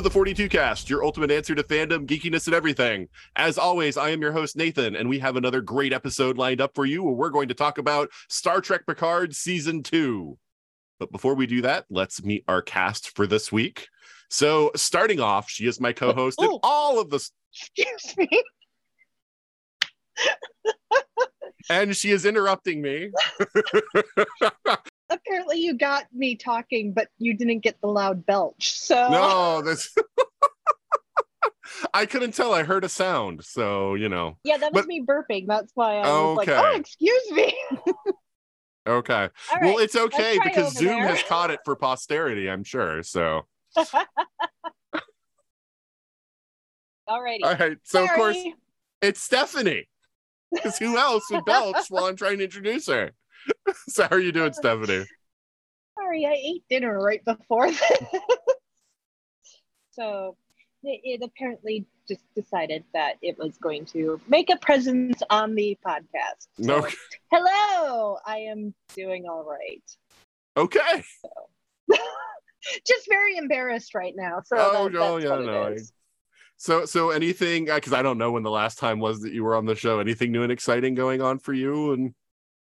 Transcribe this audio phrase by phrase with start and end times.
[0.00, 3.06] To the 42 Cast, your ultimate answer to fandom, geekiness, and everything.
[3.36, 6.74] As always, I am your host, Nathan, and we have another great episode lined up
[6.74, 10.38] for you where we're going to talk about Star Trek Picard Season 2.
[10.98, 13.88] But before we do that, let's meet our cast for this week.
[14.30, 16.60] So, starting off, she is my co host in Oh.
[16.62, 18.28] all of this, Excuse me.
[21.68, 23.10] and she is interrupting me.
[25.10, 28.72] Apparently, you got me talking, but you didn't get the loud belch.
[28.78, 29.94] So No, this.
[31.94, 32.52] I couldn't tell.
[32.54, 33.44] I heard a sound.
[33.44, 34.36] So, you know.
[34.44, 35.46] yeah, that was but- me burping.
[35.46, 36.60] That's why I was like, Okay.
[36.62, 37.54] "Oh, excuse me."
[38.88, 39.28] Okay.
[39.52, 41.08] All well, it's okay because Zoom there.
[41.08, 43.02] has caught it for posterity, I'm sure.
[43.02, 43.42] So,
[43.76, 44.06] Alrighty.
[47.44, 47.76] all right.
[47.84, 48.38] So, of course,
[49.02, 49.86] it's Stephanie.
[50.52, 53.12] Because who else would belch while I'm trying to introduce her?
[53.88, 55.04] so, how are you doing, uh, Stephanie?
[55.98, 57.82] Sorry, I ate dinner right before this.
[59.92, 60.36] so
[60.82, 65.78] it, it apparently just decided that it was going to make a presence on the
[65.86, 66.48] podcast.
[66.60, 66.86] So, No.
[67.32, 69.82] Hello, I am doing all right.
[70.56, 71.04] Okay.
[71.22, 71.96] So.
[72.86, 74.42] Just very embarrassed right now.
[74.44, 75.76] So Oh, that- oh, that's yeah, what it no,
[76.56, 77.64] So, so anything?
[77.66, 79.98] Because I don't know when the last time was that you were on the show.
[79.98, 82.14] Anything new and exciting going on for you, and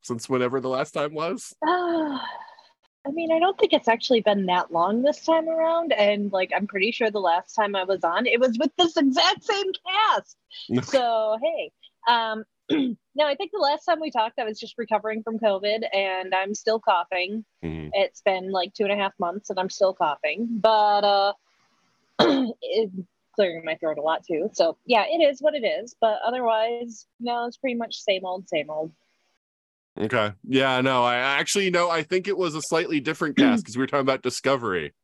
[0.06, 1.54] since whenever the last time was?
[1.64, 2.28] Ah,
[3.06, 5.92] I mean, I don't think it's actually been that long this time around.
[5.92, 8.96] And like, I'm pretty sure the last time I was on, it was with this
[8.96, 10.36] exact same cast.
[10.90, 11.70] so, hey.
[12.08, 15.84] Um, no, I think the last time we talked, I was just recovering from COVID
[15.94, 17.44] and I'm still coughing.
[17.64, 17.90] Mhm.
[17.92, 21.32] It's been like two and a half months and I'm still coughing, but uh,
[22.60, 22.90] it,
[23.36, 24.50] clearing my throat a lot too.
[24.52, 25.94] So, yeah, it is what it is.
[26.00, 28.90] But otherwise, no, it's pretty much same old, same old.
[29.98, 30.32] Okay.
[30.46, 33.82] Yeah, no, I actually know I think it was a slightly different cast because we
[33.82, 34.94] were talking about Discovery.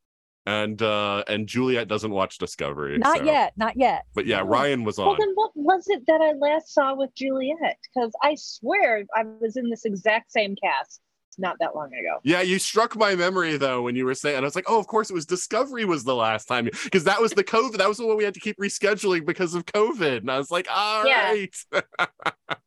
[0.44, 2.98] And uh and Juliette doesn't watch Discovery.
[2.98, 4.02] Not so- yet, not yet.
[4.14, 4.42] But yeah.
[4.44, 5.06] Ryan was on.
[5.06, 7.78] Well, then what was it that I last saw with Juliette?
[7.94, 11.00] Because I swear I was in this exact same cast
[11.38, 12.19] not that long ago.
[12.25, 14.78] Yeah, you struck my memory though when you were saying, and I was like, oh,
[14.81, 17.78] of course it was Discovery was the last time because that was the COVID.
[17.78, 20.19] That was the one we had to keep rescheduling because of COVID.
[20.19, 21.31] And I was like, all Yeah.
[21.32, 21.54] right.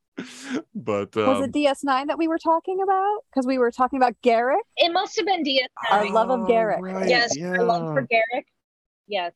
[0.74, 3.20] but Was um, it DS9 that we were talking about?
[3.30, 4.58] Because we were talking about Garak.
[4.78, 5.68] It must have been DS9.
[5.92, 6.80] Our love of oh, Garak.
[6.82, 7.50] right, yes, yeah.
[7.50, 8.44] our love for Garak.
[9.08, 9.34] Yes.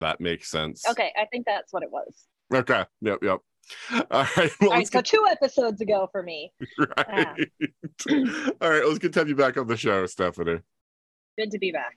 [0.00, 0.88] that makes sense.
[0.88, 2.26] Okay, I think that's what it was.
[2.52, 2.84] Okay.
[3.00, 3.18] Yep.
[3.22, 3.38] Yep.
[4.10, 4.36] All right.
[4.60, 6.52] Well, All right, let's so two episodes ago for me.
[6.60, 6.68] get
[7.08, 7.50] right.
[8.60, 8.84] All right.
[8.84, 10.60] Let's good to have you back on the show, Stephanie.
[11.38, 11.94] Good to be back.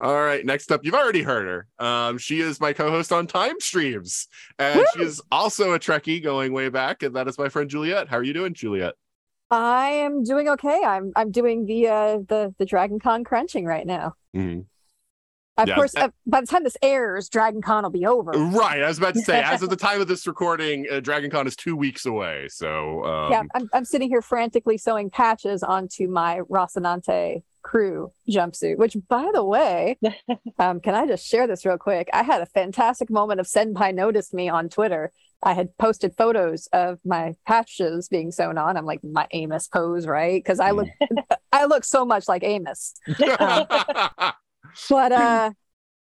[0.00, 1.84] All right, next up, you've already heard her.
[1.84, 4.28] Um, she is my co-host on Time Streams,
[4.58, 8.08] and she is also a Trekkie going way back, and that is my friend Juliette.
[8.08, 8.94] How are you doing, Juliette?
[9.50, 10.80] I am doing okay.
[10.84, 14.14] I'm I'm doing the uh the the Dragon Con crunching right now.
[14.34, 14.66] Mhm.
[15.58, 18.30] Of Yeah, course, uh, by the time this airs, Dragon Con will be over.
[18.30, 21.30] Right, I was about to say, as of the time of this recording, uh, Dragon
[21.30, 22.46] Con is two weeks away.
[22.48, 28.76] So, um, yeah, I'm I'm sitting here frantically sewing patches onto my Rocinante crew jumpsuit.
[28.76, 29.98] Which, by the way,
[30.58, 32.08] um, can I just share this real quick?
[32.12, 35.12] I had a fantastic moment of Senpai noticed me on Twitter.
[35.42, 38.76] I had posted photos of my patches being sewn on.
[38.76, 40.42] I'm like my Amos pose, right?
[40.42, 40.88] Because I look,
[41.52, 42.94] I look so much like Amos.
[44.88, 45.50] But uh,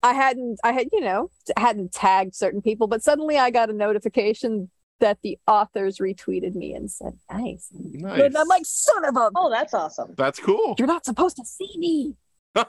[0.03, 2.87] I hadn't, I had, you know, hadn't tagged certain people.
[2.87, 4.69] But suddenly I got a notification
[4.99, 8.21] that the authors retweeted me and said, "Nice." nice.
[8.21, 10.13] And I'm like, "Son of a, Oh, that's awesome.
[10.17, 10.75] that's cool.
[10.77, 12.15] you're not supposed to see me."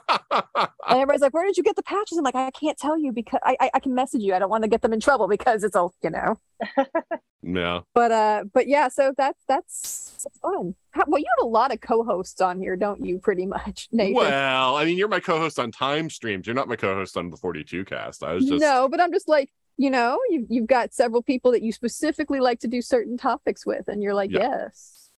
[0.89, 3.11] And everybody's like, "Where did you get the patches?" I'm like, "I can't tell you
[3.11, 4.33] because I, I, I can message you.
[4.33, 6.39] I don't want to get them in trouble because it's all, you know."
[7.43, 7.81] yeah.
[7.93, 10.75] But uh, but yeah, so that's that's fun.
[10.91, 13.19] How, well, you have a lot of co-hosts on here, don't you?
[13.19, 14.15] Pretty much, Nathan.
[14.15, 16.47] Well, I mean, you're my co-host on Time Streams.
[16.47, 18.23] You're not my co-host on the 42 Cast.
[18.23, 21.51] I was just No, but I'm just like, you know, you've you've got several people
[21.51, 24.39] that you specifically like to do certain topics with, and you're like, Yeah.
[24.39, 25.09] yes.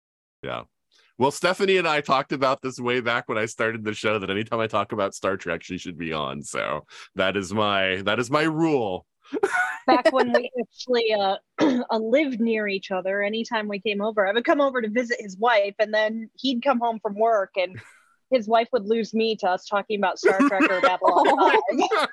[0.44, 0.64] Yeah.
[1.18, 4.30] Well, Stephanie and I talked about this way back when I started the show that
[4.30, 6.42] anytime I talk about Star Trek, she should be on.
[6.42, 6.86] So
[7.16, 9.06] that is my that is my rule.
[9.86, 11.36] Back when we actually uh,
[11.92, 15.18] uh, lived near each other, anytime we came over, I would come over to visit
[15.20, 17.80] his wife, and then he'd come home from work, and
[18.32, 22.08] his wife would lose me to us talking about Star Trek or Babylon Oh.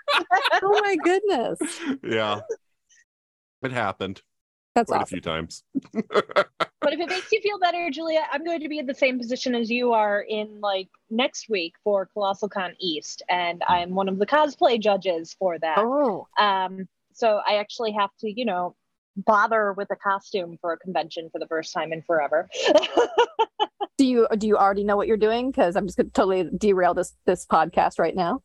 [0.63, 1.59] oh my goodness.
[2.03, 2.41] yeah.
[3.63, 4.23] It happened
[4.75, 5.63] That's quite a few times.
[6.83, 9.19] But if it makes you feel better, Julia, I'm going to be in the same
[9.19, 14.09] position as you are in like next week for Colossal Con East, and I'm one
[14.09, 15.79] of the cosplay judges for that.
[15.79, 18.77] Oh, Um, so I actually have to, you know,
[19.17, 22.49] bother with a costume for a convention for the first time in forever.
[23.99, 25.51] do you do you already know what you're doing?
[25.51, 28.43] Because I'm just going to totally derail this this podcast right now.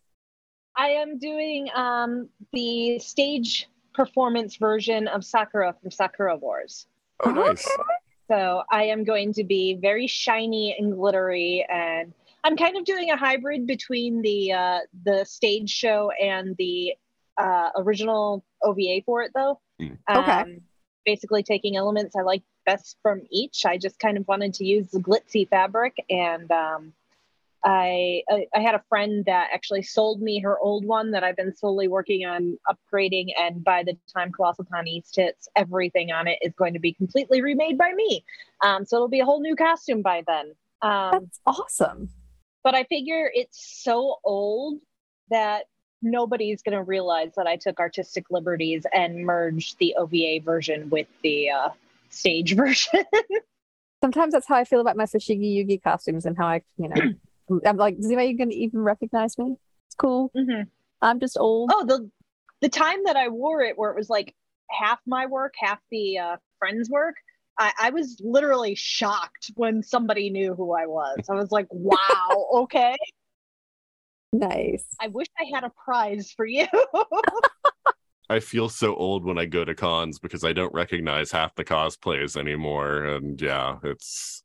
[0.76, 6.88] I am doing um, the stage performance version of Sakura from Sakura Wars.
[7.26, 7.68] Oh, nice.
[8.30, 12.14] So I am going to be very shiny and glittery, and
[12.46, 16.94] I'm kind of doing a hybrid between the uh, the stage show and the
[17.38, 19.60] uh, original OVA for it, though.
[19.82, 19.98] Mm.
[20.10, 20.32] Okay.
[20.32, 20.62] Um,
[21.06, 23.66] basically, taking elements I like best from each.
[23.66, 26.94] I just kind of wanted to use the glitzy fabric, and um,
[27.64, 31.36] I, I I had a friend that actually sold me her old one that I've
[31.36, 33.28] been slowly working on upgrading.
[33.40, 36.94] And by the time Colossal Con East hits, everything on it is going to be
[36.94, 38.26] completely remade by me.
[38.64, 40.54] Um, so it'll be a whole new costume by then.
[40.82, 42.10] Um, That's awesome.
[42.64, 44.80] but I figure it's so old
[45.30, 45.66] that
[46.02, 51.08] nobody's going to realize that I took artistic liberties and merged the OVA version with
[51.22, 51.70] the uh,
[52.12, 53.04] stage version.
[54.02, 57.60] Sometimes that's how I feel about my Fushigi Yugi costumes and how I, you know,
[57.66, 59.56] I'm like, does anybody gonna even recognize me?
[59.88, 60.32] It's cool.
[60.36, 60.68] Mhm.
[61.02, 61.72] I'm just old.
[61.74, 62.10] Oh, the
[62.62, 64.36] the time that I wore it, where it was like
[64.70, 67.16] half my work, half the uh, friend's work.
[67.60, 71.20] I, I was literally shocked when somebody knew who I was.
[71.30, 72.96] I was like, "Wow, okay."
[74.34, 74.86] Nice.
[75.00, 76.66] I wish I had a prize for you.
[78.32, 81.66] I feel so old when I go to cons because I don't recognize half the
[81.66, 83.04] cosplays anymore.
[83.04, 84.44] And yeah, it's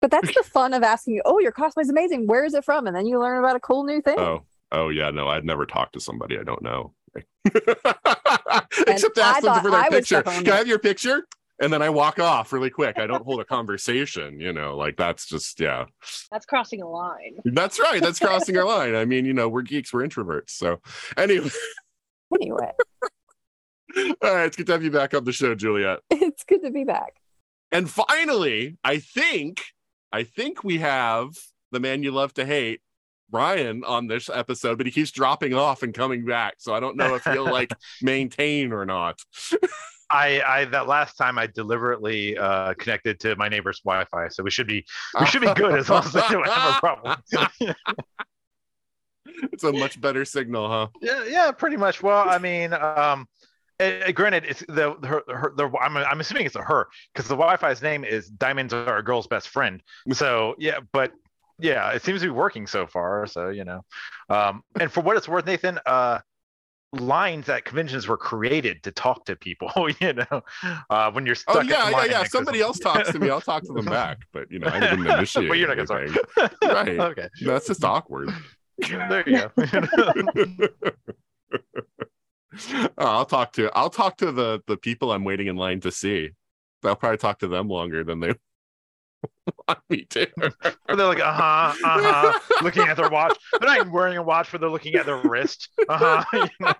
[0.00, 2.26] But that's the fun of asking, oh, your cosplay's amazing.
[2.26, 2.86] Where is it from?
[2.86, 4.18] And then you learn about a cool new thing.
[4.18, 6.94] oh oh yeah, no, I'd never talk to somebody I don't know.
[7.44, 10.22] Except to I ask them for their I picture.
[10.22, 11.26] Can I have your picture?
[11.60, 12.98] And then I walk off really quick.
[12.98, 15.84] I don't hold a conversation, you know, like that's just yeah.
[16.30, 17.36] That's crossing a line.
[17.44, 18.00] That's right.
[18.00, 18.94] That's crossing our line.
[18.94, 20.50] I mean, you know, we're geeks, we're introverts.
[20.50, 20.80] So
[21.18, 21.50] anyway,
[22.34, 22.72] Anyway,
[23.96, 26.00] all right, it's good to have you back on the show, Juliette.
[26.10, 27.14] it's good to be back.
[27.72, 29.62] And finally, I think,
[30.12, 31.30] I think we have
[31.72, 32.80] the man you love to hate,
[33.28, 36.54] Brian, on this episode, but he keeps dropping off and coming back.
[36.58, 37.72] So I don't know if he'll like
[38.02, 39.18] maintain or not.
[40.08, 44.50] I, I that last time I deliberately uh, connected to my neighbor's Wi-Fi, so we
[44.50, 44.86] should be
[45.18, 47.16] we should be good as long as they don't have a problem.
[49.52, 50.88] it's a much better signal, huh?
[51.00, 52.02] yeah, yeah, pretty much.
[52.04, 53.26] Well, I mean, um,
[53.80, 57.36] eh, granted, it's the her, her the I'm I'm assuming it's a her because the
[57.36, 59.82] Wi-Fi's name is Diamonds Are a Girl's Best Friend.
[60.12, 61.12] So yeah, but
[61.58, 63.26] yeah, it seems to be working so far.
[63.26, 63.84] So you know,
[64.28, 66.20] um, and for what it's worth, Nathan, uh,
[66.92, 69.70] lines at conventions were created to talk to people.
[70.00, 70.42] You know,
[70.90, 71.56] uh, when you're stuck.
[71.56, 72.24] Oh yeah, yeah, yeah.
[72.24, 74.18] Somebody else talks to me, I'll talk to them back.
[74.32, 75.48] But you know, I didn't initiate.
[75.48, 76.22] but you're not gonna anything.
[76.36, 76.52] talk.
[76.62, 76.98] Right.
[76.98, 78.30] okay, That's just awkward.
[78.78, 80.68] there you go.
[82.98, 85.90] Oh, I'll talk to I'll talk to the the people I'm waiting in line to
[85.90, 86.30] see.
[86.84, 88.32] I'll probably talk to them longer than they
[89.68, 90.28] want me to.
[90.36, 93.36] They're like, uh huh, uh huh, looking at their watch.
[93.52, 95.68] They're not even wearing a watch, but they're looking at their wrist.
[95.88, 96.74] Uh huh.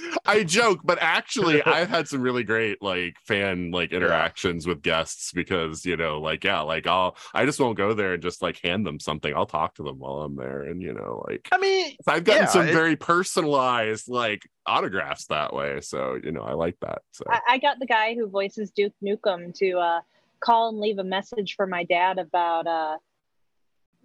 [0.26, 5.32] I joke, but actually, I've had some really great like fan like interactions with guests
[5.32, 8.60] because you know, like yeah, like I'll I just won't go there and just like
[8.62, 9.34] hand them something.
[9.34, 12.42] I'll talk to them while I'm there, and you know, like I mean, I've gotten
[12.42, 15.80] Yeah, some it- very personalized like autographs that way.
[15.80, 17.02] So you know, I like that.
[17.12, 20.00] So I, I got the guy who voices Duke Nukem to uh,
[20.40, 22.66] call and leave a message for my dad about.
[22.66, 22.98] Uh,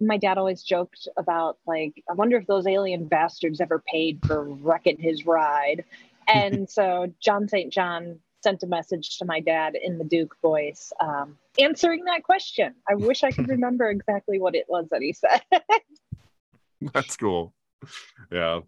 [0.06, 4.44] my dad always joked about like, I wonder if those alien bastards ever paid for
[4.44, 5.84] wrecking his ride.
[6.32, 7.72] And so John St.
[7.72, 12.76] John sent a message to my dad in the Duke voice, um, answering that question.
[12.88, 15.42] I wish I could remember exactly what it was that he said.
[16.94, 17.52] That's cool.
[18.30, 18.60] Yeah.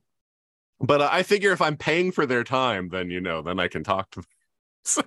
[0.80, 3.68] But uh, I figure if I'm paying for their time, then you know, then I
[3.68, 4.28] can talk to them.
[4.84, 5.02] So-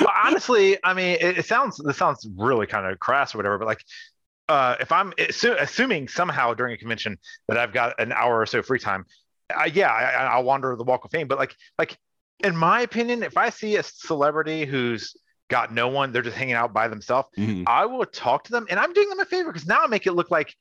[0.00, 3.58] well, honestly, I mean, it, it sounds this sounds really kind of crass or whatever,
[3.58, 3.84] but like,
[4.48, 8.46] uh, if I'm assu- assuming somehow during a convention that I've got an hour or
[8.46, 9.04] so free time,
[9.54, 11.28] uh, yeah, I, I'll wander the Walk of Fame.
[11.28, 11.96] But like, like
[12.42, 15.14] in my opinion, if I see a celebrity who's
[15.48, 17.28] got no one, they're just hanging out by themselves.
[17.38, 17.64] Mhm.
[17.66, 20.06] I will talk to them, and I'm doing them a favor because now I make
[20.06, 20.54] it look like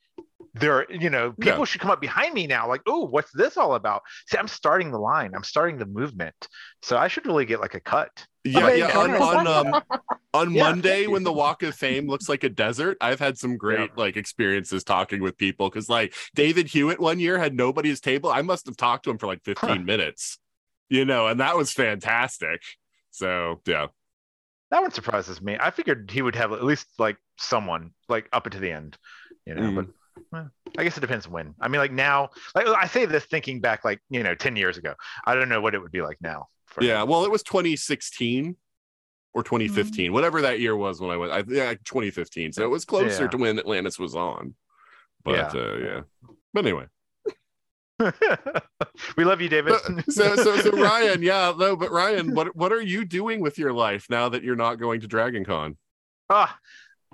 [0.56, 1.66] they're, you know, people Yeah.
[1.66, 2.68] should come up behind me now.
[2.68, 4.04] Like, oh, what's this all about?
[4.28, 5.32] See, I'm starting the line.
[5.36, 6.36] I'm starting the movement.
[6.84, 8.26] So I should really get like a cut.
[8.44, 8.98] Yeah, yeah.
[8.98, 9.82] On, on um
[10.34, 13.58] on Yeah, Monday when the Walk of Fame looks like a desert, I've had some
[13.58, 18.30] great like experiences talking with people because like David Hewlett one year had nobody's table.
[18.30, 19.76] I must have talked to him for like 15 Huh.
[19.78, 20.40] minutes,
[20.90, 22.62] you know, and that was fantastic.
[23.12, 23.88] So yeah.
[24.72, 25.56] That one surprises me.
[25.60, 28.98] I figured he would have at least like someone like up to the end,
[29.46, 29.62] you know.
[29.70, 29.76] Mm.
[29.76, 29.86] But
[30.32, 31.54] well, I guess it depends when.
[31.62, 34.78] I mean, like now, like I say this thinking back, like you know, ten years
[34.78, 34.96] ago.
[35.26, 36.48] I don't know what it would be like now.
[36.74, 36.88] For him.
[36.90, 38.56] Yeah, well, it was 2016
[39.34, 41.32] or 2015, whatever that year was when I went.
[41.32, 42.52] I yeah, 2015.
[42.54, 43.30] So it was closer Yeah.
[43.30, 44.56] to when Atlantis was on.
[45.24, 45.62] But Yeah.
[45.62, 46.02] uh, yeah.
[46.54, 46.86] But anyway,
[49.18, 49.74] we love you, David.
[50.10, 53.74] So so so Ryan, yeah, no, but Ryan, what what are you doing with your
[53.74, 55.78] life now that you're not going to Dragon Con?
[56.30, 56.58] Ah,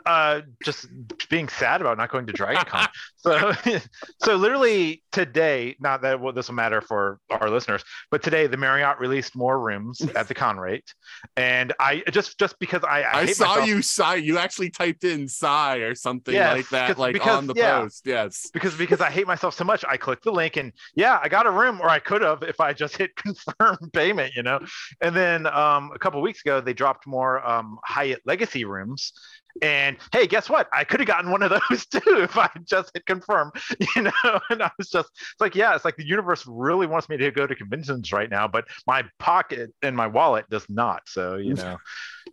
[0.06, 0.88] uh, just
[1.30, 2.88] being sad about not going to Dragon Con.
[3.18, 3.54] so,
[4.22, 8.58] so literally today, not that well, this will matter for our listeners, but today the
[8.58, 10.94] Marriott released more rooms at the con rate,
[11.36, 14.16] and I just just because I I, I, saw myself- you sigh.
[14.16, 17.82] You actually typed in sigh or something Yes, like that, like because- on the yeah.
[17.82, 18.04] post.
[18.06, 18.50] Yes.
[18.54, 19.84] because because I hate myself so much.
[19.88, 22.60] I clicked the link and yeah, I got a room, or I could have if
[22.60, 24.60] I just hit confirm payment, you know.
[25.02, 29.14] And then um, a couple weeks ago, they dropped more um, Hyatt Regency rooms.
[29.62, 30.68] And hey, guess what?
[30.74, 33.52] I could have gotten one of those too if I just hit confirm,
[33.96, 34.40] you know.
[34.50, 37.32] And I was just it's like, yeah, it's like the universe really wants me to
[37.32, 41.04] go to conventions right now, but my pocket and my wallet does not.
[41.08, 41.58] So you mm.
[41.58, 41.78] know.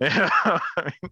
[0.00, 0.60] I
[1.02, 1.10] mean,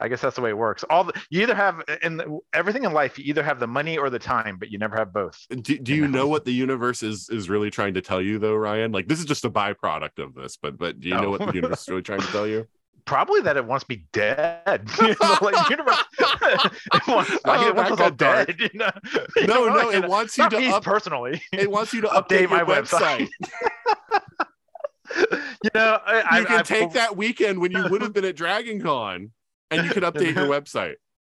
[0.00, 0.84] I guess that's the way it works.
[0.88, 3.98] All the, you either have in the, everything in life, you either have the money
[3.98, 5.38] or the time, but you never have both.
[5.50, 8.54] Do, do you know what the universe is is really trying to tell you though,
[8.54, 8.92] Ryan?
[8.92, 11.30] Like this is just a byproduct of this, but but do you know Oh.
[11.30, 12.66] what the universe is really trying to tell you?
[13.04, 14.88] Probably that it wants me dead.
[15.00, 18.56] You know, like universe, it wants, like, Oh, it wants us all dead.
[18.58, 18.90] You know?
[19.36, 21.40] You No, know, no, like, it wants you to up, personally.
[21.52, 23.28] it wants you to update update, my website.
[23.40, 25.28] website.
[25.64, 28.24] you know, I, you I, can I- take that weekend when you would have been
[28.24, 29.30] at Dragon Con
[29.70, 30.94] and you could update your website.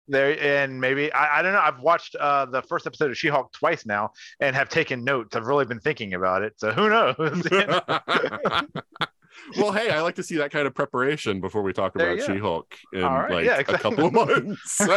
[0.08, 3.52] there and maybe I, I don't know i've watched uh the first episode of she-hulk
[3.52, 7.14] twice now and have taken notes i've really been thinking about it so who knows?
[9.56, 12.22] well, hey, I like to see that kind of preparation before we talk There about
[12.22, 12.34] you go.
[12.34, 14.80] She-Hulk in right, like yeah, a couple of months.
[14.80, 14.88] All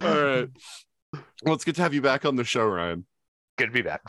[0.00, 0.48] right.
[1.42, 3.04] Well, it's good to have you back on the show, Ryan.
[3.58, 4.02] good to be back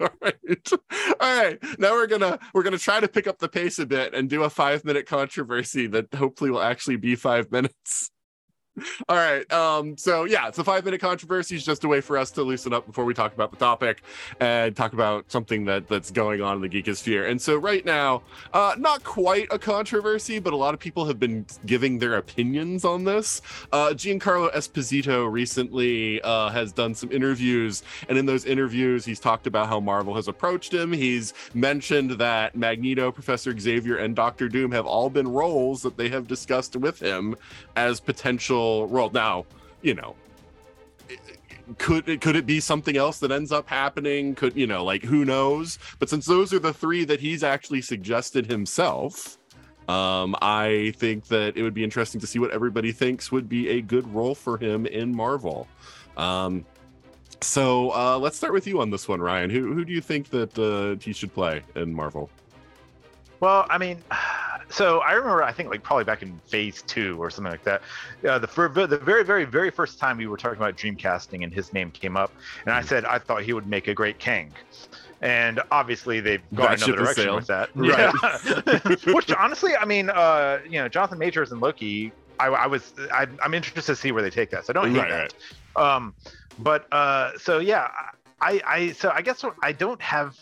[0.00, 0.72] All right.
[1.20, 1.58] All right.
[1.78, 4.42] Now we're gonna we're gonna try to pick up the pace a bit and do
[4.44, 8.10] a five minute controversy that hopefully will actually be five minutes.
[9.08, 9.50] All right.
[9.52, 12.42] Um, so yeah, it's a five minute controversy is just a way for us to
[12.42, 14.02] loosen up before we talk about the topic
[14.38, 17.28] and talk about something that that's going on in the geekosphere.
[17.28, 18.22] And so right now,
[18.52, 22.84] uh, not quite a controversy, but a lot of people have been giving their opinions
[22.84, 23.42] on this.
[23.72, 29.46] Uh, Giancarlo Esposito recently uh, has done some interviews, and in those interviews, he's talked
[29.46, 30.92] about how Marvel has approached him.
[30.92, 36.08] He's mentioned that Magneto, Professor Xavier, and Doctor Doom have all been roles that they
[36.08, 37.34] have discussed with him
[37.74, 39.10] as potential role.
[39.10, 39.46] Now,
[39.82, 40.14] you know,
[41.78, 44.34] could it could it be something else that ends up happening?
[44.34, 45.78] Could you know, like who knows?
[45.98, 49.38] But since those are the three that he's actually suggested himself,
[49.88, 53.68] um, I think that it would be interesting to see what everybody thinks would be
[53.70, 55.66] a good role for him in Marvel.
[56.16, 56.64] Um,
[57.40, 59.50] so uh, let's start with you on this one, Ryan.
[59.50, 62.30] Who who do you think that uh, he should play in Marvel?
[63.40, 64.02] Well, I mean,
[64.70, 67.82] so I remember, I think like probably back in phase two or something like that.
[68.26, 71.52] Uh, the fir- the very, very, very first time we were talking about Dreamcasting and
[71.52, 72.32] his name came up,
[72.64, 74.52] and I said I thought he would make a great Kang.
[75.20, 77.68] And obviously they've gone That another direction with that.
[77.74, 79.12] Yeah.
[79.12, 83.26] Which honestly, I mean, uh, you know, Jonathan Majors and Loki, I, I was, I,
[83.42, 84.66] I'm interested to see where they take that.
[84.66, 85.32] So I don't hate Right,
[85.76, 85.82] that.
[85.82, 86.14] Um,
[86.58, 87.88] but uh, so yeah,
[88.40, 90.36] I, I, so I guess I don't have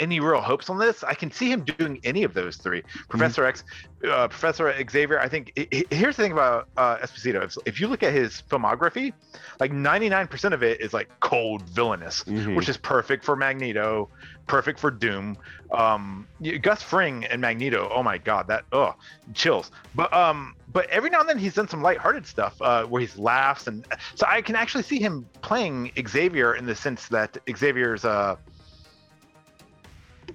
[0.00, 1.02] any real hopes on this.
[1.04, 2.82] I can see him doing any of those three.
[3.08, 3.64] Professor X,
[4.08, 5.18] uh, Professor Xavier.
[5.20, 7.42] I think i- i- here's the thing about uh, Esposito.
[7.44, 9.12] If, if you look at his filmography,
[9.60, 12.56] like 99% of it is like cold, villainous, Mhm.
[12.56, 14.08] which is perfect for Magneto,
[14.46, 15.36] perfect for Doom.
[15.72, 16.26] Um,
[16.62, 17.90] Gus Fring and Magneto.
[17.92, 18.94] Oh my God, that oh
[19.32, 19.70] chills.
[19.94, 23.16] But um, but every now and then he's done some lighthearted stuff uh, where he's
[23.16, 28.04] laughs, and so I can actually see him playing Xavier in the sense that Xavier's
[28.04, 28.36] uh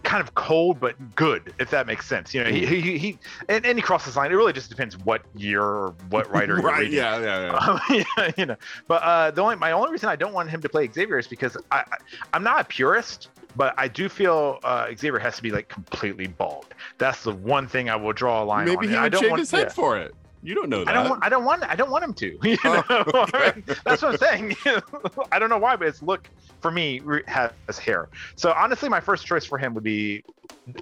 [0.04, 2.34] kind of cold but good, if that makes sense.
[2.34, 4.32] You know, he he, he and, and he crosses the line.
[4.32, 6.80] It really just depends what year or what writer you're right?
[6.80, 6.94] reading.
[6.96, 8.20] Yeah, yeah, yeah.
[8.20, 8.56] Um, you know,
[8.88, 11.28] but uh, the only my only reason I don't want him to play Xavier is
[11.28, 11.98] because I, I
[12.34, 16.28] I'm not a purist, but I do feel uh, Xavier has to be like completely
[16.28, 16.68] bald.
[16.98, 18.94] That's the one thing I will draw a line Maybe on.
[18.94, 19.74] he would don't shave want his head yeah.
[19.74, 20.16] for it.
[20.42, 20.90] You don't know that.
[20.90, 21.24] I don't want.
[21.26, 21.64] I don't want.
[21.64, 22.38] I don't want him to.
[22.44, 22.84] You Oh,
[23.34, 23.64] okay.
[23.86, 24.56] That's what I'm saying.
[25.32, 26.30] I don't know why, but it's look
[26.62, 28.10] for me has hair.
[28.36, 30.24] So honestly, my first choice for him would be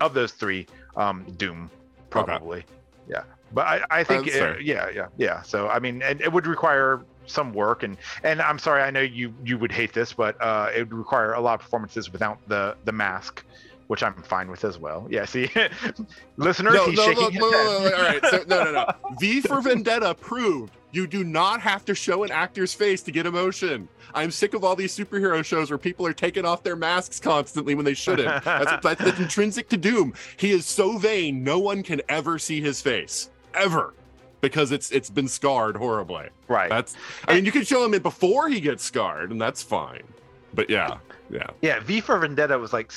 [0.01, 1.69] of those three, um, Doom,
[2.09, 2.65] probably.
[3.07, 5.41] Yeah, but I, I think uh, yeah, yeah, yeah.
[5.41, 9.01] So I mean, and it would require some work and and I'm sorry, I know
[9.01, 12.39] you you would hate this, but uh, it would require a lot of performances without
[12.47, 13.43] the the mask.
[13.87, 15.07] Which I'm fine with as well.
[15.09, 15.49] Yeah, see,
[16.37, 17.65] listeners, no, he's no, shaking no, his no, head.
[17.65, 18.25] no, no, all right.
[18.25, 19.15] So, no, no, no.
[19.19, 23.25] V for Vendetta proved you do not have to show an actor's face to get
[23.25, 23.87] emotion.
[24.13, 27.75] I'm sick of all these superhero shows where people are taking off their masks constantly
[27.75, 28.43] when they shouldn't.
[28.43, 30.13] That's, that's, that's intrinsic to Doom.
[30.37, 33.93] He is so vain, no one can ever see his face ever
[34.41, 36.29] because it's it's been scarred horribly.
[36.47, 36.69] right.
[36.69, 36.95] That's.
[37.27, 40.03] I mean, you could show him it before he gets scarred, and that's fine.
[40.53, 40.97] But yeah,
[41.29, 41.47] yeah.
[41.61, 42.91] Yeah, V for Vendetta was like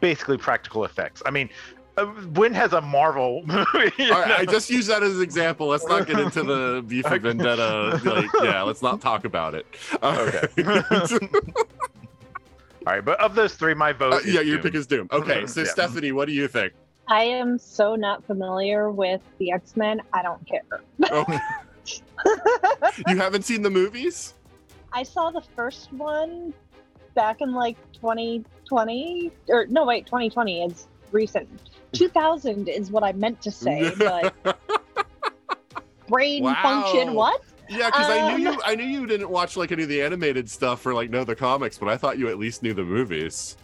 [0.00, 1.22] basically practical effects.
[1.24, 1.48] I mean,
[1.96, 3.92] uh, when has a Marvel movie?
[3.98, 5.66] you All right, I just use that as an example.
[5.66, 8.00] Let's not get into the V for Vendetta.
[8.04, 9.66] Like, yeah, let's not talk about it.
[10.02, 10.40] Okay.
[10.58, 11.28] Okay.
[12.86, 14.14] All right, but of those three, my vote.
[14.14, 14.62] Uh, is yeah, your Doom.
[14.62, 15.08] pick is Doom.
[15.12, 15.66] Okay, so Yeah.
[15.66, 16.72] Stephanie, what do you think?
[17.08, 20.00] I am so not familiar with the X Men.
[20.12, 20.62] I don't care.
[21.10, 21.38] Okay.
[23.08, 24.34] you haven't seen the movies?
[24.92, 26.54] I saw the first one
[27.14, 31.48] back in like 2020, or no, wait, 2020 is recent.
[31.92, 34.34] 2000 is what I meant to say, but
[36.08, 36.62] brain Wow.
[36.62, 37.40] function, what?
[37.68, 38.60] Yeah, because I knew Um, you.
[38.64, 41.36] I knew you didn't watch like any of the animated stuff or like know the
[41.36, 43.56] comics, but I thought you at least knew the movies.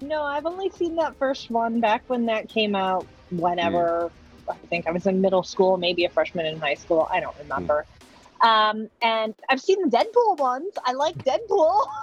[0.00, 3.06] No, I've only seen that first one back when that came out.
[3.30, 4.10] Whenever
[4.48, 7.08] I think I was in middle school, maybe a freshman in high school.
[7.10, 7.86] I don't remember.
[8.40, 10.72] Um, and I've seen the Deadpool ones.
[10.84, 11.86] I like Deadpool.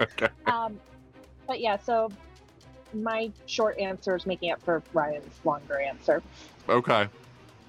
[0.00, 0.28] Okay.
[0.46, 0.80] um,
[1.46, 2.10] but yeah, so
[2.94, 6.22] my short answer is making up for Ryan's longer answer.
[6.68, 7.08] Okay.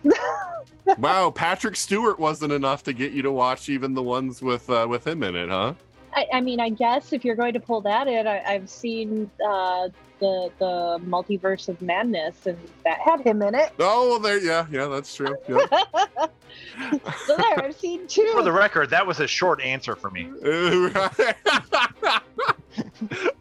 [0.98, 4.88] wow, Patrick Stewart wasn't enough to get you to watch even the ones with uh,
[4.89, 5.74] with him in it, huh?
[6.13, 9.30] I, I mean, I guess if you're going to pull that in, I, I've seen
[9.45, 13.71] uh, the the multiverse of madness, and that had him in it.
[13.80, 14.39] Oh, well, there.
[14.39, 15.36] Yeah, yeah, that's true.
[15.47, 15.65] Yeah.
[17.26, 18.32] so there, I've seen two.
[18.34, 20.30] For the record, that was a short answer for me.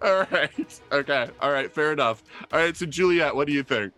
[0.03, 0.81] All right.
[0.93, 1.29] Okay.
[1.41, 1.73] All right.
[1.73, 2.23] Fair enough.
[2.53, 2.77] All right.
[2.77, 3.93] So, Juliette, what do you think?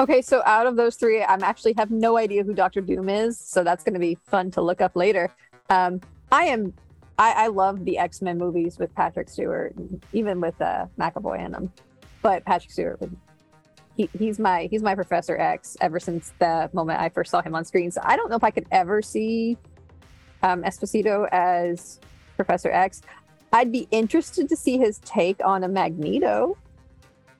[0.00, 3.38] Okay, so out of those three, I'm actually have no idea who Doctor Doom is,
[3.38, 5.30] so that's going to be fun to look up later.
[5.70, 6.00] Um,
[6.32, 6.74] I am,
[7.18, 9.74] I, I love the X Men movies with Patrick Stewart,
[10.12, 11.72] even with uh, McAvoy in them.
[12.22, 13.00] But Patrick Stewart,
[13.96, 17.54] he, he's my he's my Professor X ever since the moment I first saw him
[17.54, 17.90] on screen.
[17.90, 19.56] So I don't know if I could ever see
[20.42, 22.00] um, Esposito as
[22.36, 23.02] Professor X.
[23.52, 26.56] I'd be interested to see his take on a Magneto.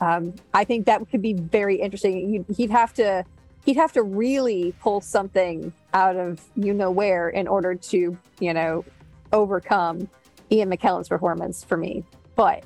[0.00, 2.30] Um, I think that could be very interesting.
[2.30, 3.24] He'd, he'd have to
[3.64, 8.52] he'd have to really pull something out of you know where in order to you
[8.54, 8.84] know
[9.32, 10.08] overcome
[10.50, 12.04] Ian McKellen's performance for me.
[12.34, 12.64] But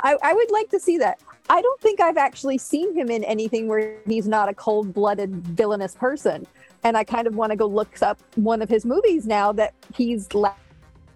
[0.00, 1.20] I, I would like to see that.
[1.50, 5.94] I don't think I've actually seen him in anything where he's not a cold-blooded villainous
[5.94, 6.46] person,
[6.84, 9.74] and I kind of want to go look up one of his movies now that
[9.94, 10.28] he's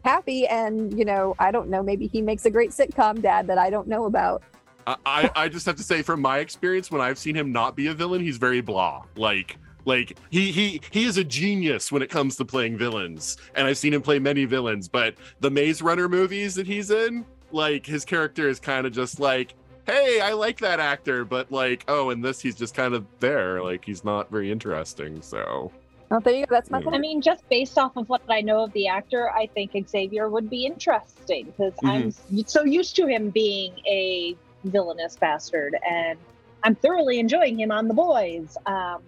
[0.04, 3.58] happy and you know I don't know maybe he makes a great sitcom dad that
[3.58, 4.44] I don't know about.
[4.86, 7.88] I, I just have to say, from my experience, when I've seen him not be
[7.88, 9.02] a villain, he's very blah.
[9.16, 13.66] Like, like he he he is a genius when it comes to playing villains, and
[13.66, 14.88] I've seen him play many villains.
[14.88, 19.18] But the Maze Runner movies that he's in, like his character is kind of just
[19.18, 19.54] like,
[19.86, 23.62] hey, I like that actor, but like, oh, in this he's just kind of there.
[23.62, 25.22] Like he's not very interesting.
[25.22, 25.72] So
[26.10, 26.54] Oh, there you go.
[26.54, 26.90] That's my Yeah.
[26.90, 30.28] I mean, just based off of what I know of the actor, I think Xavier
[30.28, 32.12] would be interesting because I'm
[32.46, 36.18] so used to him being a villainous bastard, and
[36.62, 38.56] I'm thoroughly enjoying him on The Boys.
[38.66, 39.02] Um,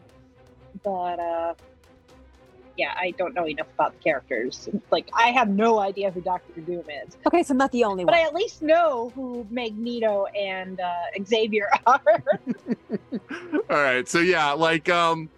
[0.83, 1.55] but uh,
[2.77, 4.69] yeah, I don't know enough about the characters.
[4.91, 8.05] Like, I have no idea who Doctor Doom is, Okay, so I'm not the only
[8.05, 8.21] but one.
[8.21, 12.01] But I at least know who Magneto and uh, Xavier are.
[13.71, 15.29] all right so yeah like um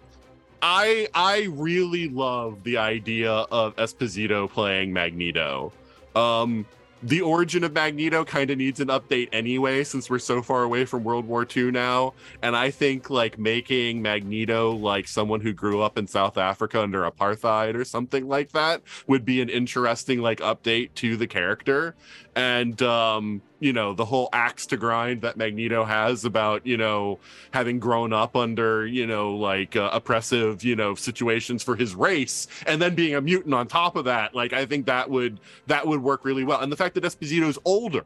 [0.61, 5.71] i i really love the idea of esposito playing magneto
[6.15, 6.65] um
[7.03, 10.85] the origin of magneto kind of needs an update anyway since we're so far away
[10.85, 12.13] from world war ii now.
[12.41, 17.09] And i think like making magneto like someone who grew up in south africa under
[17.09, 21.95] apartheid or something like that would be an interesting like update to the character
[22.35, 27.19] and um you know the whole axe to grind that magneto has about you know
[27.51, 32.47] having grown up under you know like uh, oppressive you know situations for his race
[32.67, 34.33] and then being a mutant on top of that.
[34.33, 36.61] Like i think that would that would work really well.
[36.61, 38.05] And the fact that esposito's older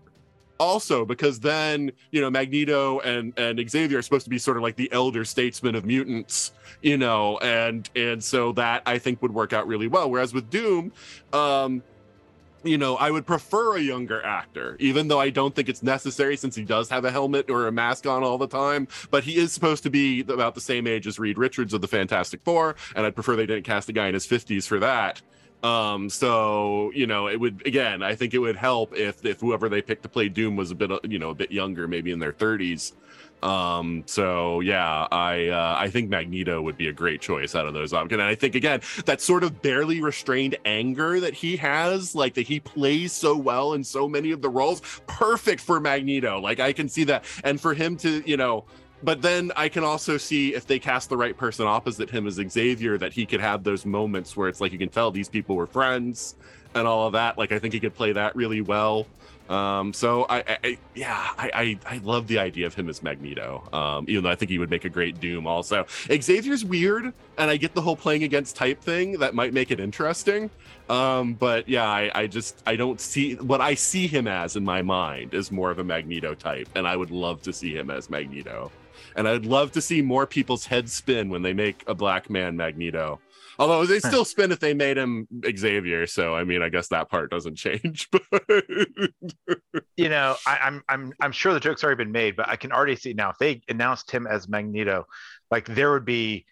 [0.58, 4.64] also because then you know magneto and and xavier are supposed to be sort of
[4.64, 9.34] like the elder statesmen of mutants you know and and so that i think would
[9.34, 10.10] work out really well.
[10.10, 10.92] Whereas with doom
[11.34, 11.84] um
[12.66, 16.36] you know, I would prefer a younger actor, even though I don't think it's necessary
[16.38, 18.88] since he does have a helmet or a mask on all the time.
[19.12, 21.88] But he is supposed to be about the same age as Reed Richards of the
[21.88, 25.22] Fantastic Four, and I'd prefer they didn't cast a guy in his 50s for that.
[25.64, 29.70] Um, so you know, it would again, I think it would help if if whoever
[29.70, 32.20] they picked to play Doom was a bit, you know, a bit younger, maybe in
[32.20, 32.94] their 30s.
[33.46, 37.76] Um, so yeah, I uh, I think Magneto would be a great choice out of
[37.76, 38.14] those options.
[38.14, 42.48] And I think again, that sort of barely restrained anger that he has, like that
[42.48, 46.40] he plays so well in so many of the roles, perfect for Magneto.
[46.40, 47.24] Like I can see that.
[47.44, 48.66] And for him to, you know,
[49.04, 52.42] but then I can also see if they cast the right person opposite him as
[52.50, 55.56] Xavier, that he could have those moments where it's like you can tell these people
[55.56, 56.34] were friends
[56.74, 57.38] and all of that.
[57.38, 59.06] Like I think he could play that really well.
[59.50, 63.68] Um, so I, I yeah, I, I, I love the idea of him as Magneto.
[63.72, 65.46] Um, even though I think he would make a great Doom.
[65.46, 69.72] Also, Xavier's weird, and I get the whole playing against type thing that might make
[69.72, 70.50] it interesting.
[70.90, 74.64] Um, but yeah, I, I just I don't see what I see him as in
[74.64, 77.90] my mind is more of a Magneto type, and I would love to see him
[77.90, 78.72] as Magneto.
[79.16, 82.58] And I'd love to see more people's heads spin when they make a black man
[82.58, 83.20] Magneto.
[83.58, 87.10] Although they still spin if they made him Xavier, so I mean, I guess that
[87.10, 88.10] part doesn't change.
[88.12, 88.24] But
[89.96, 92.72] you know, I, I'm I'm I'm sure the joke's already been made, but I can
[92.72, 95.06] already see now if they announced him as Magneto,
[95.52, 96.46] like there would be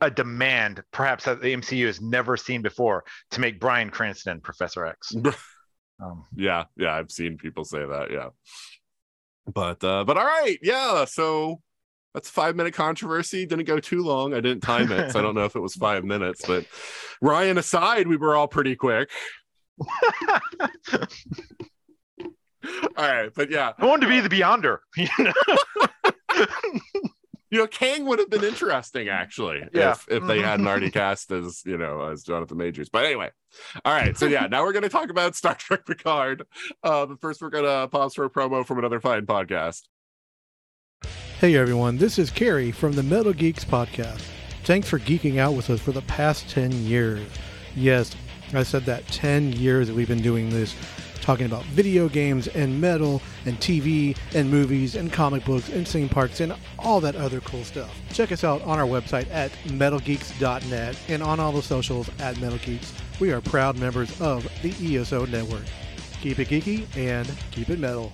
[0.00, 4.86] a demand, perhaps that the MCU has never seen before, to make Bryan Cranston Professor
[4.86, 5.14] X.
[6.02, 8.10] um, yeah, yeah, I've seen people say that.
[8.10, 8.28] Yeah,
[9.52, 11.04] but uh, but all right, yeah.
[11.04, 11.60] So
[12.18, 13.46] that's five minute controversy.
[13.46, 14.34] Didn't go too long.
[14.34, 16.44] I didn't time it, so I don't know if it was five minutes.
[16.44, 16.66] But
[17.22, 19.08] Ryan aside, we were all pretty quick.
[20.90, 21.06] all
[22.96, 24.78] right, but yeah, I wanted to be the Beyonder.
[24.96, 25.32] You know,
[27.50, 29.92] you know Kang would have been interesting actually Yeah.
[29.92, 32.88] if if they hadn't already cast as you know as Jonathan Majors.
[32.90, 33.30] But anyway,
[33.84, 34.16] all right.
[34.16, 36.44] So yeah, now we're going to talk about Star Trek Picard.
[36.82, 39.82] Uh, but first, we're going to pause for a promo from another fine podcast.
[41.40, 44.22] Hey everyone, this is Carrie from the Metal Geeks podcast.
[44.64, 47.30] Thanks for geeking out with us for the past 10 years.
[47.76, 48.16] Yes,
[48.52, 50.74] I said that 10 years that we've been doing this,
[51.20, 56.08] talking about video games and metal and TV and movies and comic books and theme
[56.08, 57.96] parks and all that other cool stuff.
[58.12, 62.58] Check us out on our website at metalgeeks.net and on all the socials at Metal
[62.58, 62.92] Geeks.
[63.20, 65.66] We are proud members of the ESO network.
[66.20, 68.12] Keep it geeky and keep it metal.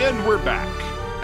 [0.00, 0.68] And we're back.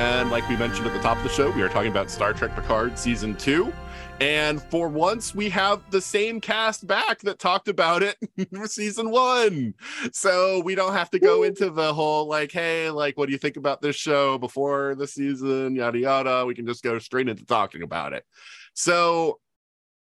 [0.00, 2.32] And like we mentioned at the top of the show, we are talking about Star
[2.32, 3.72] Trek Picard season two.
[4.20, 8.16] And for once, we have the same cast back that talked about it
[8.52, 9.74] for season one.
[10.12, 13.38] So we don't have to go into the whole like, hey, like, what do you
[13.38, 15.76] think about this show before the season?
[15.76, 16.44] Yada yada.
[16.44, 18.24] We can just go straight into talking about it.
[18.74, 19.38] So,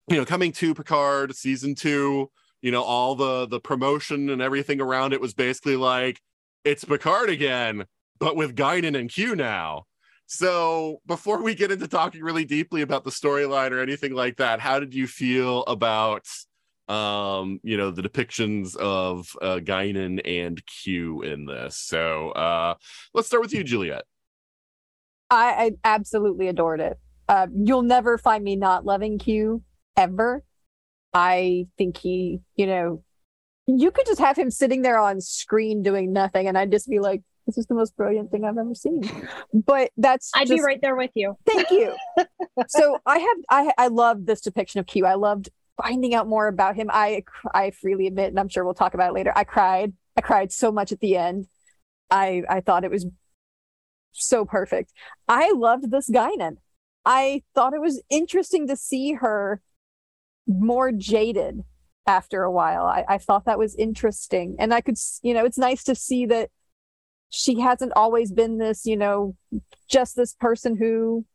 [0.08, 2.30] you know, coming to Picard season two,
[2.62, 6.22] you know, all the the promotion and everything around it was basically like,
[6.64, 7.86] it's Picard again
[8.20, 9.86] but with Guinan and Q now.
[10.28, 14.60] So before we get into talking really deeply about the storyline or anything like that,
[14.60, 16.28] how did you feel about
[16.88, 21.78] um, you know, the depictions of uh Guinan and Q in this?
[21.78, 22.76] So uh
[23.14, 24.06] let's start with you, Juliette.
[25.30, 27.00] I, I absolutely adored it.
[27.28, 29.62] Uh, you'll never find me not loving Q
[29.96, 30.44] ever.
[31.14, 33.04] I think he, you know,
[33.68, 37.00] you could just have him sitting there on screen doing nothing, and I'd just be
[37.00, 39.04] like, "This is the most brilliant thing I've ever seen."
[39.54, 41.36] But that's I'd be right there with you.
[41.46, 41.96] Thank you.
[42.68, 45.06] so I have I I love this depiction of Q.
[45.06, 45.50] I loved
[45.82, 46.90] finding out more about him.
[46.92, 47.24] I
[47.54, 49.34] I freely admit, and I'm sure we'll talk about it later.
[49.36, 49.94] I cried.
[50.18, 51.48] I cried so much at the end.
[52.10, 53.06] I I thought it was
[54.12, 54.92] so perfect.
[55.28, 56.58] I loved this Guinan.
[57.06, 59.62] I thought it was interesting to see her
[60.48, 61.64] more jaded
[62.06, 62.86] after a while.
[62.86, 64.56] I, I thought that was interesting.
[64.60, 66.50] And I could, you know, it's nice to see that
[67.30, 69.36] she hasn't always been this, you know,
[69.88, 71.26] just this person who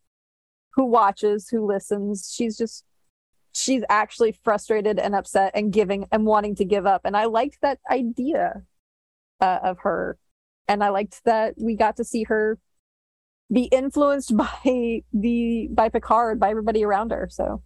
[0.74, 2.32] who watches, who listens.
[2.34, 2.84] She's just
[3.52, 7.02] she's actually frustrated and upset and giving and wanting to give up.
[7.04, 8.62] And I liked that idea
[9.40, 10.18] uh, of her.
[10.66, 12.58] And I liked that we got to see her
[13.52, 17.28] be influenced by the by Picard, by everybody around her.
[17.30, 17.62] So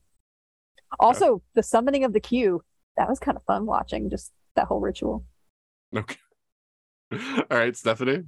[1.01, 2.63] also the summoning of the Q,
[2.97, 5.25] that was kind of fun watching, just that whole ritual.
[5.97, 6.17] Okay.
[7.13, 8.25] All right, Stephanie.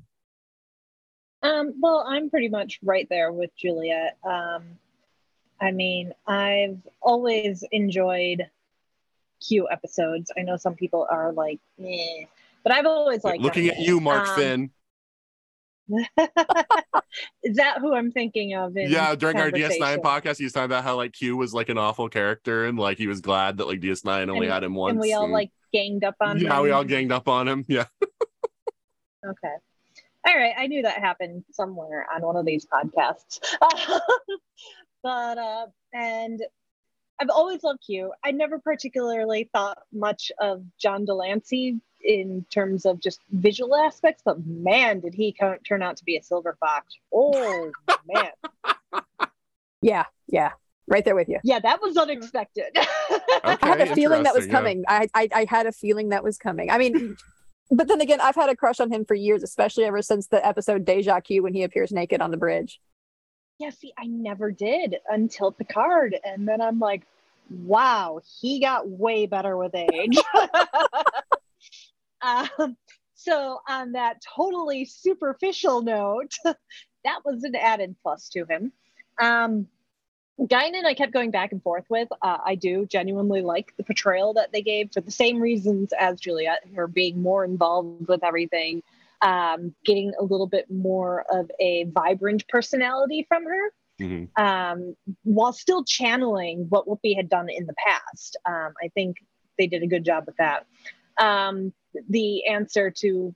[1.42, 4.18] Um, well, I'm pretty much right there with Juliette.
[4.24, 4.64] Um,
[5.60, 8.46] I mean, I've always enjoyed
[9.46, 10.30] Q episodes.
[10.36, 12.24] I know some people are like, eh,
[12.62, 13.76] but I've always liked looking them.
[13.78, 14.70] at you, Mark Um, Finn.
[17.42, 18.76] Is that who I'm thinking of?
[18.76, 21.68] In Yeah, during our DS9 podcast, he was talking about how like Q was like
[21.68, 24.74] an awful character and like he was glad that like DS9 only And- had him
[24.74, 24.92] once.
[24.92, 26.62] and we all and- like ganged up on yeah, him.
[26.62, 27.64] we all ganged up on him.
[27.68, 27.86] Yeah.
[29.26, 29.54] Okay.
[30.26, 30.54] All right.
[30.56, 33.40] I knew that happened somewhere on one of these podcasts.
[35.02, 36.42] but, uh, and
[37.20, 38.12] I've always loved Q.
[38.24, 44.22] I never particularly thought much of John de Lancie in terms of just visual aspects,
[44.24, 46.94] but man, did he co- turn out to be a silver fox.
[47.12, 47.70] Oh,
[48.06, 48.30] man.
[49.82, 50.50] Yeah, yeah.
[50.86, 51.38] Right there with you.
[51.44, 52.76] Yeah, that was unexpected.
[52.76, 54.52] I had a feeling that was interesting, yeah.
[54.52, 54.84] coming.
[54.88, 56.70] I, I I had a feeling that was coming.
[56.70, 57.16] I mean,
[57.70, 60.44] but then again, I've had a crush on him for years, especially ever since the
[60.46, 62.80] episode Deja Q when he appears naked on the bridge.
[63.58, 66.16] Yeah, see, I never did until Picard.
[66.24, 67.02] And then I'm like,
[67.50, 70.18] wow, he got way better with age.
[72.22, 72.76] um,
[73.14, 78.72] so, on that totally superficial note, that was an added plus to him.
[79.20, 79.68] Um,
[80.40, 82.08] Guinan, I kept going back and forth with.
[82.22, 86.18] Uh, I do genuinely like the portrayal that they gave for the same reasons as
[86.18, 88.82] Juliette, her being more involved with everything,
[89.20, 94.28] um, getting a little bit more of a vibrant personality from her, Mhm.
[94.38, 98.38] um, while still channeling what Whoopi had done in the past.
[98.46, 99.18] Um, I think
[99.58, 100.66] they did a good job with that.
[101.18, 101.74] Um,
[102.08, 103.34] the answer to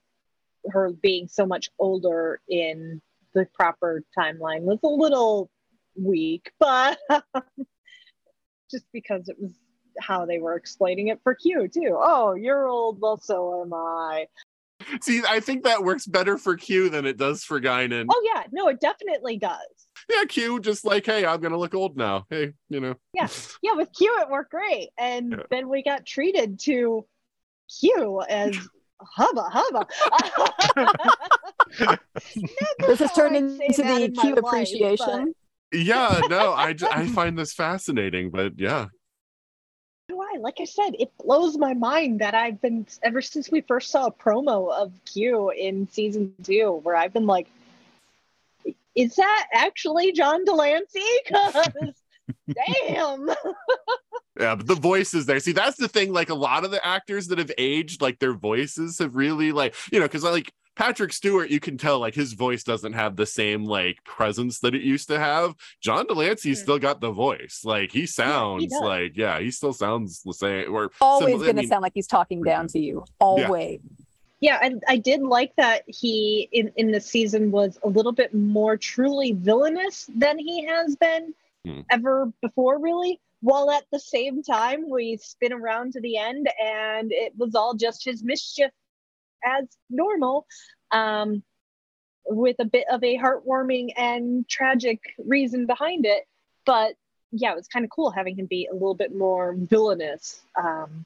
[0.71, 3.03] her being so much older in
[3.35, 5.51] the proper timeline was a little
[5.97, 6.99] weak, but
[8.71, 9.53] just because it was
[10.01, 11.97] how they were explaining it for Q too.
[11.99, 14.27] Oh, you're old, well, so am I.
[15.01, 18.07] See, I think that works better for Q than it does for Guinan.
[18.11, 19.59] Oh yeah, no, it definitely does.
[20.11, 22.27] Yeah, Q just like, hey, I'm gonna look old now.
[22.29, 22.95] Hey, you know.
[23.15, 23.29] Yeah.
[23.63, 25.43] Yeah, with Q it worked great, and Yeah.
[25.51, 27.07] then we got treated to
[27.81, 28.57] Q as
[29.01, 29.87] hubba hubba.
[32.87, 35.35] This has turned into the in my Q life, appreciation.
[35.75, 38.87] Yeah, no, I I find this fascinating, but yeah.
[40.11, 40.39] I?
[40.39, 44.07] Like I said, it blows my mind that I've been ever since we first saw
[44.07, 47.49] a promo of Q in season two, where I've been like,
[48.95, 51.01] is that actually John de Lancie?
[51.27, 51.95] Because
[52.87, 53.31] damn.
[54.41, 55.39] Yeah, but the voice is there.
[55.39, 56.13] See, that's the thing.
[56.13, 59.77] Like a lot of the actors that have aged, like their voices have really like,
[59.93, 63.27] you know, because like Patrick Stewart, you can tell like his voice doesn't have the
[63.27, 65.55] same like presence that it used to have.
[65.81, 66.63] John de Lancie's Hmm.
[66.65, 67.61] still got the voice.
[67.65, 68.81] Like he sounds does.
[68.81, 70.75] like, yeah, he still sounds the same.
[70.75, 73.05] Or Always similar- I going to mean, sound like he's talking down to you.
[73.21, 73.81] Always.
[74.41, 78.35] Yeah, and I did like that he in in the season was a little bit
[78.35, 81.33] more truly villainous than he has been
[81.65, 81.81] Hmm.
[81.91, 83.21] ever before, really.
[83.41, 87.75] While at the same time, we spin around to the end, and it was all
[87.75, 88.71] just his mischief
[89.45, 90.47] as normal,
[90.91, 91.43] um,
[92.27, 96.25] with a bit of a heartwarming and tragic reason behind it.
[96.65, 96.95] But
[97.33, 100.41] yeah, it was kind of cool having him be a little bit more villainous.
[100.57, 101.05] Um,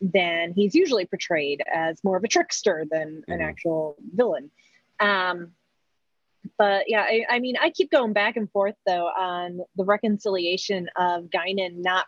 [0.00, 3.48] than he's usually portrayed as more of a trickster than an Mhm.
[3.48, 4.50] actual villain.
[5.00, 5.54] Um,
[6.58, 10.90] but yeah, I, I mean, I keep going back and forth though on the reconciliation
[10.96, 12.06] of Guinan not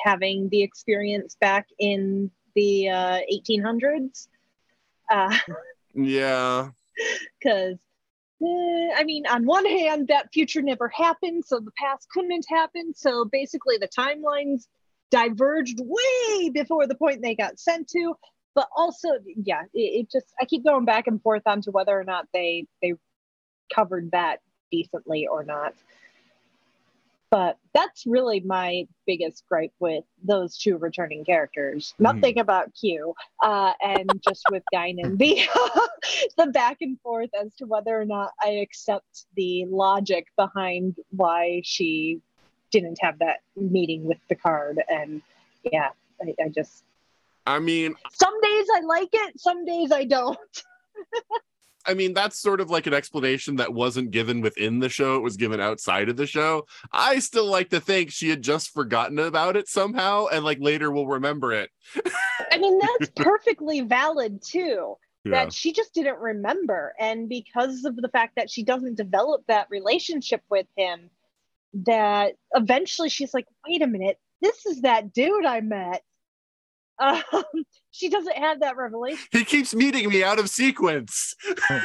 [0.00, 4.28] having the experience back in the uh, 1800s.
[5.10, 5.36] Uh,
[5.94, 6.70] yeah.
[7.40, 7.78] Because,
[8.42, 12.92] eh, I mean, on one hand, that future never happened, so the past couldn't happen.
[12.92, 14.66] So basically, the timelines
[15.12, 18.14] diverged way before the point they got sent to.
[18.56, 22.02] But also, yeah, it, it just I keep going back and forth onto whether or
[22.02, 22.94] not they they
[23.72, 24.40] covered that
[24.72, 25.74] decently or not.
[27.30, 31.94] But that's really my biggest gripe with those two returning characters.
[31.98, 35.42] Nothing about Q, uh, and just with Guinan, the
[36.38, 41.60] the back and forth as to whether or not I accept the logic behind why
[41.64, 42.20] she
[42.70, 44.82] didn't have that meeting with Picard.
[44.88, 45.20] And
[45.70, 45.90] yeah,
[46.22, 46.82] I, I just
[47.46, 50.38] I mean, some days I like it, some days I don't.
[51.88, 55.16] I mean, that's sort of like an explanation that wasn't given within the show.
[55.16, 56.66] It was given outside of the show.
[56.92, 60.90] I still like to think she had just forgotten about it somehow and like later
[60.90, 61.70] we'll remember it.
[62.52, 64.96] I mean, that's perfectly valid too.
[65.24, 65.44] Yeah.
[65.44, 66.94] that she just didn't remember.
[66.98, 71.10] And because of the fact that she doesn't develop that relationship with him,
[71.74, 76.02] that eventually she's like, wait a minute, this is that dude I met.
[77.00, 77.22] Um,
[77.90, 79.24] she doesn't have that revelation.
[79.32, 81.34] He keeps meeting me out of sequence.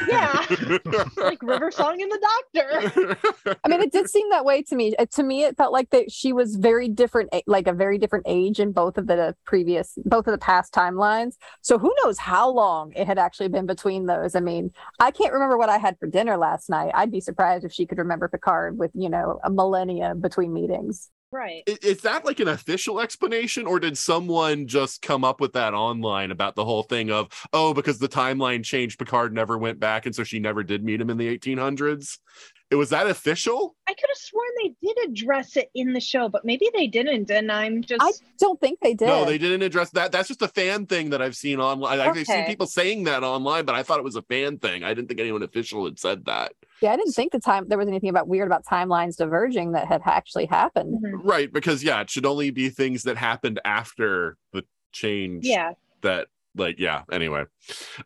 [0.08, 0.44] Yeah,
[1.16, 3.56] like River Song and the Doctor.
[3.64, 4.94] I mean, it did seem that way to me.
[4.96, 8.26] Uh, To me, it felt like that she was very different, like a very different
[8.28, 11.34] age in both of the previous, both of the past timelines.
[11.62, 14.34] So who knows how long it had actually been between those?
[14.34, 16.92] I mean, I can't remember what I had for dinner last night.
[16.94, 21.10] I'd be surprised if she could remember Picard with, you know, a millennia between meetings.
[21.34, 21.64] Right.
[21.66, 26.30] Is that like an official explanation, or did someone just come up with that online
[26.30, 30.14] about the whole thing of, oh, because the timeline changed, Picard never went back, and
[30.14, 32.18] so she never did meet him in the 1800s?
[32.70, 33.74] It was that official?
[33.88, 37.30] I could have sworn they did address it in the show, but maybe they didn't.
[37.30, 38.00] And I'm just.
[38.00, 39.06] I don't think they did.
[39.06, 40.12] No, they didn't address that.
[40.12, 41.98] That's just a fan thing that I've seen online.
[41.98, 42.20] Okay.
[42.20, 44.84] I've seen people saying that online, but I thought it was a fan thing.
[44.84, 46.52] I didn't think anyone official had said that.
[46.84, 49.88] Yeah, I didn't think the time there was anything about weird about timelines diverging that
[49.88, 51.02] had actually happened.
[51.02, 51.20] Mhm.
[51.24, 55.44] Right, because yeah, it should only be things that happened after the change.
[55.46, 55.72] Yeah.
[56.02, 57.02] That like yeah.
[57.10, 57.44] Anyway,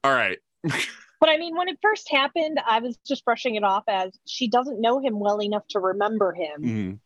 [0.02, 0.38] all right.
[1.20, 4.46] But I mean, when it first happened, I was just brushing it off as she
[4.48, 6.62] doesn't know him well enough to remember him.
[6.62, 6.98] Mhm.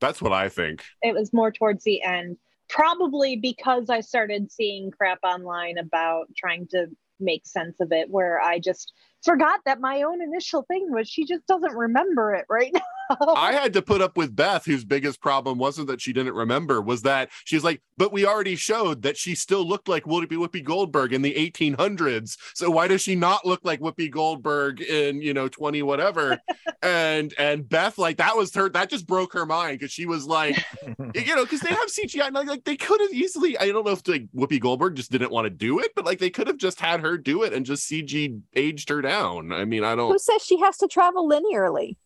[0.00, 0.82] That's what I think.
[1.02, 2.38] It was more towards the end,
[2.70, 6.86] probably because I started seeing crap online about trying to
[7.20, 11.24] make sense of it, where I just forgot that my own initial thing was she
[11.24, 12.80] just doesn't remember it right now.
[13.34, 16.80] I had to put up with Beth, whose biggest problem wasn't that she didn't remember,
[16.82, 20.62] was that she's like, but we already showed that she still looked like Whoopi Whoopi
[20.62, 22.36] Goldberg in the 1800s.
[22.54, 26.38] So why does she not look like Whoopi Goldberg in you know 20 whatever?
[26.82, 30.26] and and Beth, like that was her, that just broke her mind because she was
[30.26, 30.62] like,
[31.14, 33.56] you know, because they have CGI, and like, like they could have easily.
[33.58, 36.18] I don't know if like Whoopi Goldberg just didn't want to do it, but like
[36.18, 39.07] they could have just had her do it and just CG aged her down.
[39.08, 40.10] I mean, I don't.
[40.10, 41.96] Who says she has to travel linearly?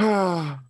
[0.00, 0.58] yeah.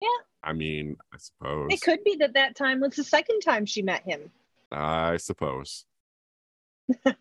[0.00, 0.08] Yeah.
[0.42, 1.68] I mean, I suppose.
[1.72, 4.32] it could be that that time was the second time she met him.
[4.72, 5.84] I suppose.
[7.06, 7.14] All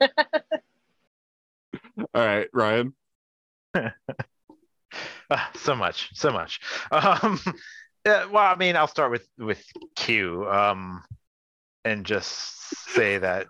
[2.15, 2.95] right, Ryan.
[5.33, 6.59] Ah, so much, so much.
[6.91, 7.39] Um,
[8.05, 9.63] yeah, well, I mean, I'll start with with
[9.95, 11.01] Q, um,
[11.85, 13.47] and just say that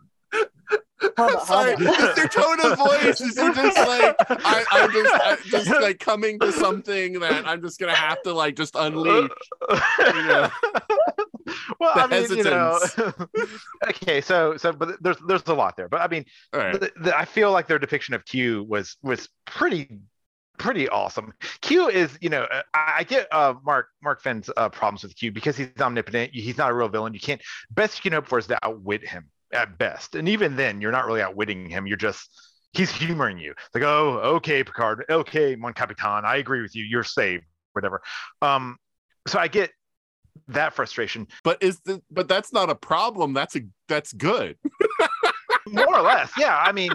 [1.17, 5.69] Hold on, Sorry, your tone of voice is just like I, I'm just I, just
[5.81, 9.29] like coming to something that I'm just gonna have to like just unleash.
[9.69, 10.49] know,
[11.79, 12.79] well, I mean, you know,
[13.87, 16.79] okay, so so, but there's there's a lot there, but I mean, right.
[16.79, 19.89] the, the, I feel like their depiction of Q was was pretty
[20.59, 21.33] pretty awesome.
[21.61, 25.15] Q is, you know, uh, I, I get uh, Mark Mark Finn's uh, problems with
[25.15, 26.31] Q because he's omnipotent.
[26.31, 27.15] He's not a real villain.
[27.15, 30.55] You can't best you can hope for is to outwit him at best, and even
[30.55, 31.87] then, you're not really outwitting him.
[31.87, 32.29] You're just
[32.73, 33.51] he's humoring you.
[33.51, 36.85] It's like, oh, okay, Picard, okay, Mon Capitan, I agree with you.
[36.85, 38.01] You're saved, whatever.
[38.41, 38.77] Um,
[39.27, 39.71] so I get
[40.47, 43.33] that frustration But is the but that's not a problem.
[43.33, 44.57] That's a that's good.
[45.67, 46.31] more or less.
[46.37, 46.91] Yeah, I mean,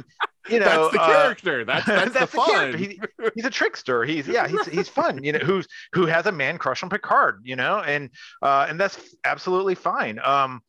[0.49, 1.64] you know, that's the uh, character.
[1.64, 2.79] That's that's, that's the the fun.
[2.79, 3.01] He-
[3.35, 4.05] he's a trickster.
[4.05, 5.23] He's yeah, he's he's fun.
[5.23, 7.40] You know, who's who has a man crush on Picard.
[7.45, 8.11] You know, and
[8.42, 10.19] uh, and that's absolutely fine.
[10.23, 10.61] Um,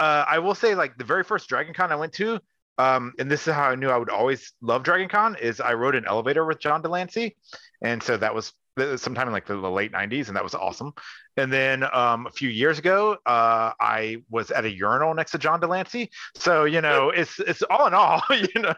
[0.00, 2.40] uh, I will say like the very first Dragon Con I went to.
[2.78, 5.74] Um, and this is how I knew I would always love Dragon Con is I
[5.74, 7.36] rode an elevator with John de Lancie,
[7.82, 8.52] and so that was
[8.96, 10.92] sometime in like the, the late 90s and that was awesome.
[11.36, 15.38] And then um, a few years ago uh, i was at a urinal next to
[15.38, 16.10] John de Lancie.
[16.36, 18.74] So you know it's it's all in all you know.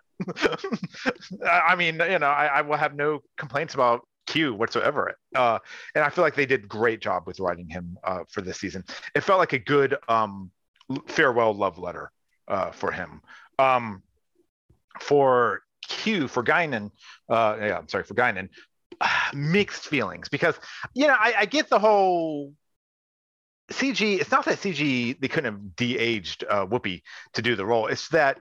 [1.47, 5.15] I mean you know I, I will have no complaints about q whatsoever.
[5.35, 5.59] Uh,
[5.95, 8.85] and i feel like they did great job with writing him uh, for this season.
[9.15, 10.51] It felt like a good um,
[11.07, 12.11] farewell love letter
[12.49, 13.21] uh, for him
[13.59, 14.03] um,
[15.01, 16.91] for q for guinan
[17.29, 18.49] uh, yeah i'm sorry for guinan
[19.35, 20.59] mixed feelings because
[20.95, 22.53] you know I, I get the whole
[23.71, 24.21] CG.
[24.21, 27.03] It's not that CG they couldn't have de-aged uh, Whoopi
[27.35, 27.87] to do the role.
[27.87, 28.39] It's that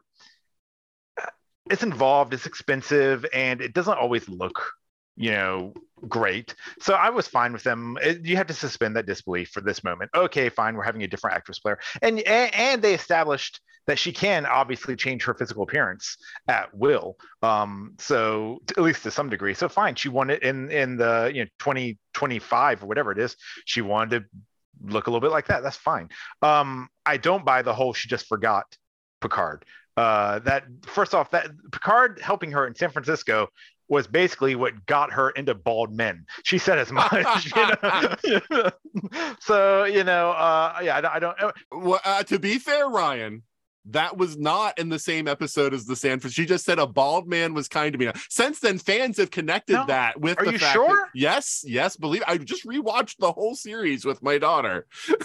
[1.21, 1.27] uh,
[1.69, 4.73] it's involved, it's expensive, and it doesn't always look
[5.19, 5.73] you know
[6.07, 6.55] great.
[6.79, 7.97] So I was fine with them.
[8.23, 10.09] You have to suspend that disbelief for this moment.
[10.15, 10.75] Okay, fine.
[10.75, 14.95] We're having a different actress player, and and, and they established that she can obviously
[14.95, 16.17] change her physical appearance
[16.47, 17.17] at will.
[17.41, 19.53] Um, so at least to some degree.
[19.53, 23.81] So fine, she wanted in in the you know 2025 or whatever it is, she
[23.81, 24.25] wanted to
[24.93, 25.63] look a little bit like that.
[25.63, 26.07] That's fine.
[26.41, 28.65] Um, I don't buy the whole she just forgot
[29.19, 29.65] Picard.
[29.97, 33.49] Uh, that first off, that Picard helping her in San Francisco
[33.89, 36.25] was basically what got her into bald men.
[36.43, 37.51] She said as much.
[38.23, 38.69] you know?
[39.39, 41.55] so you know, uh, yeah, I, don't- I don't.
[41.71, 43.43] Well, uh, to be fair, Ryan,
[43.85, 46.31] that was not in the same episode as the Sanford.
[46.33, 48.11] She just said a bald man was kind to me.
[48.29, 49.85] Since then, fans have connected No.
[49.87, 50.87] that with Are the you fact sure?
[50.87, 54.85] that- yes, yes, believe I just rewatched the whole series with my daughter.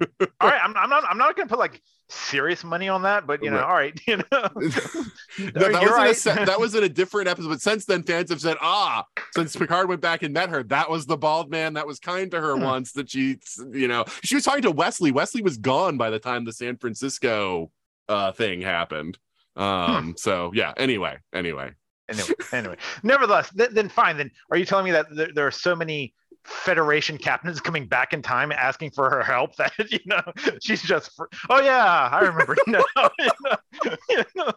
[0.00, 1.80] All right, I'm, I'm not I'm not gonna put like
[2.12, 3.64] serious money on that, but you know, Right.
[3.66, 6.16] all right, you know, No, that, was in a right.
[6.16, 7.48] se- that was in a different episode.
[7.48, 9.04] But since then, fans have said, ah,
[9.34, 12.30] since Picard went back and met her, that was the bald man that was kind
[12.30, 12.62] to her Hmm.
[12.62, 12.92] once.
[12.92, 13.38] That she,
[13.72, 15.10] you know, she was talking to Wesley.
[15.12, 17.70] Wesley was gone by the time the San Francisco
[18.08, 19.18] uh, thing happened.
[19.56, 19.62] Hmm.
[19.62, 20.72] Um, so yeah.
[20.76, 21.72] Anyway, anyway,
[22.08, 22.76] anyway, anyway.
[23.02, 24.16] Nevertheless, th- then fine.
[24.16, 27.86] Then are you telling me that there, there are so many Federation captain is coming
[27.86, 30.22] back in time asking for her help that you know
[30.60, 32.84] she's just fr- oh yeah I remember you know,
[33.18, 34.52] you know, you know.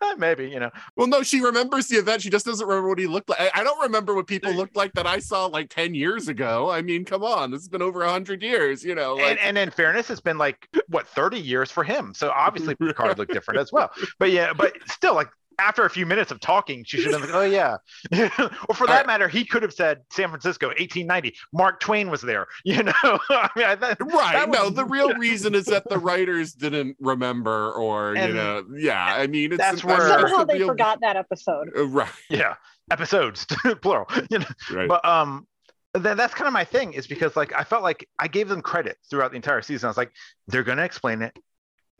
[0.00, 2.22] Uh, maybe you know well, no, she remembers the event.
[2.22, 3.40] She just doesn't remember what he looked like.
[3.40, 6.70] I, I don't remember what people looked like that I saw like ten years ago.
[6.70, 8.82] I mean, come on, this has been over a hundred years.
[8.82, 12.12] You know, like and, and in fairness it's been like what 30 years for him
[12.14, 15.28] so obviously Picard looked different as well but yeah but still like
[15.60, 17.76] after a few minutes of talking she should have been like oh yeah
[18.68, 19.06] or for that Alright.
[19.06, 23.48] matter he could have said San Francisco 1890 Mark Twain was there you know I
[23.56, 26.96] mean I, that, right that no was- the real reason is that the writers didn't
[27.00, 31.00] remember or you know yeah i mean it's that's where- Somehow the they real- forgot
[31.02, 31.68] that episode.
[31.76, 32.54] Uh, right yeah
[32.90, 33.46] episodes
[33.82, 35.46] plural you know right but um
[35.94, 38.62] then that's kind of my thing is because like I felt like I gave them
[38.62, 39.88] credit throughout the entire season.
[39.88, 40.12] I was like,
[40.46, 41.36] they're gonna explain it.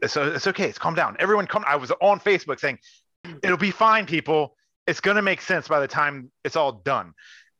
[0.07, 0.67] So it's okay.
[0.69, 1.17] It's calm down.
[1.19, 1.65] Everyone come.
[1.67, 2.79] I was on Facebook saying,
[3.43, 4.57] it'll be fine, people.
[4.87, 7.13] It's gonna make sense by the time it's all done.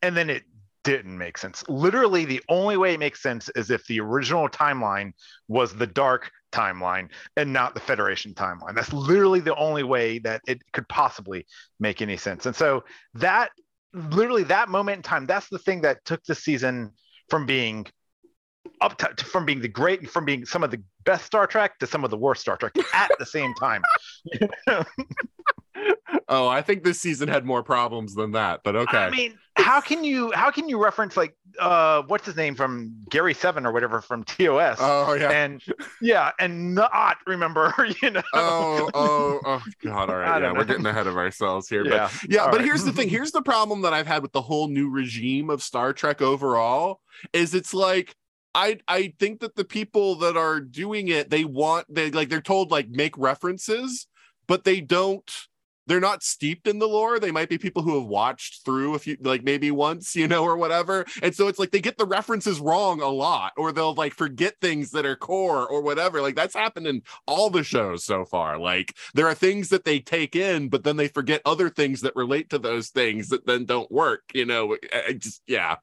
[0.03, 0.45] And then it
[0.83, 1.63] didn't make sense.
[1.69, 5.13] Literally, the only way it makes sense is if the original timeline
[5.49, 8.75] was the dark timeline and not the Federation timeline.
[8.75, 11.47] That's literally the only way that it could possibly
[11.79, 12.47] make any sense.
[12.47, 12.85] And so
[13.15, 13.51] that
[13.93, 16.93] literally that moment in time that's the thing that took the season
[17.29, 17.87] from being
[18.81, 21.79] up to, to- from being the great from being some of the best star trek
[21.79, 23.83] to some of the worst star trek at the same time.
[26.29, 28.99] Oh i think this season had more problems than that but okay.
[28.99, 32.95] i mean how can you how can you reference like uh what's his name from
[33.11, 35.31] gary seven or whatever from tos oh yeah.
[35.31, 35.63] And
[36.01, 38.23] yeah and not remember you know?
[38.33, 41.93] Oh oh oh god All right, yeah don't we're getting ahead of ourselves here but
[41.93, 42.65] yeah yeah All but right.
[42.65, 43.09] here's the thing.
[43.09, 47.01] Here's the problem that i've had with the whole new regime of star trek overall
[47.33, 48.15] is it's like
[48.55, 52.41] i i think that the people that are doing it they want they like they're
[52.41, 54.07] told like make references
[54.47, 55.49] but they don't
[55.91, 57.19] they're not steeped in the lore.
[57.19, 60.45] They might be people who have watched through a few like maybe once you know
[60.45, 61.05] or whatever.
[61.21, 64.55] And so it's like they get the references wrong a lot or they'll like forget
[64.61, 66.23] things that are core or whatever.
[66.23, 68.57] Like that's happened in all the shows so far.
[68.57, 72.15] Like there are things that they take in but then they forget other things that
[72.15, 74.77] relate to those things that then don't work you know?
[74.93, 75.75] I, I just yeah.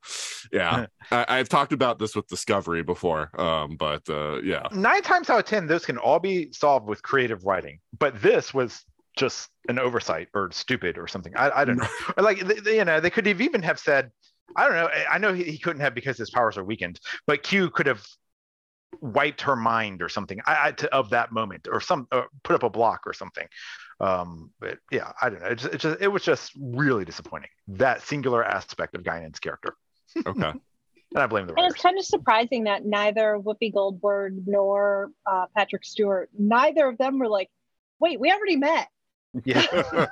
[0.53, 0.86] Yeah.
[1.12, 4.70] I, i've talked about this with discovery before um but uh yeah.
[4.72, 8.53] Nine times out of ten those can all be solved with creative writing but this
[8.53, 8.86] was
[9.18, 11.34] just an oversight or stupid or something.
[11.36, 11.88] I, I don't know.
[12.18, 14.11] Or like th- th- you know they could have even have said
[14.55, 16.99] i don't know i I know he, he couldn't have because his powers are weakened
[17.26, 18.01] but q could have
[19.01, 22.55] wiped her mind or something I, I, to, of that moment or some or put
[22.55, 23.45] up a block or something.
[23.99, 25.47] Um but yeah i don't know.
[25.47, 29.76] It, just, it, just, it was just really disappointing that singular aspect of guinan's character.
[30.26, 30.53] Okay.
[31.13, 31.74] And i blame the And writers.
[31.76, 37.18] it's kind of surprising that neither Whoopi Goldberg nor uh, Patrick Stewart, neither of them
[37.18, 37.49] were like,
[38.01, 38.89] wait, we already met.
[39.46, 39.62] Yeah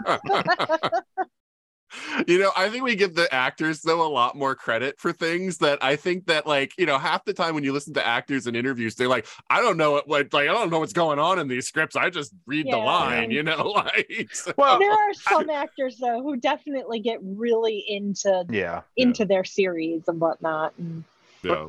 [2.28, 5.58] you know i think we give the actors though a lot more credit for things
[5.60, 8.48] that i think that like you know half the time when you listen to actors
[8.48, 11.20] in interviews they're like i don't know what like, like i don't know what's going
[11.20, 14.30] on in these scripts i just read the Yeah, I line mean- you know like
[14.34, 19.44] so- well there are some actors though who definitely get really into yeah into their
[19.46, 20.74] series and whatnot.
[20.78, 21.04] And
[21.44, 21.68] yeah.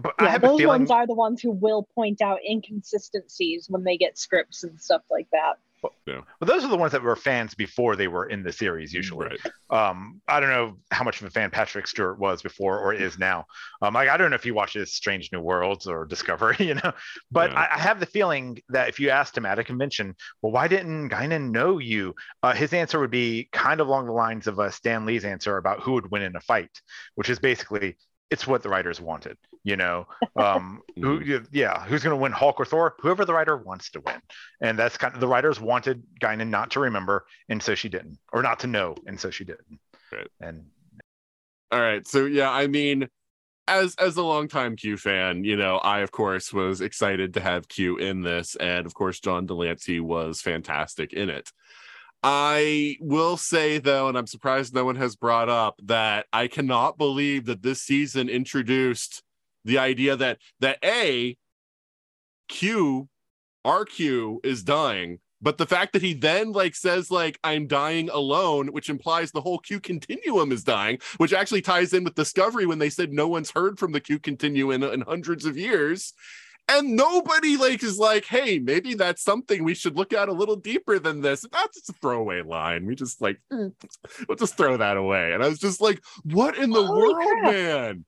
[0.00, 2.38] but i yeah, have a those feeling ones are the ones who will point out
[2.48, 5.58] inconsistencies when they get scripts and stuff like that.
[5.82, 5.92] Well,
[6.40, 9.26] those are the ones that were fans before they were in the series, usually.
[9.26, 9.38] right
[9.70, 13.18] Um, I don't know how much of a fan Patrick Stewart was before or is
[13.18, 13.46] now.
[13.82, 16.92] Um, like I don't know if he watches Strange New Worlds or Discovery, you know.
[17.30, 17.60] But Yeah.
[17.60, 20.68] I, I have the feeling that if you asked him at a convention, well, why
[20.68, 22.14] didn't Guinan know you?
[22.42, 25.56] Uh, his answer would be kind of along the lines of uh, Stan Lee's answer
[25.56, 26.70] about who would win in a fight,
[27.16, 27.96] which is basically
[28.30, 30.06] it's what the writers wanted, you know.
[30.36, 32.94] Um, who, yeah, who's going to win, Hulk or Thor?
[33.00, 34.20] Whoever the writer wants to win,
[34.60, 38.18] and that's kind of the writers wanted Guinan not to remember, and so she didn't,
[38.34, 39.80] or not to know, and so she didn't.
[40.12, 40.28] Right.
[40.42, 40.66] And
[41.72, 42.06] All right.
[42.06, 43.08] So yeah, I mean,
[43.66, 47.68] as as a longtime Q fan, you know, I of course was excited to have
[47.68, 51.50] Q in this, and of course John de Lancie was fantastic in it.
[52.22, 56.98] I will say though, and I'm surprised no one has brought up that I cannot
[56.98, 59.22] believe that this season introduced
[59.64, 61.36] the idea that that a
[62.48, 63.08] Q
[63.66, 65.18] RQ is dying.
[65.42, 69.40] But the fact that he then like says like I'm dying alone, which implies the
[69.40, 73.28] whole Q continuum is dying, which actually ties in with Discovery when they said no
[73.28, 76.14] one's heard from the Q continuum in, in hundreds of years.
[76.68, 80.56] And nobody like is like, hey, maybe that's something we should look at a little
[80.56, 81.44] deeper than this.
[81.52, 82.86] That's just a throwaway line.
[82.86, 83.72] We just like Mm.
[84.28, 85.32] we'll just throw that away.
[85.32, 87.52] And I was just like, what in the Holy world, crap.
[87.52, 88.04] man?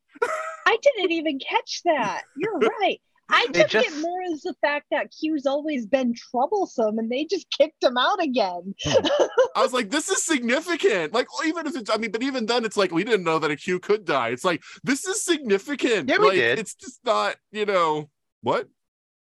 [0.66, 2.22] I didn't even catch that.
[2.36, 3.00] You're right.
[3.30, 7.11] I It took it just- more as the fact that Q's always been troublesome and
[7.12, 8.74] they just kicked him out again.
[8.86, 11.12] I was like, this is significant.
[11.12, 13.50] Like, even if it's, I mean, but even then, it's like we didn't know that
[13.50, 14.30] a Q could die.
[14.30, 16.09] It's like this is significant.
[16.09, 16.59] Yeah, we like, did.
[16.59, 18.09] It's just not, you know,
[18.43, 18.68] what?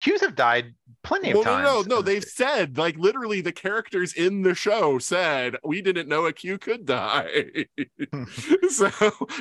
[0.05, 1.87] Qs have died plenty of Well, no, times.
[1.87, 2.01] no, no.
[2.03, 6.59] They've said like literally the characters in the show said we didn't know a Q
[6.59, 7.65] could die.
[8.69, 8.91] so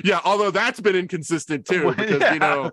[0.03, 2.71] yeah, although that's been inconsistent too, because you know,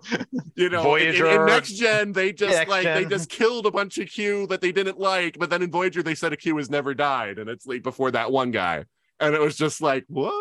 [0.54, 3.70] you know, in- in- in, next gen they just Next like they just killed a
[3.70, 6.56] bunch of Q that they didn't like, but then in Voyager they said a Q
[6.56, 8.86] has never died, and it's like before that one guy,
[9.20, 10.32] and it was just like what?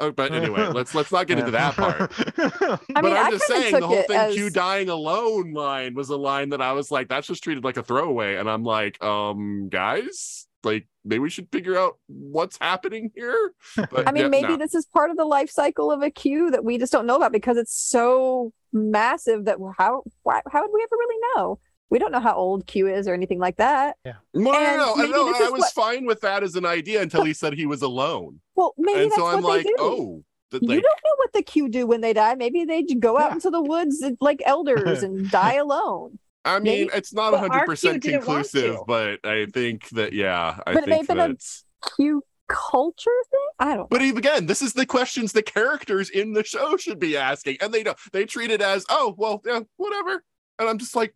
[0.00, 2.00] Oh, but anyway, let's let's not get into that part.
[2.38, 5.94] I but mean, I'm I just saying the whole thing as Q dying alone line
[5.94, 8.36] was a line that I was like, that's just treated like a throwaway.
[8.36, 13.52] And I'm like, um, guys, like maybe we should figure out what's happening here.
[13.76, 14.56] But I mean, yeah, maybe no.
[14.56, 17.16] this is part of the life cycle of a Q that we just don't know
[17.16, 21.58] about because it's so massive that how why, how would we ever really know?
[21.90, 23.96] We don't know how old Q is or anything like that.
[24.04, 25.32] no, no, and no, I maybe know.
[25.32, 27.82] this I was what- fine with that as an idea until he said he was
[27.82, 28.40] alone.
[28.54, 29.76] Well, maybe and that's so I'm what like, they do.
[29.80, 32.34] oh, that, you don't know what the Q do when they die.
[32.36, 33.34] Maybe they go out Yeah.
[33.34, 36.18] into the woods uh, like elders and die alone.
[36.44, 40.12] I mean, maybe- it's not Well, 100% RQ didn't want conclusive, but I think that,
[40.12, 41.64] yeah, I But it may think have been a- that's.
[41.96, 43.48] Q culture thing?
[43.58, 43.76] I don't.
[43.78, 43.86] Know.
[43.90, 47.58] But even again, this is the questions the characters in the show should be asking,
[47.60, 47.96] and they don't.
[48.12, 50.22] They treat it as, oh, well, yeah, whatever.
[50.58, 51.14] And I'm just like,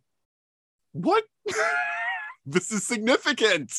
[0.95, 1.23] what?
[2.45, 3.73] this is significant,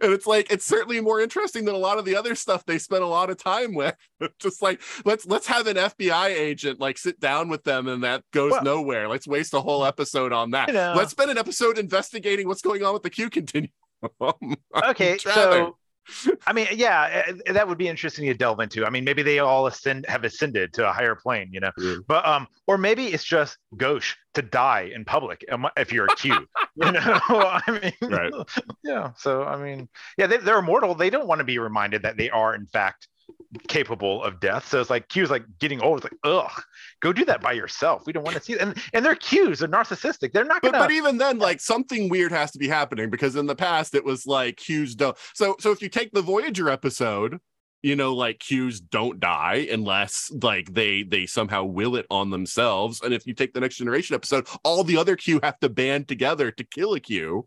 [0.00, 2.78] and it's like it's certainly more interesting than a lot of the other stuff they
[2.78, 3.96] spent a lot of time with.
[4.38, 8.22] just like let's let's have an FBI agent like sit down with them, and that
[8.32, 9.08] goes Well- nowhere.
[9.08, 10.68] Let's waste a whole episode on that.
[10.68, 10.94] You know.
[10.96, 13.70] Let's spend an episode investigating what's going on with the Q continuum.
[14.88, 15.76] okay, so
[16.46, 18.84] I mean, yeah, that would be interesting to delve into.
[18.84, 21.70] I mean, maybe they all ascend have ascended to a higher plane, you know.
[21.78, 21.96] Yeah.
[22.06, 26.16] But um, or maybe it's just gauche to die in public um, if you're a
[26.16, 26.34] Q.
[26.76, 28.32] you know, I mean, Right.
[28.84, 29.12] yeah.
[29.16, 30.94] So I mean, yeah, they, they're immortal.
[30.94, 33.08] They don't want to be reminded that they are in fact
[33.68, 34.68] capable of death.
[34.68, 36.04] So it's like Q's like getting old.
[36.04, 36.62] It's like, ugh,
[37.00, 38.02] go do that by yourself.
[38.06, 38.60] We don't want to see it.
[38.60, 39.60] And and they're Q's.
[39.60, 40.32] They're narcissistic.
[40.32, 40.84] They're not but gonna.
[40.84, 44.04] but even then like something weird has to be happening because in the past it
[44.04, 47.38] was like cues don't so so if you take the voyager episode
[47.82, 53.00] you know like cues don't die unless like they they somehow will it on themselves
[53.02, 56.06] and if you take the next generation episode all the other q have to band
[56.06, 57.46] together to kill a q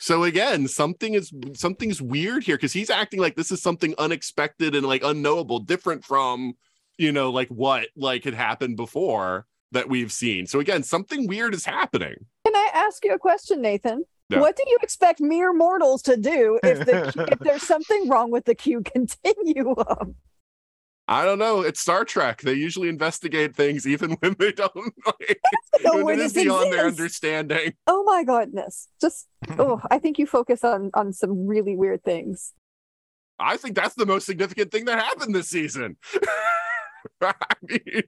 [0.00, 4.74] so again something is something's weird here because he's acting like this is something unexpected
[4.74, 6.54] and like unknowable different from
[6.98, 11.54] you know like what like had happened before that we've seen so again something weird
[11.54, 14.04] is happening Can I ask you a question, Nathan?
[14.28, 14.40] Yeah.
[14.40, 18.44] What do you expect mere mortals to do if the if there's something wrong with
[18.44, 20.14] the Q continuum?
[21.10, 21.62] I don't know.
[21.62, 22.40] It's Star Trek.
[22.40, 25.40] They usually investigate things even when they don't like,
[25.82, 27.74] know when where it is this beyond their understanding.
[27.88, 28.86] Oh my goodness!
[29.00, 29.26] Just
[29.58, 32.54] oh, I think you focus on on some really weird things.
[33.40, 35.96] I think that's the most significant thing that happened this season.
[37.22, 38.02] I mean,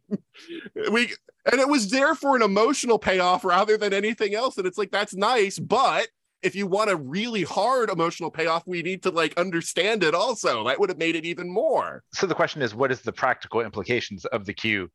[0.92, 1.12] we
[1.50, 4.58] and it was there for an emotional payoff rather than anything else.
[4.58, 6.06] And it's like that's nice, but
[6.42, 10.64] if you want a really hard emotional payoff, we need to like understand it also.
[10.64, 12.02] That would have made it even more.
[12.12, 14.90] so the question is, what is the practical implications of the Q,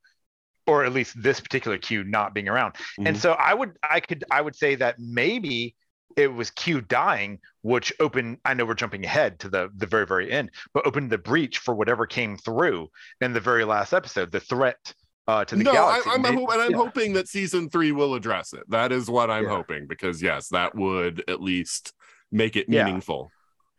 [0.65, 2.75] or at least this particular Q not being around?
[2.97, 3.19] And Mhm.
[3.19, 5.75] so I would, I could, I would say that maybe
[6.15, 8.39] it was Q dying, which opened.
[8.43, 11.59] I know we're jumping ahead to the the very very end, but opened the breach
[11.59, 12.89] for whatever came through
[13.21, 14.93] in the very last episode, the threat
[15.27, 16.09] uh, to the no, I, galaxy.
[16.11, 16.77] I'm, May- and I'm yeah.
[16.77, 18.63] hoping that season three will address it.
[18.69, 19.49] That is what I'm Yeah.
[19.49, 21.93] hoping because yes, that would at least
[22.31, 23.31] make it meaningful.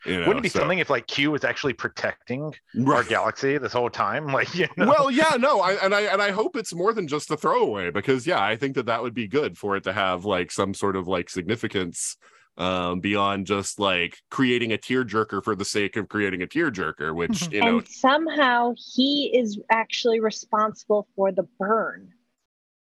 [0.06, 2.54] You know, Wouldn't it be so- something if like Q was actually protecting
[2.86, 4.26] our galaxy this whole time?
[4.32, 4.86] Like, you know?
[4.86, 7.90] Well, yeah, no, I and I and I hope it's more than just a throwaway
[7.90, 10.72] because yeah, I think that that would be good for it to have like some
[10.72, 12.16] sort of like significance
[12.58, 17.50] um beyond just like creating a tearjerker for the sake of creating a tearjerker, which
[17.50, 22.12] you know, and somehow he is actually responsible for the burn.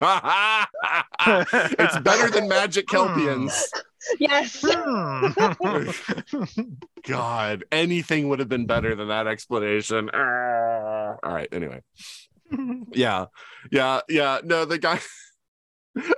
[0.00, 3.64] it's better than magic Kelpiens.
[4.18, 4.64] Yes.
[4.64, 5.26] Hmm.
[7.04, 10.08] God, anything would have been better than that explanation.
[10.14, 11.16] Ah.
[11.22, 11.82] all right, anyway.
[12.94, 13.26] Yeah,
[13.70, 14.38] yeah, yeah.
[14.42, 15.00] No, the guy.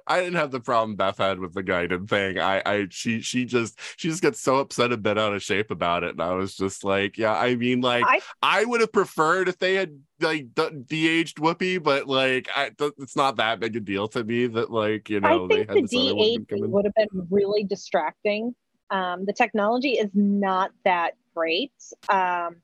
[0.07, 2.39] I didn't have the problem Beth had with the guided thing.
[2.39, 5.71] I, I, she, she just, she just gets so upset and bent out of shape
[5.71, 8.93] about it, and I was just like, yeah, I mean, like, I, I would have
[8.93, 13.81] preferred if they had like de-aged Whoopi, but like, I, it's not that big a
[13.81, 17.65] deal to me that like, you know, I think the de-aging would have been really
[17.65, 18.55] distracting.
[18.91, 21.73] Um, the technology is not that great.
[22.09, 22.57] Um,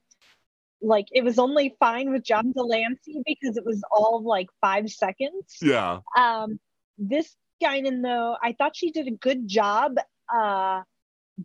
[0.83, 4.91] like it was only fine with John de Lancie because it was all like five
[4.91, 5.57] seconds.
[5.63, 6.01] Yeah.
[6.17, 6.61] Um,
[6.99, 9.97] this Guinan though, I thought she did a good job
[10.35, 10.83] uh,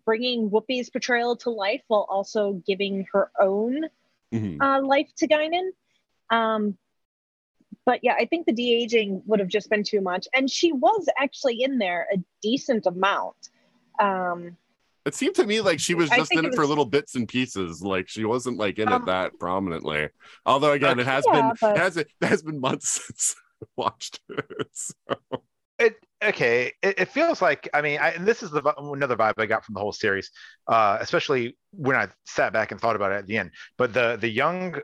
[0.06, 3.86] bringing Whoopi's portrayal to life while also giving her own
[4.34, 4.62] mm-hmm.
[4.62, 5.70] uh, life to Guinan.
[6.30, 6.78] Um,
[7.86, 10.72] but yeah, I think the de aging would have just been too much, and she
[10.72, 13.36] was actually in there a decent amount.
[14.00, 14.58] Um,
[15.06, 16.56] it seemed to me like she was just in it, was...
[16.56, 17.82] for little bits and pieces.
[17.82, 20.10] Like she wasn't like in um, it that prominently.
[20.46, 21.76] Although again, it has yeah, been but...
[21.76, 23.36] it has it has been months since
[23.76, 24.46] watched it.
[24.74, 24.96] So.
[25.80, 26.74] It okay.
[26.84, 29.66] It, it, feels like I mean, I, and this is the another vibe I got
[29.66, 30.30] from the whole series,
[30.68, 33.52] uh, especially when I sat back and thought about it at the end.
[33.78, 34.80] But the the young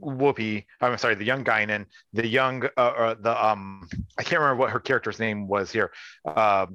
[0.00, 4.60] Whoopi, I'm sorry, the young Guinan, the young, uh, uh, the um, I can't remember
[4.60, 5.92] what her character's name was here.
[6.24, 6.66] Uh,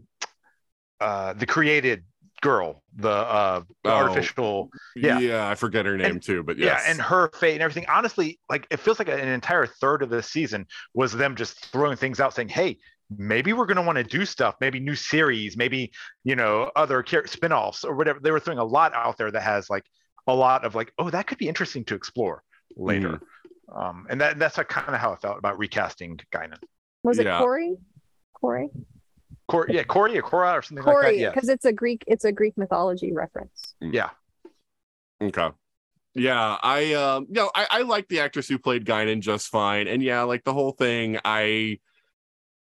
[1.02, 2.04] uh, the created
[2.46, 4.70] girl, the uh oh, artificial.
[4.96, 6.84] Yeah, yeah, I forget her name and, too, but yes.
[6.86, 7.88] yeah, and her fate and everything.
[7.90, 11.98] Honestly, like it feels like an entire third of the season was them just throwing
[11.98, 12.78] things out, saying, "Hey,
[13.18, 15.92] maybe we're going to want to do stuff, maybe new series, maybe
[16.24, 19.70] you know other spin-offs or whatever." They were throwing a lot out there that has
[19.70, 19.84] like
[20.28, 22.44] a lot of like, "Oh, that could be interesting to explore
[22.78, 23.22] later." Mm.
[23.76, 26.60] Um, and that that's kind of how I felt about recasting Guinan.
[27.04, 27.40] Was it yeah.
[27.40, 27.76] Corey?
[28.34, 28.70] Corey?
[29.48, 31.22] Cor- yeah, Corey or Cora or something Corey, like that.
[31.22, 33.76] Yeah, because it's a Greek, it's a Greek mythology reference.
[33.84, 33.94] Mm.
[33.94, 34.10] Yeah.
[35.22, 35.50] Okay.
[36.16, 39.88] Yeah, I um, you know, I, I like the actress who played Guinan just fine,
[39.88, 41.80] and yeah, like the whole thing, I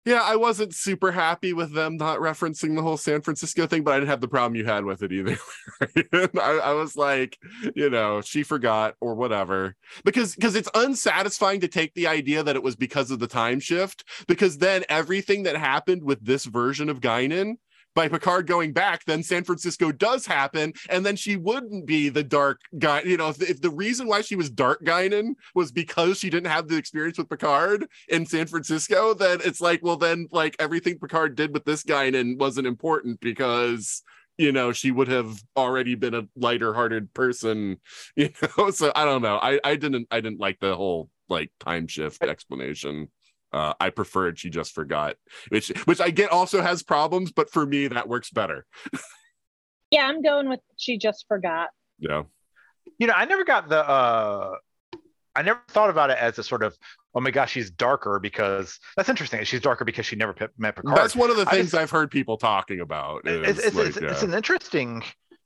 [0.06, 3.93] yeah, I wasn't super happy with them not referencing the whole San Francisco thing, but
[3.93, 5.38] I didn't have the problem you had with it either.
[6.41, 7.38] I, I, was like,
[7.74, 12.56] you know, she forgot or whatever, because because it's unsatisfying to take the idea that
[12.56, 16.89] it was because of the time shift, because then everything that happened with this version
[16.89, 17.56] of Guinan
[17.96, 22.24] by Picard going back, then San Francisco does happen, and then she wouldn't be the
[22.24, 23.02] dark guy.
[23.02, 26.52] You know, if, if the reason why she was dark Guinan was because she didn't
[26.52, 30.98] have the experience with Picard in San Francisco, then it's like, well, then like everything
[31.00, 34.02] Picard did with this Guinan wasn't important because
[34.38, 37.78] you know she would have already been a lighter hearted person
[38.16, 41.52] you know so i don't know i i didn't i didn't like the whole like
[41.60, 43.08] time shift explanation
[43.54, 45.16] uh, I preferred she just forgot,
[45.49, 48.66] which which I get also has problems, but for me that works better.
[49.91, 51.70] yeah, I'm going with she just forgot.
[51.99, 52.24] Yeah.
[52.97, 54.56] You know, I never got the uh
[55.36, 56.76] I never thought about it as a sort of
[57.16, 59.43] oh my gosh, she's darker because that's interesting.
[59.43, 60.97] She's darker because she never met Picard.
[60.97, 63.22] That's one of the things just, I've heard people talking about.
[63.26, 64.12] It's, it's, like, it's, yeah.
[64.12, 65.04] it's, an interesting.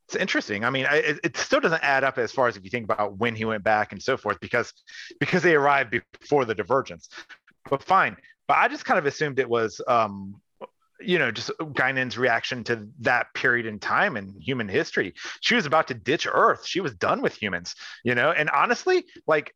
[0.07, 0.63] It's interesting.
[0.63, 2.85] I mean, I, it, it, still doesn't add up as far as if you think
[2.85, 4.71] about when he went back and so forth, because
[5.19, 7.09] because they arrived before the divergence
[7.69, 8.17] but fine.
[8.47, 10.41] But I just kind of assumed it was, um,
[10.99, 15.13] you know, just Guinan's reaction to that period in time in human history.
[15.41, 16.65] She was about to ditch Earth.
[16.65, 18.31] She was done with humans, you know.
[18.31, 19.53] And honestly, like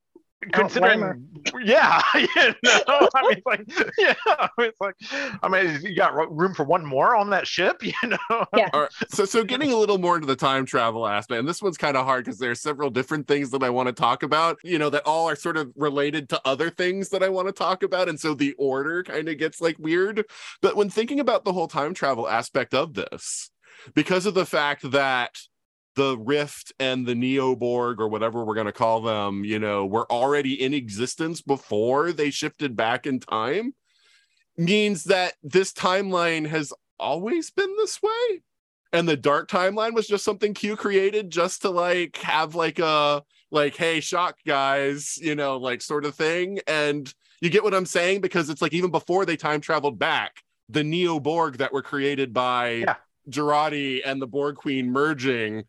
[0.54, 1.28] considering
[1.64, 2.28] yeah you
[2.64, 3.64] know i mean like
[3.98, 4.14] yeah
[4.58, 4.96] it's like
[5.44, 8.46] i mean you got room for one more on that ship you know?
[8.56, 8.70] Yeah.
[8.74, 11.78] Right, so so getting a little more into the time travel aspect and this one's
[11.78, 14.58] kind of hard because there are several different things that i want to talk about
[14.64, 17.54] you know that all are sort of related to other things that i want to
[17.54, 20.26] talk about and so the order kind of gets like weird.
[20.62, 23.50] But when thinking about the whole time travel aspect of this
[23.94, 25.40] because of the fact that
[25.96, 30.10] the Rift and the Neoborg or whatever we're going to call them, you know, were
[30.12, 33.74] already in existence before they shifted back in time,
[34.58, 38.42] means that this timeline has always been this way.
[38.94, 43.24] And the dark timeline was just something Q created just to like have like a
[43.50, 46.60] like, hey, shock guys, you know, like sort of thing.
[46.68, 48.22] And you get what I'm saying?
[48.22, 50.38] Because it's like even before they time traveled back,
[50.70, 52.96] the Neo Borg that were created by yeah.
[54.06, 55.64] And the Borg Queen merging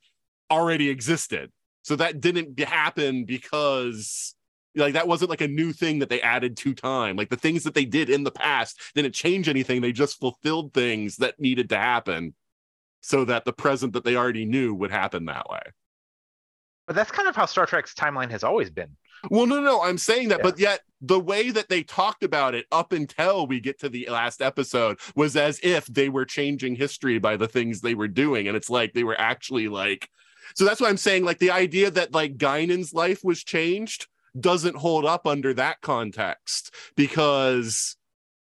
[0.52, 1.50] already existed.
[1.82, 4.34] So that didn't happen because
[4.74, 7.16] like that wasn't like a new thing that they added to time.
[7.16, 9.80] Like the things that they did in the past didn't change anything.
[9.80, 12.34] They just fulfilled things that needed to happen
[13.00, 15.62] so that the present that they already knew would happen that way.
[16.86, 18.96] But that's kind of how Star Trek's timeline has always been.
[19.30, 20.42] Well, no, no, I'm saying that, yeah.
[20.42, 24.08] but yet the way that they talked about it up until we get to the
[24.10, 28.48] last episode was as if they were changing history by the things they were doing.
[28.48, 30.08] And it's like they were actually like
[30.54, 34.06] so that's why I'm saying like the idea that like Guinan's life was changed
[34.38, 37.96] doesn't hold up under that context because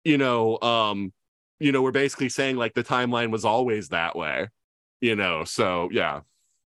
[0.05, 1.13] you know um
[1.65, 4.49] you know, we're basically saying like the timeline was always that way,
[5.01, 5.45] you know.
[5.45, 6.21] So yeah.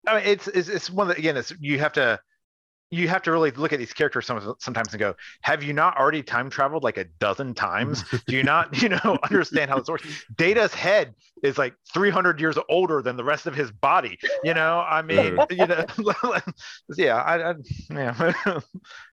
[0.08, 2.20] I mean, it's it's, it's one that again, it's you have to
[2.90, 6.24] you have to really look at these characters sometimes and go, have you not already
[6.24, 8.04] time traveled like a dozen times?
[8.28, 10.26] Do you not, you know, understand how this works?
[10.36, 11.14] Data's head
[11.44, 14.18] is like 300 years older than the rest of his body.
[14.44, 15.86] You know, I mean, you know,
[16.96, 17.56] yeah, I, I
[17.90, 18.60] yeah.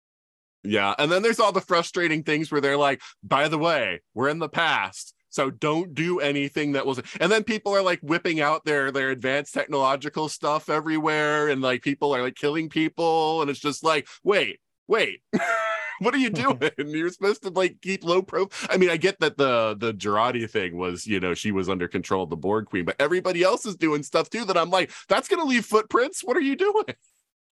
[0.62, 4.28] yeah, and then there's all the frustrating things where they're like, by the way, we're
[4.28, 8.40] in the past so don't do anything that was and then people are like whipping
[8.40, 13.50] out their their advanced technological stuff everywhere and like people are like killing people and
[13.50, 15.20] it's just like wait wait
[15.98, 16.58] what are you doing?
[16.78, 20.48] You're supposed to like keep low pro i mean i get that the the Jurati
[20.48, 23.66] thing was you know she was under control of the Borg queen but everybody else
[23.66, 26.22] is doing stuff too that i'm like that's gonna leave footprints?
[26.22, 26.84] What are you doing?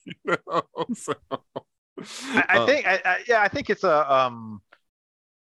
[0.05, 0.63] You know
[0.95, 4.61] so, I, I uh, think I, I, yeah i think it's a um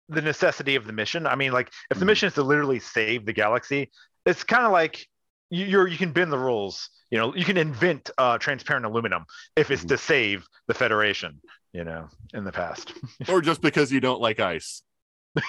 [0.09, 1.27] the necessity of the mission.
[1.27, 2.07] I mean, like if the mm-hmm.
[2.07, 3.91] mission is to literally save the galaxy,
[4.27, 5.07] it's kind of like
[5.51, 6.91] you're you can bend the rules.
[7.11, 9.25] You know, you can invent uh, transparent aluminum
[9.57, 9.89] if it's mm-hmm.
[9.89, 11.41] to save the Federation.
[11.73, 12.93] You know, in the past,
[13.29, 14.83] or just because you don't like ice.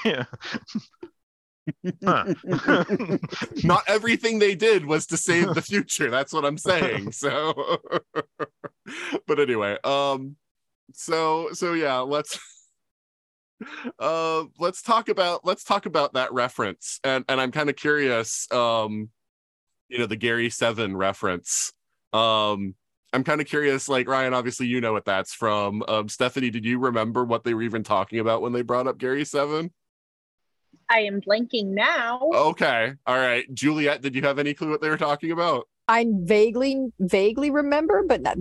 [0.03, 0.26] yeah.
[2.01, 6.12] Not everything they did was to save the future.
[6.12, 7.12] That's what I'm saying.
[7.12, 7.82] So,
[9.26, 10.36] but anyway, um,
[10.93, 12.38] so so yeah, let's
[13.99, 16.99] uh let's talk about let's talk about that reference.
[17.03, 19.09] And and i'm kind of curious um
[19.89, 21.74] you know the gary seven reference.
[22.13, 22.76] Um
[23.13, 25.84] i'm kind of curious like ryan obviously you know what that's from.
[25.88, 28.97] Um stephanie did you remember what they were even talking about when they brought up
[28.97, 29.72] gary seven?
[30.89, 32.20] I am blanking now.
[32.34, 33.45] Okay all right.
[33.53, 35.68] Juliette did you have any clue what they were talking about?
[35.88, 38.38] I vaguely vaguely remember but not,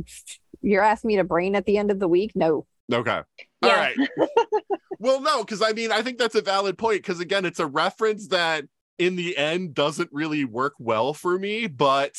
[0.63, 2.33] you're asking me to brain at the end of the week?
[2.35, 2.67] No.
[2.93, 3.21] Okay.
[3.63, 3.69] Yeah.
[3.69, 3.97] All right.
[5.05, 7.03] well, no, because I mean, I think that's a valid point.
[7.03, 8.65] Because again, it's a reference that
[8.99, 12.17] in the end doesn't really work well for me, but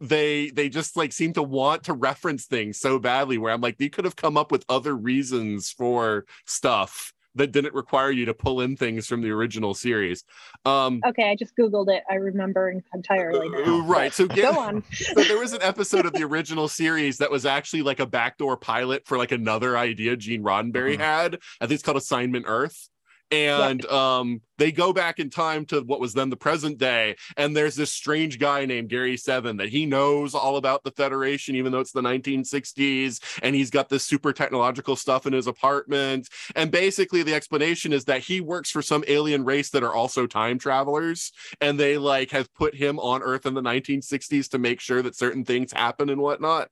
[0.00, 3.78] they they just like seem to want to reference things so badly where I'm like,
[3.78, 8.34] they could have come up with other reasons for stuff that didn't require you to
[8.34, 10.24] pull in things from the original series.
[10.64, 12.02] Um, okay, I just googled it.
[12.10, 13.48] I remember entirely.
[13.48, 14.12] Uh, now, right.
[14.12, 14.82] So get, go on.
[14.92, 18.56] so there was an episode of the original series that was actually like a backdoor
[18.56, 21.02] pilot for like another idea Gene Roddenberry mm-hmm.
[21.02, 21.38] had.
[21.60, 22.88] I think it's called Assignment Earth
[23.30, 23.92] and yep.
[23.92, 27.76] um, they go back in time to what was then the present day and there's
[27.76, 31.80] this strange guy named gary seven that he knows all about the federation even though
[31.80, 36.28] it's the 1960s and he's got this super technological stuff in his apartment.
[36.54, 40.26] And basically the explanation is that he works for some alien race that are also
[40.26, 44.80] time travelers and they like have put him on earth in the 1960s to make
[44.80, 46.68] sure that certain things happen and whatnot.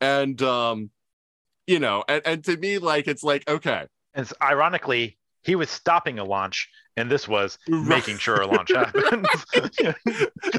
[0.00, 0.90] And um
[1.66, 3.86] you know and, and to me like it's like okay.
[4.14, 9.26] It's ironically he was stopping a launch and this was making sure a launch happens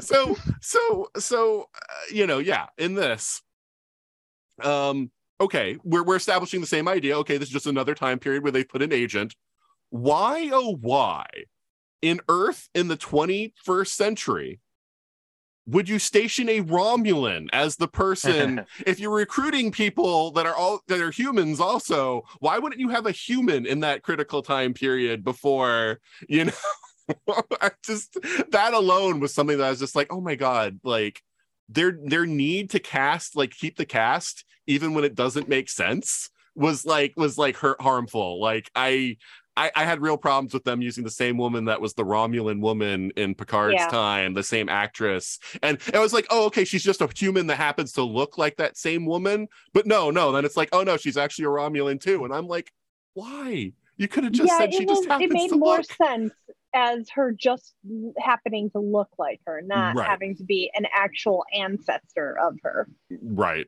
[0.00, 3.42] so so so uh, you know yeah in this
[4.62, 5.10] um
[5.40, 7.16] okay we're, we're establishing the same idea.
[7.18, 9.34] Okay this is just another time period where they put an agent.
[9.90, 11.26] Why oh why
[12.02, 14.60] in earth in the 21st century
[15.66, 20.80] would you station a Romulan as the person if you're recruiting people that are all
[20.88, 25.24] that are humans also why wouldn't you have a human in that critical time period
[25.24, 26.52] before you know?
[27.60, 28.16] I just
[28.50, 31.22] that alone was something that I was just like oh my god like
[31.68, 36.30] their their need to cast like keep the cast even when it doesn't make sense
[36.54, 38.40] was like was like hurt harmful.
[38.40, 39.16] Like I
[39.56, 42.60] I, I, had real problems with them using the same woman that was the Romulan
[42.60, 43.88] woman in Picard's yeah.
[43.88, 45.38] time, the same actress.
[45.62, 48.56] And it was like, oh, okay, she's just a human that happens to look like
[48.56, 49.48] that same woman.
[49.72, 52.24] But no, no, then it's like, oh no, she's actually a Romulan too.
[52.24, 52.72] And I'm like,
[53.14, 53.72] why?
[53.96, 55.92] You could have just yeah, said she was, just happens It made to more look.
[55.92, 56.32] sense
[56.74, 57.74] as her just
[58.18, 60.08] happening to look like her, not right.
[60.08, 62.88] having to be an actual ancestor of her.
[63.22, 63.66] Right.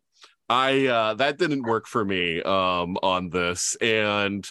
[0.49, 3.76] I uh that didn't work for me um on this.
[3.80, 4.49] And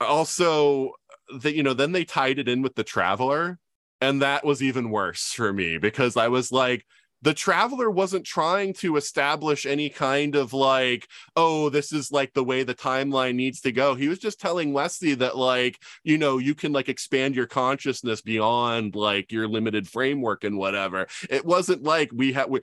[0.00, 0.92] also
[1.40, 3.58] that you know then they tied it in with the traveler
[4.00, 6.84] and that was even worse for me because i was like
[7.24, 12.44] the traveler wasn't trying to establish any kind of like oh this is like the
[12.44, 13.94] way the timeline needs to go.
[13.94, 18.20] He was just telling wesley that like you know you can like expand your consciousness
[18.20, 21.06] beyond like your limited framework and whatever.
[21.30, 22.60] It wasn't like we have we,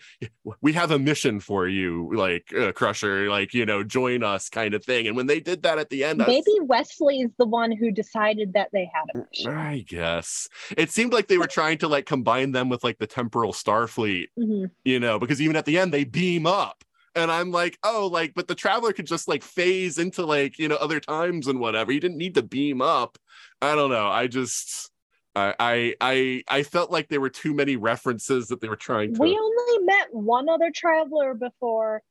[0.62, 4.76] we have a mission for you like uh, crusher like you know join us kind
[4.76, 5.07] of thing.
[5.07, 7.89] And when they did that at the end maybe was, wesley is the one who
[7.89, 9.51] decided that they had a mission.
[9.51, 10.47] I guess.
[10.78, 14.28] It seemed like they were trying to like combine them with like the temporal starfleet.
[14.38, 14.66] mm-hmm mm-hmm.
[14.84, 16.84] you know, because even at the end they beam up.
[17.14, 20.70] And I'm like, oh, like, but the traveler could just like phase into like, you
[20.70, 21.91] know, other times and whatever.
[21.91, 23.18] You didn't need to beam up.
[23.62, 24.08] I don't know.
[24.08, 24.91] I just
[25.36, 29.14] I, I I I felt like there were too many references that they were trying
[29.14, 29.22] to.
[29.22, 32.02] We only met one other traveler before.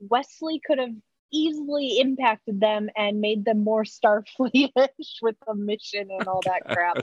[0.00, 0.94] Wesley could have
[1.32, 6.98] easily impacted them and made them more Starfleetish with the mission and all that crap.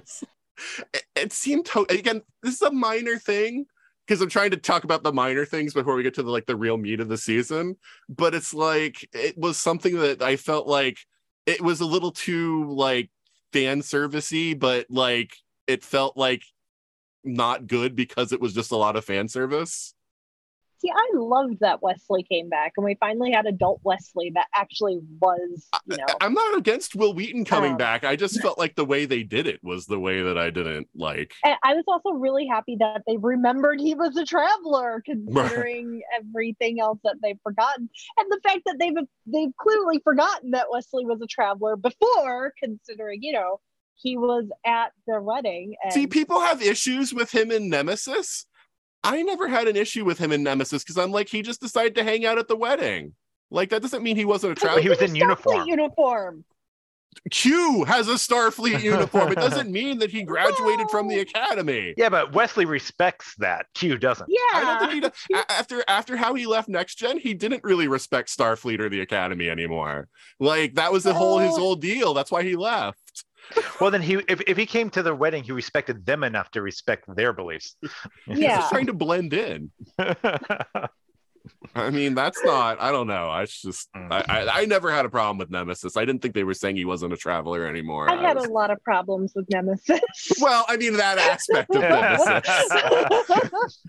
[0.94, 2.22] it, it seemed to again.
[2.44, 3.66] This is a minor thing
[4.08, 6.46] because I'm trying to talk about the minor things before we get to the like
[6.46, 7.76] the real meat of the season.
[8.08, 10.98] But it's like it was something that I felt like
[11.46, 13.10] it was a little too like
[13.52, 15.36] fan servicey, but like
[15.68, 16.44] it felt like
[17.24, 19.94] not good because it was just a lot of fan service.
[20.80, 25.00] See, I loved that Wesley came back and we finally had adult Wesley that actually
[25.20, 26.06] was, you know.
[26.22, 28.04] I, am not against Wil Wheaton coming Um, back.
[28.04, 30.88] I just felt like the way they did it was the way that I didn't
[30.96, 31.34] like.
[31.44, 36.80] And I was also really happy that they remembered he was a traveler, considering everything
[36.80, 38.94] else that they've forgotten, and the fact that they've
[39.26, 43.60] they've clearly forgotten that Wesley was a traveler before, considering you know
[43.96, 45.76] he was at their wedding.
[45.84, 48.46] And See, people have issues with him in Nemesis.
[49.08, 51.96] I never had an issue with him in Nemesis because I'm like, he just decided
[51.96, 53.14] to hang out at the wedding.
[53.50, 54.82] Like that doesn't mean he wasn't a But traveler.
[54.82, 55.68] he was in in Starfleet uniform.
[55.68, 56.44] Uniform.
[57.32, 59.32] Q has a Starfleet uniform.
[59.32, 61.94] It doesn't mean that he graduated from the academy.
[61.98, 63.66] Yeah, but Wesley respects that.
[63.74, 64.30] Q doesn't.
[64.30, 64.38] Yeah.
[64.54, 65.12] I don't think he does.
[65.34, 69.02] A- after after how he left Next Gen, he didn't really respect Starfleet or the
[69.02, 70.10] Academy anymore.
[70.40, 71.60] Like that was the whole his Oh.
[71.60, 72.14] whole deal.
[72.14, 73.00] That's why he left.
[73.80, 76.62] Well, then he if, if he came to the wedding, he respected them enough to
[76.62, 77.76] respect their beliefs.
[78.26, 78.58] He's Yeah.
[78.58, 79.72] just trying to blend in.
[81.76, 82.82] I mean, that's not.
[82.82, 83.30] I don't know.
[83.30, 83.88] I just.
[83.96, 84.12] Mm.
[84.12, 85.96] I, I I never had a problem with Nemesis.
[85.96, 88.10] I didn't think they were saying he wasn't a traveler anymore.
[88.12, 90.02] I had a lot of problems with Nemesis.
[90.42, 93.82] well, I mean that aspect of Nemesis.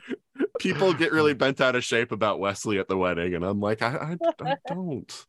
[0.60, 3.82] People get really bent out of shape about Wesley at the wedding, and I'm like,
[3.82, 5.24] I, I, I don't.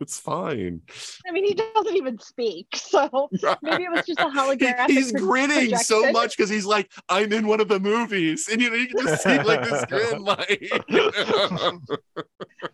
[0.00, 0.82] It's fine.
[1.26, 3.28] I mean, he doesn't even speak, so
[3.62, 4.90] maybe it was just a He- holographic.
[4.90, 8.68] he's grinning so much because he's like, I'm in one of the movies, and you
[8.70, 10.70] know you can just see like this grin, like.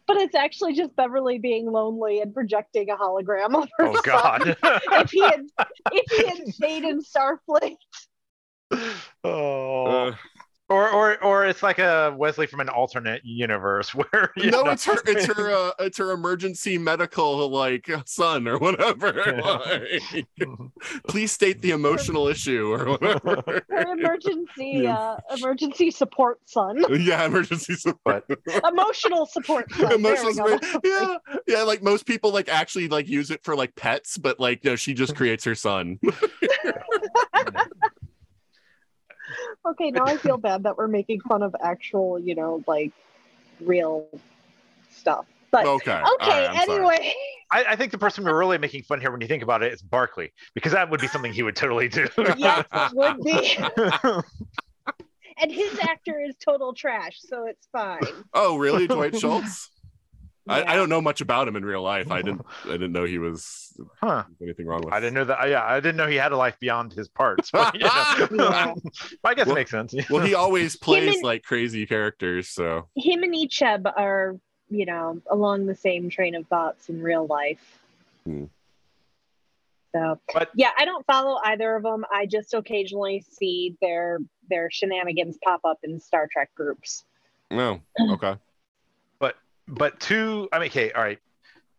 [0.07, 3.87] but it's actually just Beverly being lonely and projecting a hologram of her.
[3.87, 4.57] oh God.
[4.63, 5.43] if he had,
[5.93, 7.77] if he had stayed in Starfleet,
[9.25, 9.85] oh.
[10.09, 10.15] Uh,
[10.73, 14.71] or or or it's like a Wesley from an alternate universe where you no, know-
[14.73, 14.97] it's her.
[15.07, 15.51] It's her.
[15.51, 19.13] Uh, it's her emergency medical like son or whatever.
[19.43, 20.27] Like,
[21.09, 23.63] please state the emotional issue or whatever.
[23.69, 24.97] her emergency, Yeah.
[24.97, 28.25] uh, emergency support son, yeah, emergency support.
[28.67, 29.93] emotional support son.
[29.93, 30.65] Emotional support.
[30.85, 31.17] Yeah,
[31.47, 31.63] yeah.
[31.63, 34.95] Like most people, like actually like use it for like pets, but like no, she
[34.95, 35.99] just creates her son.
[39.65, 42.93] Okay, now I feel bad that we're making fun of actual, you know, like
[43.61, 44.07] real
[44.91, 45.27] stuff.
[45.51, 45.93] But Okay.
[45.93, 47.15] okay, all right, anyway.
[47.53, 49.73] I, I think the person we're really making fun here when you think about it
[49.73, 52.09] is Barkley because that would be something he would totally do.
[52.37, 53.59] yes, it would be.
[55.41, 58.25] And his actor is total trash, so it's fine.
[58.35, 59.71] Oh, really, Dwight Schultz?
[60.49, 62.11] I, I don't know much about him in real life.
[62.11, 62.45] I didn't.
[62.65, 64.25] I didn't know he was huh.
[64.43, 64.93] anything wrong with.
[64.93, 65.49] I didn't know that.
[65.49, 67.51] Yeah, I didn't know he had a life beyond his parts.
[67.53, 67.81] But, you
[68.37, 68.37] know.
[68.49, 68.75] Yeah.
[69.25, 69.95] I guess Well- it makes sense.
[70.11, 72.49] Well, he always plays and- like crazy characters.
[72.49, 74.37] So Him and Icheb are,
[74.69, 77.81] you know, along the same train of thoughts in real life.
[78.25, 78.45] Hmm.
[79.95, 82.05] So, But- yeah, I don't follow either of them.
[82.13, 84.19] I just occasionally see their
[84.51, 87.05] their shenanigans pop up in Star Trek groups.
[87.51, 87.81] no.
[88.01, 88.35] Okay.
[89.69, 91.19] But two, I mean, okay, all right.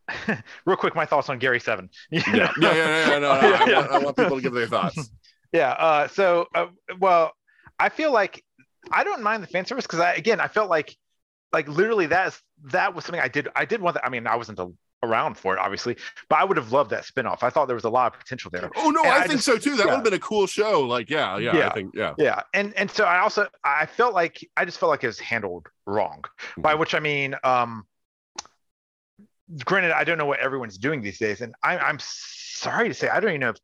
[0.66, 1.88] Real quick, my thoughts on Gary Seven.
[2.10, 2.22] Yeah.
[2.26, 2.52] Yeah.
[2.60, 2.74] Yeah.
[2.74, 5.10] yeah, yeah, no, no, I, want, I want people to give their thoughts.
[5.52, 5.70] Yeah.
[5.70, 6.66] Uh, so, uh,
[6.98, 7.32] well,
[7.78, 8.44] I feel like
[8.90, 10.94] I don't mind the fan service because I, again, I felt like,
[11.52, 13.48] like literally that's that was something I did.
[13.54, 14.04] I did want that.
[14.04, 14.72] I mean, I wasn't a,
[15.04, 15.96] around for it, obviously,
[16.28, 17.42] but I would have loved that spinoff.
[17.42, 18.70] I thought there was a lot of potential there.
[18.76, 19.76] Oh no, I, I think just- so too.
[19.76, 19.84] That yeah.
[19.86, 20.80] would have been a cool show.
[20.80, 21.72] Like, yeah, yeah, I Yeah.
[21.72, 22.14] think, yeah.
[22.18, 25.20] Yeah, and and so I also I felt like I just felt like it was
[25.20, 26.24] handled wrong.
[26.56, 27.84] By which I mean, um,
[29.64, 33.08] granted, I don't know what everyone's doing these days, and I, I'm sorry to say
[33.08, 33.56] I don't even know if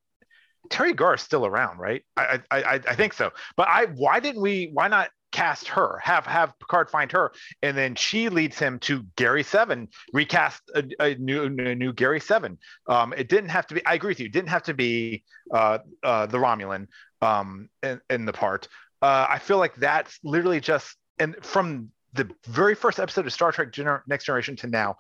[0.68, 2.03] Teri Garr is still around, right?
[2.16, 3.30] I I I, I think so.
[3.57, 4.70] But I why didn't we?
[4.72, 5.11] Why not?
[5.33, 9.89] Cast her have have picard find her and then she leads him to gary seven
[10.12, 12.59] recast a, a new a new gary seven.
[12.89, 15.24] Um it didn't have to be i agree with you didn't have to be
[15.55, 16.87] uh uh the romulan
[17.22, 18.68] um in, in the part.
[19.03, 23.53] Uh i feel like that's literally just and from the very first episode of star
[23.53, 24.97] trek Gener- next generation to now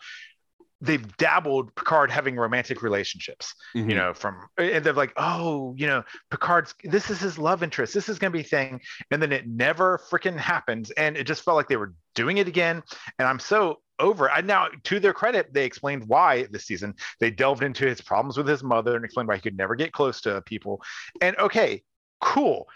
[0.80, 3.90] they've dabbled picard having romantic relationships Mhm.
[3.90, 7.92] you know from and they're like oh you know picard's this is his love interest.
[7.94, 8.80] This is going to be a thing.
[9.10, 12.48] And then it never freaking happens and it just felt like they were doing it
[12.48, 12.82] again
[13.18, 14.32] and i'm so over it.
[14.34, 16.94] I now to their credit they explained why this season.
[17.20, 19.92] They delved into his problems with his mother and explained why he could never get
[19.92, 20.82] close to people.
[21.20, 21.82] And okay
[22.22, 22.68] cool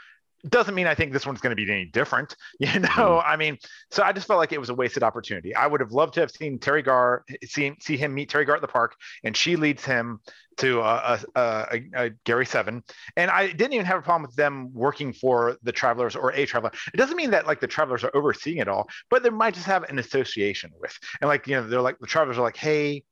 [0.49, 2.37] doesn't mean I think this one's going to be any different.
[2.61, 3.29] You know, mm-hmm.
[3.29, 3.59] I mean,
[3.91, 5.55] so I just felt like it was a wasted opportunity.
[5.55, 8.57] I would have loved to have seen Teri Garr, see, see him meet Teri Garr
[8.57, 10.21] at the park, and she leads him
[10.59, 12.83] to a, a, a, a, Gary Seven.
[13.17, 16.47] And I didn't even have a problem with them working for the Travelers or a
[16.47, 16.73] Traveler.
[16.93, 19.67] It doesn't mean that like the Travelers are overseeing it all, but they might just
[19.67, 20.97] have an association with.
[21.21, 23.05] And like, you know, they're like, the Travelers are like, hey,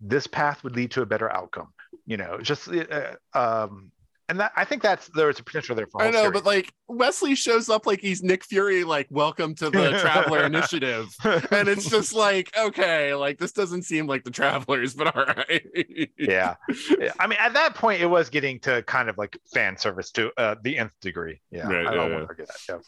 [0.00, 1.68] this path would lead to a better outcome.
[2.04, 3.90] You know, just uh, um,
[4.28, 6.02] and that I think that's there's a potential there for.
[6.02, 6.32] I know, series.
[6.32, 11.08] but like Wesley shows up like he's Nick Fury, like welcome to the Traveler Initiative,
[11.24, 16.10] and it's just like okay, like this doesn't seem like the Travelers, but all right.
[16.18, 16.54] yeah.
[16.98, 20.10] yeah, I mean, at that point, it was getting to kind of like fan service
[20.12, 21.40] to uh, the nth degree.
[21.50, 22.58] Yeah, right, I don't yeah, want to forget that.
[22.68, 22.78] Yeah.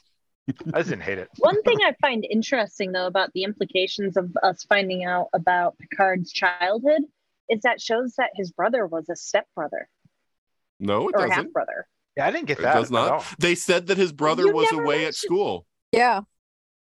[0.75, 1.29] I just didn't hate it.
[1.39, 6.33] One thing I find interesting though about the implications of us finding out about Picard's
[6.33, 7.03] childhood
[7.49, 9.89] is that shows that his brother was a stepbrother.
[10.81, 11.33] No, it or doesn't.
[11.33, 11.87] half brother.
[12.17, 12.77] Yeah, I didn't get that.
[12.77, 13.25] It does not.
[13.39, 15.67] They said that his brother you was away at school.
[15.93, 16.23] Yeah.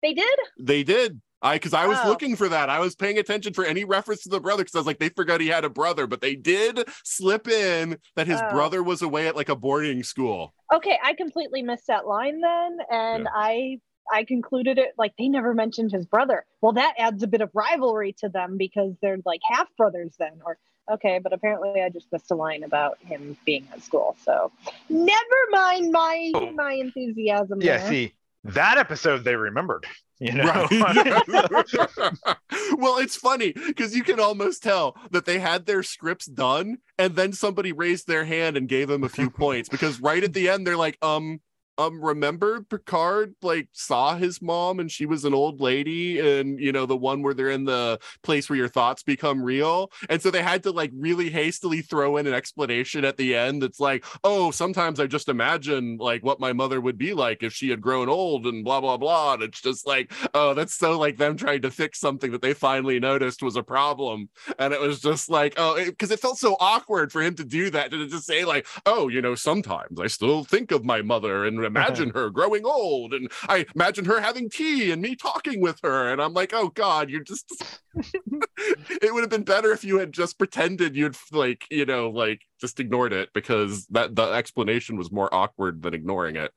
[0.01, 0.37] They did?
[0.59, 1.19] They did.
[1.41, 2.07] I because I was oh.
[2.07, 2.69] looking for that.
[2.69, 5.09] I was paying attention for any reference to the brother because I was like, they
[5.09, 8.49] forgot he had a brother, but they did slip in that his oh.
[8.49, 10.53] brother was away at like a boarding school.
[10.73, 13.29] Okay, I completely missed that line then, and yeah.
[13.33, 13.79] I
[14.11, 16.45] I concluded it like they never mentioned his brother.
[16.61, 20.39] Well, that adds a bit of rivalry to them because they're like half brothers then,
[20.45, 20.57] or
[20.91, 24.15] okay, but apparently I just missed a line about him being at school.
[24.23, 24.51] So
[24.89, 26.51] never mind my oh.
[26.51, 27.61] my enthusiasm.
[27.61, 27.89] Yeah, there.
[27.89, 28.13] see
[28.43, 29.85] that episode they remembered.
[30.19, 30.71] You know, right.
[32.77, 37.17] well, it's funny because you can almost tell that they had their scripts done, and
[37.17, 40.47] then somebody raised their hand and gave them a few points because right at the
[40.47, 41.41] end they're like, um,
[41.77, 46.71] um remember Picard like saw his mom and she was an old lady and you
[46.71, 49.91] know the one where they're in the place where your thoughts become real?
[50.09, 53.61] And so they had to like really hastily throw in an explanation at the end
[53.61, 57.53] that's like oh sometimes I just imagine like what my mother would be like if
[57.53, 59.33] she had grown old and blah blah blah.
[59.33, 62.53] And it's just like oh that's so like them trying to fix something that they
[62.53, 64.29] finally noticed was a problem.
[64.59, 67.43] And it was just like oh because it, it felt so awkward for him to
[67.43, 71.01] do that to just say like oh you know sometimes I still think of my
[71.01, 75.61] mother and imagine her growing old and I imagine her having tea and me talking
[75.61, 76.11] with her.
[76.11, 80.11] And I'm like, oh God, you're just it would have been better if you had
[80.11, 85.11] just pretended you'd like, you know, like just ignored it because that the explanation was
[85.11, 86.51] more awkward than ignoring it.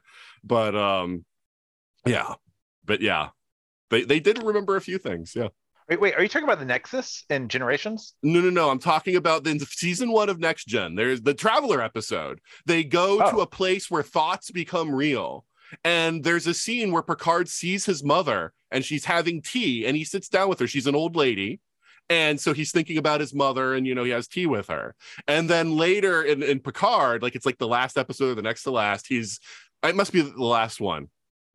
[0.45, 1.25] But um
[2.07, 2.35] yeah.
[2.85, 3.31] But yeah.
[3.91, 5.49] They they did remember a few things, yeah.
[5.89, 8.15] Wait, wait, are you talking about the Nexus and Generations?
[8.23, 8.69] No, no, no.
[8.69, 10.95] I'm talking about the season one of Next Gen.
[10.95, 12.41] There's the Traveler episode.
[12.67, 13.31] They go oh.
[13.31, 15.47] to a place where thoughts become real.
[15.85, 20.05] And there's a scene where Picard sees his mother and she's having tea and he
[20.05, 20.67] sits down with her.
[20.67, 21.61] She's an old lady.
[22.11, 24.95] And so he's thinking about his mother and, you know, he has tea with her.
[25.27, 28.63] And then later in, in Picard, like it's like the last episode or the next
[28.65, 29.41] to last, he's,
[29.83, 31.09] it must be the last one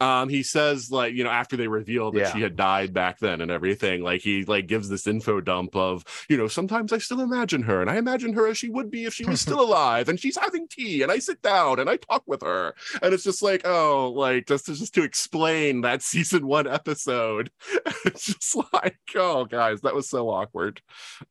[0.04, 2.34] um he says like you know after they reveal that yeah.
[2.34, 6.04] she had died back then and everything like he like gives this info dump of
[6.30, 9.06] you know sometimes i still imagine her and i imagine her as she would be
[9.06, 11.98] if she was still alive and she's having tea and i sit down and i
[11.98, 12.74] talk with her.
[13.02, 17.52] And it's just like oh like just to, just to explain that season one episode.
[18.06, 20.82] It's just like oh guys that was so awkward.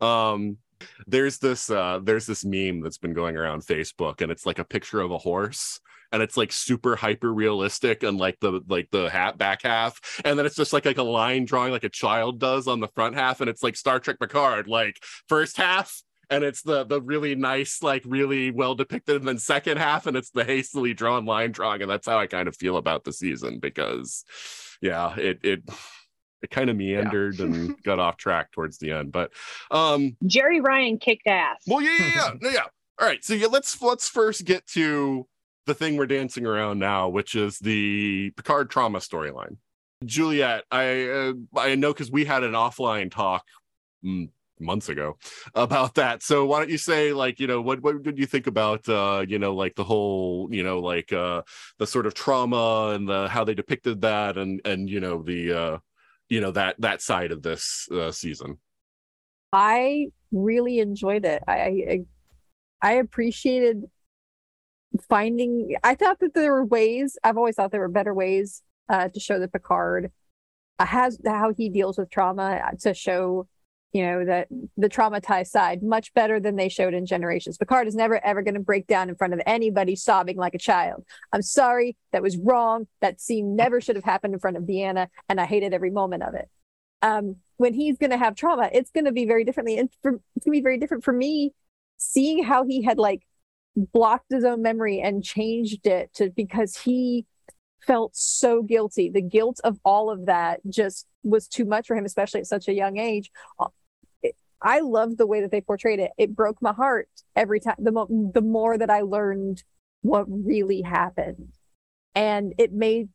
[0.01, 0.57] Um
[1.07, 4.65] there's this uh there's this meme that's been going around facebook and it's like a
[4.65, 5.81] picture of a horse
[6.13, 10.39] and it's like super hyper realistic and like the like the hat back half and
[10.39, 13.15] then it's just like like a line drawing like a child does on the front
[13.15, 14.97] half and it's like Star Trek Picard like
[15.29, 19.79] first half and it's the the really nice like really well depicted and then second
[19.79, 22.77] half and it's the hastily drawn line drawing and that's how I kind of feel
[22.77, 24.25] about the season because
[24.81, 25.63] yeah it it
[26.43, 27.47] it kind of meandered yeah.
[27.47, 29.33] and got off track towards the end but
[29.71, 32.65] um Jeri Ryan kicked ass well yeah yeah yeah, yeah.
[33.01, 35.27] all right so yeah let's let's first get to
[35.67, 39.57] the thing we're dancing around now, which is the Picard trauma storyline.
[40.05, 43.45] Juliette, I uh, I know because we had an offline talk
[44.05, 45.17] mm, months ago
[45.55, 46.23] about that.
[46.23, 49.25] So why don't you say like you know what what did you think about uh,
[49.27, 51.43] you know like the whole you know like uh,
[51.79, 55.53] the sort of trauma and the how they depicted that and and you know the
[55.53, 55.79] uh,
[56.29, 58.59] you know that that side of this uh, season.
[59.53, 61.43] I really enjoyed it.
[61.47, 62.01] I I,
[62.83, 63.85] I appreciated
[65.09, 69.09] finding i thought that there were ways i've always thought there were better ways uh,
[69.09, 70.11] to show that picard
[70.79, 73.47] has how he deals with trauma uh, to show
[73.93, 77.59] you know that the traumatized side much better than they showed in generations.
[77.59, 80.59] Picard is never ever going to break down in front of anybody sobbing like a
[80.59, 81.05] child.
[81.33, 85.09] I'm sorry that was wrong that scene never should have happened in front of deanna
[85.29, 86.49] and i hated every moment of it.
[87.03, 90.21] Um, when he's going to have trauma it's going to be very differently and for,
[90.37, 91.53] it's going to be very different for me
[91.99, 93.23] seeing how he had like
[93.77, 97.27] blocked his own memory and changed it to because he
[97.87, 99.11] felt so guilty.
[99.11, 102.69] The guilt of all of that just was too much for him, especially at such
[102.69, 103.31] a young age.
[104.63, 106.13] I loved the way that they portrayed it.
[106.17, 107.77] It broke my heart every time.
[107.79, 109.65] The mo- the more that I learned
[110.03, 111.53] what really happened,
[112.15, 113.09] and it made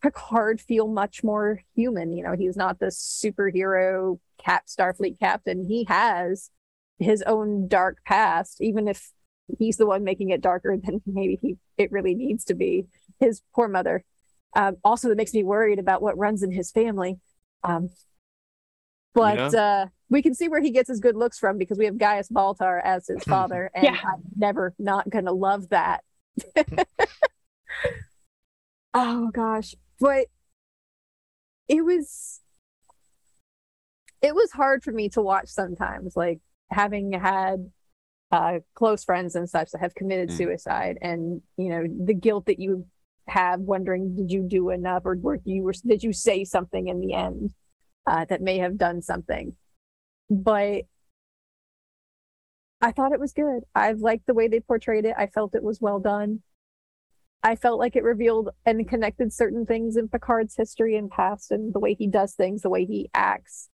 [0.00, 2.12] Picard feel much more human.
[2.12, 5.64] You know, he's not the superhero cap Starfleet captain.
[5.64, 6.50] He has
[6.98, 9.10] his own dark past, even if
[9.58, 12.86] he's the one making it darker than maybe he it really needs to be.
[13.20, 14.04] His poor mother.
[14.56, 17.18] Um, also, that makes me worried about what runs in his family.
[17.62, 17.90] Um,
[19.14, 19.60] but yeah.
[19.60, 22.28] uh, we can see where he gets his good looks from because we have Gaius
[22.28, 23.96] Baltar as his father, and yeah.
[24.04, 26.02] I'm never not gonna love that.
[28.94, 30.26] oh gosh, but
[31.68, 32.40] it was
[34.20, 36.40] it was hard for me to watch sometimes, like
[36.70, 37.70] having had
[38.34, 40.36] uh, close friends and such that have committed mm.
[40.36, 42.84] suicide, and you know the guilt that you
[43.28, 46.98] have, wondering did you do enough or were you were did you say something in
[47.00, 47.54] the end
[48.08, 49.54] uh, that may have done something,
[50.28, 50.82] but
[52.80, 53.62] I thought it was good.
[53.72, 55.14] I liked the way they portrayed it.
[55.16, 56.42] I felt it was well done.
[57.44, 61.72] I felt like it revealed and connected certain things in Picard's history and past and
[61.72, 63.68] the way he does things, the way he acts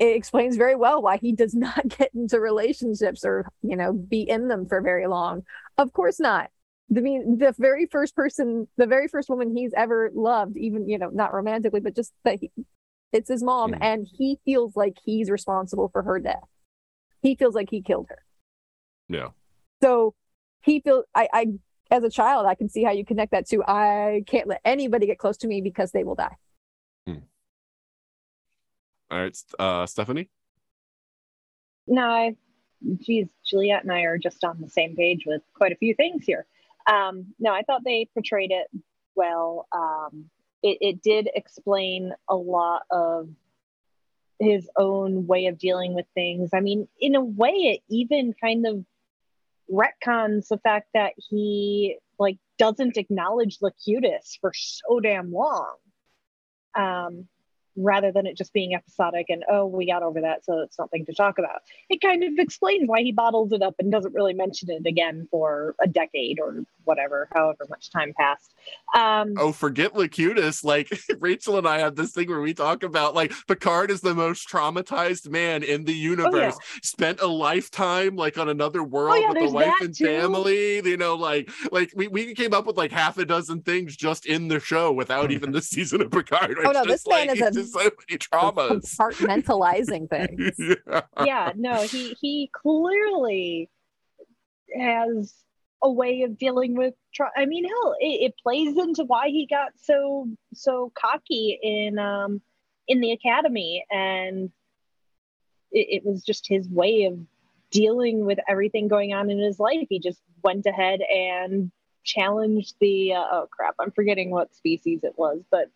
[0.00, 4.22] it explains very well why he does not get into relationships or you know be
[4.22, 5.42] in them for very long
[5.78, 6.50] of course not
[6.96, 10.98] I mean, the very first person, the very first woman he's ever loved, even you
[10.98, 12.50] know, not romantically, but just that he,
[13.12, 13.78] it's his mom, mm.
[13.80, 16.42] and he feels like he's responsible for her death.
[17.22, 18.22] He feels like he killed her.
[19.08, 19.28] Yeah.
[19.82, 20.14] So
[20.62, 21.04] he feels.
[21.14, 21.46] I, I,
[21.92, 23.62] as a child, I can see how you connect that to.
[23.64, 26.36] I can't let anybody get close to me because they will die.
[29.10, 30.28] All right, uh, Stephanie.
[31.86, 32.36] No, I,
[32.98, 36.24] geez, Juliette and I are just on the same page with quite a few things
[36.24, 36.46] here.
[36.90, 38.68] Um, no, I thought they portrayed it
[39.14, 39.66] well.
[39.72, 40.30] Um,
[40.62, 43.28] it, it did explain a lot of
[44.38, 46.50] his own way of dealing with things.
[46.54, 48.84] I mean, in a way, it even kind of
[49.70, 55.76] retcons the fact that he like doesn't acknowledge Locutus for so damn long.
[56.74, 57.28] Um,
[57.76, 61.04] rather than it just being episodic and oh we got over that so it's nothing
[61.06, 61.62] to talk about.
[61.88, 65.28] It kind of explains why he bottles it up and doesn't really mention it again
[65.30, 68.54] for a decade or whatever however much time passed
[68.94, 73.14] um, oh forget locutus like rachel and i have this thing where we talk about
[73.14, 76.80] like picard is the most traumatized man in the universe oh, yeah.
[76.82, 80.04] spent a lifetime like on another world oh, yeah, with a wife and too.
[80.04, 83.96] family you know like like we, we came up with like half a dozen things
[83.96, 87.40] just in the show without even the season of picard oh no this man is
[87.40, 88.96] a so many traumas.
[88.96, 90.78] Compartmentalizing things.
[90.86, 91.02] yeah.
[91.24, 93.70] yeah, no, he he clearly
[94.74, 95.34] has
[95.82, 99.46] a way of dealing with tra- I mean, hell, it, it, plays into why he
[99.46, 102.40] got so so cocky in um
[102.86, 104.50] in the academy and
[105.72, 107.18] it, it was just his way of
[107.70, 109.86] dealing with everything going on in his life.
[109.88, 111.70] He just went ahead and
[112.04, 115.70] challenged the uh, oh crap, I'm forgetting what species it was, but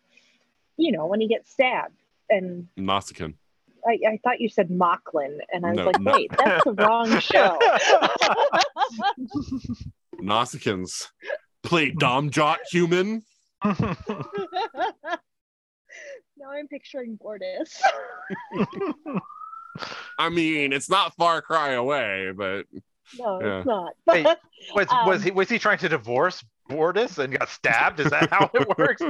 [0.77, 2.01] you know, when he gets stabbed.
[2.29, 3.35] And Nausicaan.
[3.87, 7.19] I, I thought you said Moclan, and I was no, like, wait, that's the wrong
[7.19, 7.59] show.
[10.21, 11.07] Nausicaans
[11.63, 13.23] play Dom Jot human.
[13.63, 13.73] now
[16.51, 17.81] I'm picturing Bortus.
[20.17, 22.65] I mean, it's not far cry away, but
[23.19, 23.57] no, yeah.
[23.59, 23.93] it's not.
[24.09, 24.23] Hey,
[24.73, 27.99] was, um, was he was he trying to divorce Bortus and got stabbed?
[27.99, 29.01] Is that how it works?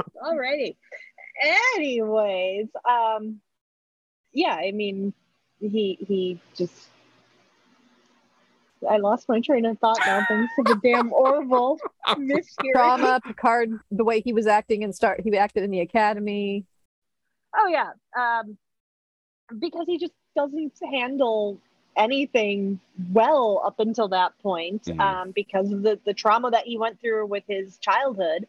[0.00, 0.76] Alrighty.
[1.76, 3.40] Anyways, um,
[4.32, 5.12] yeah, I mean,
[5.60, 6.88] he he just.
[8.88, 11.78] I lost my train of thought now thanks to the damn Orville
[12.74, 16.66] Trauma, Picard, the way he was acting and start, he acted in the academy.
[17.56, 18.58] Oh yeah, um,
[19.58, 21.58] because he just doesn't handle
[21.96, 22.80] anything
[23.12, 25.00] well up until that point mm-hmm.
[25.00, 28.46] um, because of the, the trauma that he went through with his childhood.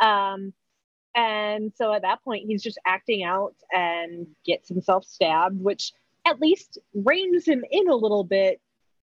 [0.00, 0.52] Um,
[1.14, 5.92] and so at that point, he's just acting out and gets himself stabbed, which
[6.26, 8.60] at least reins him in a little bit,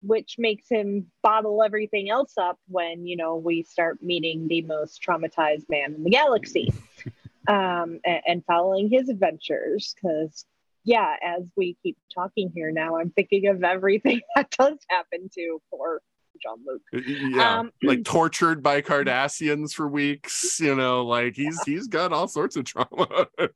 [0.02, 5.02] which makes him bottle everything else up when, you know, we start meeting the most
[5.02, 6.72] traumatized man in the galaxy
[7.48, 9.94] um, and, and following his adventures.
[9.94, 10.44] Because
[10.84, 15.62] yeah, as we keep talking here now, I'm thinking of everything that does happen to
[15.70, 16.00] poor
[16.44, 16.82] Jean Luc.
[17.06, 20.60] Yeah, um, like tortured by Cardassians for weeks.
[20.60, 23.26] You know, like he's he's got all sorts of trauma.
[23.40, 23.48] yeah,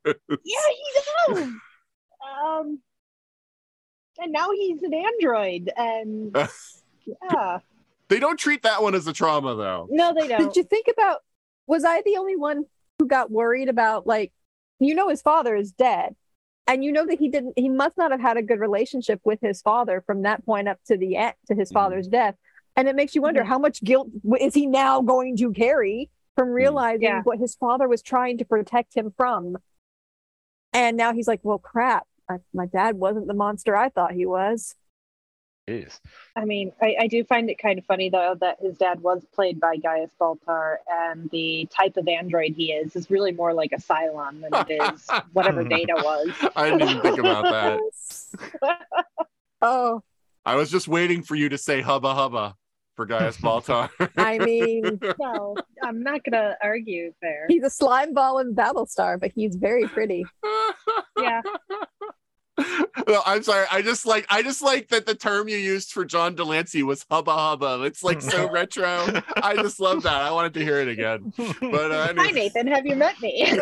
[0.44, 1.48] he does.
[2.42, 2.80] Um,
[4.20, 6.36] and now he's an android, and
[7.22, 7.58] yeah,
[8.08, 9.86] They don't treat that one as a trauma though.
[9.90, 10.38] no, they don't.
[10.40, 11.20] Did you think about?
[11.66, 12.64] Was I the only one
[12.98, 14.32] who got worried about like,
[14.80, 16.16] you know, his father is dead,
[16.66, 17.54] and you know that he didn't.
[17.56, 20.78] He must not have had a good relationship with his father from that point up
[20.86, 21.74] to the end to his Mhm.
[21.74, 22.34] father's death,
[22.78, 23.46] and it makes you wonder Mhm.
[23.46, 24.08] how much guilt
[24.40, 27.22] is he now going to carry from realizing Yeah.
[27.24, 29.56] what his father was trying to protect him from,
[30.72, 32.06] and now he's like, well, crap.
[32.30, 34.76] I, my dad wasn't the monster I thought he was.
[35.68, 35.98] Jeez.
[36.36, 39.24] I mean, I, I do find it kind of funny though that his dad was
[39.34, 43.72] played by Gaius Baltar, and the type of android he is is really more like
[43.72, 46.30] a Cylon than it is whatever Data was.
[46.56, 48.86] I didn't even think about that.
[49.62, 50.02] oh,
[50.46, 52.56] I was just waiting for you to say hubba hubba
[52.98, 53.88] for Gaius Baltar.
[54.16, 55.54] I mean, No,
[55.84, 57.46] I'm not gonna argue there.
[57.48, 60.24] he's a slime ball in Battlestar, but he's very pretty.
[61.16, 61.40] Yeah,
[63.06, 63.66] no, I'm sorry.
[63.70, 66.82] I just like I just like that the term you used for John de Lancie
[66.82, 67.84] was hubba hubba.
[67.84, 69.06] It's like so retro.
[69.36, 70.20] I just love that.
[70.20, 71.32] I wanted to hear it again.
[71.60, 72.32] But uh, hi.
[72.32, 73.60] Nathan, have you met me?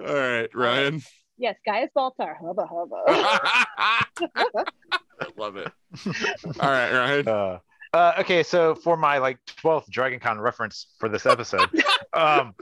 [0.00, 1.02] All right, Ryan.
[1.36, 3.04] yes, Gaius Baltar, hubba hubba.
[5.20, 5.72] I love it.
[6.60, 7.28] All right, Ryan.
[7.28, 7.58] Uh,
[7.92, 11.68] uh, okay, so for my like 12th Dragon Con reference for this episode,
[12.12, 12.54] um,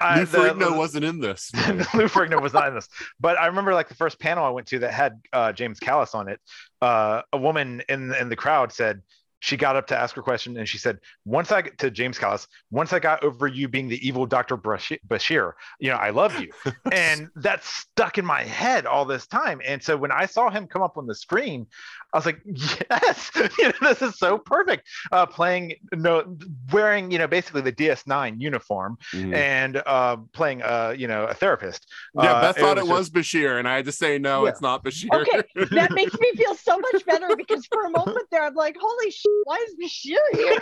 [0.00, 1.52] I, Lou the- Ferrigno wasn't in this.
[1.94, 2.88] Lou Ferrigno was not in this,
[3.20, 6.14] but I remember like the first panel I went to that had uh, James Callis
[6.14, 6.40] on it.
[6.80, 9.02] Uh, a woman in in the crowd said
[9.44, 12.18] she got up to ask her question and she said, "Once I get to James
[12.18, 16.40] Callis, once I got over you being the evil Doctor Bashir, you know, I love
[16.40, 16.50] you,"
[16.92, 19.60] and that stuck in my head all this time.
[19.62, 21.66] And so when I saw him come up on the screen,
[22.14, 26.38] I was like, "Yes, you know, this is so perfect." Uh, playing, no,
[26.72, 29.34] wearing, you know, basically the DS9 uniform Mhm.
[29.34, 31.86] and uh, playing, uh, you know, a therapist.
[32.14, 34.50] Yeah, Uh, Beth thought it was, just- Bashir, and I had to say no, Yeah.
[34.52, 35.08] it's not Bashir.
[35.20, 35.42] Okay,
[35.72, 39.10] that makes me feel so much better because for a moment there, I'm like, holy
[39.10, 40.58] shit, why is Bashir here?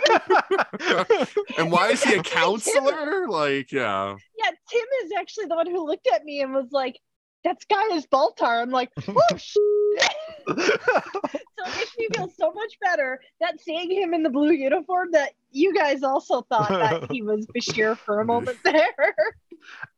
[1.57, 3.27] and why is he a Tim- counselor?
[3.27, 4.15] Like, yeah.
[4.37, 6.99] Yeah, Tim is actually the one who looked at me and was like,
[7.43, 8.61] that's is Baltar.
[8.61, 9.61] I'm like, oh so
[10.55, 15.33] it makes me feel so much better that seeing him in the blue uniform that
[15.53, 19.15] you guys also thought that he was Bashir for a moment there.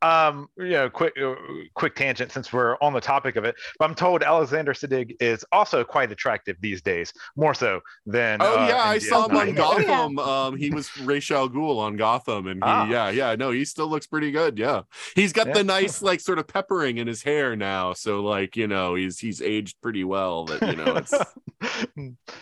[0.02, 1.34] um, you know, quick, uh,
[1.74, 3.56] quick tangent since we're on the topic of it.
[3.80, 8.42] But I'm told Alexander Siddig is also quite attractive these days, more so than.
[8.42, 9.50] Oh uh, yeah, in I saw him on DS9.
[9.50, 9.56] Yeah.
[9.56, 10.20] Gotham.
[10.20, 12.88] Um, he was Ra's al Ghul on Gotham, and he, Ah.
[12.88, 14.60] yeah, yeah, no, he still looks pretty good.
[14.60, 14.82] Yeah,
[15.16, 15.54] he's got Yeah.
[15.54, 19.20] the nice like sort of peppering in his hair now, so like you know he's
[19.20, 20.46] he's aged pretty well.
[20.46, 21.14] That you know it's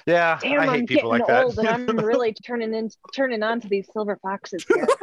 [0.05, 3.43] yeah, Damn, I hate I'm people getting like old and I'm really turning in turning
[3.43, 4.87] on to these silver foxes here.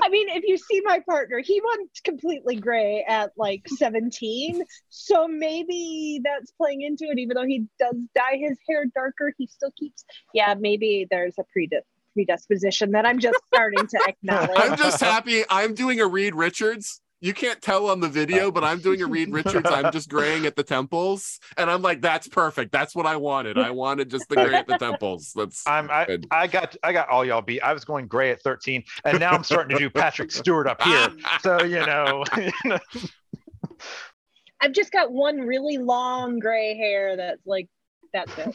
[0.00, 4.62] I mean, if you see my partner, he went completely gray at like 17.
[4.88, 9.46] So maybe that's playing into it, even though he does dye his hair darker, he
[9.46, 10.04] still keeps.
[10.34, 11.82] Yeah, maybe there's a predis-
[12.14, 14.50] predisposition that I'm just starting to acknowledge.
[14.56, 15.44] I'm just happy.
[15.50, 17.01] I'm doing a Reed Richards.
[17.22, 19.70] You can't tell on the video, but I'm doing a Reed Richards.
[19.70, 22.72] I'm just graying at the temples, and I'm like, that's perfect.
[22.72, 23.56] That's what I wanted.
[23.56, 25.32] I wanted just the gray at the temples.
[25.36, 26.26] That's I'm I, Good.
[26.32, 27.60] I got I got all y'all beat.
[27.60, 30.82] I was going gray at 13, and now I'm starting to do Patrick Stewart up
[30.82, 31.10] here.
[31.42, 32.24] So you know,
[34.60, 37.68] I've just got one really long gray hair that's like,
[38.12, 38.54] that's it.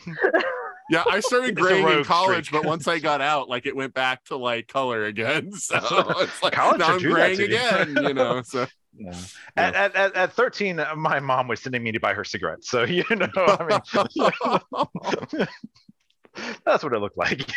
[0.89, 2.61] Yeah, I started It's graying in college, streak.
[2.61, 5.51] but once I got out, like it went back to like color again.
[5.57, 5.77] So
[6.19, 7.41] it's like College now should I'm do that graying
[7.93, 8.41] again, you know.
[8.41, 8.65] So
[8.99, 9.13] Yeah.
[9.57, 12.67] At, at, at, at 13, uh, my mom was sending me to buy her cigarettes.
[12.69, 13.79] So, you know, I
[15.35, 15.47] mean,
[16.65, 17.49] that's what it looked like.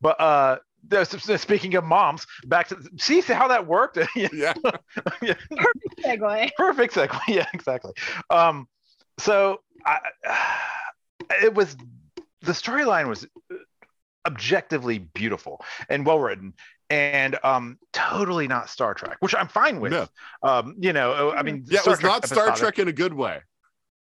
[0.00, 0.56] but uh,
[0.86, 1.10] there's-
[1.40, 3.98] speaking of moms, back to see how that worked.
[4.16, 4.28] yeah.
[4.32, 5.34] yeah.
[5.50, 6.50] Perfect Segue.
[6.56, 7.20] Perfect segue.
[7.28, 7.92] Yeah, exactly.
[8.30, 8.66] Um,
[9.18, 9.98] so I,
[11.30, 11.76] it was
[12.42, 13.26] the storyline was
[14.26, 16.54] objectively beautiful and well written
[16.90, 20.06] and um totally not star trek which i'm fine with No.
[20.42, 23.12] um you know i mean Yeah, it was not Star episodic- Trek in a good
[23.14, 23.40] way.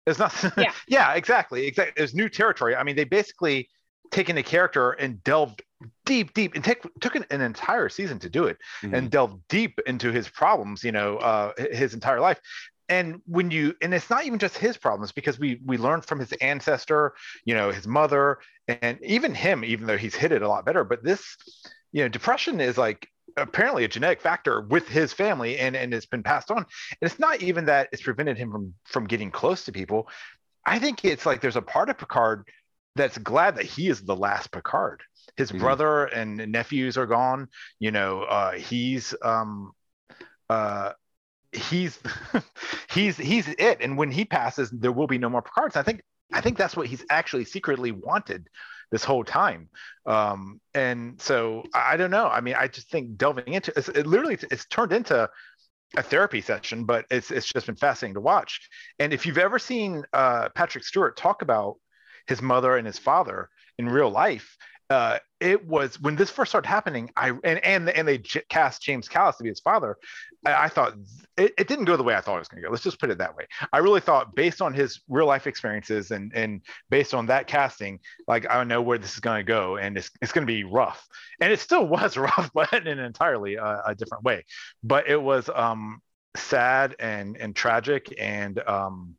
[0.07, 0.33] it's not.
[0.57, 0.73] Yeah.
[0.89, 1.15] Yeah.
[1.15, 1.67] exactly.
[1.67, 1.93] Exactly.
[1.97, 2.75] It was new territory.
[2.75, 3.69] I mean, they basically
[4.11, 5.63] taken a character and delved
[6.05, 8.95] deep, deep, and take, took an, an entire season to do it, Mm-hmm.
[8.97, 10.83] and delved deep into his problems.
[10.83, 12.41] You know, uh, his entire life.
[12.89, 16.19] And when you, and it's not even just his problems because we we learned from
[16.19, 17.15] his ancestor,
[17.45, 18.39] you know, his mother,
[18.69, 20.85] and even him, even though he's hit it a lot better.
[20.85, 21.37] But this,
[21.93, 26.07] you know, depression is like apparently a genetic factor with his family and and it's
[26.07, 26.67] been passed on and
[27.01, 30.07] it's not even that it's prevented him from from getting close to people
[30.67, 32.47] i think it's like there's a part of picard
[32.95, 35.03] that's glad that he is the last picard
[35.37, 35.61] his Mhm.
[35.61, 37.49] brother and nephews are gone
[37.79, 39.73] you know uh he's um
[40.51, 40.93] uh
[41.53, 41.99] he's
[42.91, 43.79] he's he's it.
[43.81, 45.77] And when he passes there will be no more picards.
[45.77, 46.03] I think
[46.33, 48.49] i think that's what he's actually secretly wanted
[48.91, 49.69] this whole time.
[50.07, 52.27] Um and so i don't know.
[52.27, 55.29] I mean i just think delving into it's, it literally it's turned into
[55.95, 58.69] a therapy session but it's it's just been fascinating to watch.
[58.99, 61.77] And if you've ever seen uh patrick stewart talk about
[62.27, 63.49] his mother and his father
[63.79, 64.57] in real life
[64.91, 67.11] uh, it was when this first started happening.
[67.17, 69.97] I and and and they j- cast James Callis to be his father.
[70.47, 70.95] I, I thought
[71.37, 72.71] it, it, didn't go the way I thought it was going to go.
[72.71, 73.47] Let's just put it that way.
[73.73, 76.61] I really thought, based on his real life experiences and and
[76.91, 79.97] based on that casting, like I don't know where this is going to go, and
[79.97, 81.07] it's it's going to be rough.
[81.41, 84.45] And it still was rough, but in an entirely uh, a different way.
[84.83, 86.01] But it was um,
[86.37, 89.17] sad and and tragic and um,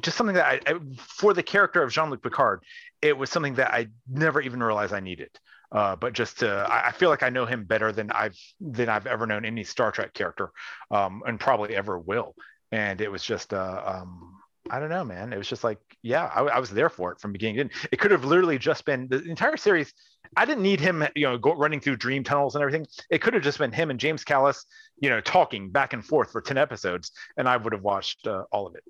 [0.00, 2.62] just something that I, I, for the character of Jean-Luc Picard,
[3.02, 5.30] it was something that I never even realized I needed.
[5.70, 8.90] Uh, but just to, I, I, feel like I know him better than I've than
[8.90, 10.50] I've ever known any Star Trek character,
[10.90, 12.34] um, and probably ever will.
[12.72, 14.38] And it was just, uh, um,
[14.70, 15.32] I don't know, man.
[15.32, 17.70] It was just like, yeah, I, I was there for it from beginning to end.
[17.90, 19.94] It could have literally just been the entire series.
[20.36, 22.86] I didn't need him, you know, go, running through dream tunnels and everything.
[23.10, 24.66] It could have just been him and James Callis,
[25.00, 28.44] you know, talking back and forth for ten episodes, and I would have watched uh,
[28.52, 28.84] all of it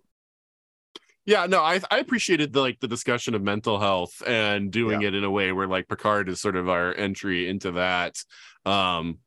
[1.25, 5.09] yeah no i i appreciated the like the discussion of mental health and doing yeah.
[5.09, 8.17] it in a way where like picard is sort of our entry into that
[8.65, 9.19] um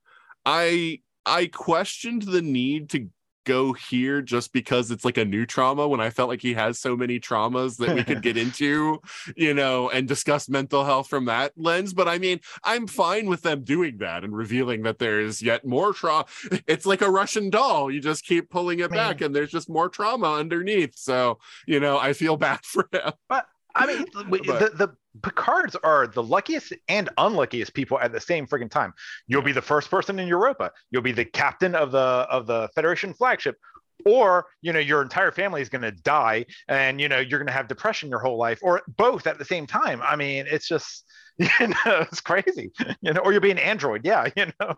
[0.45, 3.09] i i questioned the need to
[3.45, 6.80] go here just because it's like a new trauma when I felt like he has
[6.80, 9.01] so many traumas that we could get into,
[9.35, 11.93] you know, and discuss mental health from that lens.
[11.93, 15.93] But I mean, I'm fine with them doing that and revealing that there's yet more
[15.93, 16.26] trauma.
[16.67, 17.89] It's like a Russian doll.
[17.89, 20.97] You just keep pulling it back and there's just more trauma underneath.
[20.97, 23.13] So, you know, I feel bad for him.
[23.30, 28.47] But I mean, the, the Picards are the luckiest and unluckiest people at the same
[28.47, 28.93] freaking time.
[29.27, 30.71] You'll be the first person in Europa.
[30.91, 33.57] You'll be the captain of the of the Federation flagship,
[34.05, 37.47] or you know your entire family is going to die, and you know you're going
[37.47, 40.01] to have depression your whole life, or both at the same time.
[40.03, 41.05] I mean, it's just
[41.37, 42.71] you know it's crazy.
[43.01, 44.01] You know, or you'll be an android.
[44.03, 44.75] Yeah, you know.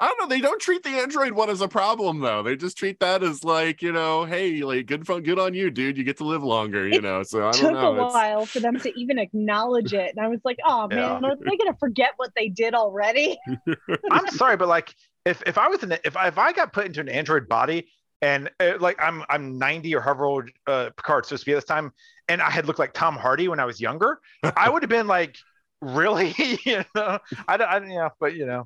[0.00, 0.34] I don't know.
[0.34, 2.42] They don't treat the Android one as a problem though.
[2.42, 5.70] They just treat that as like, you know, hey, like good fun, good on you,
[5.70, 5.98] dude.
[5.98, 7.22] You get to live longer, you it know.
[7.22, 7.94] So I don't know.
[7.94, 10.98] Took a while for them to even acknowledge it, and I was like, oh man,
[10.98, 11.28] yeah.
[11.28, 13.38] are they gonna forget what they did already?
[14.10, 14.94] I'm sorry, but like,
[15.26, 17.88] if if I was in, if I, if I got put into an Android body
[18.22, 21.56] and uh, like I'm I'm 90 or however old uh, Picard supposed to be at
[21.56, 21.92] this time,
[22.28, 24.20] and I had looked like Tom Hardy when I was younger,
[24.56, 25.36] I would have been like
[25.80, 26.34] really?
[26.64, 27.18] You know?
[27.48, 28.64] I don't, I don't know but you know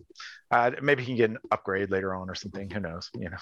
[0.50, 2.70] uh, maybe he can get an upgrade later on or something.
[2.70, 3.10] Who knows?
[3.14, 3.36] You know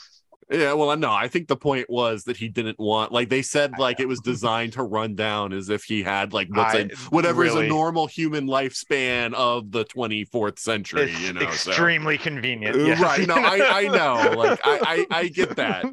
[0.51, 3.79] yeah, well, no, I think the point was that he didn't want, like they said,
[3.79, 6.89] like it was designed to run down as if he had like what's I, a,
[7.11, 11.15] whatever really, is a normal human lifespan of the 24th century.
[11.21, 12.25] you know, extremely so.
[12.25, 12.77] convenient.
[12.77, 13.01] Yes.
[13.01, 13.27] Right?
[13.27, 15.87] No, I, I know, like I, I, I get that.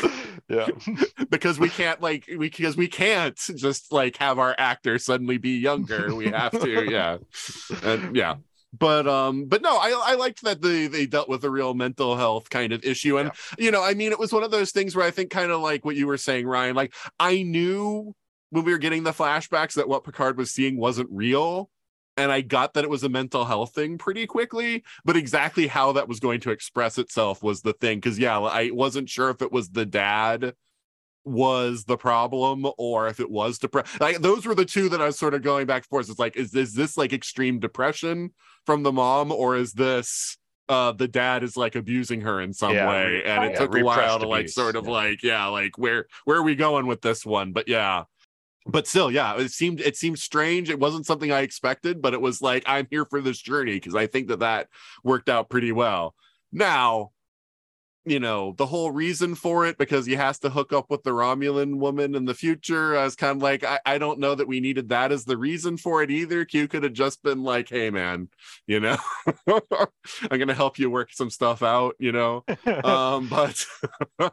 [0.48, 0.68] yeah,
[1.28, 5.58] because we can't like we because we can't just like have our actor suddenly be
[5.58, 6.14] younger.
[6.14, 7.18] We have to, yeah,
[7.82, 8.36] and yeah
[8.76, 12.16] but um but no i i liked that they they dealt with a real mental
[12.16, 13.64] health kind of issue and yeah.
[13.64, 15.60] you know i mean it was one of those things where i think kind of
[15.60, 18.14] like what you were saying ryan like i knew
[18.50, 21.70] when we were getting the flashbacks that what picard was seeing wasn't real
[22.18, 25.92] and i got that it was a mental health thing pretty quickly but exactly how
[25.92, 29.40] that was going to express itself was the thing because yeah i wasn't sure if
[29.40, 30.52] it was the dad
[31.24, 35.06] was the problem or if it was depression like those were the two that i
[35.06, 38.30] was sort of going back and forth it's like is, is this like extreme depression
[38.64, 40.38] from the mom or is this
[40.68, 43.76] uh the dad is like abusing her in some yeah, way and it yeah, took
[43.76, 44.30] a while to abuse.
[44.30, 44.90] like sort of yeah.
[44.90, 48.04] like yeah like where where are we going with this one but yeah
[48.66, 52.20] but still yeah it seemed it seemed strange it wasn't something i expected but it
[52.20, 54.68] was like i'm here for this journey because i think that that
[55.02, 56.14] worked out pretty well
[56.52, 57.10] now
[58.10, 61.10] you know the whole reason for it because he has to hook up with the
[61.10, 62.96] romulan woman in the future.
[62.96, 65.36] I was kind of like I, I don't know that we needed that as the
[65.36, 66.44] reason for it either.
[66.44, 68.28] Q could have just been like hey man
[68.66, 68.96] you know
[69.48, 72.44] i'm gonna help you work some stuff out you know?
[72.84, 73.64] Um but
[74.18, 74.30] i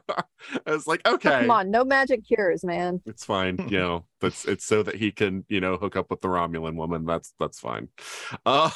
[0.66, 3.00] was like okay come on no magic cures man.
[3.06, 6.20] It's fine you know it's, it's so that he can you know hook up with
[6.20, 7.04] the romulan woman.
[7.04, 7.88] That's that's fine.
[8.44, 8.70] Uh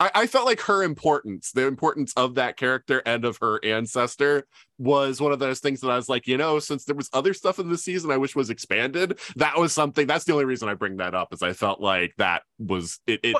[0.00, 4.46] I, I, felt like her importance, the importance of that character and of her ancestor,
[4.78, 7.32] was one of those things that I was like, you know, since there was other
[7.32, 10.06] stuff in the season I wish was expanded, that was something.
[10.06, 13.20] That's the only reason I bring that up, is I felt like that was it.
[13.22, 13.36] it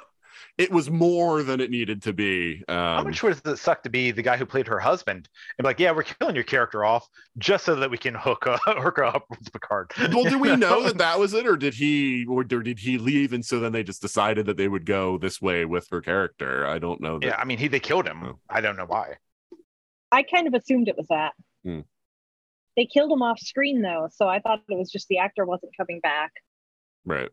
[0.58, 2.62] it was more than it needed to be.
[2.68, 5.28] Um, How much does it suck to be the guy who played her husband
[5.58, 7.08] and be like, yeah, we're killing your character off
[7.38, 9.92] just so that we can hook up, hook up with Picard.
[10.12, 13.32] Well, do we know that that was it, or did he, or, did he leave,
[13.32, 16.66] and so then they just decided that they would go this way with her character?
[16.66, 17.18] I don't know.
[17.18, 17.26] That...
[17.26, 18.22] Yeah, I mean, he they killed him.
[18.22, 18.38] Oh.
[18.48, 19.16] I don't know why.
[20.12, 21.32] I kind of assumed it was that.
[21.64, 21.80] Hmm.
[22.76, 25.76] They killed him off screen though, so I thought it was just the actor wasn't
[25.76, 26.32] coming back.
[27.04, 27.30] Right.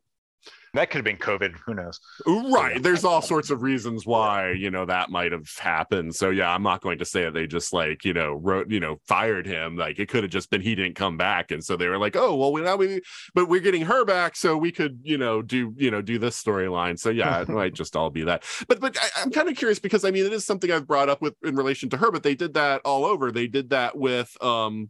[0.73, 1.57] That could have been COVID.
[1.65, 1.99] Who knows?
[2.25, 2.81] Right.
[2.81, 6.15] There's all sorts of reasons why, you know, that might have happened.
[6.15, 8.79] So yeah, I'm not going to say that they just like, you know, wrote, you
[8.79, 9.75] know, fired him.
[9.75, 11.51] Like it could have just been he didn't come back.
[11.51, 13.01] And so they were like, oh, well, we now we
[13.33, 16.41] but we're getting her back, so we could, you know, do, you know, do this
[16.41, 16.97] storyline.
[16.97, 18.45] So yeah, it might just all be that.
[18.69, 21.09] But but I, I'm kind of curious because I mean it is something I've brought
[21.09, 23.29] up with in relation to her, but they did that all over.
[23.31, 24.89] They did that with um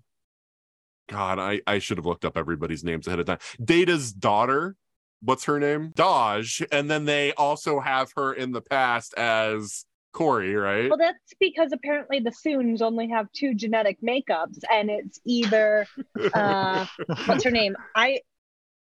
[1.10, 3.40] God, I, I should have looked up everybody's names ahead of time.
[3.62, 4.76] Data's daughter
[5.22, 5.92] what's her name?
[5.96, 6.64] Dodge.
[6.72, 10.90] And then they also have her in the past as Kore, right?
[10.90, 15.88] Well, that's because apparently the Soongs only have two genetic makeups, and it's either
[16.34, 16.86] uh,
[17.26, 17.76] what's her name?
[17.96, 18.22] I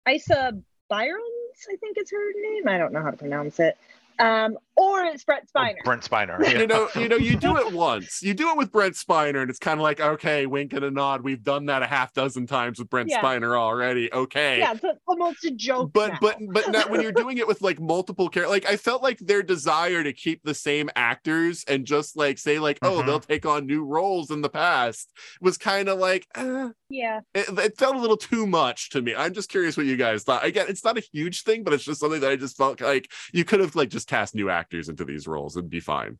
[0.10, 0.58] Isa
[0.90, 2.68] Briones, I think is her name.
[2.68, 3.78] I don't know how to pronounce it.
[4.20, 5.76] Um, or it's Brent Spiner.
[5.82, 6.40] Oh, Brent Spiner.
[6.44, 6.60] yeah.
[6.60, 8.22] you know, you know, you do it once.
[8.22, 10.92] You do it with Brent Spiner, and it's kind of like, okay, wink and a
[10.92, 11.22] nod.
[11.22, 13.22] We've done that a half dozen times with Brent Yeah.
[13.22, 14.12] Spiner already.
[14.14, 14.60] Okay.
[14.60, 15.92] Yeah, it's almost a joke.
[15.94, 16.18] but now.
[16.22, 19.18] but but now, when you're doing it with like multiple characters like i felt like
[19.20, 23.06] their desire to keep the same actors and just like say like oh Mhm.
[23.06, 27.48] they'll take on new roles in the past was kind of like eh, yeah, it,
[27.58, 30.44] it felt a little too much to me i'm just curious what you guys thought
[30.46, 33.10] again it's not a huge thing but it's just something that i just felt like
[33.34, 36.18] you could have like just cast new actors into these roles It'd be fine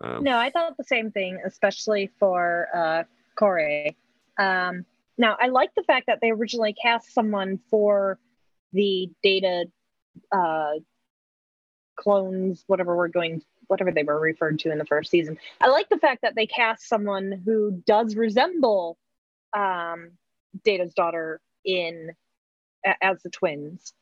[0.00, 3.04] um, no, I thought the same thing, especially for uh,
[3.38, 3.90] Kore.
[4.38, 4.86] Um,
[5.18, 8.18] now, I like the fact that they originally cast someone for
[8.72, 9.66] the data
[10.32, 10.72] uh,
[11.96, 15.38] clones, whatever we're going, whatever they were referred to in the first season.
[15.60, 18.96] I like the fact that they cast someone who does resemble
[19.54, 20.12] um,
[20.64, 22.12] Data's daughter in
[23.02, 23.92] as the twins.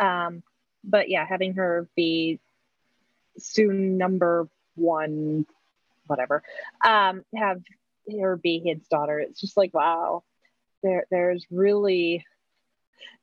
[0.00, 0.44] Um,
[0.84, 2.38] but yeah, having her be
[3.38, 5.46] Soong number one,
[6.06, 6.42] whatever,
[6.84, 7.60] um, have
[8.20, 9.18] her be his daughter.
[9.18, 10.22] It's just like wow,
[10.82, 12.24] there there's really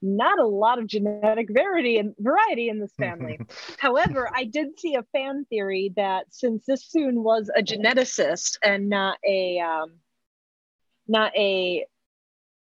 [0.02, 3.40] not a lot of genetic variety and variety in this family.
[3.80, 8.90] However, I did see a fan theory that since this Soong was a geneticist and
[8.90, 9.94] not a um,
[11.08, 11.86] not a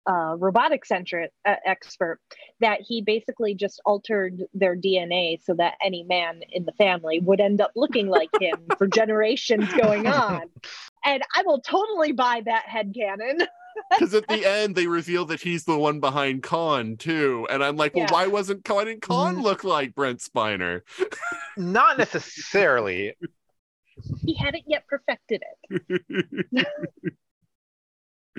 [0.08, 2.18] uh, robotic centric uh, expert,
[2.60, 7.40] that he basically just altered their DNA so that any man in the family would
[7.40, 10.42] end up looking like him for generations going on.
[11.04, 13.46] And I will totally buy that head headcanon.
[13.90, 17.76] because at the end they reveal that he's the one behind Khan too, and I'm
[17.76, 18.12] like, well, Yeah.
[18.12, 19.42] why wasn't why didn't Khan Mm.
[19.42, 20.82] look like Brent Spiner?
[21.56, 23.14] Not necessarily.
[24.24, 26.46] he hadn't yet perfected it.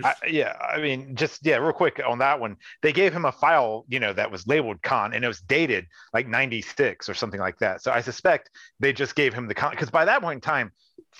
[0.06, 2.58] I, yeah, I mean, just yeah, real quick on that one.
[2.82, 5.88] They gave him a file, you know, that was labeled Khan, and it was dated
[6.14, 7.82] like '96 or something like that.
[7.82, 8.50] So I suspect
[8.80, 10.72] they just gave him the Khan because by that point in time,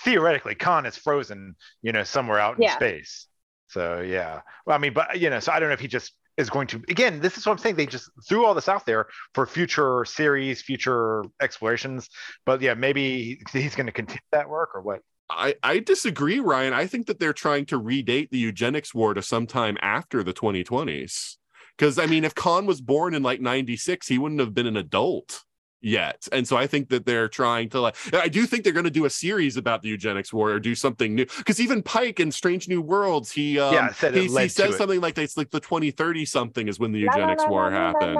[0.04, 2.76] theoretically, Khan is frozen, you know, somewhere out in Yeah.
[2.76, 3.26] space.
[3.68, 6.12] So yeah, well, I mean, but you know, so I don't know if he just
[6.36, 6.82] is going to.
[6.88, 7.76] Again, this is what I'm saying.
[7.76, 12.08] They just threw all this out there for future series, future explorations.
[12.46, 15.00] But yeah, maybe he's going to continue that work or what.
[15.30, 16.72] I, I disagree, Ryan.
[16.72, 21.36] I think that they're trying to redate the eugenics war to sometime after the 2020s.
[21.76, 24.76] Because I mean, if Khan was born in like 96, he wouldn't have been an
[24.76, 25.42] adult
[25.80, 26.26] yet.
[26.32, 28.90] And so I think that they're trying to like I do think they're going to
[28.90, 31.26] do a series about the eugenics war or do something new.
[31.38, 34.48] Because even Pike in Strange New Worlds, he um Yeah, said he, he led to
[34.50, 34.78] says it.
[34.78, 38.18] something like it's like the 2030 something is when the eugenics war happens.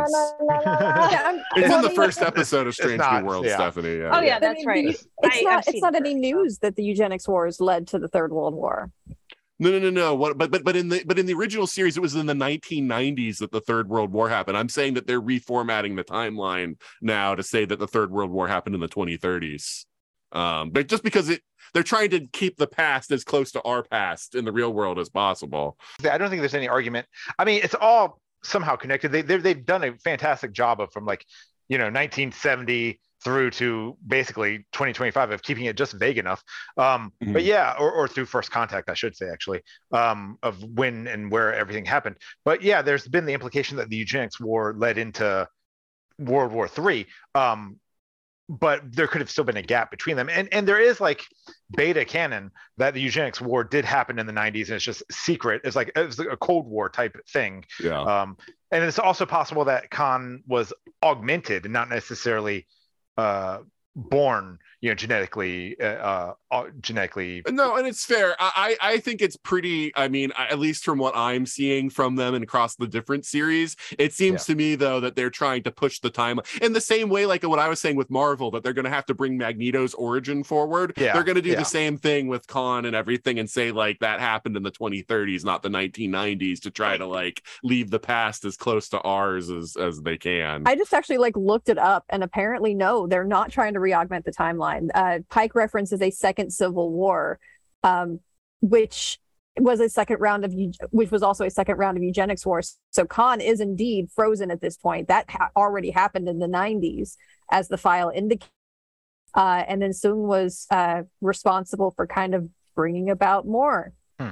[1.57, 3.57] It's in the first episode of Strange not, New Worlds, yeah.
[3.57, 3.99] Stephanie.
[3.99, 4.11] Yeah.
[4.13, 4.87] Oh yeah, that's right.
[4.87, 5.69] It's I've not.
[5.69, 8.55] It's not it any first, news that the eugenics wars led to the Third World
[8.55, 8.91] War.
[9.61, 10.15] No, no, no, no.
[10.15, 10.39] What?
[10.39, 13.39] But but but in the but in the original series, it was in the 1990s
[13.39, 14.57] that the Third World War happened.
[14.57, 18.49] I'm saying that they're reformatting the timeline now to say that the Third World War
[18.49, 19.85] happened in the 2030s.
[20.33, 21.43] Um, but just because it,
[21.75, 24.99] they're trying to keep the past as close to our past in the real world
[24.99, 25.77] as possible.
[26.11, 27.07] I don't think there's any argument.
[27.39, 29.13] I mean, it's all somehow connected.
[29.13, 31.27] They they've, they've done a fantastic job of from like
[31.69, 36.43] you know 1970 through to basically 2025 of keeping it just vague enough.
[36.77, 37.47] Um, But Mhm.
[37.47, 41.55] yeah, or, or through first contact, I should say actually, um, of when and where
[41.55, 42.17] everything happened.
[42.45, 45.49] But yeah, there's been the implication that the eugenics war led into
[46.19, 47.07] World War Three.
[47.35, 47.77] Um,
[48.49, 51.25] but there could have still been a gap between them, and and there is like
[51.77, 55.61] beta canon that the eugenics war did happen in the 90s and it's just secret
[55.65, 58.01] it's like it's like a cold war type thing Yeah.
[58.03, 58.37] um
[58.73, 60.73] and it's also possible that khan was
[61.03, 62.67] augmented and not necessarily
[63.21, 63.63] uh
[63.97, 69.37] born you know genetically uh, uh genetically no and it's fair i i think it's
[69.37, 73.27] pretty i mean at least from what i'm seeing from them and across the different
[73.27, 74.53] series it seems yeah.
[74.53, 77.43] to me though that they're trying to push the time in the same way like
[77.43, 80.45] what i was saying with marvel that they're going to have to bring magneto's origin
[80.45, 81.59] forward yeah they're going to do yeah.
[81.59, 85.45] the same thing with khan and everything and say like that happened in the 2030s
[85.45, 89.77] not the 1990s to try to like leave the past as close to ours as
[89.77, 93.51] as they can i just actually like looked it up and apparently no they're not
[93.51, 97.39] trying to re-augment the timeline uh, Pike references a second civil war,
[97.83, 98.21] um,
[98.61, 99.19] which
[99.59, 100.55] was a second round of
[100.91, 102.79] which was also a second round of eugenics wars.
[102.91, 105.09] So Khan is indeed frozen at this point.
[105.09, 107.17] That ha- already happened in the 90s,
[107.51, 108.51] as the file indicates.
[109.35, 114.31] Uh, and then Soong was uh, responsible for kind of bringing about more hmm.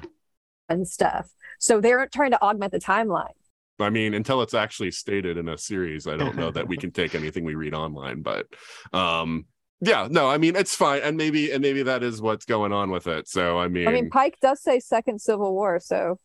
[0.69, 1.31] and stuff.
[1.59, 3.33] So they're trying to augment the timeline.
[3.81, 6.91] I mean, until it's actually stated in a series, I don't know that we can
[6.91, 8.23] take anything we read online.
[8.23, 8.47] But
[8.93, 9.47] um,
[9.81, 12.91] yeah no i mean it's fine and maybe and maybe that is what's going on
[12.91, 16.19] with it so i mean i mean pike does say second civil war so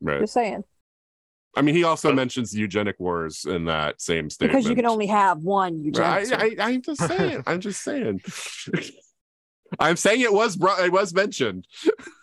[0.00, 0.20] right.
[0.20, 0.64] just saying
[1.56, 5.06] i mean he also mentions eugenic wars in that same statement because you can only
[5.06, 8.22] have one eugenic I, I, i'm just saying i'm just saying
[9.78, 11.66] I'm saying it was it was mentioned.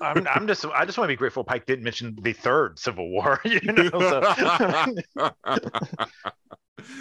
[0.02, 3.10] I'm, I'm just I just want to be grateful Pike didn't mention the third Civil
[3.10, 3.40] War.
[3.52, 4.22] You know, so.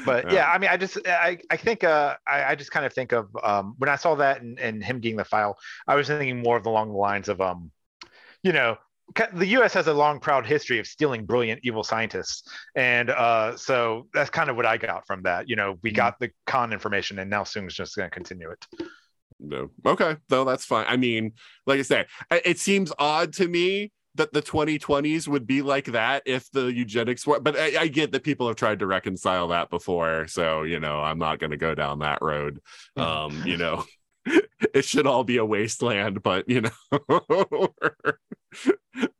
[0.04, 0.50] but yeah.
[0.50, 3.28] I mean, I just I I think uh I, I just kind of think of
[3.42, 5.56] um when I saw that and, and him getting the file,
[5.86, 7.70] I was thinking more of along the lines of um,
[8.42, 8.78] you know,
[9.34, 9.74] the U.S.
[9.74, 14.50] has a long, proud history of stealing brilliant, evil scientists, and uh, so that's kind
[14.50, 15.48] of what I got from that.
[15.48, 15.96] You know, we mm-hmm.
[15.96, 18.66] got the Khan information, and now Soong's just going to continue it.
[19.40, 20.86] No, okay, no, that's fine.
[20.88, 21.32] I mean,
[21.66, 26.22] like I said, it seems odd to me that the 2020s would be like that
[26.26, 29.70] if the eugenics were but I, I, get that people have tried to reconcile that
[29.70, 32.60] before so you know i'm not going to go down that road.
[32.96, 33.84] Um you know
[34.74, 36.70] it should all be a wasteland but you know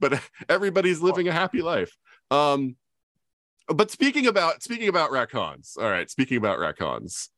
[0.00, 1.96] but everybody's living a happy life.
[2.30, 2.76] Um
[3.68, 5.76] but speaking about speaking about raccoons.
[5.80, 7.30] All right speaking about raccoons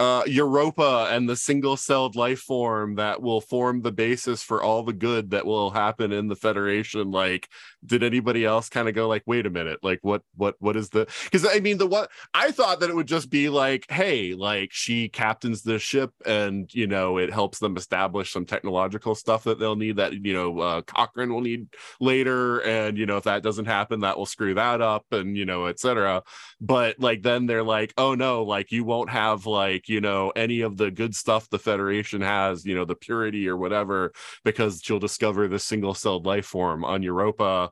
[0.00, 4.82] uh, Europa and the single celled life form that will form the basis for all
[4.82, 7.12] the good that will happen in the Federation.
[7.12, 7.48] Like,
[7.86, 10.88] did anybody else kind of go like, wait a minute, like what what what is
[10.88, 14.34] the because I mean the what I thought that it would just be like, hey,
[14.34, 19.44] like she captains the ship and you know it helps them establish some technological stuff
[19.44, 21.68] that they'll need that you know uh, Cochrane will need
[22.00, 25.44] later, and you know if that doesn't happen, that will screw that up, and you
[25.44, 26.22] know, etc.
[26.60, 30.32] But like then they're like, oh no, like you won't have like like you know
[30.36, 34.12] any of the good stuff the federation has you know the purity or whatever
[34.44, 37.70] because you'll discover the single celled life form on europa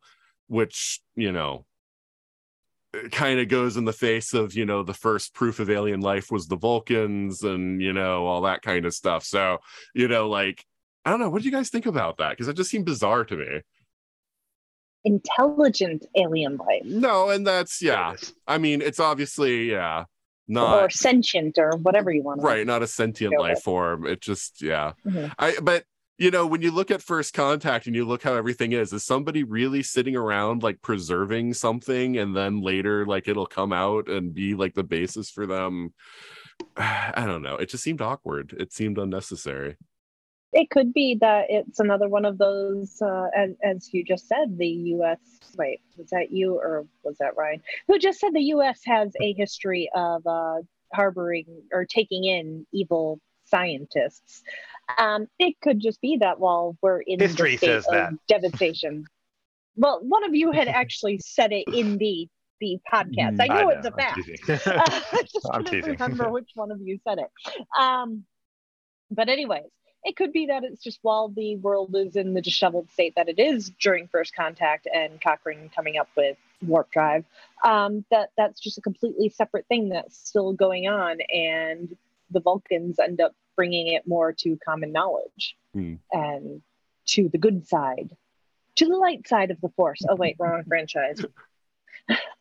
[0.49, 1.65] which you know
[3.11, 6.31] kind of goes in the face of you know the first proof of alien life
[6.31, 9.25] was the vulcans and you know all that kind of stuff.
[9.25, 9.59] So
[9.95, 10.65] you know like
[11.05, 11.31] i don't know.
[11.31, 12.31] What do you guys think about that?
[12.31, 13.61] Because it just seemed bizarre to me.
[15.05, 16.83] Intelligent alien life.
[16.85, 18.15] No and that's yeah.
[18.47, 20.05] I mean it's obviously yeah
[20.49, 23.63] not or sentient or whatever you want right not a sentient life it.
[23.63, 25.27] form it just yeah mm-hmm.
[25.39, 25.85] i but
[26.19, 29.05] you know when you look at first contact and you look how everything is is
[29.05, 34.35] somebody really sitting around like preserving something and then later like it'll come out and
[34.35, 35.93] be like the basis for them
[36.77, 39.77] i don't know it just seemed awkward it seemed unnecessary
[40.53, 44.59] it could be that it's another one of those, uh, as, as you just said,
[44.59, 45.19] the U.S.
[45.57, 47.63] Wait, was that you or was that Ryan?
[47.89, 48.81] Who just said the U.S.
[48.85, 50.59] has a history of uh,
[50.93, 54.43] harboring or taking in evil scientists.
[54.99, 58.13] Um, it could just be that while we're in history the state says of that.
[58.29, 59.05] devastation.
[59.77, 62.29] well, one of you had actually said it in the
[62.61, 63.41] the podcast.
[63.41, 64.21] I know, I know it's a fact.
[64.69, 67.27] I just I'm couldn't remember which one of you said it.
[67.77, 68.25] Um,
[69.11, 69.65] but anyways,
[70.05, 73.29] it could be that it's just while the world is in the disheveled state that
[73.29, 77.25] it is during first contact and Cochrane coming up with warp drive,
[77.65, 81.97] um, that that's just a completely separate thing that's still going on, and
[82.31, 85.99] the Vulcans end up bringing it more to common knowledge mm.
[86.11, 86.63] and
[87.05, 88.17] to the good side,
[88.77, 90.03] to the light side of the Force.
[90.09, 91.25] Oh wait, wrong franchise.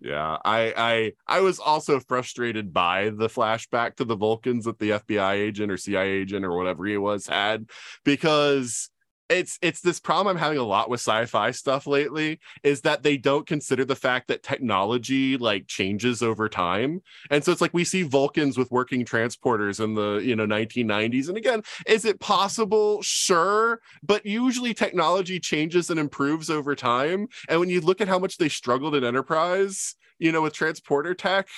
[0.00, 4.90] Yeah, I I I was also frustrated by the flashback to the Vulcans that the
[4.90, 7.68] FBI agent or CIA agent or whatever he was had
[8.04, 8.90] because
[9.30, 13.16] it's it's this problem I'm having a lot with sci-fi stuff lately is that they
[13.16, 17.00] don't consider the fact that technology like changes over time.
[17.30, 21.28] And so it's like we see Vulcans with working transporters in the, you know, 1990s.
[21.28, 23.00] And again, is it possible?
[23.02, 27.28] Sure, but usually technology changes and improves over time.
[27.48, 31.14] And when you look at how much they struggled in Enterprise, you know, with transporter
[31.14, 31.48] tech,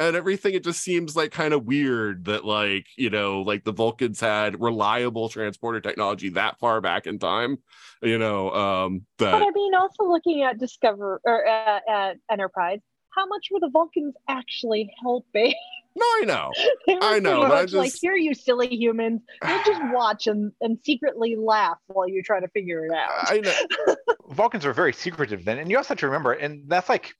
[0.00, 3.72] and everything it just seems like kind of weird that like you know like the
[3.72, 7.58] vulcans had reliable transporter technology that far back in time
[8.02, 12.80] you know um that But I mean, also looking at Discover or at, at Enterprise,
[13.10, 15.54] how much were the Vulcans actually helping?
[15.96, 16.52] no i know
[17.02, 20.52] I know, pretty but I much like, here, you silly humans, we'll just watch and,
[20.60, 23.30] and secretly laugh while you try to figure it out.
[23.30, 23.94] i know
[24.30, 27.14] Vulcans were very secretive then, and you also have to remember, and that's like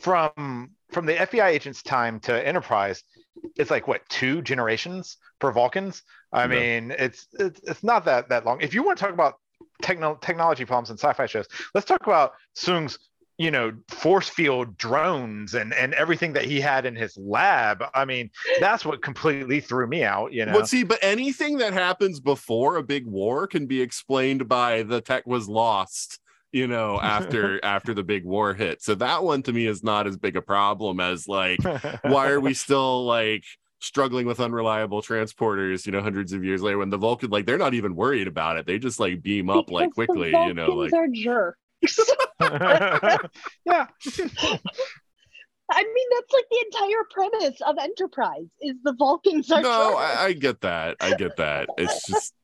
[0.00, 3.02] from from the FBI agent's time to Enterprise,
[3.56, 6.02] it's like what two generations for Vulcans.
[6.32, 6.46] I Yeah.
[6.48, 8.60] mean, it's, it's it's not that that long.
[8.60, 9.34] If you want to talk about
[9.82, 12.98] techno- technology problems in sci-fi shows, let's talk about Soong's
[13.38, 17.84] you know force field drones and and everything that he had in his lab.
[17.94, 18.30] I mean,
[18.60, 20.32] that's what completely threw me out.
[20.32, 20.52] You know.
[20.52, 25.00] Well, see, but anything that happens before a big war can be explained by the
[25.02, 26.18] tech was lost,
[26.56, 28.82] you know, after after the big war hit.
[28.82, 31.60] So that one to me is not as big a problem as like,
[32.02, 33.44] why are we still like
[33.78, 37.58] struggling with unreliable transporters, you know, hundreds of years later when the Vulcan like they're
[37.58, 38.66] not even worried about it.
[38.66, 41.58] They just like beam up like Because the quickly, you know, Vulcans like are jerks.
[43.66, 43.86] yeah.
[45.68, 49.96] I mean, that's like the entire premise of Enterprise is the Vulcans are no.
[49.96, 52.34] I, I get that i get that it's just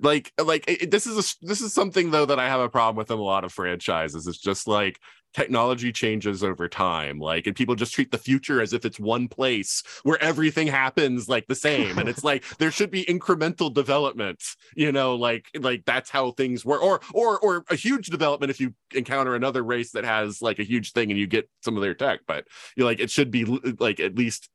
[0.00, 2.96] like like it, this is a this is something though that i have a problem
[2.96, 4.26] with in a lot of franchises.
[4.26, 4.98] It's just like
[5.32, 9.28] technology changes over time like and people just treat the future as if it's one
[9.28, 11.98] place where everything happens like the same.
[11.98, 14.42] And it's like there should be incremental development
[14.74, 18.60] you know like like that's how things work or or or a huge development if
[18.60, 21.82] you encounter another race that has like a huge thing and you get some of
[21.82, 22.44] their tech but
[22.76, 23.44] you like it should be
[23.78, 24.48] like at least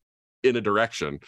[0.46, 1.20] in a direction.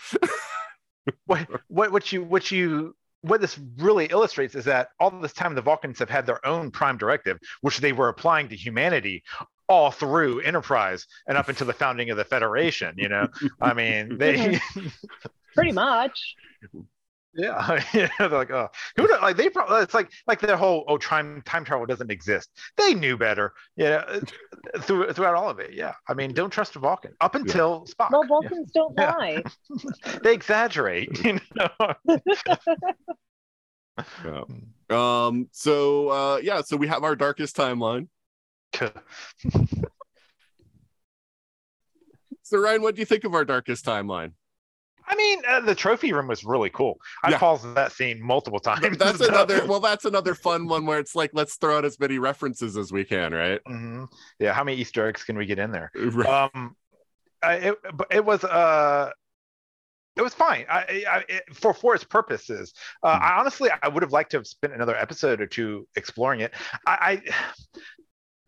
[1.25, 2.93] What what what you what you
[3.29, 6.71] what this really illustrates is that all this time the Vulcans have had their own
[6.71, 9.23] prime directive, which they were applying to humanity
[9.69, 12.95] all through Enterprise and up until the founding of the Federation.
[12.97, 13.27] You know,
[13.61, 14.59] I mean, they,
[15.55, 16.35] Pretty much.
[17.37, 20.83] yeah, yeah, they're like, oh, who know, like they probably it's like like their whole
[20.87, 22.49] oh time time travel doesn't exist.
[22.75, 24.19] They knew better, yeah,
[24.79, 25.73] through, throughout all of it.
[25.73, 28.11] Yeah, I mean, don't trust a Vulcan up until Spock.
[28.11, 29.13] Well, Vulcans don't Yeah.
[29.13, 29.43] lie.
[30.23, 31.23] They exaggerate.
[31.23, 31.93] You know?
[34.25, 34.43] Yeah.
[34.89, 35.49] Um.
[35.51, 36.61] So, uh, yeah.
[36.61, 38.07] So we have our darkest timeline.
[42.43, 44.31] So, Ryan, what do you think of our darkest timeline?
[45.07, 46.99] I mean, uh, the trophy room was really cool.
[47.23, 47.37] I Yeah.
[47.37, 48.97] paused that scene multiple times.
[48.97, 49.65] That's another.
[49.65, 52.91] Well, that's another fun one where it's like, let's throw out as many references as
[52.91, 53.61] we can, right?
[53.67, 54.07] Mhm.
[54.39, 55.91] Yeah, how many Easter eggs can we get in there?
[55.95, 56.49] Right.
[56.53, 56.75] Um,
[57.41, 57.75] I, it,
[58.11, 59.11] it was uh,
[60.15, 60.65] it was fine.
[60.69, 62.73] I, I it, for for its purposes.
[63.03, 63.21] Uh, Mhm.
[63.21, 66.53] I honestly, I would have liked to have spent another episode or two exploring it.
[66.87, 67.79] I, I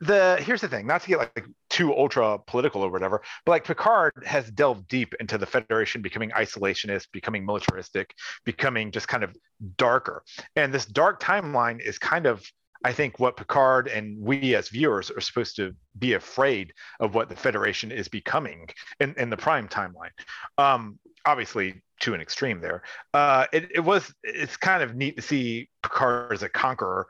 [0.02, 3.64] the here's the thing, not to get like too ultra political or whatever, but like
[3.66, 8.14] Picard has delved deep into the Federation becoming isolationist, becoming militaristic,
[8.46, 9.36] becoming just kind of
[9.78, 10.24] darker.
[10.56, 12.44] And this dark timeline is kind of
[12.84, 17.28] I think what Picard and we as viewers are supposed to be afraid of what
[17.28, 18.70] the Federation is becoming
[19.02, 20.12] in, in the prime timeline.
[20.58, 22.84] Um, obviously, to an extreme there.
[23.14, 27.08] Uh, it, it was it's kind of neat to see Picard as a conqueror.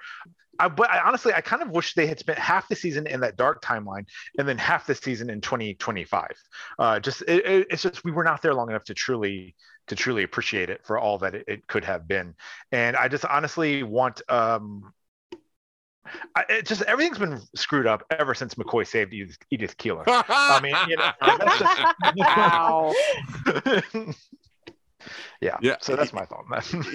[0.59, 3.21] I, but I, honestly, I kind of wish they had spent half the season in
[3.21, 4.05] that dark timeline
[4.37, 6.31] and then half the season in 2025.
[6.77, 9.55] Uh, just it, it- it's just we were not there long enough to truly
[9.87, 12.35] to truly appreciate it for all that it, it could have been.
[12.71, 14.93] And I just honestly want um,
[16.35, 20.03] I, it just everything's been screwed up ever since McCoy saved Edith, Edith Keeler.
[20.07, 21.61] I mean, you know, that's
[22.17, 22.93] Wow.
[25.41, 25.77] yeah, Yeah.
[25.81, 26.45] So that's my thought.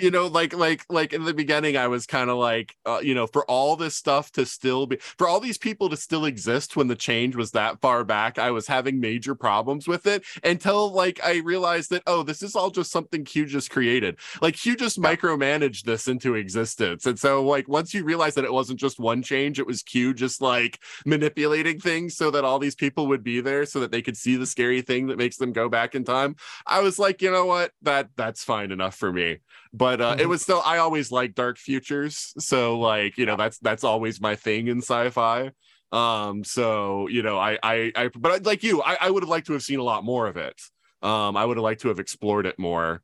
[0.00, 3.14] you know like like like in the beginning i was kind of like uh, you
[3.14, 6.76] know for all this stuff to still be for all these people to still exist
[6.76, 10.90] when the change was that far back i was having major problems with it until
[10.90, 14.76] like i realized that oh this is all just something q just created like q
[14.76, 18.98] just micromanaged this into existence and so like once you realize that it wasn't just
[18.98, 23.22] one change it was q just like manipulating things so that all these people would
[23.22, 25.94] be there so that they could see the scary thing that makes them go back
[25.94, 26.34] in time
[26.66, 29.38] I was like, you know what, that that that's fine enough for me.
[29.72, 30.28] But uh, it Mhm.
[30.28, 34.34] was still, I always like dark futures, so like, you know, that's that's always my
[34.34, 35.52] thing in sci-fi.
[35.92, 39.46] Um, so you know, I I, I but like you, I, I would have liked
[39.46, 40.60] to have seen a lot more of it.
[41.02, 43.02] Um, I would have liked to have explored it more.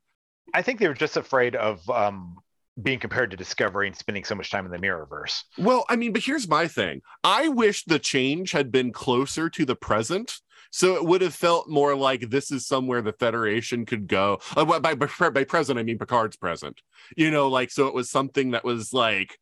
[0.53, 2.35] I think they were just afraid of um,
[2.81, 5.43] being compared to Discovery and spending so much time in the Mirrorverse.
[5.57, 7.01] Well, I mean, but here's my thing.
[7.23, 10.41] I wish the change had been closer to the present.
[10.71, 14.39] So it would have felt more like this is somewhere the Federation could go.
[14.55, 16.81] Uh, by, by, by present, I mean Picard's present.
[17.15, 19.37] You know, like, so it was something that was like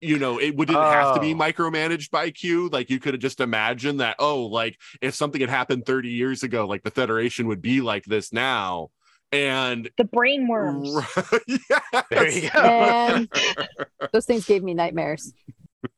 [0.00, 1.36] you know it wouldn't have to be Oh.
[1.36, 5.50] micromanaged by q like you could have just imagined that oh like if something had
[5.50, 8.90] happened 30 years ago like the federation would be like this now
[9.32, 10.88] and The brain worms.
[11.48, 12.04] yes.
[12.10, 12.60] There you go.
[12.60, 13.28] And
[14.12, 15.32] those things gave me nightmares.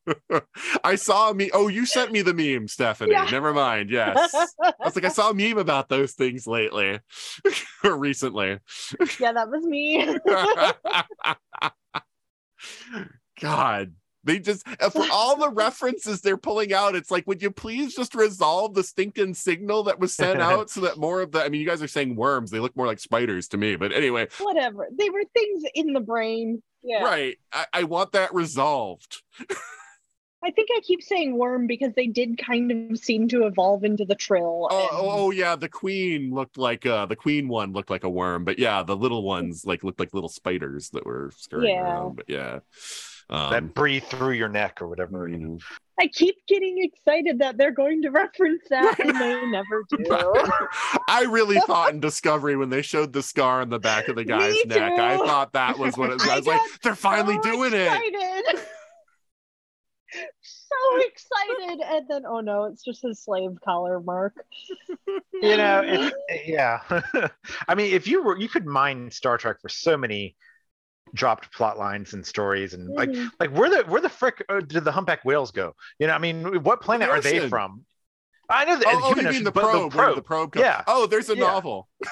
[0.83, 3.27] i saw me oh you sent me the meme stephanie Yeah.
[3.31, 6.99] never mind yes i was like i saw a meme about those things lately
[7.83, 8.59] or recently
[9.19, 10.17] yeah, that was me.
[13.41, 17.51] God, they just uh, for all the references they're pulling out, it's like, would you
[17.51, 21.43] please just resolve the stinking signal that was sent out so that more of the
[21.43, 23.91] I mean, you guys are saying worms, they look more like spiders to me, but
[23.91, 24.87] anyway, Whatever.
[24.97, 26.61] They were things in the brain.
[26.83, 27.03] Yeah.
[27.03, 27.37] right.
[27.53, 29.21] I, I want that resolved.
[30.43, 34.05] I think I keep saying worm because they did kind of seem to evolve into
[34.05, 34.67] the trill.
[34.71, 38.09] Oh, oh, oh, yeah, the queen looked like uh the queen one looked like a
[38.09, 41.83] worm, but yeah, the little ones like looked like little spiders that were scurrying Yeah.
[41.83, 42.15] around.
[42.15, 42.59] But yeah.
[43.31, 45.25] Um, that breathe through your neck or whatever.
[45.27, 45.49] You know.
[45.51, 45.61] mm.
[46.01, 50.05] I keep getting excited that they're going to reference that, and they never do.
[51.07, 54.25] I really thought in Discovery when they showed the scar on the back of the
[54.25, 56.27] guy's Me neck, I thought that was what it was.
[56.27, 58.59] I I was like, they're finally so doing it.
[60.41, 64.33] so excited, and then oh no, it's just his slave collar mark.
[65.41, 66.81] You know, it's, yeah.
[67.67, 70.35] I mean, if you were, you could mine Star Trek for so many
[71.13, 73.29] dropped plot lines and stories, and like, Mhm.
[73.39, 75.75] like where the where the frick uh, did the humpback whales go?
[75.99, 77.85] You know, I mean, what planet are they from?
[78.49, 79.91] I know the Oh, oh, you human mean ocean, the probe?
[79.91, 80.15] The probe.
[80.15, 80.55] The probe.
[80.57, 80.83] Yeah.
[80.87, 81.43] Oh, there's a Yeah.
[81.43, 81.87] novel.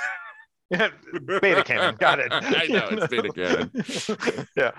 [0.71, 1.95] Beta canon.
[1.95, 2.31] Got it.
[2.31, 4.47] I know, it's beta canon.
[4.55, 4.71] yeah.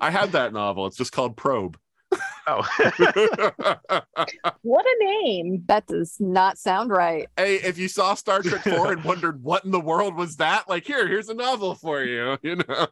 [0.00, 0.86] I have that novel.
[0.86, 1.78] It's just called Probe.
[2.46, 2.66] Oh.
[4.62, 5.62] What a name!
[5.66, 7.28] That does not sound right.
[7.36, 10.68] hey, if you saw Star Trek 4 and wondered what in the world was that,
[10.68, 12.86] like here, here's a novel for you, you know.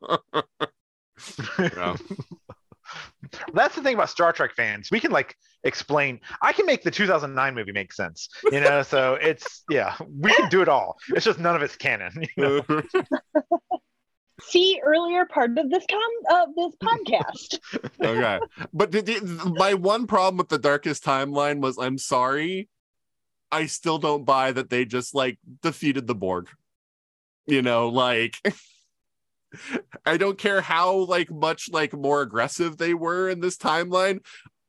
[1.59, 1.97] Yeah.
[3.53, 4.90] That's the thing about Star Trek fans.
[4.90, 6.20] We can like explain.
[6.40, 8.28] I can make the 2009 movie make sense.
[8.51, 10.97] You know, so it's yeah, we can do it all.
[11.11, 12.12] It's just none of it's canon.
[12.36, 12.82] You know?
[14.40, 17.59] See earlier part of this com of this podcast.
[18.05, 18.39] okay
[18.73, 22.69] but the, my one problem with the darkest timeline was i'm sorry
[23.51, 26.48] i still don't buy that they just like defeated the borg
[27.47, 28.36] you know like
[30.06, 34.20] i don't care how like much like more aggressive they were in this timeline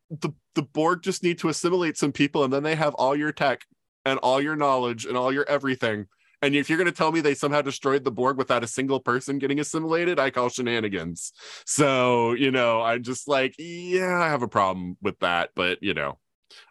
[0.09, 3.31] the the borg just need to assimilate some people and then they have all your
[3.31, 3.61] tech
[4.05, 6.05] and all your knowledge and all your everything
[6.41, 8.99] and if you're going to tell me they somehow destroyed the Borg without a single
[8.99, 11.33] person getting assimilated, I call shenanigans.
[11.65, 15.93] So, you know, I'm just like, yeah, I have a problem with that, but you
[15.93, 16.17] know,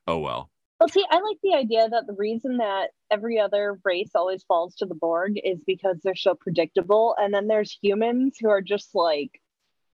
[0.06, 0.50] oh well.
[0.80, 4.76] Well, see, I like the idea that the reason that every other race always falls
[4.76, 8.94] to the Borg is because they're so predictable, and then there's humans who are just
[8.94, 9.40] like,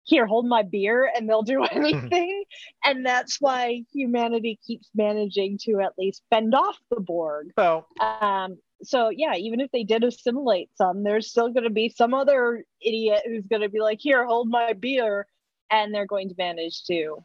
[0.04, 2.44] "Here, hold my beer," and they'll do anything,
[2.84, 7.52] and that's why humanity keeps managing to at least fend off the Borg.
[7.56, 11.90] Well, Um, so yeah, even if they did assimilate some, there's still going to be
[11.90, 15.28] some other idiot who's going to be like, "Here, hold my beer,"
[15.72, 17.24] and they're going to manage to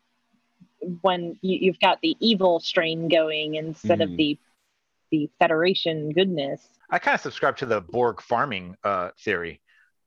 [1.02, 4.04] when you, you've got the evil strain going instead Mhm.
[4.04, 4.38] of the
[5.10, 6.68] the Federation goodness.
[6.90, 9.60] I kind of subscribe to the Borg farming uh, theory,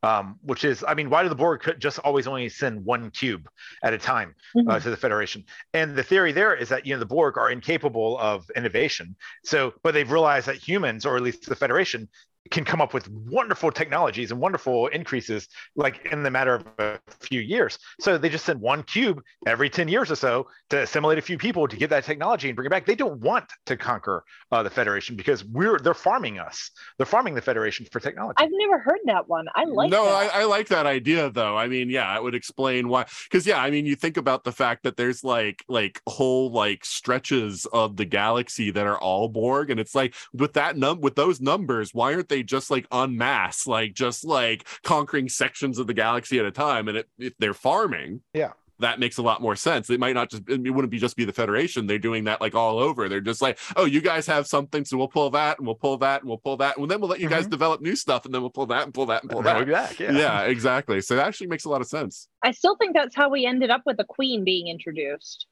[0.03, 3.11] um, which is, I mean, why do the Borg could just always only send one
[3.11, 3.47] cube
[3.83, 4.35] at a time
[4.67, 4.83] uh, Mhm.
[4.83, 5.45] to the Federation?
[5.73, 9.15] And the theory there is that you know the Borg are incapable of innovation.
[9.43, 12.09] So, but they've realized that humans, or at least the Federation,
[12.49, 16.99] can come up with wonderful technologies and wonderful increases like in the matter of a
[17.19, 17.77] few years.
[17.99, 21.37] So they just send one cube every 10 years or so to assimilate a few
[21.37, 22.85] people to get that technology and bring it back.
[22.85, 26.71] They don't want to conquer uh, the Federation because we're they're farming us.
[26.97, 28.35] They're farming the Federation for technology.
[28.37, 29.45] I've never heard that one.
[29.55, 30.33] I like no, that.
[30.33, 31.55] I, I like that idea though.
[31.57, 33.05] I mean, yeah, it would explain why.
[33.29, 36.83] Because yeah, I mean, you think about the fact that there's like like whole like
[36.85, 41.15] stretches of the galaxy that are all Borg, and it's like with that num with
[41.15, 45.85] those numbers, why aren't they just like en masse, like just like conquering sections of
[45.85, 46.87] the galaxy at a time?
[46.87, 48.53] And it, if they're farming, Yeah.
[48.79, 49.91] that makes a lot more sense.
[49.91, 51.85] It might not just it wouldn't be just be the Federation.
[51.85, 53.07] They're doing that like all over.
[53.07, 55.97] They're just like, oh, you guys have something, so we'll pull that and we'll pull
[55.99, 58.33] that and we'll pull that, and then we'll let you guys develop new stuff, and
[58.33, 59.99] then we'll pull that and pull that and pull And that we'll back.
[59.99, 60.11] Yeah.
[60.13, 60.41] yeah.
[60.45, 60.99] exactly.
[61.01, 62.27] So that actually makes a lot of sense.
[62.43, 65.45] I still think that's how we ended up with the Queen being introduced.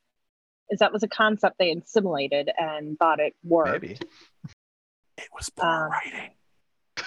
[0.71, 3.71] Is that was a concept they assimilated and thought it worked.
[3.83, 3.97] Maybe.
[5.17, 6.29] It was poor Um, writing.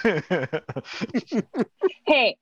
[2.05, 2.37] Hey,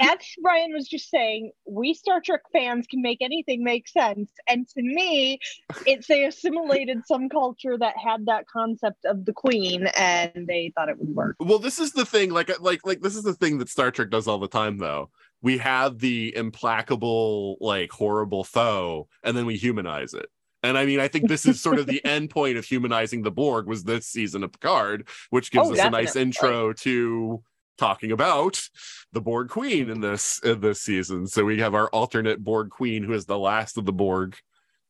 [0.00, 4.30] as Brian was just saying, we Star Trek fans can make anything make sense.
[4.48, 5.38] And to me,
[5.86, 10.88] it's they assimilated some culture that had that concept of the queen and they thought
[10.88, 11.36] it would work.
[11.40, 12.30] Well, this is the thing.
[12.30, 15.10] Like, like, like, this is the thing that Star Trek does all the time, though.
[15.42, 20.28] we have the implacable, like horrible foe, and then we humanize it.
[20.62, 23.30] And I mean, I think this is sort of the end point of humanizing the
[23.30, 27.42] Borg was this season of Picard, which gives Oh, us a nice intro to
[27.78, 28.62] talking about
[29.12, 31.26] the Borg Queen in this in this season.
[31.26, 34.36] So we have our alternate Borg Queen, who is the last of the Borg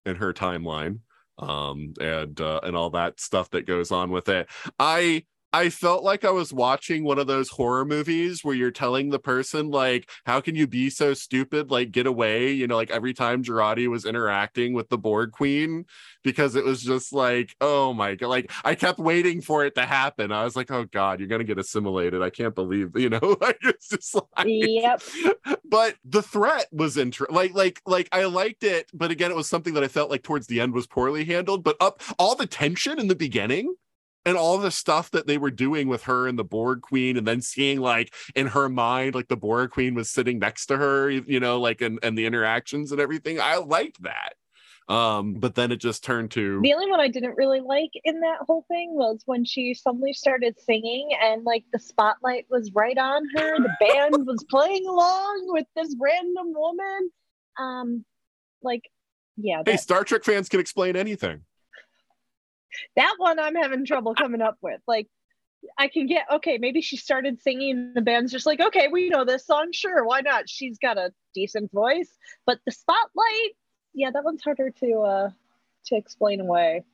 [0.04, 0.98] in her timeline,
[1.38, 4.48] um, and uh, and all that stuff that goes on with it.
[4.78, 9.10] I I felt like I was watching one of those horror movies where you're telling
[9.10, 11.70] the person like, "How can you be so stupid?
[11.70, 15.86] Like, get away!" You know, like every time Jurati was interacting with the Borg Queen,
[16.22, 19.86] because it was just like, "Oh my god!" Like I kept waiting for it to
[19.86, 20.30] happen.
[20.30, 23.20] I was like, "Oh god, you're gonna get assimilated." I can't believe you know.
[23.40, 25.02] Like it's just like, Yep.
[25.64, 29.48] but the threat was inter like like like I liked it, but again, it was
[29.48, 31.64] something that I felt like towards the end was poorly handled.
[31.64, 33.74] But up all the tension in the beginning
[34.26, 37.26] and all the stuff that they were doing with her and the Borg Queen, and
[37.26, 41.10] then seeing like in her mind, like the Borg Queen was sitting next to her,
[41.10, 43.40] you know, like and and the interactions and everything.
[43.40, 44.34] I liked that.
[44.90, 48.20] Um, but then it just turned to The only one I didn't really like in
[48.22, 52.98] that whole thing was when she suddenly started singing and like the spotlight was right
[52.98, 53.56] on her.
[53.58, 57.10] The band was playing along with this random woman.
[57.56, 58.04] Um,
[58.62, 58.90] like,
[59.36, 61.42] yeah, hey, Star Trek fans can explain anything.
[62.96, 64.80] That one I'm having trouble coming up with.
[64.86, 65.08] Like,
[65.78, 66.58] I can get okay.
[66.58, 67.92] Maybe she started singing.
[67.94, 69.70] The band's just like, okay, we know this song.
[69.72, 70.48] Sure, why not?
[70.48, 72.10] She's got a decent voice,
[72.46, 73.56] but the spotlight,
[73.92, 75.30] yeah, that one's harder to uh
[75.86, 76.84] to explain away.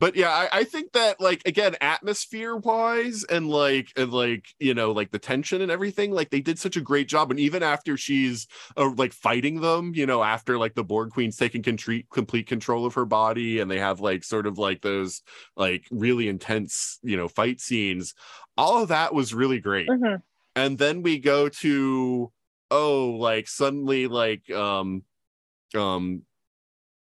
[0.00, 4.74] But yeah I, I think that like again atmosphere wise and like and like you
[4.74, 7.62] know like the tension and everything like they did such a great job and even
[7.62, 12.08] after she's uh, like fighting them you know after like the borg queen's taking complete
[12.10, 15.22] complete control of her body and they have like sort of like those
[15.56, 18.14] like really intense you know fight scenes
[18.56, 20.22] all of that was really great Mhm.
[20.56, 22.32] and then we go to
[22.70, 25.02] oh like suddenly like um
[25.74, 26.22] um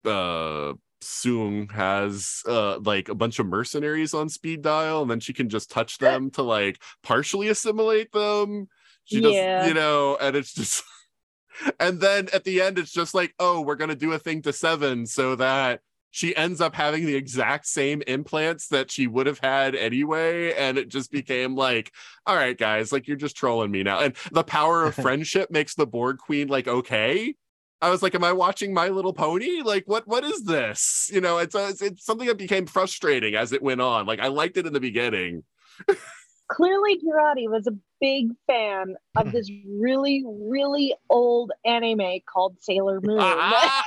[0.04, 5.32] uh Soong has uh like a bunch of mercenaries on speed dial and then she
[5.32, 8.68] can just touch them to like partially assimilate them.
[9.04, 9.66] She does Yeah.
[9.66, 10.82] you know and it's just
[11.80, 14.52] and then at the end it's just like oh we're gonna do a thing to
[14.52, 15.80] seven so that
[16.12, 20.76] she ends up having the exact same implants that she would have had anyway and
[20.76, 21.92] it just became like
[22.26, 24.00] all right guys like you're just trolling me now.
[24.00, 27.34] And the power of friendship makes the borg queen like okay
[27.82, 31.20] i was like am i watching my little pony like what what is this you
[31.20, 34.56] know it's a, it's, something that became frustrating as it went on like i liked
[34.56, 35.42] it in the beginning
[36.48, 39.30] clearly Jurati was a big fan of hmm.
[39.30, 43.18] this really, really old anime called Sailor Moon.
[43.20, 43.36] Ah!
[43.38, 43.84] ah,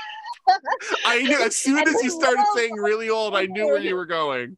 [0.48, 0.60] ah.
[1.06, 4.06] i knew as soon as you started saying really old i knew where you were
[4.06, 4.58] going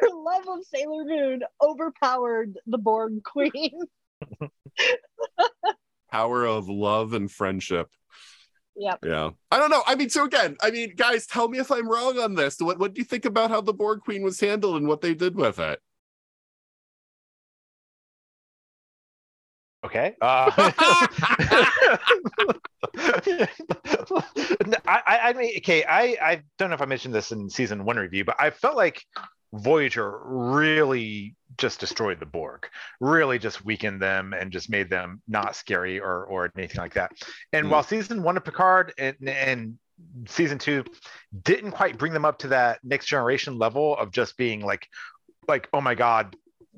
[0.00, 3.80] Her love of Sailor Moon overpowered the Borg Queen.
[6.10, 7.88] power of love and friendship
[8.78, 8.98] yep.
[9.04, 9.30] Yeah.
[9.50, 9.82] I don't know.
[9.86, 12.58] I mean, so again, I mean, guys, tell me if I'm wrong on this.
[12.60, 15.14] What what do you think about how the Borg Queen was handled and what they
[15.14, 15.80] did with it?
[19.84, 20.14] Okay.
[20.22, 20.50] Uh,
[24.86, 25.84] I, I, I mean, okay.
[25.84, 28.76] I, I don't know if I mentioned this in season one review, but I felt
[28.76, 29.04] like
[29.52, 32.68] Voyager really just destroyed the Borg,
[33.00, 37.12] really just weakened them and just made them not scary or or anything like that.
[37.52, 37.70] And Mm.
[37.70, 39.78] while season one of Picard and, and
[40.26, 40.84] season two
[41.42, 44.86] didn't quite bring them up to that next generation level of just being like,
[45.48, 46.36] like, oh my god,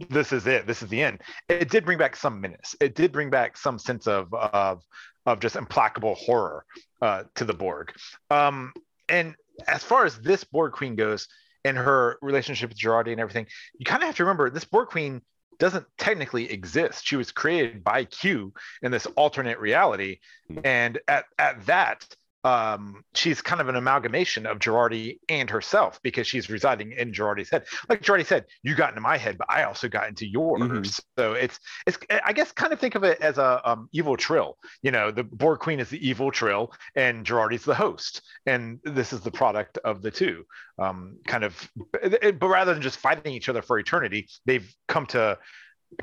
[0.09, 1.21] this is it, this is the end.
[1.49, 2.75] It did bring back some menace.
[2.81, 4.83] It did bring back some sense of of
[5.27, 6.65] of just implacable horror
[7.03, 7.93] uh, to the Borg.
[8.31, 8.73] Um,
[9.09, 9.35] and
[9.69, 11.29] as far as this Borg Queen goes,
[11.65, 13.47] and her relationship with Jurati and everything,
[13.79, 15.23] you kind of have to remember this Borg Queen
[15.59, 17.07] doesn't technically exist.
[17.07, 20.19] She was created by Q in this alternate reality,
[20.49, 20.59] hmm.
[20.65, 22.05] and at at that,
[22.43, 27.51] um, she's kind of an amalgamation of Jurati and herself because she's residing in Jurati's
[27.51, 27.65] head.
[27.89, 30.63] Like Jurati said, you got into my head, but I also got into yours.
[30.63, 31.01] Mhm.
[31.19, 34.57] So it's it's I guess kind of think of it as a um, evil Trill.
[34.83, 39.13] You know, the Borg Queen is the evil Trill, and Jurati's the host, and this
[39.13, 40.45] is the product of the two.
[40.79, 45.39] Um, kind of, but rather than just fighting each other for eternity, they've come to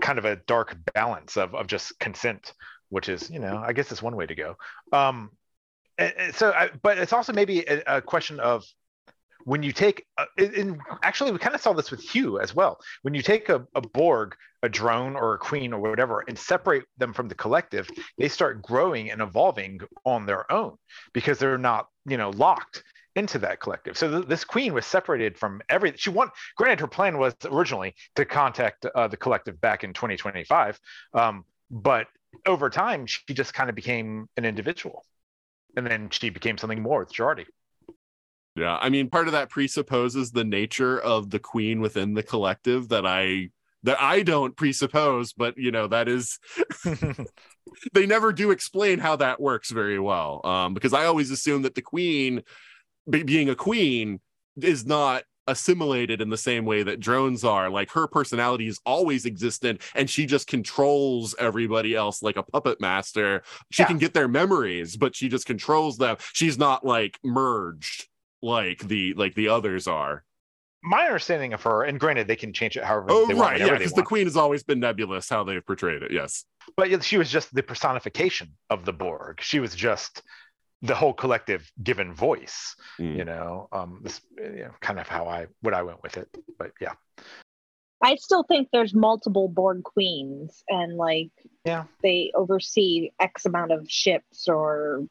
[0.02, 2.54] kind of a dark balance of of just consent,
[2.90, 4.56] which is you know I guess it's one way to go.
[4.94, 5.32] Um,
[6.34, 8.66] so, I, but it's also maybe a, a question of
[9.46, 12.80] when you take, uh, in, actually, we kind of saw this with Hugh as well.
[13.04, 16.84] When you take a, a Borg, a drone, or a queen, or whatever, and separate
[16.98, 20.76] them from the collective, they start growing and evolving on their own
[21.14, 22.84] because they're not, you know, locked
[23.16, 23.98] into that collective.
[23.98, 25.94] So th- this queen was separated from every.
[25.96, 26.32] She want.
[26.58, 30.80] Granted, her plan was originally to contact uh, the collective back in 2025,
[31.14, 32.08] um, but
[32.46, 35.06] over time, she just kind of became an individual,
[35.78, 37.46] and then she became something more with Jurati.
[38.56, 42.90] Yeah, I mean, part of that presupposes the nature of the queen within the collective
[42.90, 43.52] that I
[43.84, 46.40] that I don't presuppose, but you know that is
[47.94, 50.42] they never do explain how that works very well.
[50.44, 52.42] Um, because I always assume that the queen,
[53.08, 54.20] be- being a queen,
[54.60, 57.70] is not assimilated in the same way that drones are.
[57.70, 62.80] Like her personality is always existent, and she just controls everybody else like a puppet
[62.82, 63.44] master.
[63.72, 63.88] She Yeah.
[63.88, 66.18] can get their memories, but she just controls them.
[66.34, 68.08] She's not like merged
[68.42, 70.24] like the like the others are.
[70.84, 73.60] My understanding of her, and granted, they can change it however Oh they want, right,
[73.60, 76.12] yeah, because the queen has always been nebulous how they've portrayed it.
[76.12, 76.46] Yes.
[76.78, 79.42] but she was just the personification of the Borg.
[79.42, 80.22] She was just
[80.82, 82.76] the whole collective given voice.
[83.00, 83.18] Mm.
[83.18, 86.30] You know, um, this you know, kind of how I what I went with it.
[86.60, 86.94] But yeah,
[88.04, 91.32] I still think there's multiple Borg queens, and like,
[91.66, 91.86] Yeah.
[92.04, 95.08] they oversee X amount of ships or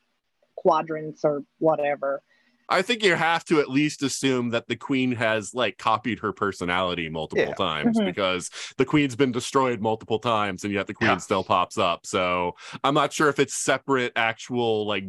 [0.56, 2.22] quadrants or whatever.
[2.68, 6.32] I think you have to at least assume that the queen has like copied her
[6.32, 7.55] personality multiple Yeah.
[7.55, 8.06] times Mhm.
[8.06, 11.16] because the queen's been destroyed multiple times and yet the queen Yeah.
[11.18, 12.05] still pops up.
[12.05, 15.05] So I'm not sure if it's separate actual like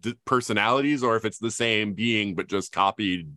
[0.00, 3.30] d- personalities or if it's the same being but just copied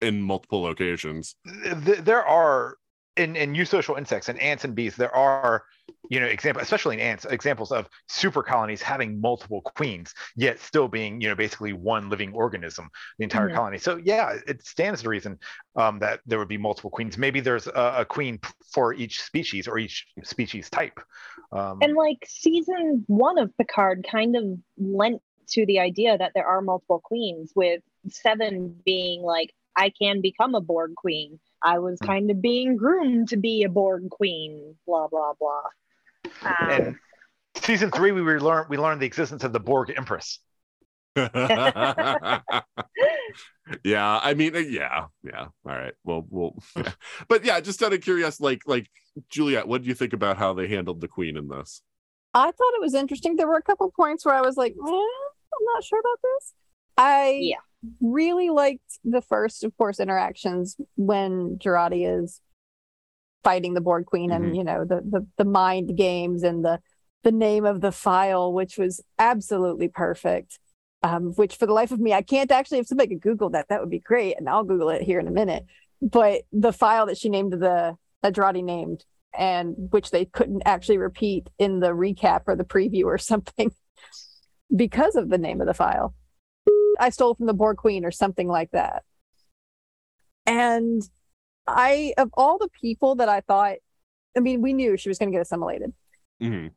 [0.00, 1.36] in multiple locations.
[1.44, 2.76] There are
[3.16, 4.96] in in eusocial insects and ants and bees.
[4.96, 5.64] There are
[6.10, 10.88] you know example especially in ants examples of super colonies having multiple queens yet still
[10.88, 12.88] being you know basically one living organism
[13.18, 13.54] the entire Mhm.
[13.54, 15.38] colony so yeah it stands to reason
[15.76, 18.38] um, that there would be multiple queens maybe there's a, a queen
[18.72, 20.98] for each species or each species type
[21.52, 24.44] um, And like season one of Picard kind of
[24.78, 30.20] lent to the idea that there are multiple queens, with Seven being like, I can
[30.20, 31.38] become a Borg queen.
[31.62, 32.06] I was Hmm.
[32.06, 35.62] kind of being groomed to be a Borg queen, blah, blah, blah.
[36.44, 36.96] Um, and
[37.56, 40.40] season three we were learn we learned the existence of the borg empress
[41.16, 42.40] yeah,
[44.22, 45.46] I mean, uh, yeah, yeah.
[45.64, 45.94] All right.
[46.04, 46.58] Well, we'll,
[47.28, 48.90] but yeah, just out of curiosity, like, like
[49.30, 51.80] Juliette, what do you think about how they handled the queen in this?
[52.34, 53.36] I thought it was interesting.
[53.36, 55.06] There were a couple points where I was like, eh,
[55.52, 56.54] I'm not sure about this.
[56.96, 57.56] I Yeah.
[58.00, 62.40] really liked the first, of course, interactions when Jurati is
[63.44, 64.36] fighting the Borg Queen Mhm.
[64.36, 66.80] and you know the, the the mind games and the
[67.22, 70.58] the name of the file, which was absolutely perfect.
[71.02, 72.78] Um, which for the life of me, I can't actually.
[72.78, 75.28] If somebody could Google that, that would be great, and I'll Google it here in
[75.28, 75.64] a minute.
[76.02, 79.04] But the file that she named the that Jurati named
[79.38, 83.70] and which they couldn't actually repeat in the recap or the preview or something
[84.74, 86.14] because of the name of the file.
[86.98, 89.04] I stole from the Borg Queen or something like that.
[90.46, 91.02] And
[91.66, 93.76] I, of all the people that I thought,
[94.36, 95.92] I mean, we knew she was going to get assimilated,
[96.40, 96.72] Mhm.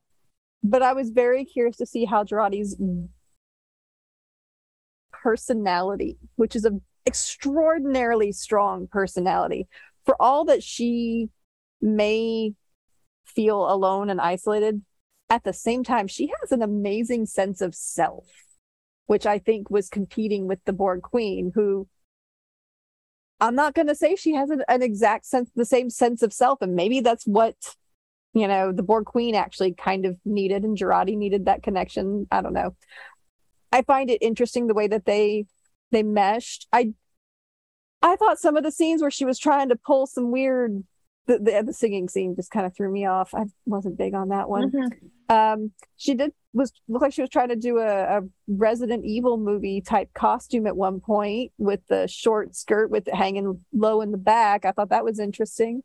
[0.63, 2.75] but I was very curious to see how Jurati's
[5.11, 9.67] personality, which is an extraordinarily strong personality,
[10.05, 11.29] for all that she
[11.81, 12.55] may
[13.25, 14.83] feel alone and isolated,
[15.29, 18.27] at the same time, she has an amazing sense of self,
[19.05, 21.87] which I think was competing with the Borg Queen, who
[23.39, 26.33] I'm not going to say she has an, an exact sense, the same sense of
[26.33, 26.61] self.
[26.61, 27.55] And maybe that's what,
[28.33, 32.27] you know, the Borg Queen actually kind of needed and Jurati needed that connection.
[32.31, 32.75] I don't know.
[33.71, 35.45] I find it interesting the way that they
[35.91, 36.67] they meshed.
[36.73, 36.93] I
[38.01, 40.83] I thought some of the scenes where she was trying to pull some weird
[41.29, 43.35] the, the, the singing scene just kind of threw me off.
[43.35, 44.71] I wasn't big on that one.
[44.71, 44.89] mhm.
[45.31, 49.37] Um, she did was look like she was trying to do a, a Resident Evil
[49.37, 54.09] movie type costume at one point with the short skirt with it hanging low in
[54.11, 54.65] the back.
[54.65, 55.83] I thought that was interesting.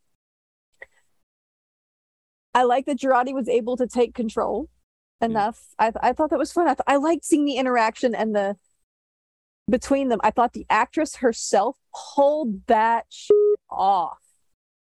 [2.54, 4.70] I like that Jurati was able to take control
[5.20, 5.60] enough.
[5.78, 6.66] I I thought that was fun.
[6.66, 8.56] I th- I liked seeing the interaction and the
[9.70, 10.20] between them.
[10.24, 11.76] I thought the actress herself
[12.14, 13.04] pulled that
[13.68, 14.23] off.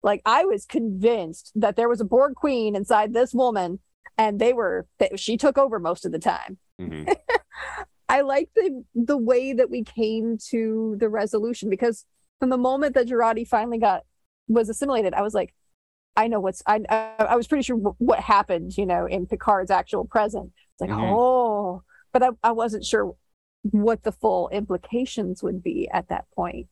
[0.03, 3.79] Like I was convinced that there was a Borg queen inside this woman,
[4.19, 6.59] and they were that she took over most of the time.
[6.81, 7.15] Mhm.
[8.09, 12.05] I like the the way that we came to the resolution because
[12.41, 14.03] from the moment that Jurati finally got
[14.49, 15.55] was assimilated, I was like,
[16.17, 19.27] I know what's I I, I was pretty sure wh- what happened, you know, in
[19.27, 20.53] Picard's actual present.
[20.75, 21.11] It's like, Mhm.
[21.17, 23.15] oh, but I, I wasn't sure
[23.63, 26.67] what the full implications would be at that point.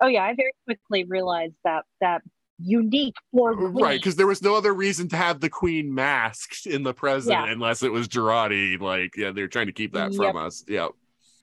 [0.00, 2.22] Oh yeah, I very quickly realized that that
[2.58, 3.72] unique Borg queen.
[3.74, 7.32] Right, because there was no other reason to have the queen masked in the present
[7.32, 7.50] Yeah.
[7.52, 8.78] unless it was Jurati.
[8.80, 10.64] Like, yeah, they're trying to keep that from us.
[10.68, 10.88] Yeah.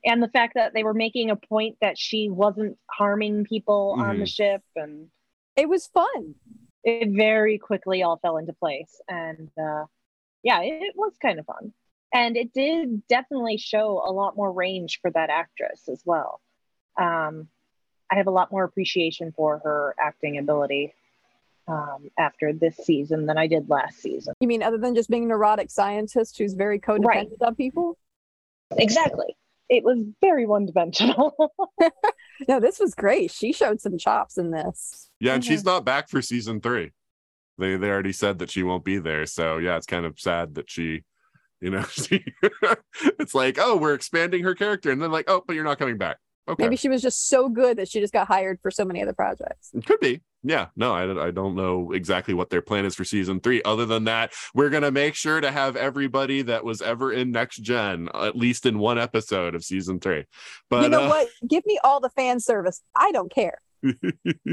[0.04, 4.18] and the fact that they were making a point that she wasn't harming people on
[4.18, 4.34] the Mhm.
[4.34, 5.08] ship and
[5.54, 6.34] It was fun.
[6.82, 9.84] it very quickly all fell into place and uh
[10.42, 11.72] yeah, it, it was kind of fun.
[12.12, 16.40] And it did definitely show a lot more range for that actress as well.
[16.98, 17.48] Um,
[18.10, 20.92] I have a lot more appreciation for her acting ability
[21.68, 24.34] um, after this season than I did last season.
[24.40, 27.28] You mean other than just being a neurotic scientist who's very codependent Right.
[27.42, 27.98] on people?
[28.76, 29.36] Exactly.
[29.68, 31.34] It was very one dimensional.
[32.48, 33.30] No, this was great.
[33.30, 35.08] She showed some chops in this.
[35.20, 35.46] Yeah, and Mhm.
[35.46, 36.90] she's not back for season three.
[37.58, 39.26] They they already said that she won't be there.
[39.26, 41.04] So yeah, it's kind of sad that she,
[41.60, 42.24] you know, she
[43.20, 45.98] it's like, oh, we're expanding her character, and then like, oh, but you're not coming
[45.98, 46.16] back.
[46.48, 46.64] Okay.
[46.64, 49.12] Maybe she was just so good that she just got hired for so many other
[49.12, 49.70] projects.
[49.72, 50.20] It could be.
[50.42, 50.68] Yeah.
[50.76, 53.62] No, I, I don't know exactly what their plan is for season three.
[53.62, 57.30] Other than that, we're going to make sure to have everybody that was ever in
[57.30, 60.24] Next Gen at least in one episode of season three.
[60.68, 61.28] But you know uh, what?
[61.48, 62.82] Give me all the fan service.
[62.96, 63.58] I don't care.
[63.82, 64.52] the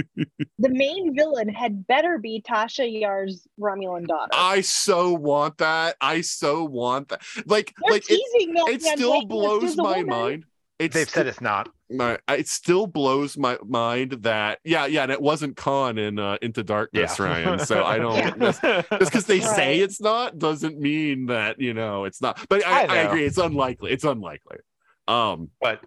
[0.57, 4.31] main villain had better be Tasha Yar's Romulan daughter.
[4.33, 5.95] I so want that.
[6.01, 7.21] I so want that.
[7.45, 10.07] Like, They're like it, teasing that it still antagonist blows is a my woman.
[10.07, 10.45] mind.
[10.79, 11.69] It's They've said it's not.
[11.89, 16.37] my it still blows my mind that yeah yeah and it wasn't Khan in uh,
[16.41, 17.25] Into Darkness Yeah.
[17.25, 18.81] Ryan so I don't Yeah.
[18.91, 22.85] just because they say it's not doesn't mean that you know it's not but I,
[22.85, 24.57] I I, agree it's unlikely it's unlikely
[25.07, 25.81] um but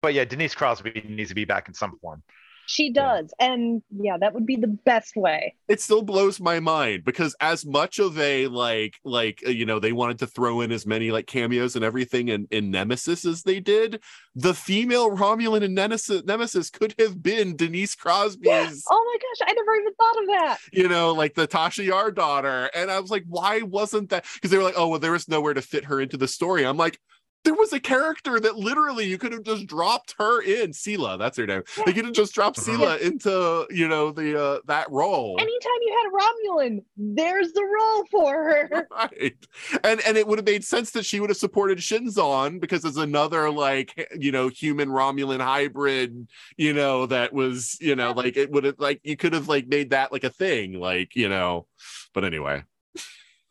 [0.00, 2.22] but yeah, Denise Crosby needs to be back in some form.
[2.68, 3.32] She does.
[3.40, 5.54] And yeah, that would be the best way.
[5.68, 9.92] it still blows my mind because as much of a like like you know they
[9.92, 13.58] wanted to throw in as many like cameos and everything in, in nemesis as they
[13.58, 14.02] did
[14.34, 19.52] the female romulan in nemesis, nemesis could have been denise crosby's Oh my gosh, I
[19.54, 20.58] never even thought of that.
[20.72, 22.70] you know, like the Tasha Yar daughter.
[22.74, 24.26] And I was like, why wasn't that?
[24.34, 26.64] Because they were like, oh, well, there was nowhere to fit her into the story.
[26.66, 26.98] I'm like,
[27.44, 30.70] there was a character that literally you could have just dropped her in.
[30.70, 31.62] Sela, that's her name.
[31.86, 32.58] They could have just dropped.
[32.58, 35.36] Sela into, you know, the uh that role.
[35.38, 38.88] Anytime you had a Romulan, there's the role for her.
[38.98, 39.36] Right.
[39.84, 42.96] And and it would have made sense that she would have supported Shinzon because it's
[42.96, 48.50] another like you know human Romulan hybrid, you know, that was, you know, like it
[48.50, 51.66] would have like you could have like made that like a thing, like, you know.
[52.12, 52.64] But anyway,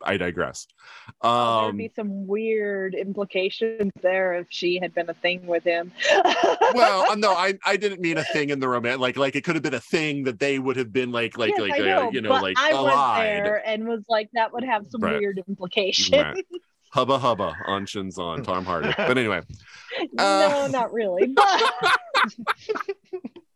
[0.04, 0.68] I digress.
[1.22, 5.64] Oh, There'd Um be some weird implications there if she had been a thing with
[5.64, 5.92] him.
[6.74, 9.00] well, uh, no, I I didn't mean a thing in the romance.
[9.00, 11.54] Like like it could have been a thing that they would have been like like
[11.58, 13.46] Yes, like I uh, you know like I was allied.
[13.46, 15.20] there and was like, that would have some Right.
[15.20, 16.12] weird implications.
[16.22, 16.46] Right.
[16.94, 18.94] Hubba hubba on Shinzon, Tom Hardy.
[18.96, 19.42] But anyway.
[20.14, 20.24] no,
[20.64, 21.28] Uh, not really.
[21.28, 21.62] But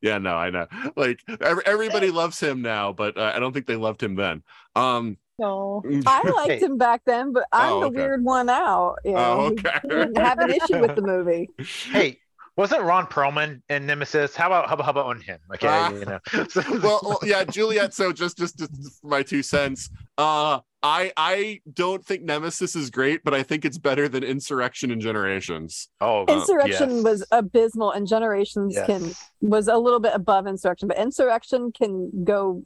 [0.00, 0.66] Yeah, no, I know.
[0.96, 4.42] Like ev- everybody loves him now, but uh, I don't think they loved him then.
[4.76, 5.82] Um, no.
[6.06, 6.58] I liked Hey.
[6.60, 7.96] him back then, but I'm Oh, the okay.
[7.96, 8.96] weird one out.
[9.04, 9.78] You know, oh, okay.
[9.88, 11.48] didn't have an issue with the movie.
[11.90, 12.18] Hey,
[12.56, 14.34] wasn't Ron Perlman in Nemesis?
[14.34, 15.38] How about Hubba Hubba on him?
[15.54, 15.90] Okay, Ah.
[15.92, 16.18] you know.
[16.48, 17.94] So- well, well, yeah, Juliette.
[17.94, 19.90] So just, just, just for my two cents.
[20.16, 24.90] Uh, I, I don't think Nemesis is great, but I think it's better than Insurrection
[24.90, 25.88] and Generations.
[26.00, 27.04] oh, Insurrection yes.
[27.04, 28.86] was abysmal, and Generations Yes.
[28.86, 32.64] can was a little bit above Insurrection, but Insurrection can go.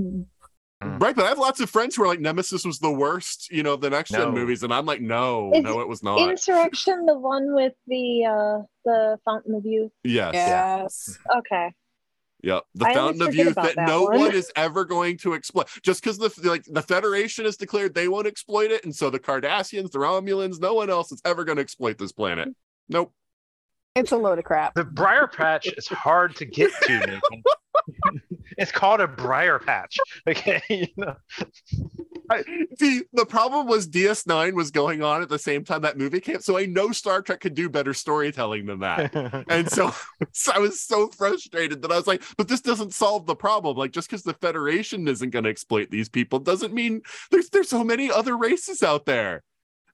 [0.00, 0.26] Mm.
[0.80, 3.64] Right, but I have lots of friends who are like Nemesis was the worst, you
[3.64, 6.20] know, the next gen movies, and I'm like, no, Is no, it was not.
[6.20, 9.90] Insurrection, the one with the uh the Fountain of Youth.
[10.04, 11.18] yes, Yes.
[11.38, 11.72] Okay.
[12.42, 12.64] Yep.
[12.74, 14.18] The I Fountain of Youth that, that no one.
[14.18, 15.68] one is ever going to exploit.
[15.82, 19.18] Just because the like the Federation has declared they won't exploit it, and so the
[19.18, 22.48] Cardassians, the Romulans, no one else is ever going to exploit this planet.
[22.88, 23.12] Nope.
[23.96, 24.74] It's a load of crap.
[24.74, 27.20] The briar patch is hard to get to.
[28.58, 29.98] It's called a briar patch.
[30.26, 31.14] Okay, you know.
[32.30, 32.44] I,
[32.78, 36.40] see, the problem was DS9 was going on at the same time that movie came,
[36.40, 39.14] so I know Star Trek could do better storytelling than that.
[39.48, 39.92] And so,
[40.32, 43.76] so I was so frustrated that I was like, but this doesn't solve the problem.
[43.76, 47.68] Like, just because the Federation isn't going to exploit these people doesn't mean there's there's
[47.68, 49.42] so many other races out there.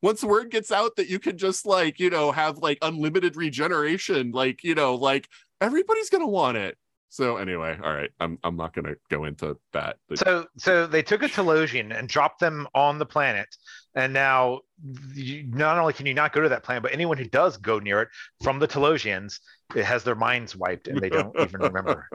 [0.03, 4.33] Once word gets out that you can just like, you know, have like unlimited regeneration,
[4.33, 5.29] like, you know, like
[5.61, 6.77] everybody's gonna want it.
[7.15, 8.11] So anyway, all right.
[8.19, 9.99] I'm I'm not gonna go into that.
[10.17, 13.47] So, so they took a Telosian and dropped them on the planet,
[13.95, 14.63] and now
[15.13, 17.79] you, not only can you not go to that planet, but anyone who does go
[17.79, 18.09] near it
[18.43, 19.39] from the Telosians,
[19.77, 22.09] it has their minds wiped and they don't even remember.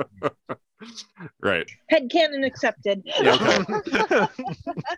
[1.41, 1.71] right.
[1.89, 3.01] Headcanon accepted.
[3.21, 3.37] Yeah,
[3.95, 4.27] okay.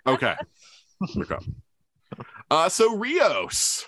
[0.08, 0.36] Okay.
[1.16, 1.46] Okay.
[2.50, 3.86] Uh so Rios.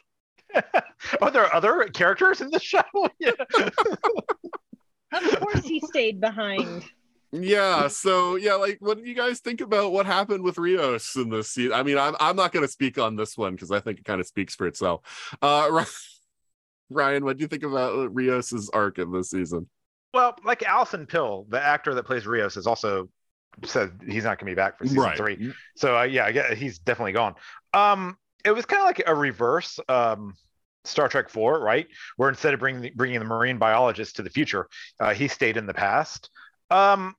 [1.23, 2.83] Are there other characters in the show?
[3.17, 3.31] Yeah.
[5.13, 6.83] Of course he stayed behind.
[7.31, 11.29] Yeah, so yeah, like what do you guys think about what happened with Rios in
[11.29, 11.73] this season?
[11.73, 14.21] I mean, I'm I'm not gonna speak on this one because I think it kind
[14.21, 15.01] of speaks for itself.
[15.41, 15.83] Uh
[16.89, 19.67] Ryan, what do you think about Rios's arc in this season?
[20.13, 23.09] Well, like Alison Pill, the actor that plays Rios, is also
[23.63, 25.17] said he's not going to be back for season Right.
[25.17, 25.53] three.
[25.75, 27.33] So uh, yeah, I get he's definitely gone.
[27.73, 30.35] Um, it was kind of like a reverse um,
[30.85, 31.87] Star Trek Four, right?
[32.17, 34.67] Where instead of bringing the, bringing the marine biologist to the future,
[34.99, 36.29] uh, he stayed in the past.
[36.69, 37.15] Um,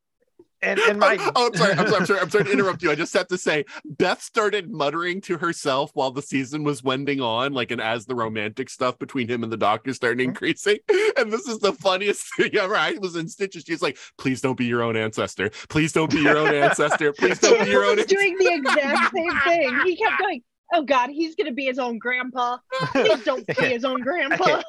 [0.63, 1.73] and and my oh, I'm sorry.
[1.73, 1.97] I'm sorry.
[2.01, 2.21] I'm sorry.
[2.21, 2.91] I'm sorry to interrupt you.
[2.91, 7.21] I just have to say, Beth started muttering to herself while the season was wending
[7.21, 10.29] on, like, and as the romantic stuff between him and the doctor started Mm-hmm.
[10.31, 10.79] increasing.
[11.17, 12.75] And this is the funniest thing ever.
[12.75, 13.63] I was in stitches.
[13.65, 15.51] She's like, "Please don't be your own ancestor.
[15.69, 17.13] Please don't be your own ancestor.
[17.13, 19.81] Please don't be your own." was doing the exact same thing.
[19.85, 20.43] He kept going,
[20.73, 22.59] "Oh God, he's gonna be his own grandpa.
[22.93, 24.65] Please don't be his own grandpa." can't-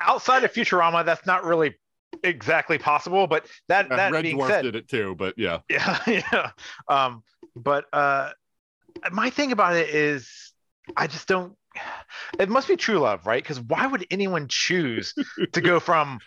[0.00, 1.74] outside of Futurama, that's not really
[2.24, 3.26] exactly possible.
[3.26, 5.60] But that Uh, that Red being Dwarf said, did it too, but yeah.
[5.70, 6.50] yeah yeah
[6.88, 7.22] um
[7.56, 8.30] but uh
[9.10, 10.52] my thing about it is
[10.96, 11.56] i just don't
[12.38, 15.14] it must be true love right because why would anyone choose
[15.52, 16.18] to go from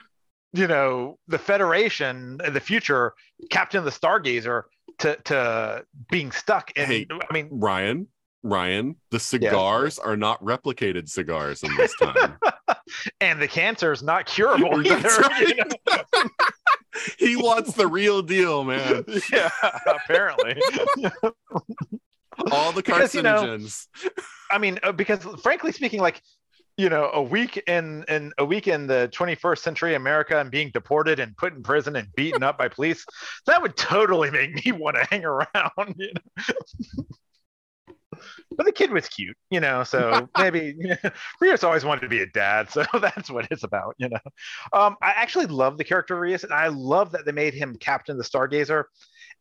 [0.54, 3.14] you know the federation in the future
[3.50, 4.64] captain of the stargazer
[5.00, 7.08] to to being stuck in Hey.
[7.30, 8.08] i mean Ryan,
[8.46, 12.38] Ryan, the cigars are not replicated cigars in this time.
[13.22, 15.48] and the cancer is not curable either, right.
[15.48, 16.24] you know?
[17.18, 19.04] he wants the real deal, man.
[19.32, 19.50] yeah
[19.88, 20.56] apparently
[22.52, 23.88] All the Because, you know, carcinogens.
[24.52, 26.22] I mean, uh, because frankly speaking, like
[26.78, 30.70] you know, a week in in a week in the 21st century America and being
[30.72, 33.06] deported and put in prison and beaten up by police,
[33.48, 35.96] that would totally make me want to hang around.
[35.98, 37.06] You know?
[38.56, 41.10] But the kid was cute, you know, so maybe you know,
[41.42, 44.20] Rios always wanted to be a dad, so that's what it's about, you know.
[44.74, 48.18] Um, I actually love the character Rios, and I love that they made him captain
[48.18, 48.86] the Stargazer,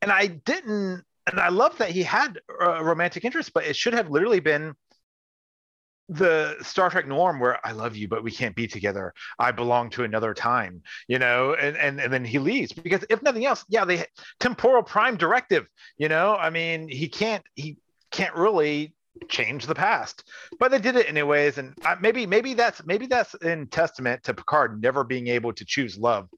[0.02, 3.94] and I didn't, and I love that he had a romantic interest, but it should
[3.94, 4.74] have literally been
[6.08, 9.14] the Star Trek norm where I love you, but we can't be together.
[9.38, 13.22] I belong to another time, you know, and, and, and then he leaves because if
[13.22, 14.04] nothing else, yeah, they
[14.38, 17.78] temporal prime directive, you know, I mean, he can't, he
[18.14, 18.94] can't really
[19.28, 20.24] change the past,
[20.58, 21.58] but they did it anyways.
[21.58, 25.64] And I, maybe, maybe that's, maybe that's in testament to Picard never being able to
[25.64, 26.28] choose love,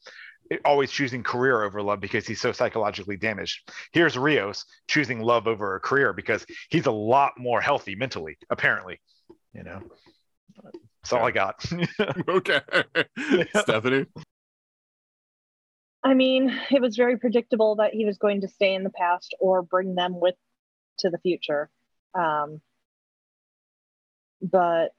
[0.64, 3.70] always choosing career over love because he's so psychologically damaged.
[3.92, 9.00] Here's Rios choosing love over a career because he's a lot more healthy mentally, apparently
[9.56, 9.80] you know
[11.02, 11.64] that's all i got
[12.28, 12.60] okay.
[13.54, 14.06] Stephanie.
[16.02, 19.34] I mean, it was very predictable that he was going to stay in the past
[19.40, 20.36] or bring them with
[20.98, 21.70] to the future.
[22.14, 22.60] Um,
[24.42, 24.92] but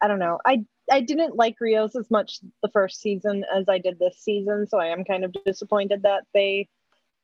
[0.00, 0.38] I don't know.
[0.44, 4.66] I I didn't like Rios as much the first season as I did this season,
[4.68, 6.68] so I am kind of disappointed that they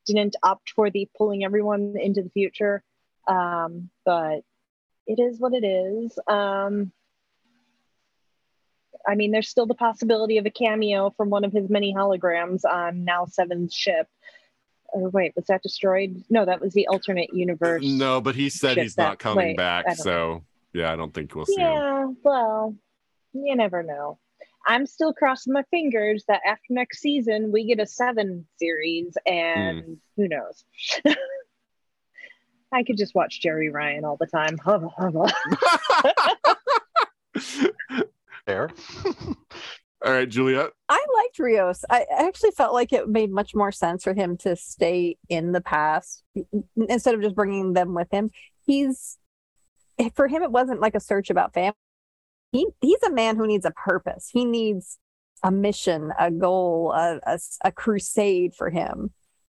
[0.07, 2.83] didn't opt for the pulling everyone into the future.
[3.27, 4.41] Um, but
[5.07, 6.19] it is what it is.
[6.27, 6.93] Um,
[9.07, 12.65] I mean, there's still the possibility of a cameo from one of his many holograms
[12.65, 14.09] on Now Seven's ship.
[14.97, 16.23] Oh, wait, was that destroyed?
[16.31, 17.83] No, that was the alternate universe.
[17.85, 19.87] No, but he said he's not coming wait, back.
[19.87, 21.61] I don't So yeah, I don't think we'll see him.
[21.61, 22.77] Yeah, well,
[23.33, 24.19] you never know.
[24.67, 29.83] I'm still crossing my fingers that after next season we get a seven series, and
[29.83, 29.93] Hmm.
[30.17, 30.65] who knows?
[32.73, 34.59] I could just watch Jeri Ryan all the time.
[34.59, 35.33] Hubba, hubba.
[38.47, 38.71] Fair.
[40.05, 40.71] All right, Juliette.
[40.89, 41.85] I liked Rios.
[41.89, 45.53] I I actually felt like it made much more sense for him to stay in
[45.53, 46.23] the past
[46.77, 48.31] instead of just bringing them with him.
[48.67, 49.19] He's
[50.15, 51.77] for him, it wasn't like a search about family.
[52.53, 54.29] He he's a man who needs a purpose.
[54.33, 54.99] He needs
[55.43, 59.13] a mission, a goal, a, a, a crusade for him.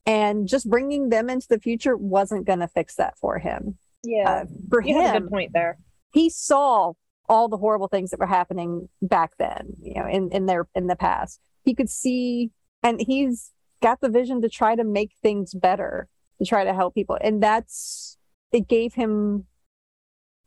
[0.06, 3.76] And just bringing them into the future wasn't going to fix that for him.
[4.02, 5.78] Yeah, Uh, for you have a him, good point there.
[6.14, 6.94] he saw
[7.28, 10.86] all the horrible things that were happening back then you know in in their in
[10.86, 11.40] the past.
[11.64, 12.50] He could see
[12.82, 13.52] and he's
[13.82, 17.18] got the vision to try to make things better to try to help people.
[17.20, 18.16] And that's
[18.52, 19.46] it gave him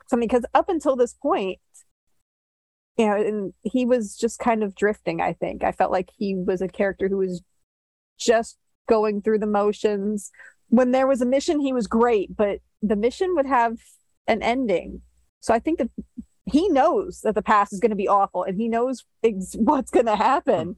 [0.07, 1.59] something because up until this point
[2.97, 5.63] you know and he was just kind of drifting i think.
[5.63, 7.41] I felt like he was a character who was
[8.19, 10.31] just going through the motions.
[10.67, 13.77] When there was a mission he was great but the mission would have
[14.27, 15.01] an ending.
[15.39, 15.89] So I think that
[16.45, 19.91] he knows that the past is going to be awful and he knows ex- what's
[19.91, 20.77] going to happen.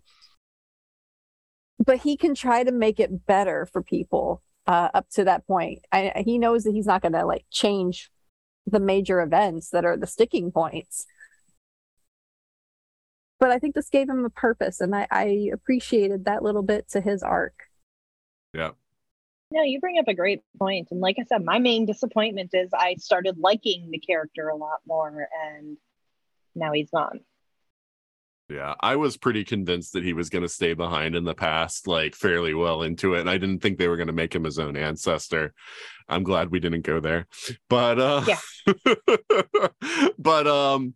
[1.83, 5.79] But he can try to make it better for people uh, up to that point.
[5.91, 8.09] I, he knows that he's not going to like change
[8.65, 11.05] the major events that are the sticking points.
[13.39, 16.87] But I think this gave him a purpose, and I, I appreciated that little bit
[16.91, 17.63] to his arc.
[18.53, 18.71] Yeah.
[19.53, 20.87] No, you bring up a great point.
[20.89, 24.79] And like I said, my main disappointment is I started liking the character a lot
[24.87, 25.77] more and
[26.55, 27.19] now he's gone.
[28.49, 31.87] Yeah, I was pretty convinced that he was going to stay behind in the past,
[31.87, 33.21] like fairly well into it.
[33.21, 35.53] And I didn't think they were going to make him his own ancestor.
[36.09, 37.27] I'm glad we didn't go there.
[37.69, 38.39] But uh Yeah.
[40.17, 40.95] but um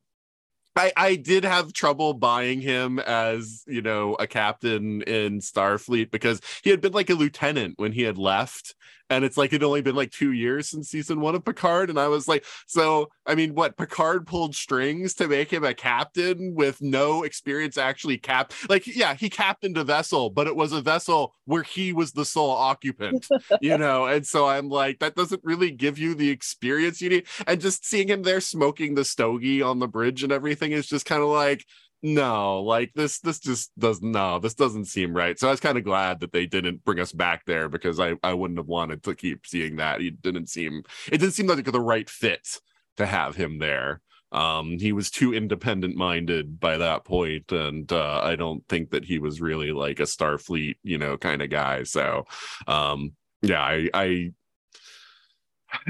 [0.78, 6.40] I, I did have trouble buying him as you know a captain in Starfleet because
[6.64, 8.76] he had been like a lieutenant when he had left,
[9.09, 11.99] and it's like it'd only been like two years since season one of Picard, and
[11.99, 16.53] I was like, so I mean, what Picard pulled strings to make him a captain
[16.55, 20.81] with no experience actually cap like yeah he captained a vessel, but it was a
[20.81, 23.27] vessel where he was the sole occupant,
[23.61, 27.27] you know, and so I'm like that doesn't really give you the experience you need,
[27.45, 31.05] and just seeing him there smoking the stogie on the bridge and everything is just
[31.05, 31.65] kind of like
[32.03, 35.40] no like this this just does no this doesn't seem right.
[35.40, 38.15] So i was kind of glad that they didn't bring us back there because i
[38.24, 40.02] i wouldn't have wanted to keep seeing that.
[40.02, 42.60] He didn't seem it didn't seem like the right fit
[42.98, 44.02] to have him there.
[44.32, 49.06] Um he was too independent minded by that point and uh i don't think that
[49.06, 51.84] he was really like a starfleet you know kind of guy.
[51.84, 52.26] So
[52.68, 54.32] um yeah i i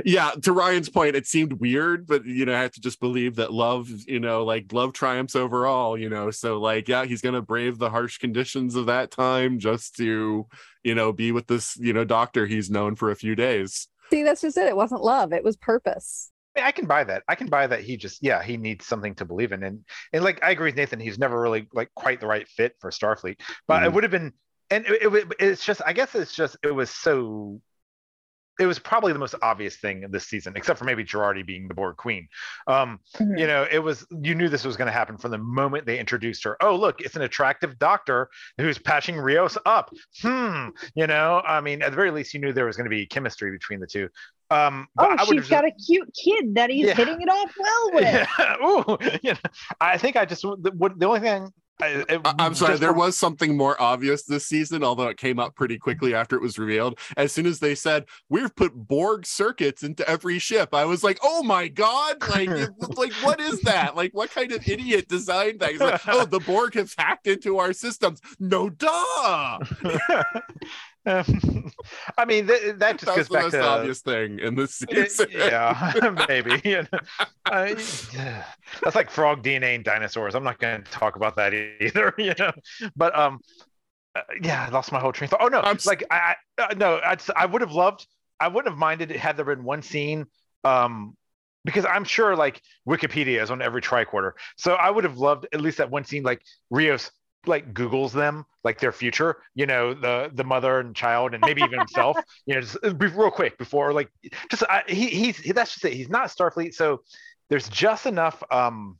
[0.06, 3.36] yeah to ryan's point it seemed weird but you know i have to just believe
[3.36, 7.42] that love you know like love triumphs overall you know so like yeah he's gonna
[7.42, 10.48] brave the harsh conditions of that time just to
[10.84, 14.24] you know be with this you know doctor he's known for a few days See,
[14.24, 14.68] that's just it.
[14.68, 16.32] It wasn't love, it was purpose.
[16.56, 17.24] I, can buy that.
[17.28, 17.82] I can buy that.
[17.82, 19.84] He just, yeah, he needs something to believe in, and
[20.14, 21.02] and like I agree with Nathan.
[21.02, 23.94] He's never really like quite the right fit for Starfleet, but it Mhm.
[23.96, 24.32] would have been.
[24.70, 27.60] And it, it, would- it's just, I guess it's just, it was so.
[28.60, 31.74] It was probably the most obvious thing this season, except for maybe Jurati being the
[31.74, 32.28] Borg Queen.
[32.68, 33.40] Um, Mhm.
[33.40, 36.00] you know, it was you knew this was going to happen from the moment they
[36.00, 36.58] introduced her.
[36.62, 39.94] Oh, look, it's an attractive doctor who's patching Rios up.
[40.22, 42.90] Hmm, you know, I mean, at the very least, you knew there was going to
[42.90, 44.10] be chemistry between the two.
[44.50, 46.94] Um, oh, I she's got a cute kid that he's Yeah.
[46.94, 48.04] hitting it off well with.
[48.04, 48.56] yeah.
[48.64, 49.40] Ooh, you know,
[49.82, 51.52] I think I just the, what, the only thing.
[51.80, 55.38] I, it- I- I'm sorry, there was something more obvious this season, although it came
[55.40, 56.98] up pretty quickly after it was revealed.
[57.16, 61.20] As soon as they said, We've put Borg circuits into every ship, I was like,
[61.24, 62.50] Oh my god, like
[62.98, 63.96] like what is that?
[63.96, 65.72] Like what kind of idiot designed that?
[65.72, 68.22] He's like, Oh, the Borg have hacked into our systems.
[68.40, 69.60] No duh.
[71.08, 71.72] Um,
[72.18, 74.76] I mean, th- that just That's goes the back most to obvious thing in this
[74.90, 75.28] season.
[75.32, 75.94] yeah,
[76.28, 76.62] maybe.
[76.64, 77.00] You know,
[77.46, 77.74] I-
[78.84, 80.36] that's like frog DNA and dinosaurs.
[80.36, 82.14] I'm not going to talk about that either.
[82.18, 82.52] You know,
[82.96, 83.40] but um,
[84.16, 85.42] uh, yeah, I lost my whole train of thought.
[85.44, 88.06] Oh no, I'm like I, I uh, no, I'd, s- I would have loved.
[88.40, 90.26] I wouldn't have minded it had there been one scene.
[90.64, 91.16] Um,
[91.66, 95.60] because I'm sure like Wikipedia is on every tricorder, so I would have loved at
[95.60, 96.24] least that one scene.
[96.24, 97.12] Like Rios
[97.48, 99.38] like Googles them, like their future.
[99.56, 102.18] You know, the the mother and child, and maybe even himself.
[102.46, 104.10] You know, just uh, real quick before like
[104.50, 105.94] just I, he he's he, that's just it.
[105.94, 107.02] He's not Starfleet, so
[107.50, 108.98] there's just enough um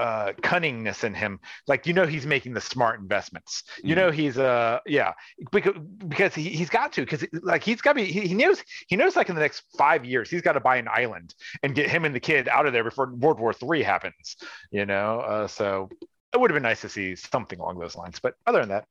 [0.00, 1.38] uh cunningness in him
[1.68, 5.12] like you know he's making the smart investments you know he's uh yeah
[5.52, 5.74] because
[6.08, 8.96] because he, he's got to because like he's got to be he, he knows he
[8.96, 11.90] knows like in the next five years he's got to buy an island and get
[11.90, 14.36] him and the kid out of there before world war three happens
[14.70, 15.90] you know uh so
[16.32, 18.84] it would have been nice to see something along those lines but other than that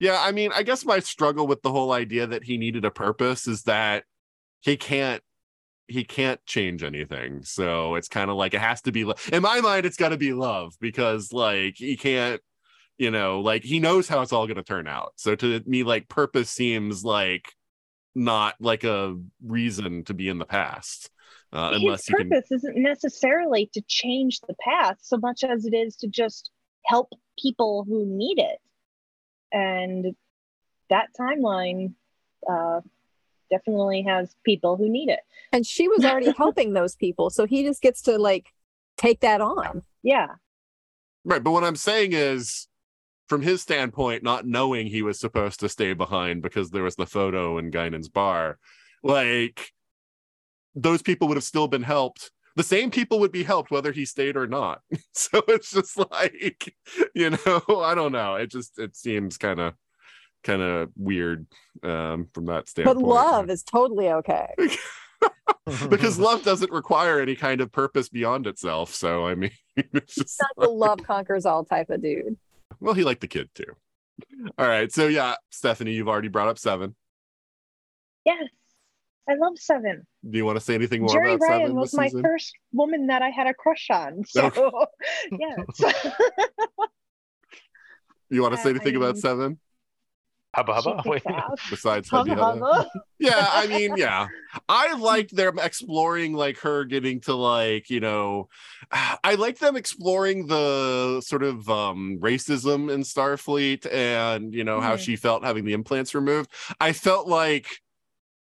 [0.00, 2.90] Yeah, I mean, I guess my struggle with the whole idea that he needed a
[2.90, 4.02] purpose is that
[4.60, 5.22] he can't
[5.86, 7.44] he can't change anything.
[7.44, 10.08] So it's kind of like it has to be lo- in my mind it's got
[10.08, 12.40] to be love because like he can't
[12.98, 15.12] you know, like he knows how it's all going to turn out.
[15.16, 17.52] So to me like purpose seems like
[18.14, 21.10] not like a reason to be in the past.
[21.52, 25.64] Uh, unless His you can purpose isn't necessarily to change the past so much as
[25.64, 26.50] it is to just
[26.84, 28.58] help people who need it.
[29.52, 30.14] And
[30.90, 31.94] that timeline
[32.48, 32.80] uh,
[33.50, 35.20] definitely has people who need it.
[35.52, 37.30] And she was already helping those people.
[37.30, 38.46] So he just gets to like
[38.96, 39.82] take that on.
[40.02, 40.28] Yeah.
[41.24, 42.66] Right, but what I'm saying is
[43.28, 47.06] from his standpoint, not knowing he was supposed to stay behind because there was the
[47.06, 48.58] photo in Guinan's bar,
[49.02, 49.72] like
[50.74, 52.30] those people would have still been helped.
[52.56, 54.80] The same people would be helped whether he stayed or not.
[55.12, 56.74] so it's just like,
[57.14, 58.36] you know, I don't know.
[58.36, 59.74] It just it seems kind of
[60.44, 61.46] kind of weird
[61.82, 62.98] um from that standpoint.
[62.98, 64.48] But love is totally okay.
[65.88, 68.92] because love doesn't require any kind of purpose beyond itself.
[68.94, 72.36] So I mean, it's He's just not the love conquers all type of dude.
[72.80, 73.76] Well, he liked the kid too.
[74.58, 74.90] All right.
[74.92, 76.96] So yeah, Stephanie, you've already brought up seven.
[78.24, 78.44] Yes.
[79.28, 80.06] I love Seven.
[80.28, 82.22] Do you want to say anything more Jeri about Ryan seven was this my season?
[82.22, 84.24] first woman that I had a crush on.
[84.26, 84.50] So,
[85.38, 85.80] yes.
[88.30, 89.58] You want to say anything about Um, seven?
[90.56, 91.02] Hubba hubba.
[91.06, 91.22] Wait.
[91.70, 92.64] Besides Hubba Hubba.
[92.66, 92.90] hubba.
[93.18, 94.26] yeah i mean yeah
[94.68, 98.48] i liked them exploring like her getting to like you know
[99.24, 104.96] i like them exploring the sort of um racism in starfleet and you know how
[104.96, 104.98] Mhm.
[104.98, 106.50] she felt having the implants removed
[106.80, 107.80] i felt like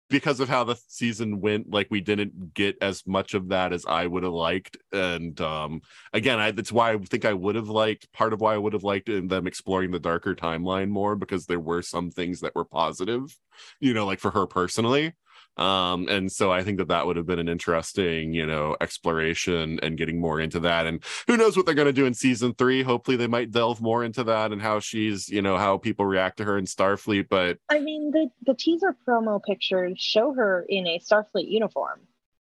[0.09, 3.85] because of how the season went like we didn't get as much of that as
[3.87, 4.77] i would have liked.
[4.93, 8.55] And um again I, that's why i think i would have liked part of why
[8.55, 12.41] i would have liked them exploring the darker timeline more because there were some things
[12.41, 13.37] that were positive
[13.81, 15.13] you know like for her personally
[15.57, 19.79] um and so i think that that would have been an interesting you know exploration
[19.83, 22.53] and getting more into that and who knows what they're going to do in season
[22.55, 26.05] three hopefully they might delve more into that and how she's you know how people
[26.05, 30.65] react to her in starfleet but I mean, the, the teaser promo pictures show her
[30.69, 32.01] in a Starfleet uniform.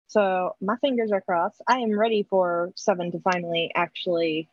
[0.06, 1.60] So my fingers are crossed.
[1.66, 4.48] I am ready for Seven to finally actually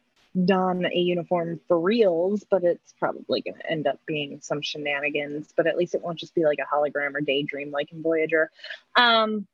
[0.45, 5.53] don a uniform for reals, but it's probably going to end up being some shenanigans.
[5.55, 8.49] But at least it won't just be like a hologram or daydream like in Voyager.
[8.95, 9.47] Um,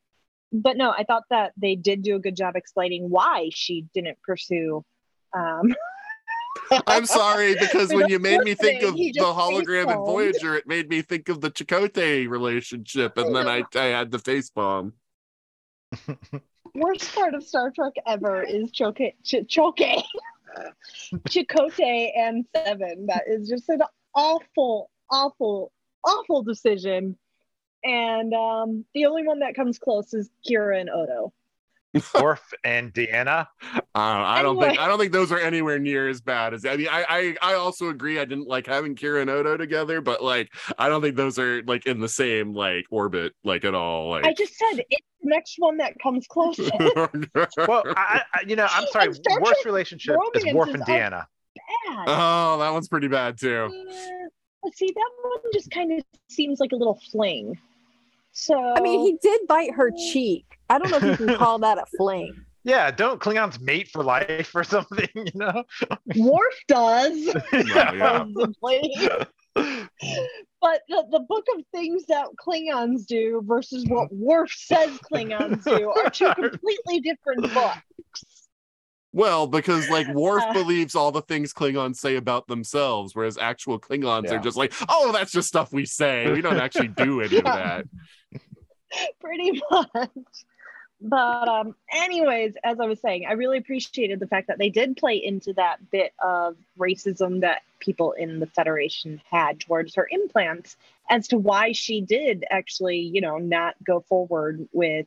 [0.52, 4.20] but no, I thought that they did do a good job explaining why she didn't
[4.22, 4.84] pursue.
[5.36, 5.74] Um,
[6.88, 10.88] i'm sorry because when you made me think of the hologram in voyager it made
[10.88, 14.92] me think of the Chakotay relationship and then i i had the face bomb
[16.74, 19.78] worst part of Star Trek ever is Choke, Ch- Choke,
[21.28, 23.06] Chakotay and Seven.
[23.06, 23.82] That is just an
[24.14, 25.72] awful, awful,
[26.04, 27.16] awful decision.
[27.82, 31.32] And um, the only one that comes close is Kira and Odo.
[32.20, 33.46] Worf and Deanna.
[33.72, 34.68] Uh, I don't Anyway.
[34.68, 37.52] think I don't think those are anywhere near as bad as I mean I, I
[37.52, 41.02] I also agree I didn't like having Kira and Odo together but like I don't
[41.02, 44.56] think those are like in the same like orbit like at all like I just
[44.56, 46.58] said it's the next one that comes close.
[47.58, 49.06] Well, I, I, you know, I'm sorry.
[49.06, 51.26] And Star Worst relationship is Worf and Deanna.
[51.88, 52.04] Bad.
[52.06, 53.68] oh that one's pretty bad too
[54.64, 57.58] Uh, see, that one just kind of seems like a little fling.
[58.32, 60.46] So I mean, he did bite her cheek.
[60.70, 62.34] I don't know if you can call that a fling.
[62.64, 65.08] Yeah, don't Klingons mate for life or something?
[65.14, 65.64] You know.
[66.16, 67.34] Worf does.
[67.52, 68.24] yeah.
[68.26, 69.08] supposedly.
[69.54, 75.90] But the, the book of things that Klingons do versus what Worf says Klingons do
[75.90, 78.48] are two completely different books.
[79.12, 80.52] well because like Worf Uh.
[80.52, 85.10] believes all the things Klingons say about themselves whereas actual Klingons are just like oh
[85.12, 87.86] that's just stuff we say we don't actually do any of that
[89.20, 90.10] Pretty much.
[91.00, 94.96] But um, anyways, as I was saying, I really appreciated the fact that they did
[94.96, 100.76] play into that bit of racism that people in the Federation had towards her implants
[101.08, 105.06] as to why she did actually, you know, not go forward with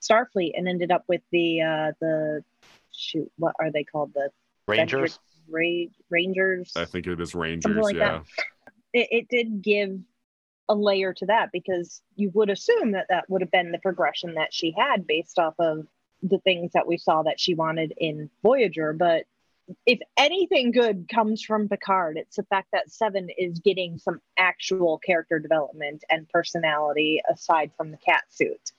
[0.00, 2.44] Starfleet and ended up with the uh the
[2.92, 4.12] shoot, what are they called?
[4.14, 4.30] The
[4.68, 5.18] Rangers.
[5.48, 6.72] Ra- Rangers.
[6.76, 8.20] I think it is Rangers like yeah
[8.92, 9.98] it, it did give
[10.68, 14.34] a layer to that because you would assume that that would have been the progression
[14.34, 15.86] that she had based off of
[16.22, 18.92] the things that we saw that she wanted in Voyager.
[18.92, 19.26] But
[19.86, 24.98] if anything good comes from Picard, it's the fact that Seven is getting some actual
[24.98, 28.72] character development and personality aside from the cat suit.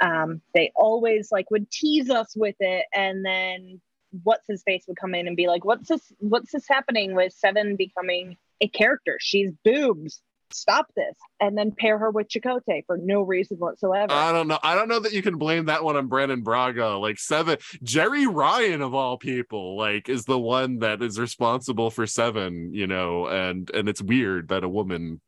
[0.00, 3.80] Um, they always like would tease us with it, and then
[4.22, 6.12] what's his face would come in and be like, "What's this?
[6.20, 9.18] What's this happening with Seven becoming a character?
[9.20, 10.22] She's boobs.
[10.52, 14.12] Stop this!" And then pair her with Chakotay for no reason whatsoever.
[14.12, 14.58] I don't know.
[14.62, 16.96] I don't know that you can blame that one on Brannon Braga.
[16.96, 22.06] Like seven, Jeri Ryan of all people, like is the one that is responsible for
[22.06, 22.72] seven.
[22.72, 25.20] You know, and and it's weird that a woman,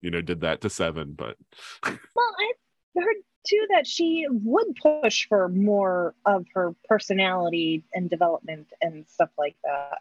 [0.00, 1.12] you know, did that to seven.
[1.12, 1.36] But
[1.84, 2.52] Well, I
[2.96, 9.30] heard too that she would push for more of her personality and development and stuff
[9.38, 9.98] like that.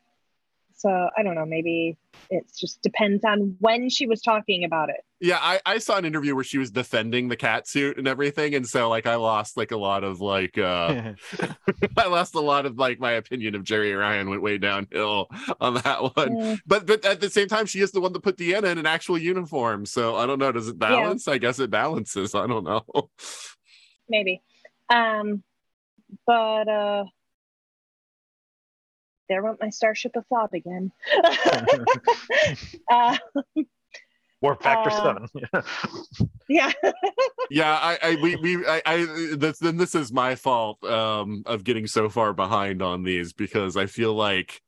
[0.75, 1.45] So I don't know.
[1.45, 1.97] Maybe
[2.29, 5.03] it just depends on when she was talking about it.
[5.19, 8.55] yeah, I I saw an interview where she was defending the cat suit and everything,
[8.55, 11.13] and so like I lost like a lot of like uh
[11.97, 15.27] I lost a lot of like my opinion of Jeri Ryan went way downhill
[15.61, 16.29] on that one.
[16.29, 18.77] Mm, But but at the same time, she is the one that put Deanna in
[18.77, 19.85] an actual uniform.
[19.85, 20.51] So I don't know.
[20.51, 21.27] Does it balance?
[21.27, 22.35] I guess it balances.
[22.35, 22.83] I don't know.
[24.09, 24.41] maybe.
[24.89, 25.43] Um,
[26.27, 27.05] but uh,
[29.33, 30.91] there went my Starship afloat again.
[32.91, 33.17] uh,
[34.41, 35.65] Warp factor Uh, seven.
[36.49, 36.71] yeah.
[37.49, 39.05] yeah, I, I we we I, I
[39.35, 43.75] this then this is my fault um of getting so far behind on these because
[43.75, 44.61] I feel like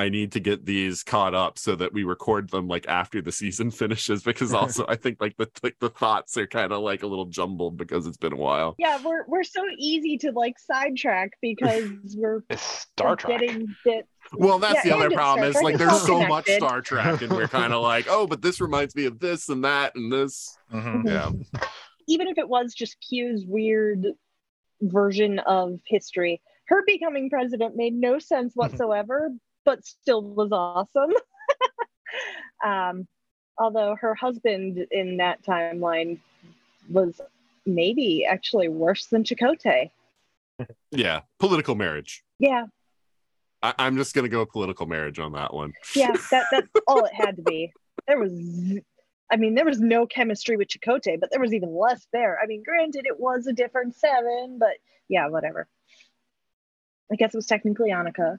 [0.00, 3.30] I need to get these caught up so that we record them like after the
[3.32, 7.02] season finishes because also I think like the like the thoughts are kind of like
[7.02, 8.74] a little jumbled because it's been a while.
[8.78, 13.40] Yeah, we're we're so easy to like sidetrack because we're It's Star Trek.
[13.40, 14.08] getting bits.
[14.34, 16.48] Well, that's Yeah, the other problem is like there's so all much.
[16.48, 19.64] Star Trek and we're kind of like, oh, but this reminds me of this and
[19.64, 20.56] that and this.
[20.72, 21.06] Mhm.
[21.06, 21.30] Yeah.
[22.08, 24.06] Even if it was just Q's weird
[24.82, 29.30] version of history, her becoming president made no sense whatsoever,
[29.64, 31.12] but still was awesome.
[32.64, 33.06] um,
[33.58, 36.18] although her husband in that timeline
[36.88, 37.20] was
[37.66, 39.90] maybe actually worse than Chakotay.
[40.90, 41.20] Yeah.
[41.38, 42.22] Political marriage.
[42.38, 42.66] Yeah,
[43.62, 45.72] I- I'm just gonna go political marriage on that one.
[45.96, 47.72] yeah, that that's all it had to be.
[48.06, 48.32] There was,
[49.30, 52.38] I mean, there was no chemistry with Chakotay, but there was even less there.
[52.42, 54.76] I mean, granted, it was a different seven, but
[55.08, 55.68] yeah, whatever.
[57.12, 58.38] I guess it was technically Annika.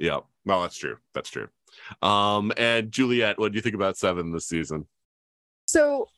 [0.00, 0.20] Yeah.
[0.46, 0.96] Well, that's true.
[1.14, 1.48] That's true.
[2.02, 4.86] Um, and Juliette, what do you think about seven this season?
[5.66, 6.08] So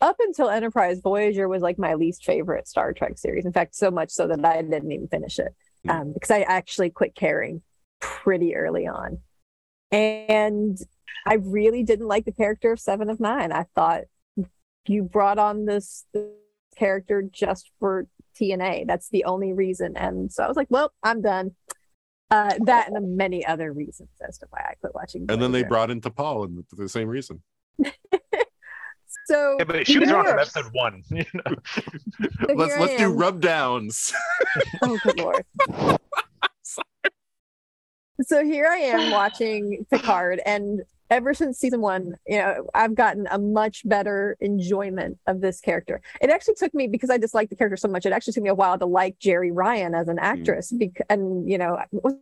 [0.00, 3.46] up until Enterprise Voyager was like my least favorite Star Trek series.
[3.46, 5.54] In fact, so much so that I didn't even finish it
[5.84, 5.90] Hmm.
[5.90, 7.62] um, because I actually quit caring
[8.00, 9.18] pretty early on.
[9.90, 10.78] And
[11.26, 13.52] I really didn't like the character of Seven of Nine.
[13.52, 14.02] I thought
[14.86, 16.26] you brought on this, this
[16.76, 18.06] character just for
[18.38, 18.86] TNA.
[18.86, 19.96] That's the only reason.
[19.96, 21.54] And so I was like, well, I'm done.
[22.30, 25.24] Uh, that and many other reasons as to why I quit watching.
[25.30, 27.42] And then they brought in T'Pol and for the same reason.
[29.26, 31.02] so Yeah, but she was here- around from episode one.
[31.10, 31.54] You know?
[32.46, 33.16] so let's let's do am.
[33.16, 34.12] rub downs.
[34.82, 35.44] Oh, good lord.
[38.22, 43.26] so here I am watching Picard, and ever since season one, you know, I've gotten
[43.30, 46.00] a much better enjoyment of this character.
[46.20, 48.06] It actually took me because I disliked the character so much.
[48.06, 50.24] It actually took me a while to like Jeri Ryan as an hmm.
[50.24, 52.14] actress, bec- and you know, was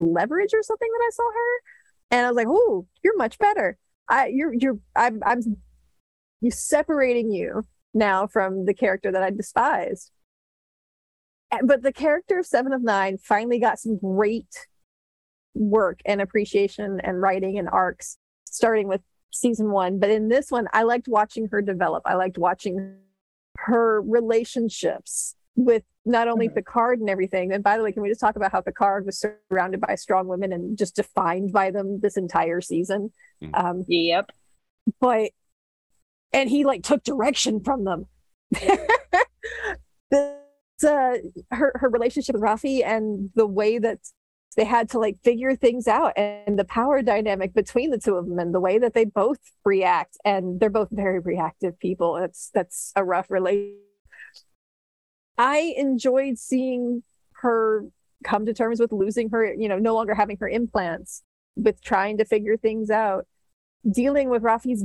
[0.00, 1.62] Leverage or something that I saw her,
[2.10, 3.78] and I was like, "Oh, you're much better.
[4.08, 5.40] I, you're, you're, I'm, I'm,
[6.40, 7.62] you separating you
[7.94, 10.10] now from the character that I despised."
[11.52, 14.66] Eh, but the character of Seven of Nine finally got some great
[15.54, 19.00] work and appreciation and writing and arcs, starting with
[19.30, 19.98] season one.
[19.98, 22.02] But in this one, I liked watching her develop.
[22.06, 22.96] I liked watching
[23.58, 26.54] her relationships with not only Mhm.
[26.54, 27.52] Picard and everything.
[27.52, 29.18] And by the way, can we just talk about how Picard was
[29.50, 33.12] surrounded by strong women and just defined by them this entire season?
[33.42, 33.50] Mhm.
[33.54, 34.30] Um, Yep.
[35.00, 35.30] but
[36.32, 38.06] and he like took direction from them.
[40.10, 41.16] this, uh,
[41.50, 43.98] her her relationship with Raffi and the way that
[44.54, 48.26] they had to like figure things out and the power dynamic between the two of
[48.26, 52.14] them and the way that they both react and they're both very reactive people.
[52.14, 53.78] That's that's a rough relation.
[55.38, 57.02] I enjoyed seeing
[57.36, 57.86] her
[58.24, 61.22] come to terms with losing her, you know, no longer having her implants,
[61.56, 63.26] with trying to figure things out,
[63.90, 64.84] dealing with Raffi's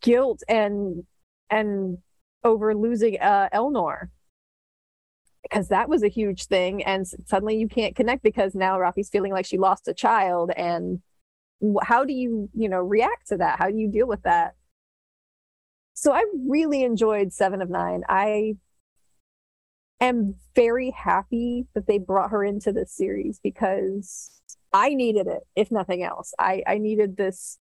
[0.00, 1.04] guilt and
[1.50, 1.98] and
[2.44, 4.08] over losing uh Elnor
[5.42, 9.32] because that was a huge thing and suddenly you can't connect because now Raffi's feeling
[9.32, 11.00] like she lost a child and
[11.82, 13.58] how do you you know react to that?
[13.58, 14.54] How do you deal with that?
[15.94, 18.56] So I really enjoyed 7 of 9 I
[20.00, 24.30] am very happy that they brought her into this series because
[24.72, 26.34] I needed it if nothing else.
[26.38, 27.58] I I needed this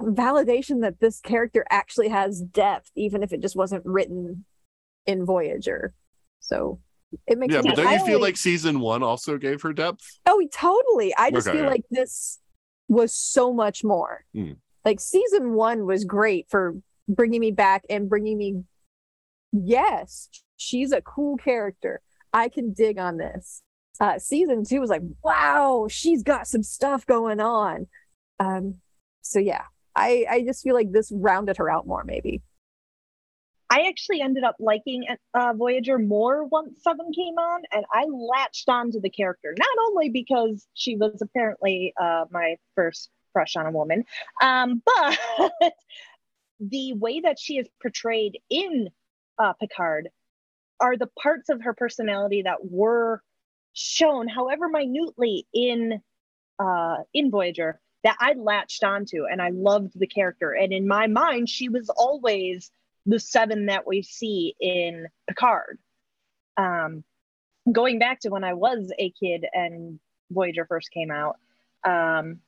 [0.00, 4.44] validation that this character actually has depth, even if it just wasn't written
[5.06, 5.94] in Voyager.
[6.42, 6.78] So
[7.26, 7.76] it makes Yeah, sense.
[7.76, 10.00] but don't I you feel only- like season one also gave her depth?
[10.26, 11.14] oh totally.
[11.16, 11.70] I just Okay, feel yeah.
[11.70, 12.38] like this
[12.88, 14.24] was so much more.
[14.34, 14.52] Hmm.
[14.84, 16.74] Like season one was great for
[17.08, 18.64] bringing me back and bringing me.
[19.52, 22.00] Yes, she's a cool character.
[22.32, 23.62] I can dig on this.
[24.00, 27.86] Uh, season two was like, wow, she's got some stuff going on.
[28.40, 28.80] Um,
[29.20, 29.64] so yeah,
[29.94, 32.42] I I just feel like this rounded her out more, maybe.
[33.72, 38.68] I actually ended up liking uh, Voyager more once Seven came on, and I latched
[38.68, 43.70] onto the character not only because she was apparently uh, my first crush on a
[43.70, 44.04] woman,
[44.42, 44.82] um,
[45.60, 45.72] but
[46.60, 48.90] the way that she is portrayed in
[49.38, 50.10] uh, Picard
[50.78, 53.22] are the parts of her personality that were
[53.72, 56.02] shown, however minutely, in
[56.58, 60.52] uh, in Voyager that I latched onto, and I loved the character.
[60.52, 62.70] And in my mind, she was always
[63.06, 65.78] the seven that we see in Picard.
[66.56, 67.04] Um,
[67.70, 69.98] going back to when I was a kid and
[70.30, 71.36] Voyager first came out,
[71.84, 72.40] um,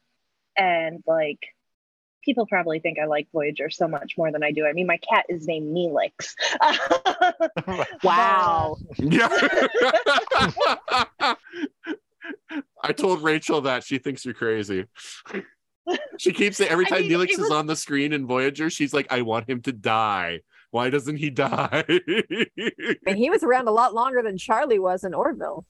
[0.56, 1.40] and like
[2.24, 4.66] people probably think I like Voyager so much more than I do.
[4.66, 6.34] I mean, my cat is named Neelix.
[8.02, 8.76] Wow.
[8.98, 9.28] Yeah.
[12.82, 14.86] I told Rachel that she thinks you're crazy.
[16.18, 18.26] She keeps saying every I time mean, Neelix it is was- on the screen in
[18.26, 20.40] Voyager, she's like, I want him to die.
[20.70, 21.84] Why doesn't he die?
[23.06, 25.64] and he was around a lot longer than Charlie was in Orville.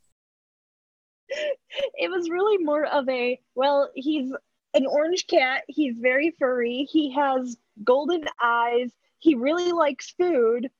[1.28, 4.30] it was really more of a well he's
[4.74, 10.70] an orange cat he's very furry he has golden eyes he really likes food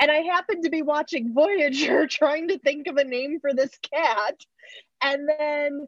[0.00, 3.70] and i happened to be watching voyager trying to think of a name for this
[3.92, 4.34] cat
[5.02, 5.86] and then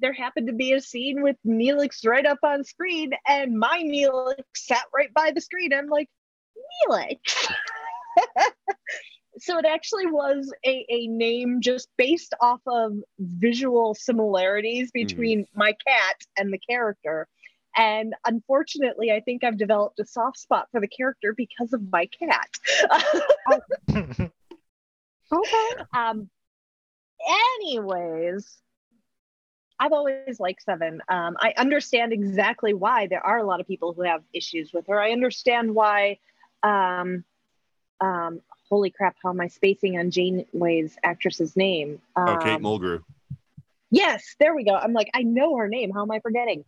[0.00, 4.42] there happened to be a scene with neelix right up on screen and my neelix
[4.56, 5.72] sat right by the screen.
[5.72, 6.08] I'm like
[6.88, 7.18] neelix?
[9.38, 15.72] So it actually was a, a name just based off of visual similarities between my
[15.86, 17.26] cat and the character.
[17.76, 22.06] And unfortunately i think i've developed a soft spot for the character because of my
[22.06, 22.50] cat.
[25.32, 25.84] Okay.
[25.94, 26.28] um
[27.60, 28.58] anyways
[29.80, 33.92] i've always liked seven um i understand exactly why there are a lot of people
[33.92, 36.18] who have issues with her i understand why
[36.62, 37.24] um
[38.00, 43.02] um holy crap how am i spacing on janeway's actress's name um, oh, Kate Mulgrew.
[43.90, 44.74] Yes, there we go.
[44.74, 45.90] I'm like, I know her name.
[45.90, 46.64] How am I forgetting?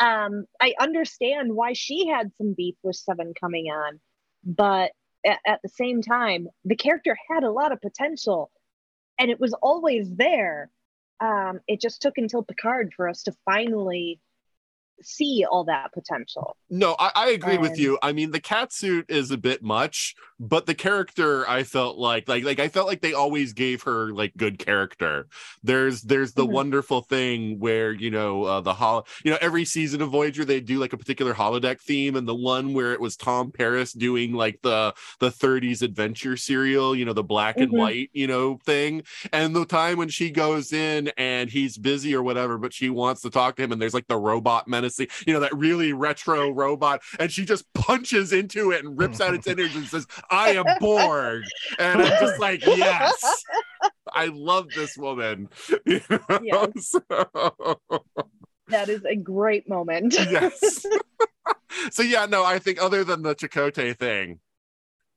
[0.00, 4.00] Um, I understand why she had some beef with Seven coming on,
[4.42, 4.92] but
[5.24, 8.50] at, at the same time, the character had a lot of potential
[9.18, 10.70] and it was always there.
[11.22, 14.20] Um, it just took until Picard for us to finally
[15.04, 16.56] see all that potential.
[16.74, 17.98] No, I, I agree with you.
[18.02, 22.26] I mean, the cat suit is a bit much, but the character I felt like
[22.30, 25.26] like like I felt like they always gave her like good character.
[25.62, 26.46] There's there's the Mhm.
[26.46, 30.60] wonderful thing where you know uh, the hol you know every season of Voyager they
[30.60, 34.32] do like a particular holodeck theme, and the one where it was Tom Paris doing
[34.32, 37.74] like the the 30s adventure serial, you know, the black and Mhm.
[37.74, 42.22] white you know thing, and the time when she goes in and he's busy or
[42.22, 44.66] whatever, but she wants to talk to him, and there's like the robot
[44.98, 49.34] you know, that really retro robot, and she just punches into it and rips out
[49.34, 51.42] its innards and says, "I am Borg,"
[51.78, 53.44] and I'm just like, yes,
[54.12, 55.48] I love this woman.
[55.86, 56.40] You know?
[56.42, 56.90] Yes.
[56.90, 57.80] So-
[58.68, 60.14] That is a great moment.
[60.14, 60.86] yes.
[61.90, 64.38] so yeah, no, I think other than the Chakotay thing,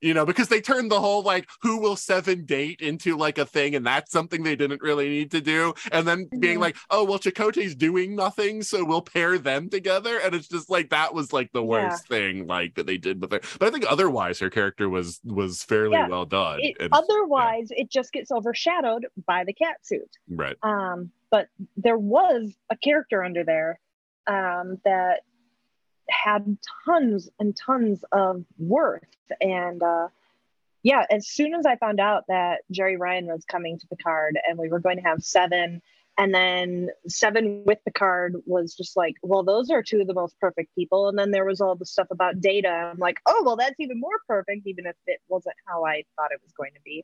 [0.02, 3.46] you know, because they turned the whole like who will seven date into like a
[3.46, 5.74] thing, and that's something they didn't really need to do.
[5.92, 6.62] And then being Mhm.
[6.62, 10.20] like, oh well, Chakotay's doing nothing, so we'll pair them together.
[10.20, 11.68] And it's just like that was like the Yeah.
[11.90, 13.40] worst thing like that they did with her.
[13.60, 16.08] But I think otherwise her character was was fairly Yeah.
[16.08, 16.60] well done.
[16.62, 20.18] It, And- otherwise, it just gets overshadowed by the cat suit.
[20.30, 20.58] right.
[20.64, 21.48] Um, but
[21.78, 23.80] there was a character under there
[24.28, 25.22] um, that
[26.10, 29.04] had tons and tons of worth.
[29.42, 30.08] And uh,
[30.84, 34.58] yeah, as soon as I found out that Jeri Ryan was coming to Picard and
[34.58, 35.82] we were going to have seven,
[36.18, 40.40] and then seven with Picard was just like, well, those are two of the most
[40.40, 41.10] perfect people.
[41.10, 42.70] And then there was all the stuff about data.
[42.70, 46.32] I'm like, oh, well, that's even more perfect, even if it wasn't how I thought
[46.32, 47.04] it was going to be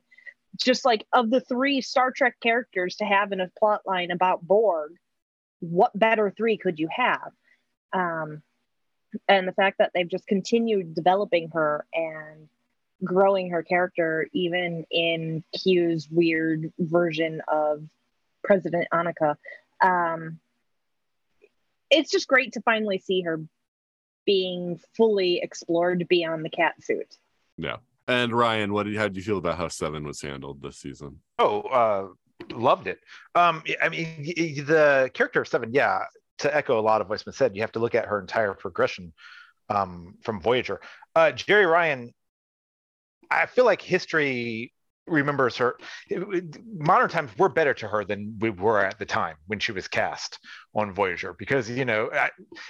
[0.56, 4.46] just like of the three Star Trek characters to have in a plot line about
[4.46, 4.92] Borg,
[5.60, 7.32] what better three could you have?
[7.92, 8.42] Um,
[9.28, 12.48] and the fact that they've just continued developing her and
[13.04, 17.84] growing her character, even in Q's weird version of
[18.44, 19.36] President Annika,
[19.82, 20.38] um,
[21.90, 23.40] it's just great to finally see her
[24.24, 27.16] being fully explored beyond the cat suit.
[27.56, 27.76] Yeah.
[28.08, 31.20] And Ryan, what did how did you feel about how Seven was handled this season?
[31.38, 32.08] Oh, uh,
[32.54, 32.98] loved it.
[33.34, 36.00] Um, I mean, y- y- the character of Seven, yeah.
[36.42, 38.54] To echo a lot of what's been said, you have to look at her entire
[38.54, 39.12] progression
[39.68, 40.80] um, from Voyager.
[41.14, 42.12] Uh, Jeri Ryan,
[43.30, 44.72] I feel like history
[45.06, 45.76] remembers her.
[46.78, 49.88] Modern times, we're better to her than we were at the time when she was
[49.88, 50.38] cast
[50.74, 52.10] on Voyager, because you know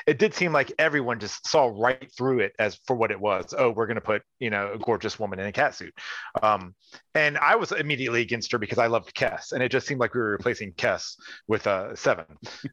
[0.06, 3.54] it did seem like everyone just saw right through it as for what it was.
[3.56, 5.94] Oh, we're going to put you know a gorgeous woman in a cat suit.
[6.42, 6.74] Um,
[7.14, 10.14] and I was immediately against her because I loved Kes, and it just seemed like
[10.14, 11.16] we were replacing Kes
[11.48, 12.26] with uh, Seven.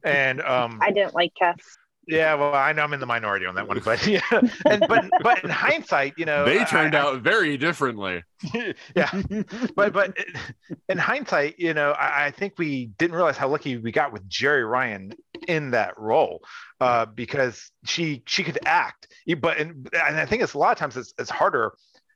[0.04, 1.60] And um, I didn't like Kes.
[2.10, 4.22] Yeah, well, I know I'm in the minority on that one, but yeah,
[4.66, 8.24] and but but in hindsight, you know, they turned I- out very differently.
[8.96, 9.22] yeah,
[9.76, 10.18] but but
[10.90, 14.28] in hindsight, you know, I, I think we didn't realize how lucky we got with
[14.28, 15.14] Jeri Ryan
[15.48, 16.42] in that role,
[16.82, 19.08] uh, because she she could act,
[19.40, 21.74] but and, and I think it's a lot of times it's, it's harder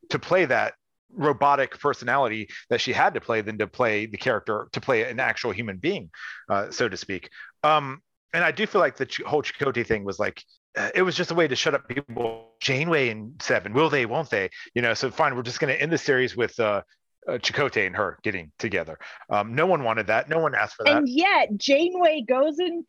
[0.09, 0.73] to play that
[1.15, 5.19] robotic personality that she had to play than to play the character to play an
[5.19, 6.09] actual human being,
[6.49, 7.29] uh, so to speak.
[7.61, 8.01] Um,
[8.33, 10.43] and I do feel like the Ch- whole Chakotay thing was like
[10.77, 12.49] uh, it was just a way to shut up people.
[12.59, 14.05] Janeway and Seven, will they?
[14.05, 14.49] Won't they?
[14.73, 14.93] You know.
[14.93, 16.81] So fine, we're just going to end the series with uh,
[17.27, 18.97] uh, Chakotay and her getting together.
[19.29, 20.29] Um, no one wanted that.
[20.29, 20.97] No one asked for that.
[20.97, 22.85] And yet Janeway goes in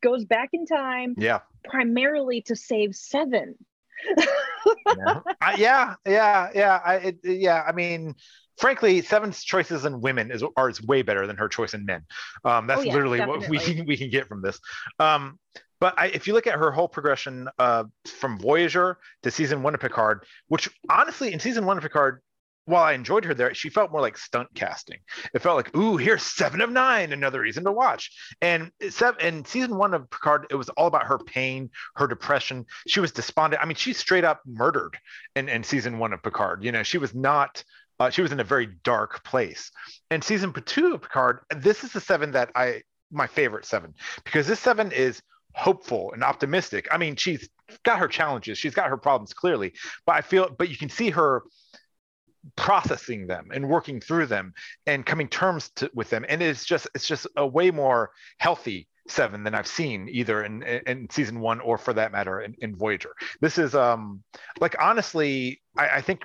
[0.00, 3.56] goes back in time yeah, primarily to save Seven.
[4.18, 6.80] yeah, I, yeah, yeah, yeah.
[6.84, 7.62] I, it, yeah.
[7.66, 8.14] I mean,
[8.58, 12.02] frankly, Seven's choices in women is are is way better than her choice in men.
[12.44, 14.58] Um, that's Oh, yeah, literally what we can, we can get from this.
[14.98, 15.38] Um,
[15.78, 19.74] but I, if you look at her whole progression uh, from Voyager to season one
[19.74, 22.22] of Picard, which honestly in season one of Picard,
[22.66, 24.98] while I enjoyed her there, she felt more like stunt casting.
[25.32, 28.10] It felt like, ooh, here's seven of nine, another reason to watch.
[28.40, 32.66] And seven, in season one of Picard, it was all about her pain, her depression.
[32.88, 33.62] She was despondent.
[33.62, 34.98] I mean, she straight up murdered
[35.36, 36.64] in, in season one of Picard.
[36.64, 37.62] You know, she was not.
[37.98, 39.70] Uh, she was in a very dark place.
[40.10, 43.94] And season two of Picard, this is the seven that I my favorite seven
[44.24, 45.22] because this seven is
[45.54, 46.88] hopeful and optimistic.
[46.90, 47.48] I mean, she's
[47.84, 49.72] got her challenges, she's got her problems clearly,
[50.04, 51.42] but I feel, but you can see her
[52.54, 54.54] processing them and working through them
[54.86, 58.86] and coming terms to, with them and it's just it's just a way more healthy
[59.08, 62.76] seven than i've seen either in in season one or for that matter in, in
[62.76, 63.10] voyager
[63.40, 64.22] this is um
[64.60, 66.22] like honestly i, I think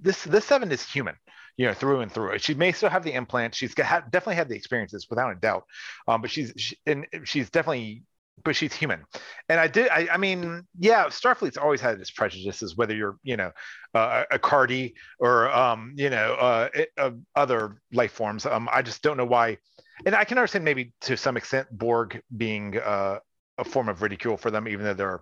[0.00, 1.14] this this seven is human
[1.56, 2.38] you know through and through.
[2.38, 5.64] She may still have the implant she's got, definitely had the experiences without a doubt.
[6.06, 8.04] Um but she's she, and she's definitely
[8.44, 9.04] but she's human.
[9.48, 13.36] And i did i, I mean yeah starfleet's always had its prejudices whether you're you
[13.36, 13.50] know
[13.94, 18.46] uh, a cardi or um you know uh, it, uh other life forms.
[18.46, 19.58] Um i just don't know why.
[20.06, 23.18] And i can understand maybe to some extent borg being uh,
[23.58, 25.20] a form of ridicule for them even though they're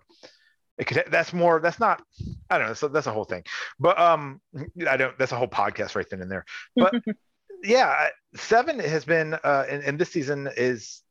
[0.79, 2.03] it could that's more that's not
[2.51, 3.43] i don't know so that's a whole thing
[3.79, 4.41] but um
[4.89, 6.95] i don't that's a whole podcast right then and there but
[7.65, 11.03] yeah seven has been uh and, and this season is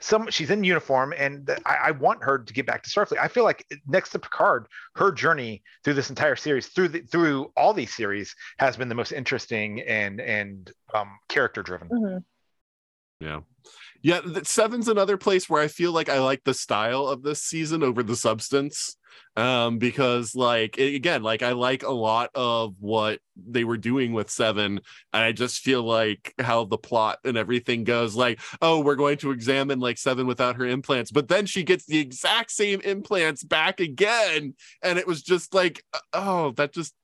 [0.00, 3.28] some she's in uniform and I, I want her to get back to starfleet i
[3.28, 7.72] feel like next to picard her journey through this entire series through the, through all
[7.72, 12.24] these series has been the most interesting and and um character driven Mhm.
[13.20, 13.40] Yeah.
[14.02, 17.82] Yeah, Seven's another place where I feel like I like the style of this season
[17.82, 18.96] over the substance.
[19.36, 24.30] Um, because like again, like I like a lot of what they were doing with
[24.30, 24.80] Seven,
[25.12, 29.16] and I just feel like how the plot and everything goes, like, oh, we're going
[29.18, 33.44] to examine like Seven without her implants, but then she gets the exact same implants
[33.44, 36.94] back again, and it was just like, oh, that just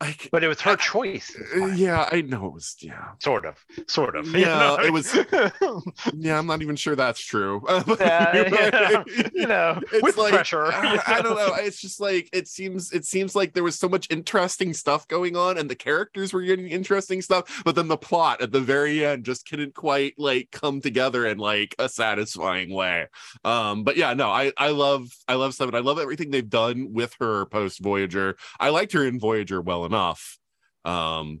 [0.00, 3.12] like but it was her I- choice uh, yeah, I know it was yeah.
[3.20, 5.14] sort of sort of Yeah, it was
[6.14, 7.62] Yeah, I'm not even sure that's true.
[8.00, 11.54] yeah, you know It's with like, pressure I, I don't know.
[11.54, 12.92] It's just like it seems.
[12.92, 16.42] It seems like there was so much interesting stuff going on, and the characters were
[16.42, 20.50] getting interesting stuff, but then the plot at the very end just couldn't quite like
[20.50, 23.06] come together in like a satisfying way.
[23.44, 25.74] Um, but yeah, no, I I love I love Seven.
[25.74, 28.36] I love everything they've done with her post Voyager.
[28.60, 30.38] I liked her in Voyager well enough.
[30.84, 31.40] Um,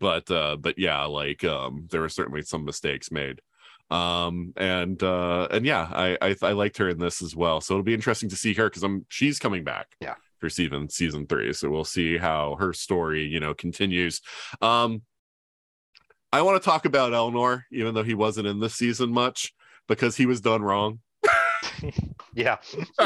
[0.00, 3.40] but uh, but yeah, like um, there were certainly some mistakes made.
[3.90, 7.60] Um and uh and yeah I, I i liked her in this as well.
[7.60, 10.14] So it'll be interesting to see her because i'm she's coming back Yeah.
[10.38, 11.52] for season season three.
[11.52, 14.22] So we'll see how her story you know continues.
[14.62, 15.02] Um
[16.32, 19.52] i want to talk about elnor even though he wasn't in this season much
[19.88, 21.00] because he was done wrong
[22.34, 22.56] yeah.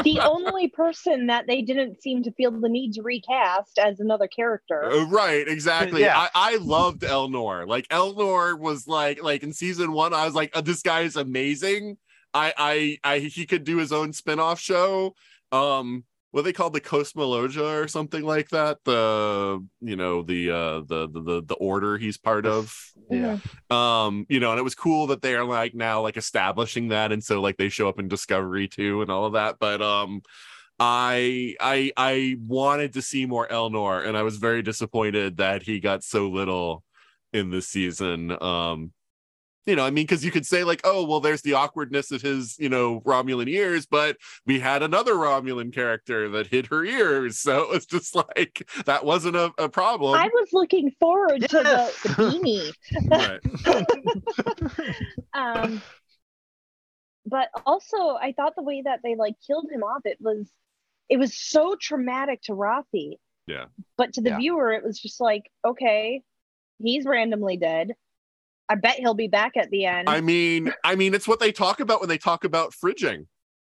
[0.03, 4.27] The only person that they didn't seem to feel the need to recast as another
[4.27, 4.85] character.
[4.85, 6.01] Uh, right exactly.
[6.01, 6.17] Yeah.
[6.17, 7.67] I, I loved elnor.
[7.67, 11.15] Like elnor was like like in season one i was like oh, this guy is
[11.15, 11.97] amazing.
[12.33, 15.15] I, I i he could do his own spin-off show.
[15.51, 16.03] Um
[16.37, 21.09] what they called the cosmologia or something like that the you know the uh the
[21.11, 22.71] the the, the order he's part of.
[23.09, 23.39] yeah.
[23.71, 27.23] um you know and it was cool that they're like now like establishing that and
[27.23, 30.21] so like they show up in discovery too and all of that but um
[30.79, 35.79] i i i wanted to see more elnor and i was very disappointed that he
[35.79, 36.83] got so little
[37.33, 38.31] in this season.
[38.41, 38.91] Um
[39.67, 42.21] you know i mean because you could say like oh well there's the awkwardness of
[42.21, 47.37] his you know romulan ears but we had another romulan character that hid her ears
[47.37, 51.91] so it's just like that wasn't a, a problem I was looking forward to the,
[52.03, 52.73] the beanie.
[55.33, 55.81] um
[57.25, 60.49] but also i thought the way that they like killed him off it was
[61.09, 63.65] it was so traumatic to raffi Yeah.
[63.97, 64.37] but to the Yeah.
[64.37, 66.23] viewer it was just like okay
[66.79, 67.93] he's randomly dead
[68.69, 71.51] i bet he'll be back at the end I mean, I mean, it's what they
[71.51, 73.27] talk about when they talk about fridging,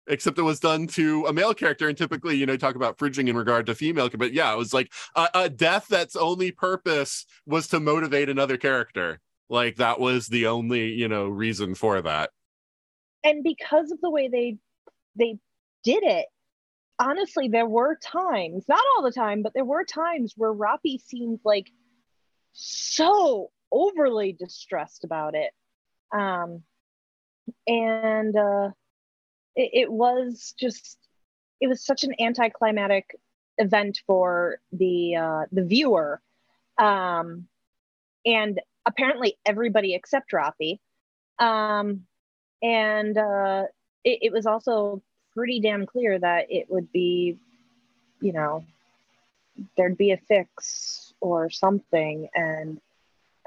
[0.06, 3.28] except it was done to a male character, and typically, you know, talk about fridging
[3.28, 4.08] in regard to female.
[4.08, 8.56] But yeah, it was like a, a death that's only purpose was to motivate another
[8.56, 9.20] character.
[9.48, 12.30] Like that was the only, you know, reason for that.
[13.24, 14.58] and because of the way they
[15.16, 15.38] they
[15.82, 16.26] did it
[16.98, 21.40] honestly there were times not all the time but there were times where raffi seemed
[21.44, 21.70] like
[22.52, 23.50] so
[23.82, 25.52] overly distressed about it.
[26.12, 26.62] Um,
[27.66, 28.70] and uh,
[29.54, 30.98] it, it was just,
[31.60, 33.06] it was such an anticlimactic
[33.58, 36.20] event for the uh, the viewer,
[36.78, 37.46] um,
[38.26, 40.80] and apparently everybody except Raffi.
[41.38, 42.06] Um,
[42.62, 43.64] and uh,
[44.02, 45.02] it, it was also
[45.34, 47.38] pretty damn clear that it would be,
[48.20, 48.64] you know,
[49.76, 52.28] there'd be a fix or something.
[52.34, 52.80] And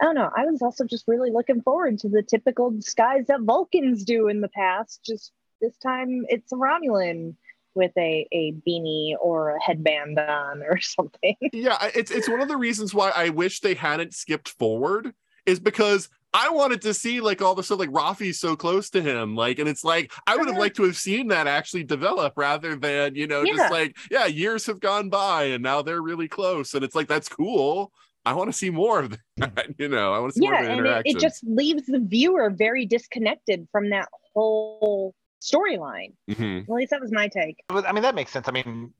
[0.01, 0.29] I don't know.
[0.35, 4.41] I was also just really looking forward to the typical disguise that Vulcans do in
[4.41, 5.01] the past.
[5.05, 7.35] Just this time it's a Romulan
[7.73, 11.35] with a, a beanie or a headband on or something.
[11.51, 15.13] Yeah, it's it's one of the reasons why I wish they hadn't skipped forward
[15.45, 19.01] is because I wanted to see like all the stuff like Raffi's so close to
[19.01, 20.59] him, like, and it's like I would have Uh-huh.
[20.61, 23.55] liked to have seen that actually develop rather than you know Yeah.
[23.57, 27.07] just like yeah, years have gone by and now they're really close, and it's like
[27.07, 27.91] that's cool.
[28.27, 30.13] I want to see more of that, you know.
[30.13, 31.17] I want to see more yeah, of the and it, interaction.
[31.17, 36.13] it just leaves the viewer very disconnected from that whole storyline.
[36.29, 36.63] Mhm.
[36.63, 37.57] At least that was my take.
[37.69, 38.47] But I mean, that makes sense.
[38.47, 38.93] I mean,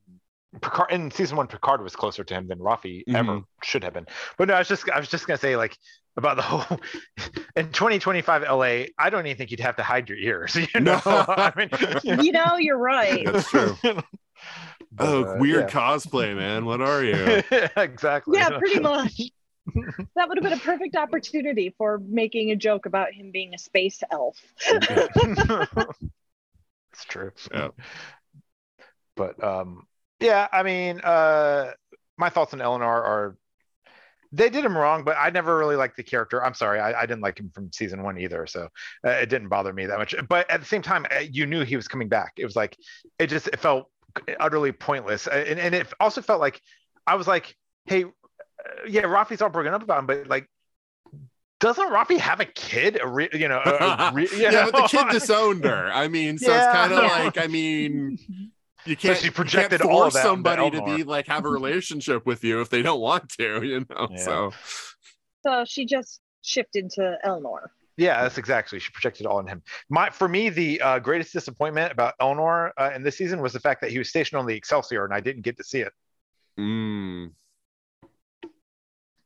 [0.62, 3.44] Picard in season one, Picard was closer to him than Raffi ever Mhm.
[3.62, 4.06] should have been.
[4.38, 5.76] But no, I was just I was just gonna say like
[6.16, 6.78] about the whole
[7.56, 8.86] in 2025 LA.
[8.98, 10.56] I don't even think you'd have to hide your ears.
[10.74, 11.24] You know, No.
[11.28, 11.68] I mean,
[12.02, 12.22] you know.
[12.22, 13.26] You know, you're right.
[13.26, 13.76] That's true.
[14.92, 15.70] But, Oh, uh, weird yeah.
[15.70, 16.64] cosplay, man.
[16.64, 17.42] What are you?
[17.76, 18.38] exactly.
[18.38, 19.20] yeah, pretty much.
[20.16, 23.58] That would have been a perfect opportunity for making a joke about him being a
[23.58, 24.40] space elf.
[24.66, 25.84] it's
[27.06, 27.32] true.
[27.52, 27.68] Yeah.
[29.14, 29.86] But um,
[30.20, 31.72] yeah, I mean, uh,
[32.16, 33.36] my thoughts on Elnor are
[34.32, 36.44] they did him wrong, but I never really liked the character.
[36.44, 38.68] I'm sorry, I, I didn't like him from season one either, so
[39.06, 40.14] uh, it didn't bother me that much.
[40.28, 42.32] But at the same time, uh, you knew he was coming back.
[42.36, 42.76] It was like
[43.18, 43.90] it just it felt
[44.40, 46.60] utterly pointless, and, and it also felt like
[47.06, 47.54] I was like,
[47.86, 48.08] hey, uh,
[48.86, 50.48] yeah, Raffi's all broken up about him, but like.
[51.60, 53.00] Doesn't Raffi have a kid?
[53.02, 55.90] A re, you know, a, a re, you yeah, but the kid disowned her.
[55.92, 56.58] I mean, so Yeah.
[56.58, 57.24] it's kind of Yeah.
[57.24, 58.16] like, I mean,
[58.84, 61.48] you can't, she you projected can't all force of somebody to be like have a
[61.48, 64.06] relationship with you if they don't want to, you know.
[64.08, 64.16] Yeah.
[64.18, 64.52] So
[65.42, 67.70] So she just shifted to Elnor.
[67.98, 68.78] Yeah, that's exactly.
[68.78, 69.60] She projected all on him.
[69.90, 73.58] My for me, the uh, greatest disappointment about Elnor uh, in this season was the
[73.58, 75.92] fact that he was stationed on the Excelsior and I didn't get to see it.
[76.58, 77.32] Mm.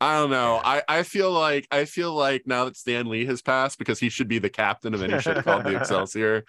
[0.02, 0.60] I don't know.
[0.64, 4.08] I, I feel like I feel like now that Stan Lee has passed because he
[4.08, 6.44] should be the captain of any ship called the Excelsior.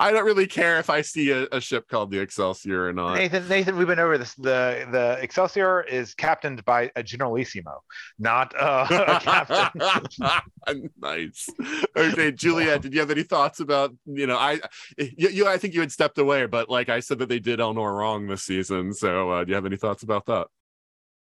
[0.00, 3.16] I don't really care if I see a, a ship called the Excelsior or not.
[3.16, 4.32] Nathan, Nathan, we've been over this.
[4.36, 7.82] The the Excelsior is captained by a Generalissimo,
[8.18, 10.90] not uh, a captain.
[10.98, 11.50] nice.
[11.94, 14.60] Okay, Juliette, did you have any thoughts about you know I
[14.96, 17.58] you, you I think you had stepped away, but like I said that they did
[17.58, 18.94] Elnor wrong this season.
[18.94, 20.46] So uh, do you have any thoughts about that?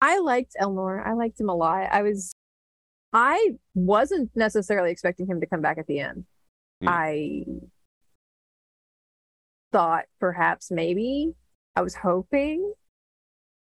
[0.00, 1.04] I liked Elnor.
[1.04, 1.88] I liked him a lot.
[1.90, 2.32] I was,
[3.12, 6.24] I wasn't necessarily expecting him to come back at the end.
[6.80, 6.88] Hmm.
[6.88, 7.44] I
[9.72, 11.32] thought perhaps maybe
[11.76, 12.72] I was hoping,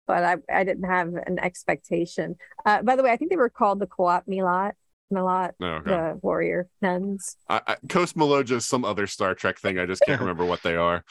[0.06, 2.36] but I I didn't have an expectation.
[2.64, 4.72] Uh, by the way, I think they were called the Co-op Milot.
[5.12, 5.90] Milat, No, okay.
[5.90, 7.36] the warrior nuns.
[7.48, 9.76] I, I, Coast Maloja is some other Star Trek thing.
[9.76, 11.04] I just can't remember what they are.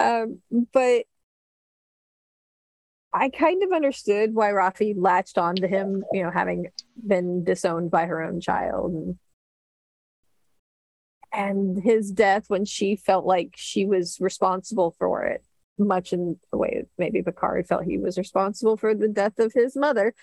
[0.00, 0.40] Um,
[0.72, 1.02] but
[3.18, 6.68] I kind of understood why Raffi latched on to him, you know, having
[7.04, 9.18] been disowned by her own child and
[11.32, 15.44] and his death when she felt like she was responsible for it,
[15.78, 19.76] much in the way maybe Picard felt he was responsible for the death of his
[19.76, 20.14] mother.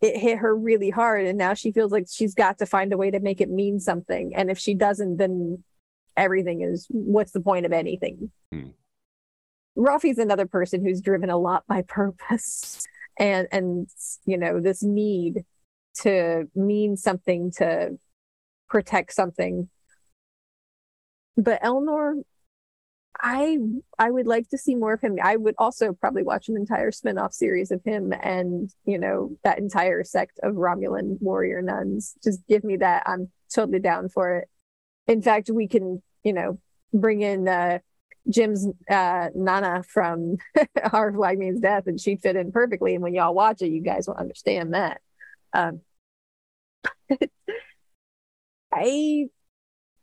[0.00, 2.96] It hit her really hard, and now she feels like she's got to find a
[2.96, 4.32] way to make it mean something.
[4.34, 5.62] And if she doesn't, then
[6.16, 8.30] everything is what's the point of anything?
[8.52, 8.70] Hmm.
[9.76, 12.86] Raffi's another person who's driven a lot by purpose
[13.18, 13.88] and and
[14.24, 15.44] you know this need
[15.94, 17.98] to mean something to
[18.68, 19.68] protect something.
[21.36, 22.22] But Elnor,
[23.20, 23.58] I
[23.98, 25.18] I would like to see more of him.
[25.22, 29.58] I would also probably watch an entire spin-off series of him and you know that
[29.58, 32.14] entire sect of Romulan warrior nuns.
[32.24, 33.02] Just give me that.
[33.06, 34.48] I'm totally down for it.
[35.06, 36.58] In fact, we can, you know,
[36.92, 37.78] bring in uh
[38.28, 40.36] Jim's uh, Nana from
[40.92, 42.94] Our Flag Means Death, and she'd fit in perfectly.
[42.94, 45.00] And when y'all watch it, you guys will understand that.
[45.52, 45.80] Um,
[48.72, 49.26] I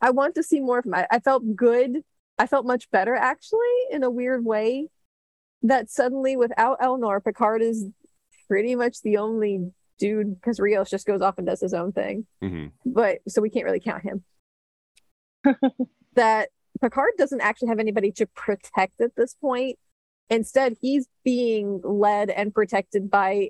[0.01, 0.93] I want to see more of him.
[0.93, 2.03] I, I felt good.
[2.37, 3.59] I felt much better actually,
[3.91, 4.87] in a weird way.
[5.61, 7.85] That suddenly, without Elnor, Picard is
[8.47, 12.25] pretty much the only dude because Rios just goes off and does his own thing
[12.41, 12.71] Mhm.
[12.85, 14.23] but so we can't really count him.
[16.15, 16.49] that
[16.81, 19.77] Picard doesn't actually have anybody to protect at this point.
[20.29, 23.49] Instead, he's being led and protected by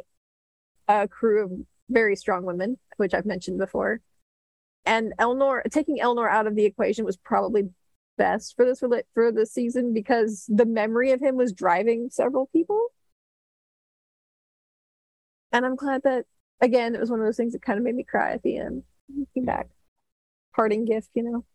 [0.87, 1.51] a crew of
[1.89, 4.01] very strong women, which I've mentioned before.
[4.85, 7.69] And Elnor taking Elnor out of the equation was probably
[8.17, 8.83] best for this
[9.13, 12.87] for this season because the memory of him was driving several people.
[15.51, 16.25] And I'm glad that
[16.61, 18.57] again it was one of those things that kind of made me cry at the
[18.57, 18.83] end.
[19.07, 19.67] He came back.
[20.55, 21.45] Parting gift, you know.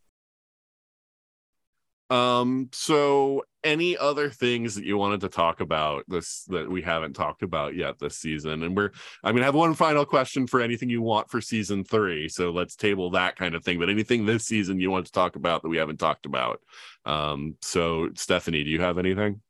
[2.10, 7.14] Um, so any other things that you wanted to talk about this that we haven't
[7.14, 8.62] talked about yet this season?
[8.62, 8.90] And we're
[9.22, 12.28] I'm gonna have one final question for anything you want for season three.
[12.28, 13.78] So let's table that kind of thing.
[13.78, 16.60] But anything this season you want to talk about that we haven't talked about.
[17.06, 19.40] Um, so Stephanie, do you have anything?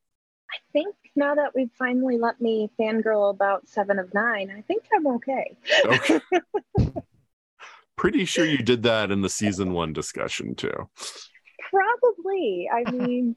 [0.53, 4.85] I think now that we've finally let me fangirl about seven of nine, I think
[4.95, 5.57] I'm okay.
[5.85, 6.21] Okay.
[7.97, 10.89] Pretty sure you did that in the season one discussion too.
[11.71, 12.69] Probably.
[12.73, 13.37] I mean,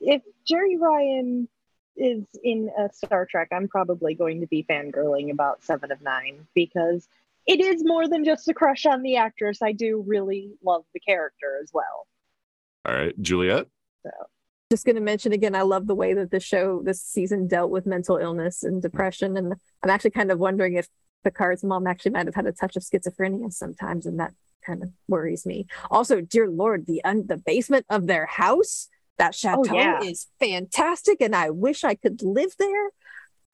[0.00, 1.48] if Jeri Ryan
[1.96, 6.46] is in a Star Trek, I'm probably going to be fangirling about Seven of Nine
[6.54, 7.08] because
[7.46, 9.60] it is more than just a crush on the actress.
[9.62, 12.06] I do really love the character as well.
[12.86, 13.66] All right, Juliette.
[14.02, 14.10] So.
[14.70, 17.70] Just going to mention again, I love the way that the show this season dealt
[17.70, 20.88] with mental illness and depression, and I'm actually kind of wondering if
[21.24, 24.32] Picard's mom actually might have had a touch of schizophrenia sometimes, and that
[24.70, 25.66] kind of worries me.
[25.90, 30.00] Also, dear Lord, the un- the basement of their house, that chateau oh, yeah.
[30.02, 32.90] is fantastic, and I wish I could live there.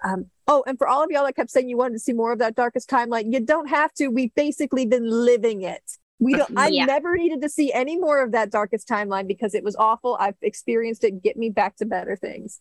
[0.05, 2.33] Um, oh, and for all of y'all that kept saying you wanted to see more
[2.33, 4.09] of that darkest timeline, you don't have to.
[4.09, 5.83] We've basically been living it.
[6.19, 6.53] We don't.
[6.57, 10.17] I never needed to see any more of that darkest timeline because it was awful.
[10.21, 11.23] I've experienced it.
[11.23, 12.61] Get me back to better things.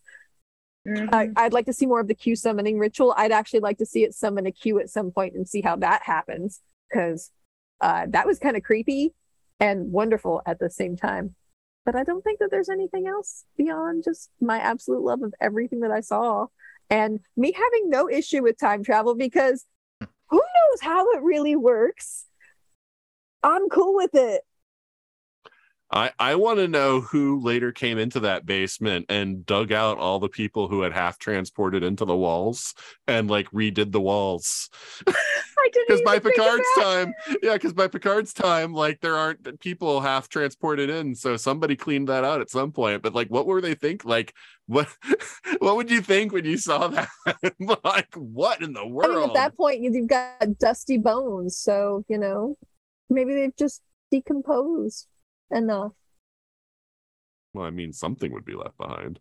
[0.88, 1.10] Mm-hmm.
[1.12, 3.14] Uh, I'd like to see more of the Q summoning ritual.
[3.18, 5.76] I'd actually like to see it summon a Q at some point and see how
[5.78, 7.32] that happens because
[7.82, 9.14] uh, that was kind of creepy
[9.60, 11.36] and wonderful at the same time.
[11.86, 15.82] But I don't think that there's anything else beyond just my absolute love of everything
[15.82, 16.48] that I saw
[16.90, 19.66] and me having no issue with time travel because
[20.00, 22.26] who knows how it really works.
[23.44, 24.42] I'm cool with it.
[25.96, 30.20] I, I want to know who later came into that basement and dug out all
[30.20, 32.76] the people who had half transported into the walls
[33.08, 34.70] and like redid the walls.
[35.88, 40.92] Because by Picard's time, yeah, because by Picard's time, like there aren't people half transported
[40.92, 43.02] in, so somebody cleaned that out at some point.
[43.02, 44.06] But like, what were they think?
[44.06, 44.34] Like,
[44.68, 44.88] what
[45.60, 47.10] what would you think when you saw that?
[47.84, 49.12] like, what in the world?
[49.12, 52.56] I mean, at that point, you've got dusty bones, so you know,
[53.10, 55.08] maybe they've just decomposed
[55.52, 55.92] enough.
[57.54, 59.20] Well, I mean, something would be left behind.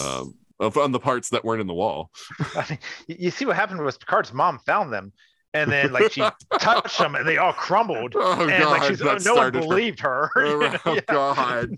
[0.00, 2.10] Um, on the parts that weren't in the wall.
[2.54, 5.12] I mean, you see what happened was Picard's mom found them,
[5.54, 6.22] and then like she
[6.58, 8.14] touched them, and they all crumbled.
[8.16, 8.70] Oh and, God!
[8.70, 10.30] Like, she's, oh, no one believed her.
[10.34, 10.80] her.
[10.84, 11.76] Oh, God!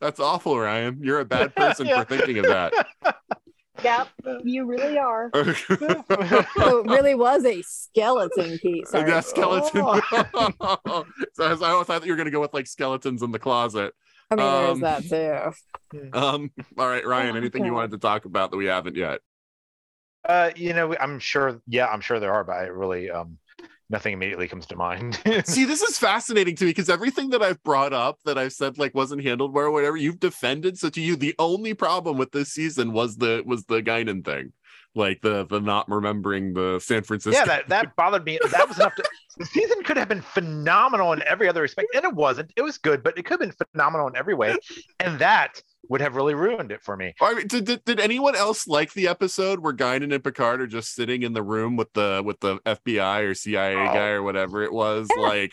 [0.00, 1.00] That's awful, Ryan.
[1.02, 2.04] You're a bad person yeah.
[2.04, 2.72] for thinking of that.
[3.82, 4.08] Yep,
[4.44, 5.30] you really are.
[5.34, 5.44] so
[5.78, 8.90] it really was a skeleton piece.
[8.90, 9.10] Sorry.
[9.10, 9.82] Yeah, skeleton.
[9.82, 11.04] Oh.
[11.34, 13.94] so I thought you were going to go with like skeletons in the closet.
[14.30, 15.54] I mean, um, there's that
[15.90, 16.10] too.
[16.12, 17.36] Um, all right, Ryan.
[17.36, 19.20] Anything you wanted to talk about that we haven't yet?
[20.24, 21.60] Uh, you know, I'm sure.
[21.66, 23.38] Yeah, I'm sure there are, but I really um
[23.92, 25.20] nothing immediately comes to mind.
[25.44, 28.78] See, this is fascinating to me because everything that I've brought up that I've said
[28.78, 30.78] like wasn't handled well or whatever, you've defended.
[30.78, 34.52] So to you, the only problem with this season was the was the Guinan thing.
[34.94, 37.38] Like the the not remembering the San Francisco.
[37.38, 38.38] Yeah, that, that bothered me.
[38.50, 39.04] That was enough to
[39.38, 41.88] the season could have been phenomenal in every other respect.
[41.94, 42.52] And it wasn't.
[42.56, 44.56] It was good, but it could have been phenomenal in every way.
[45.00, 47.14] And that would have really ruined it for me.
[47.20, 50.66] I mean, did, did, did anyone else like the episode where Guinan and Picard are
[50.66, 53.92] just sitting in the room with the with the FBI or CIA oh.
[53.92, 55.08] guy or whatever it was?
[55.18, 55.52] Like,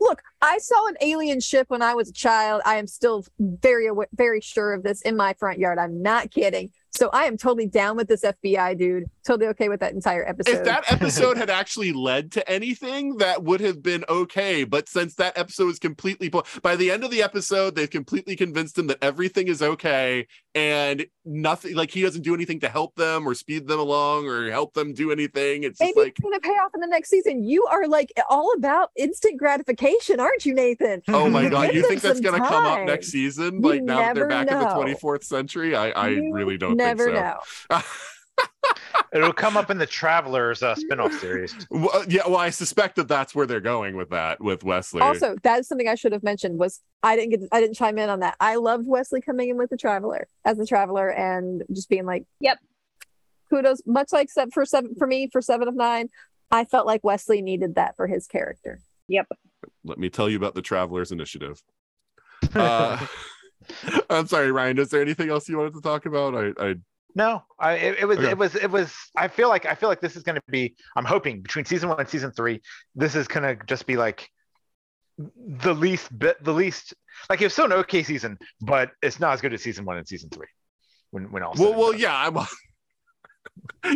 [0.00, 2.62] look, I saw an alien ship when I was a child.
[2.64, 5.78] I am still very very sure of this in my front yard.
[5.78, 6.70] I'm not kidding.
[6.92, 9.04] So I am totally down with this FBI dude.
[9.24, 10.58] Totally okay with that entire episode.
[10.58, 14.64] If that episode had actually led to anything, that would have been okay.
[14.64, 16.30] But since that episode is completely
[16.62, 21.06] by the end of the episode, they've completely convinced him that everything is okay and
[21.24, 24.74] nothing like he doesn't do anything to help them or speed them along or help
[24.74, 25.62] them do anything.
[25.62, 27.44] It's maybe like, it's gonna pay off in the next season.
[27.44, 31.02] You are like all about instant gratification, aren't you, Nathan?
[31.20, 32.48] Oh my god, you think that's gonna time.
[32.48, 33.62] come up next season?
[33.62, 34.80] You like now that they're back know.
[34.80, 35.76] in the 24th century?
[35.76, 37.12] I, I really don't never so.
[37.12, 37.82] know.
[39.12, 41.54] It'll come up in the Travelers uh, spinoff series.
[41.70, 45.02] Well, uh, yeah, well, I suspect that that's where they're going with that with Wesley.
[45.02, 48.08] Also, that's something I should have mentioned was I didn't get I didn't chime in
[48.08, 48.36] on that.
[48.38, 52.24] I loved Wesley coming in with the Traveler as the Traveler and just being like,
[52.40, 52.58] "Yep,
[53.50, 56.08] kudos." Much like for seven for me for seven of nine,
[56.50, 58.80] I felt like Wesley needed that for his character.
[59.08, 59.26] Yep.
[59.84, 61.62] Let me tell you about the Travelers Initiative.
[62.54, 63.04] Uh,
[64.10, 64.78] I'm sorry, Ryan.
[64.78, 66.34] Is there anything else you wanted to talk about?
[66.34, 66.74] I, I
[67.14, 68.30] No, I it, it was Okay.
[68.30, 68.92] it was it was.
[69.16, 70.74] I feel like I feel like this is going to be.
[70.96, 72.60] I'm hoping between season one and season three,
[72.94, 74.28] this is going to just be like
[75.18, 76.94] the least bit, the least
[77.28, 79.98] like it was still an okay season, but it's not as good as season one
[79.98, 80.46] and season three.
[81.10, 82.00] When when all Well, well, done.
[82.00, 82.26] yeah.
[82.28, 82.38] I'm.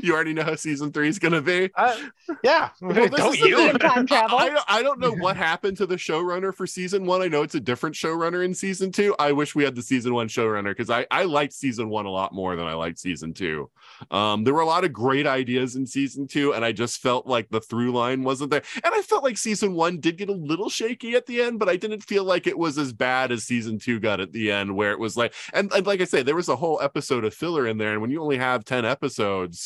[0.02, 1.70] You already know how season three is gonna be.
[1.74, 1.96] Uh,
[2.42, 2.70] yeah.
[2.80, 3.72] Well, this Don't is you?
[3.78, 4.38] Time travel.
[4.38, 7.22] I, I don't know what happened to the showrunner for season one.
[7.22, 9.14] I know it's a different showrunner in season two.
[9.18, 12.10] I wish we had the season one showrunner because I, I liked season one a
[12.10, 13.70] lot more than I liked season two.
[14.10, 17.26] Um, there were a lot of great ideas in season two, and I just felt
[17.26, 18.62] like the through line wasn't there.
[18.82, 21.68] And I felt like season one did get a little shaky at the end, but
[21.68, 24.76] I didn't feel like it was as bad as season two got at the end,
[24.76, 27.34] where it was like, and, and like I say, there was a whole episode of
[27.34, 27.92] filler in there.
[27.92, 29.63] And when you only have 10 episodes,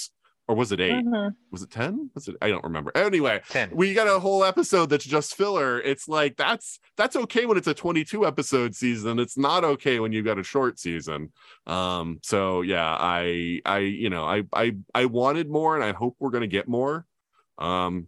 [0.49, 1.35] or was it 8 Mhm.
[1.51, 2.11] Was it 10?
[2.15, 2.37] Was it?
[2.41, 2.91] I don't remember.
[2.97, 3.71] Anyway, Ten.
[3.73, 7.67] we got a whole episode that's just filler it's like that's that's okay when it's
[7.67, 11.31] a 22 episode season it's not okay when you've got a short season
[11.67, 16.17] um so yeah i i you know i i i wanted more and i hope
[16.19, 17.07] we're gonna get more
[17.59, 18.07] um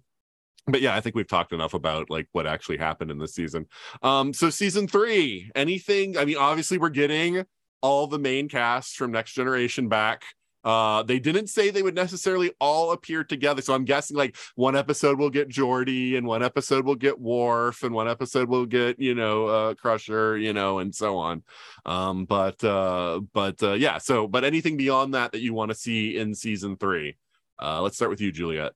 [0.66, 3.66] but yeah i think we've talked enough about like what actually happened in this season
[4.02, 7.44] um so season three anything i mean obviously we're getting
[7.82, 10.22] all the main cast from next generation back
[10.64, 14.76] uh they didn't say they would necessarily all appear together so i'm guessing like one
[14.76, 18.98] episode will get Geordi and one episode will get Worf and one episode will get
[18.98, 21.42] you know uh Crusher you know and so on
[21.86, 25.76] um but uh but uh yeah so but anything beyond that that you want to
[25.76, 27.16] see in season 3
[27.62, 28.72] uh let's start with you Juliette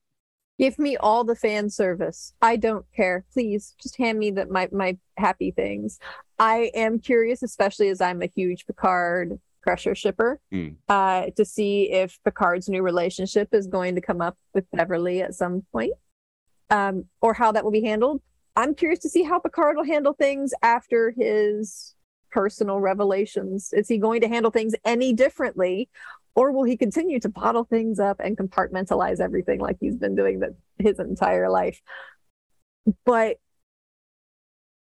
[0.57, 2.33] Give me all the fan service.
[2.41, 3.25] I don't care.
[3.33, 5.99] Please just hand me that my my happy things.
[6.39, 10.75] I am curious, especially as I'm a huge Picard Crusher shipper, Mm.
[10.89, 15.33] uh, to see if Picard's new relationship is going to come up with Beverly at
[15.33, 15.93] some point,
[16.69, 18.21] um, or how that will be handled.
[18.55, 21.95] I'm curious to see how Picard will handle things after his
[22.31, 23.73] personal revelations.
[23.73, 25.89] Is he going to handle things any differently,
[26.35, 30.41] or will he continue to bottle things up and compartmentalize everything like he's been doing
[30.41, 31.81] that his entire life?
[33.03, 33.37] But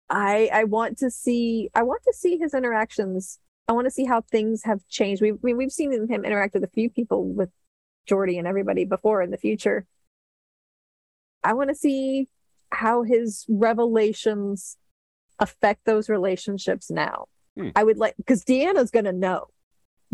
[0.07, 3.39] I I want to see I want to see his interactions.
[3.67, 5.21] I want to see how things have changed.
[5.21, 7.49] We've we, we've seen him interact with a few people with
[8.09, 9.85] Geordi and everybody before in the future.
[11.43, 12.29] I want to see
[12.71, 14.77] how his revelations
[15.39, 17.27] affect those relationships now.
[17.57, 17.69] Hmm.
[17.75, 19.47] I would like because Deanna's gonna know.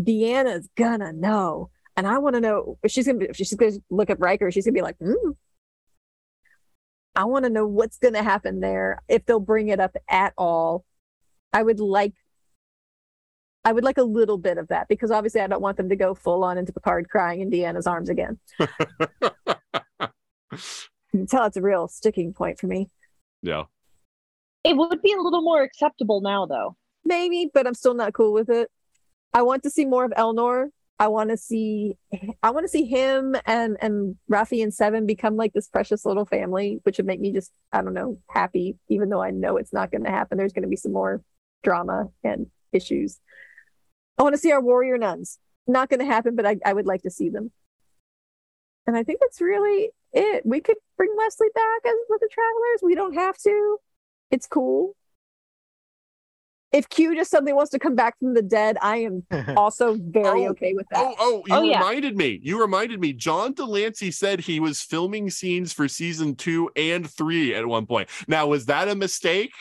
[0.02, 3.74] Deanna's gonna know, and I want to know if she's gonna be, if she's gonna
[3.90, 4.52] look at Riker.
[4.52, 5.32] She's gonna be like, hmm.
[7.16, 10.86] I want to know what's gonna happen there if they'll bring it up at all.
[11.52, 12.14] I would like.
[13.66, 15.96] I would like a little bit of that because obviously I don't want them to
[15.96, 18.40] go full on into Picard crying in Deanna's arms again.
[20.52, 22.90] You can tell it's a real sticking point for me.
[23.42, 23.64] yeah
[24.64, 26.76] It would be a little more acceptable now, though.
[27.06, 28.70] maybe, but I'm still not cool with it.
[29.34, 30.70] I want to see more of Elnor.
[31.00, 31.98] I want to see,
[32.44, 36.26] I want to see him and and Raffi and Seven become like this precious little
[36.26, 38.78] family, which would make me just, I don't know, happy.
[38.90, 41.22] Even though I know it's not going to happen, there's going to be some more
[41.64, 43.20] drama and issues.
[44.18, 45.40] I want to see our warrior nuns.
[45.68, 47.52] Not going to happen, but I, I would like to see them.
[48.86, 50.46] And I think that's really it.
[50.46, 52.82] We could bring Wesley back as with the travelers.
[52.82, 53.78] We don't have to.
[54.30, 54.96] It's cool
[56.74, 59.24] if Q just suddenly wants to come back from the dead, I am
[59.56, 61.06] also very Oh, okay with oh, that.
[61.06, 61.78] Oh, oh, you Oh, yeah.
[61.78, 62.40] reminded me.
[62.42, 63.14] You reminded me.
[63.14, 67.86] John de Lancie said he was filming scenes for season two and three at one
[67.86, 68.10] point.
[68.28, 69.54] Now, was that a mistake?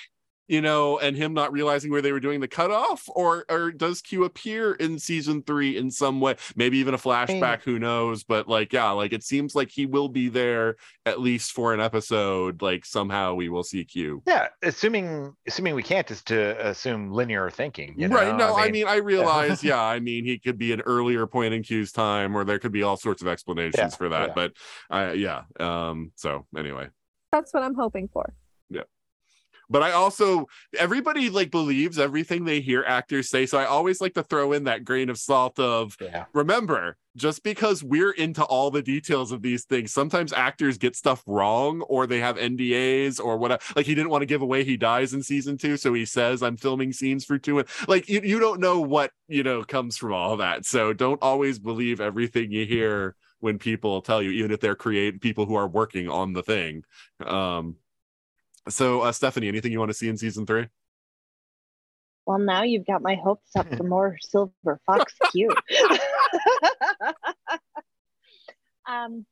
[0.52, 4.02] You know, and him not realizing where they were doing the cutoff, or or does
[4.02, 6.36] Q appear in season three in some way?
[6.56, 7.62] Maybe even a flashback.
[7.62, 8.22] Who knows?
[8.22, 11.80] But like, yeah, like it seems like he will be there at least for an
[11.80, 12.60] episode.
[12.60, 14.22] Like somehow we will see Q.
[14.26, 17.94] Yeah, assuming assuming we can't is to assume linear thinking.
[17.96, 18.16] You know?
[18.16, 18.36] right.
[18.36, 21.62] No, I mean, I realize, yeah, I mean, he could be an earlier point in
[21.62, 24.28] Q's time, or there could be all sorts of explanations Yeah, for that.
[24.28, 24.34] yeah.
[24.34, 24.52] But
[24.90, 25.44] I, yeah.
[25.58, 26.90] Um, so anyway.
[27.32, 28.34] That's what I'm hoping for.
[29.72, 30.46] But I also
[30.78, 33.46] everybody like believes everything they hear actors say.
[33.46, 36.26] So I always like to throw in that grain of salt of yeah.
[36.34, 41.22] remember, just because we're into all the details of these things, sometimes actors get stuff
[41.26, 43.62] wrong or they have NDAs or whatever.
[43.74, 46.42] Like he didn't want to give away he dies in season two, so he says
[46.42, 47.58] I'm filming scenes for two.
[47.58, 50.66] And like you, you don't know what you know comes from all that.
[50.66, 55.20] So don't always believe everything you hear when people tell you, even if they're create
[55.20, 56.84] people who are working on the thing.
[57.24, 57.76] Um
[58.68, 60.68] so uh, Stephanie, anything you want to see in season three?
[62.26, 65.50] Well, now you've got my hopes up for more Silver Fox Q.
[68.88, 69.26] um,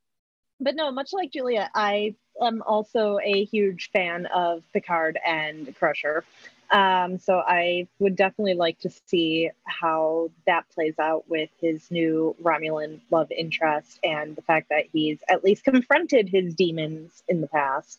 [0.59, 6.25] but no, much like Julia, I am also a huge fan of Picard and Crusher.
[6.71, 12.37] Um, so I would definitely like to see how that plays out with his new
[12.43, 17.49] Romulan love interest and the fact that he's at least confronted his demons in the
[17.49, 17.99] past,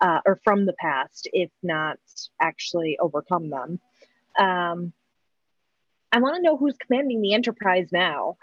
[0.00, 1.98] uh, or from the past, if not
[2.40, 3.80] actually overcome them.
[4.38, 4.92] Um,
[6.12, 8.36] I want to know who's commanding the Enterprise now.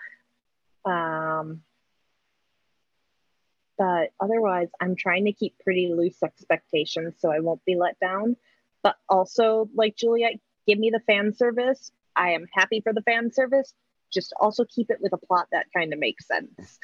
[0.86, 1.62] Um,
[3.78, 8.38] but otherwise, I'm trying to keep pretty loose expectations so I won't be let down
[8.86, 11.92] but also like Juliette, give me the fan service.
[12.16, 13.74] I am happy for the fan service.
[14.14, 16.80] Just also keep it with a plot that kind of makes sense.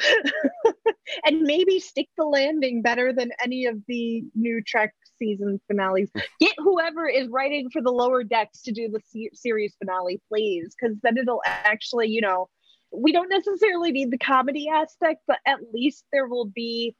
[1.26, 6.10] and maybe stick the landing better than any of the new Trek season finales.
[6.40, 10.76] Get whoever is writing for the lower decks to do the se- series finale, please,
[10.76, 12.50] because then it'll actually, you know,
[12.92, 16.96] we don't necessarily need the comedy aspect, but at least there will be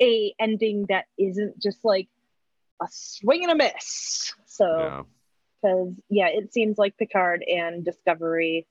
[0.00, 2.08] a ending that isn't just like
[2.82, 4.32] a swing and a miss.
[4.46, 5.06] So,
[5.62, 6.28] because yeah.
[6.28, 8.66] yeah, it seems like Picard and Discovery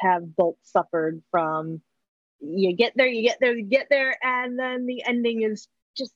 [0.00, 1.80] have both suffered from
[2.40, 6.12] you get there, you get there, you get there, and then the ending is just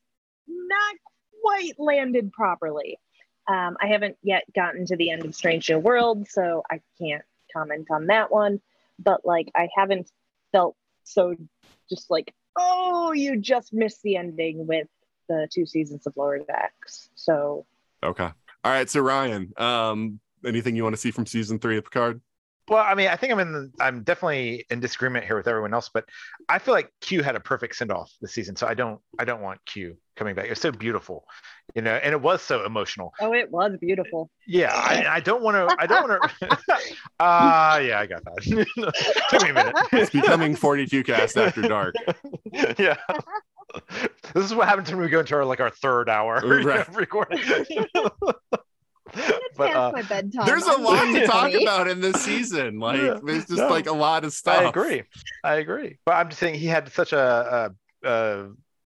[0.48, 0.94] not
[1.42, 2.98] quite landed properly.
[3.46, 7.24] Um, I haven't yet gotten to the end of Strange New World, so I can't
[7.52, 8.60] comment on that one.
[8.98, 10.10] But like, I haven't
[10.52, 11.36] felt so
[11.90, 14.88] just like, oh, you just missed the ending with
[15.28, 17.10] the two seasons of Lower Decks.
[17.14, 17.66] So
[18.02, 18.88] okay, all right.
[18.88, 22.20] So Ryan, um, anything you want to see from season three of Picard?
[22.68, 23.52] Well, I mean, I think I'm in.
[23.52, 26.06] The, I'm definitely in disagreement here with everyone else, but
[26.48, 29.00] I feel like Q had a perfect send off this season, so I don't.
[29.18, 30.46] I don't want Q coming back.
[30.46, 31.26] It was so beautiful,
[31.74, 33.12] you know, and it was so emotional.
[33.20, 34.30] Oh, it was beautiful.
[34.46, 35.76] Yeah, I, I don't want to.
[35.78, 36.58] I don't want to.
[37.20, 38.42] Ah, uh, yeah, I got that.
[39.30, 39.74] Took me a minute.
[39.92, 41.94] It's becoming 42 cast after dark.
[42.78, 42.96] yeah.
[44.34, 46.94] this is what happens when we go into our like our third hour right.
[46.94, 47.40] recording.
[49.56, 50.46] But uh, my bedtime.
[50.46, 52.78] there's a lot to talk about in this season.
[52.84, 53.18] Like yeah.
[53.22, 54.58] there's just no, like a lot of stuff.
[54.58, 55.02] I agree.
[55.42, 55.98] I agree.
[56.04, 57.72] But I'm just saying he had such a,
[58.04, 58.50] a, a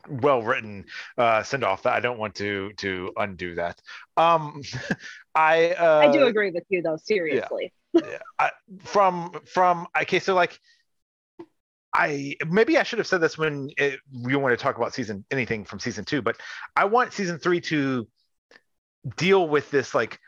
[0.10, 0.86] well written
[1.18, 3.80] uh, send off that I don't want to to undo that.
[4.18, 4.62] Um,
[5.36, 6.98] I uh, I do agree with you though.
[6.98, 7.72] Seriously.
[7.94, 8.02] Yeah.
[8.10, 8.18] yeah.
[8.40, 8.52] I,
[8.84, 10.60] from from okay, so like
[11.94, 15.24] I maybe I should have said this when it, we want to talk about season
[15.32, 16.38] anything from season two, but
[16.76, 18.08] I want season three to
[19.18, 20.20] deal with this like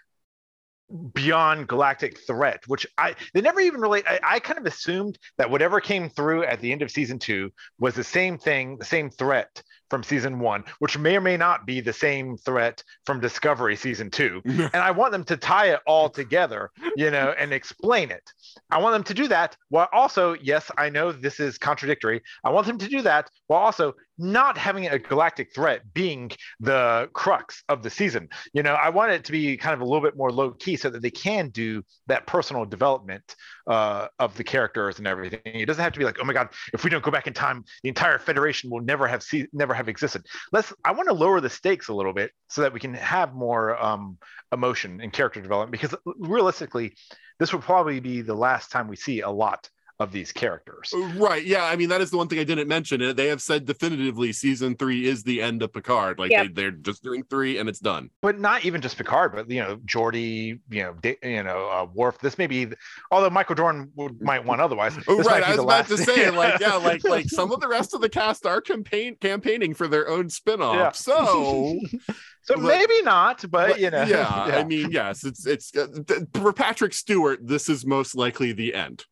[1.13, 5.49] beyond galactic threat which i they never even really I, I, kind of assumed that
[5.49, 9.09] whatever came through at the end of season two was the same thing the same
[9.09, 13.75] threat from season one which may or may not be the same threat from discovery
[13.75, 18.11] season two and i want them to tie it all together you know and explain
[18.11, 18.23] it
[18.71, 22.49] i want them to do that while also yes i know this is contradictory i
[22.49, 27.63] want them to do that while also not having a galactic threat being the crux
[27.67, 28.29] of the season.
[28.53, 30.77] You know, I want it to be kind of a little bit more low key
[30.77, 33.35] so that they can do that personal development
[33.67, 35.41] uh, of the characters and everything.
[35.43, 37.33] It doesn't have to be like, oh my god, if we don't go back in
[37.33, 40.25] time, the entire Federation will never have see- never have existed.
[40.51, 40.73] Let's.
[40.83, 43.81] I want to lower the stakes a little bit so that we can have more
[43.81, 44.17] um,
[44.51, 46.95] emotion and character development because realistically,
[47.39, 50.93] this will probably be the last time we see a lot of these characters.
[50.93, 51.43] Uh, right.
[51.45, 51.63] Yeah.
[51.63, 53.15] I mean, that is the one thing I didn't mention.
[53.15, 56.19] They have said definitively season three is the end of Picard.
[56.19, 56.53] Like yep.
[56.53, 58.09] they, are just doing three and it's done.
[58.21, 62.19] But not even just Picard, but you know, Geordi, you know, you know, uh, Worf.
[62.19, 62.67] This may be,
[63.09, 64.97] although Michael Dorn would, might want otherwise.
[65.07, 65.43] Oh, right.
[65.43, 65.89] I was about last...
[65.89, 69.15] to say, like, yeah, like, like some of the rest of the cast are campaign
[69.21, 70.75] campaigning for their own spinoff.
[70.75, 70.91] Yeah.
[70.91, 71.79] So.
[72.47, 75.75] So but, maybe not, but, but you know, yeah, yeah, I mean, yes, it's it's
[75.75, 75.87] uh,
[76.35, 77.39] for Patrick Stewart.
[77.41, 79.03] This is most likely the end.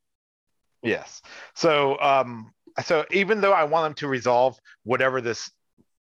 [0.83, 1.21] Yes.
[1.55, 2.51] So um
[2.83, 5.49] so even though I want them to resolve whatever this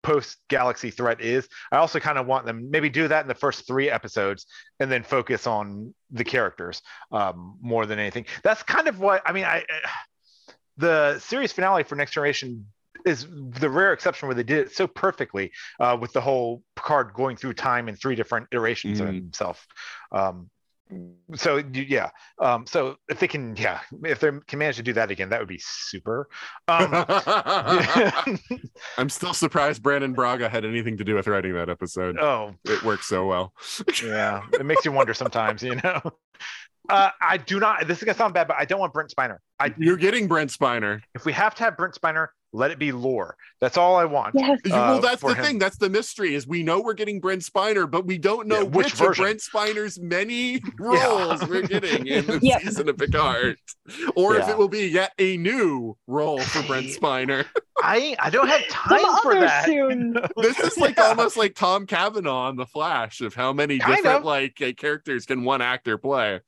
[0.03, 3.35] post galaxy threat is, I also kind of want them maybe do that in the
[3.35, 4.45] first three episodes
[4.79, 6.81] and then focus on the characters
[7.11, 8.25] um, more than anything.
[8.43, 9.45] That's kind of what I mean.
[9.45, 9.65] I
[10.77, 12.67] the series finale for Next Generation
[13.05, 17.13] is the rare exception where they did it so perfectly uh, with the whole Picard
[17.13, 19.07] going through time in three different iterations mm.
[19.07, 19.65] of himself.
[20.11, 20.49] Um,
[21.35, 22.09] so yeah
[22.41, 25.39] um so if they can yeah if they can manage to do that again that
[25.39, 26.29] would be super
[26.69, 26.89] um
[28.97, 32.81] i'm still surprised brannon braga had anything to do with writing that episode oh it
[32.83, 33.53] works so well
[34.03, 36.01] yeah it makes you wonder sometimes you know
[36.89, 37.85] uh, I do not.
[37.87, 39.39] This is gonna sound bad, but I don't want Brent Spiner.
[39.59, 41.01] I, You're getting Brent Spiner.
[41.13, 43.35] If we have to have Brent Spiner, let it be lore.
[43.59, 44.35] That's all I want.
[44.35, 44.59] Yes.
[44.65, 45.43] Uh, well, that's the him.
[45.43, 45.59] thing.
[45.59, 46.35] That's the mystery.
[46.35, 49.15] Is we know we're getting Brent Spiner, but we don't know yeah, which, which of
[49.17, 51.47] Brent Spiner's many roles yeah.
[51.47, 53.57] we're getting in the season of Picard,
[54.15, 54.41] or yeah.
[54.43, 57.45] if it will be yet a new role for Brent Spiner.
[57.79, 59.65] I I don't have Some time for other that.
[59.65, 60.15] soon.
[60.37, 61.09] This is like Yeah.
[61.09, 64.23] almost like Tom Cavanagh on The Flash of how many Kind different of.
[64.23, 66.39] like uh, characters can one actor play.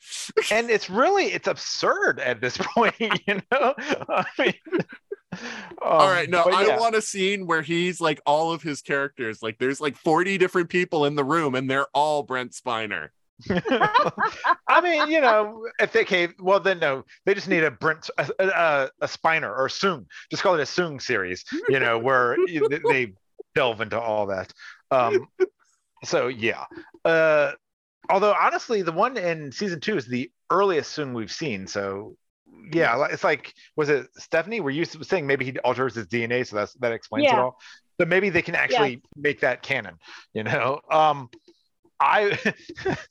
[0.51, 3.75] and it's really it's absurd at this point, you know.
[4.09, 4.53] I mean,
[5.81, 6.79] All um, right, no, I yeah.
[6.79, 9.41] want a scene where he's like all of his characters.
[9.41, 13.09] Like there's like 40 different people in the room and they're all Brent Spiner.
[13.49, 18.09] I mean, you know, if they came, well, then no, they just need a Brent,
[18.17, 20.05] a, a, a Spiner or Soong.
[20.29, 22.35] Just call it a Soong series, you know, where
[22.89, 23.13] they
[23.55, 24.51] delve into all that.
[24.91, 25.27] Um,
[26.03, 26.65] so yeah.
[27.05, 27.51] Uh,
[28.09, 31.67] although honestly, the one in season two is the earliest Soong we've seen.
[31.67, 32.17] So
[32.71, 34.59] yeah, it's like, was it Stephanie?
[34.59, 37.59] Were you saying maybe he alters his DNA, so that's that explains it all.
[37.99, 39.95] So maybe they can actually make that canon,
[40.33, 40.79] you know.
[40.91, 41.29] Um,
[41.99, 42.37] I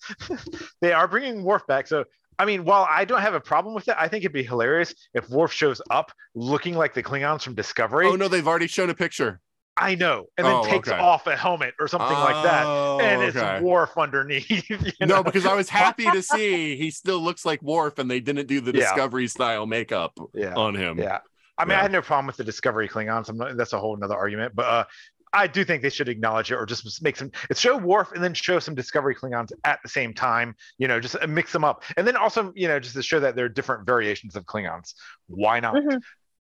[0.81, 2.05] they are bringing Worf back, so
[2.39, 4.95] I mean, while I don't have a problem with it, I think it'd be hilarious
[5.13, 8.07] if Worf shows up looking like the Klingons from Discovery.
[8.07, 9.41] Oh no, they've already shown a picture.
[9.81, 10.99] I know, and then Oh, takes okay.
[10.99, 13.61] off a helmet or something like that, Oh, and it's okay.
[13.61, 14.51] Worf underneath.
[14.71, 18.21] you No, because I was happy to see he still looks like Worf and they
[18.21, 18.81] didn't do the Yeah.
[18.81, 20.99] Discovery style makeup yeah, on him.
[20.99, 21.19] yeah.
[21.57, 21.79] I mean, Yeah.
[21.79, 23.29] I had no problem with the Discovery Klingons.
[23.29, 24.85] I'm not, that's a whole nother argument, but uh,
[25.33, 27.31] I do think they should acknowledge it or just make some.
[27.51, 30.55] It's show Worf and then show some Discovery Klingons at the same time.
[30.79, 33.21] You know, just uh, mix them up, and then also you know just to show
[33.21, 34.95] that there are different variations of Klingons.
[35.27, 35.75] Why not?
[35.75, 36.01] Mhm.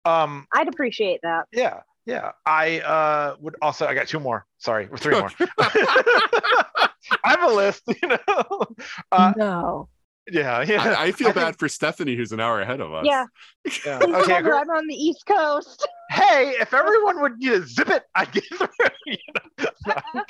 [0.04, 1.44] Um, I'd appreciate that.
[1.52, 2.32] yeah, yeah.
[2.46, 3.86] I uh would also.
[3.86, 4.46] I got two more.
[4.58, 5.30] Sorry, or three more.
[5.58, 6.88] I
[7.24, 7.82] have a list.
[8.02, 8.66] You know.
[9.10, 9.88] Uh, no.
[10.30, 10.82] yeah, yeah.
[10.98, 13.04] I, I feel I think- bad for Stephanie, who's an hour ahead of us.
[13.06, 13.26] Yeah.
[13.86, 13.98] yeah.
[14.02, 15.86] Okay, remember I'm on the East Coast.
[16.10, 18.68] hey, if everyone would you know, zip it, I'd get through.
[19.06, 20.22] you know?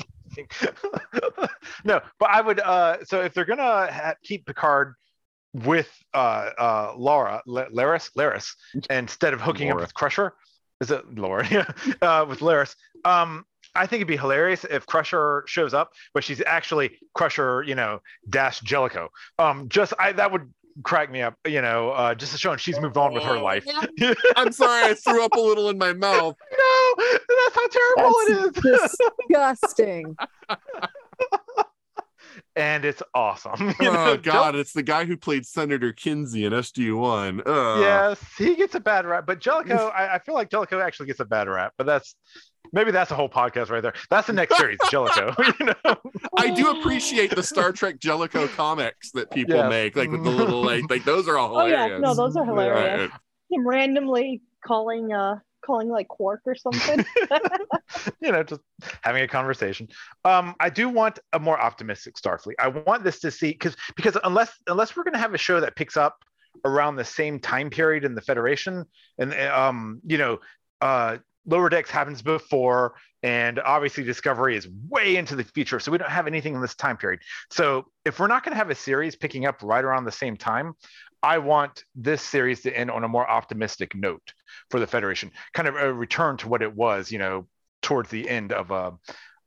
[1.14, 1.48] No,
[1.84, 2.60] no, but I would.
[2.60, 4.94] Uh, so if they're gonna ha- keep Picard
[5.52, 8.54] with uh, uh, Laura, La- Laris, Laris,
[8.88, 9.82] instead of hooking Laura.
[9.82, 10.32] up with Crusher,
[10.82, 11.46] is it Laura?
[11.50, 11.66] Yeah,
[12.02, 12.74] uh, with Laris.
[13.04, 17.74] Um, I think it'd be hilarious if Crusher shows up, but she's actually Crusher, you
[17.74, 19.08] know, dash Jellico.
[19.38, 20.52] Um, just I that would
[20.82, 23.66] crack me up, you know, uh, just showing she's moved on with her life.
[24.36, 26.36] I'm sorry, I threw up a little in my mouth.
[26.58, 28.98] no, that's how terrible it is.
[29.28, 30.16] Disgusting.
[32.54, 33.74] And it's awesome.
[33.80, 34.10] you know?
[34.12, 37.42] Oh god, it's the guy who played Senator Kinsey in SG1.
[37.46, 37.80] Ugh.
[37.80, 41.20] Yes, he gets a bad rap, but Jellico, I, I feel like Jellico actually gets
[41.20, 42.14] a bad rap, but that's
[42.74, 43.94] maybe that's a whole podcast right there.
[44.10, 45.34] That's the next series, Jellico.
[45.60, 45.96] you know?
[46.36, 49.70] I do appreciate the Star Trek Jellico comics that people Yes.
[49.70, 51.90] make, like with the little like like those are all Oh hilarious.
[51.92, 53.10] yeah, no, those are hilarious.
[53.10, 53.20] Right.
[53.50, 57.04] Him randomly calling uh calling like Quark or something.
[58.20, 58.60] you know, just
[59.02, 59.88] having a conversation.
[60.24, 62.54] Um, I do want a more optimistic Starfleet.
[62.58, 65.60] I want this to see because because unless unless we're going to have a show
[65.60, 66.18] that picks up
[66.64, 68.84] around the same time period in the Federation,
[69.18, 70.38] and um, you know,
[70.80, 75.98] uh, Lower Decks happens before, and obviously Discovery is way into the future, so we
[75.98, 77.20] don't have anything in this time period.
[77.50, 80.36] So if we're not going to have a series picking up right around the same
[80.36, 80.74] time.
[81.22, 84.32] I want this series to end on a more optimistic note
[84.70, 87.46] for the Federation, kind of a return to what it was, you know,
[87.80, 88.92] towards the end of uh,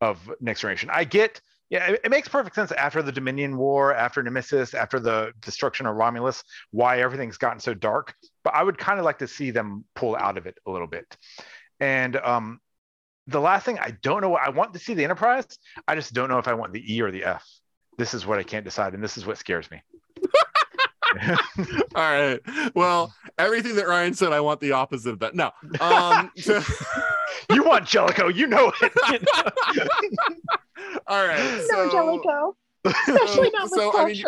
[0.02, 0.90] of Next Generation.
[0.92, 5.00] I get, yeah, it, it makes perfect sense after the Dominion War, after Nemesis, after
[5.00, 8.14] the destruction of Romulus, why everything's gotten so dark.
[8.44, 10.88] But I would kind of like to see them pull out of it a little
[10.88, 11.06] bit.
[11.80, 12.60] And um,
[13.28, 15.48] the last thing, I don't know I want to see the Enterprise.
[15.88, 17.46] I just don't know if I want the E or the F.
[17.98, 19.82] This is what I can't decide, and this is what scares me.
[21.96, 22.40] All right.
[22.76, 25.36] Well, everything that Ryan said, I want the opposite of that.
[25.36, 25.52] No.
[25.80, 26.62] Um so-
[27.52, 28.94] you want Jellico, you know it.
[31.08, 31.40] all right.
[31.40, 32.56] no, So, Jellico.
[32.86, 34.24] Especially not with so, I mean,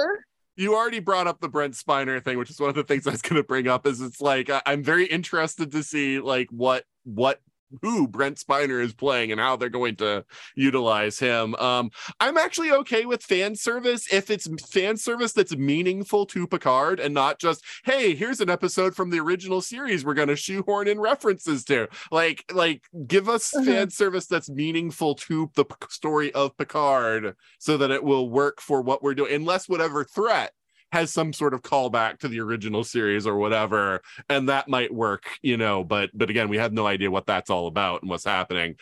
[0.56, 3.12] you already brought up the Brent Spiner thing, which is one of the things I
[3.12, 3.86] was going to bring up.
[3.86, 7.40] Is it's like I'm very interested to see like what what
[7.82, 11.56] who Brent Spiner is playing and how they're going to utilize him.
[11.56, 17.00] Um, I'm actually okay with fan service if it's fan service that's meaningful to Picard
[17.00, 20.88] and not just hey, here's an episode from the original series we're going to shoehorn
[20.88, 21.88] in references to.
[22.12, 23.66] Like like give us Mhm.
[23.66, 28.82] fan service that's meaningful to the story of Picard so that it will work for
[28.82, 30.54] what we're doing unless whatever threat
[30.92, 35.26] has some sort of callback to the original series or whatever and that might work
[35.42, 38.24] you know but but again we have no idea what that's all about and what's
[38.24, 38.76] happening.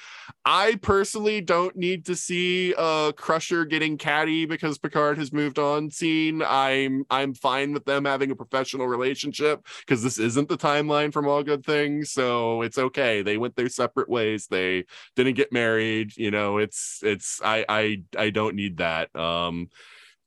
[0.45, 5.90] I personally don't need to see uh crusher getting catty because picard has moved on
[5.90, 6.42] scene.
[6.42, 11.27] I'm i'm fine with them having a professional relationship because this isn't the timeline from
[11.27, 13.22] all good things so it's okay.
[13.22, 14.48] They went their separate ways.
[14.48, 14.85] They
[15.16, 19.16] didn't get married you know it's it's i i i don't need that.
[19.16, 19.69] Um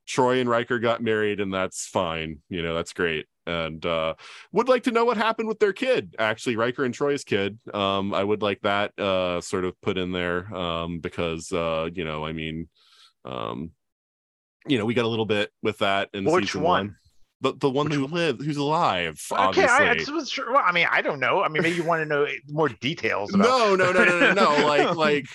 [0.09, 2.39] Troi and Riker got married, and that's fine.
[2.49, 3.27] You know, that's great.
[3.47, 4.15] and uh,
[4.53, 6.15] would like to know what happened with their kid.
[6.19, 7.59] Actually, Riker and Troi's kid.
[7.73, 12.05] Um, I would like that uh, sort of put in there um, because uh, you
[12.05, 12.69] know, I mean,
[13.25, 13.71] um,
[14.67, 16.87] you know, we got a little bit with that in Which season one?
[16.87, 16.97] one.
[17.41, 19.69] The, the one Which who lived, who's alive, Okay, obviously.
[19.71, 20.53] I, I was sure.
[20.53, 21.41] Well, I mean, I don't know.
[21.43, 23.33] I mean, maybe you want to know more details.
[23.35, 23.47] About...
[23.47, 25.27] no no no no no no like like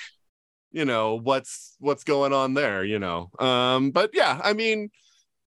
[0.73, 3.29] you know what's what's going on there you know?
[3.39, 4.89] Um but yeah i mean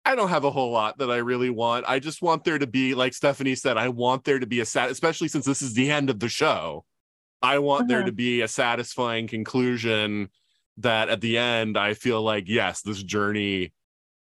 [0.05, 1.84] i don't have a whole lot that i really want.
[1.88, 4.64] I just want there to be like stephanie said i want there to be a
[4.64, 6.84] sat especially since this is the end of the show.
[7.42, 8.06] I want there Uh-huh.
[8.06, 10.30] to be a satisfying conclusion
[10.78, 13.72] that at the end i feel like yes this journey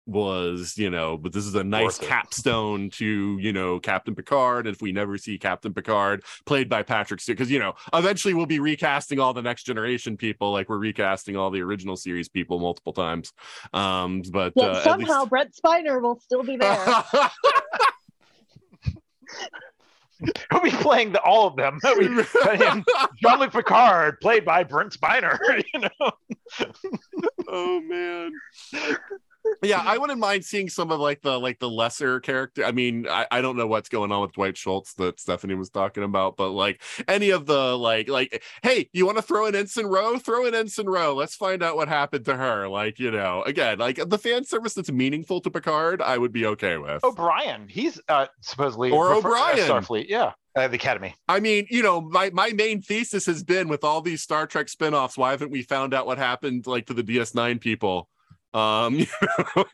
[0.09, 4.75] was you know but this is a nice capstone to you know captain picard and
[4.75, 8.47] if we never see captain picard played by patrick stewart because you know eventually we'll
[8.47, 12.59] be recasting all the next generation people like we're recasting all the original series people
[12.59, 13.35] multiple times
[13.75, 16.77] um but Yet uh, somehow least- Brent Spiner will still be there.
[20.51, 21.79] He'll be playing the, all of them.
[21.83, 22.85] He'll be playing
[23.23, 25.39] Jean-Luc Picard, played by Brent Spiner.
[25.73, 26.11] You know,
[27.49, 28.33] oh man
[29.63, 33.07] yeah i wouldn't mind seeing some of like the like the lesser character i mean
[33.09, 36.37] I, I don't know what's going on with dwight schultz that stephanie was talking about
[36.37, 40.19] but like any of the like like hey you want to throw an ensign Ro?
[40.19, 41.15] throw an ensign Ro.
[41.15, 44.75] let's find out what happened to her like you know again like the fan service
[44.75, 47.69] that's meaningful to picard i would be okay with O'Brien.
[47.69, 49.59] He's uh, supposedly Or O'Brien.
[49.59, 50.07] Starfleet.
[50.09, 51.15] Yeah, uh, the Academy.
[51.29, 54.69] I mean, you know, my my main thesis has been with all these Star Trek
[54.69, 58.09] spin-offs, why haven't we found out what happened like to the DS9 people?
[58.55, 59.07] Um, you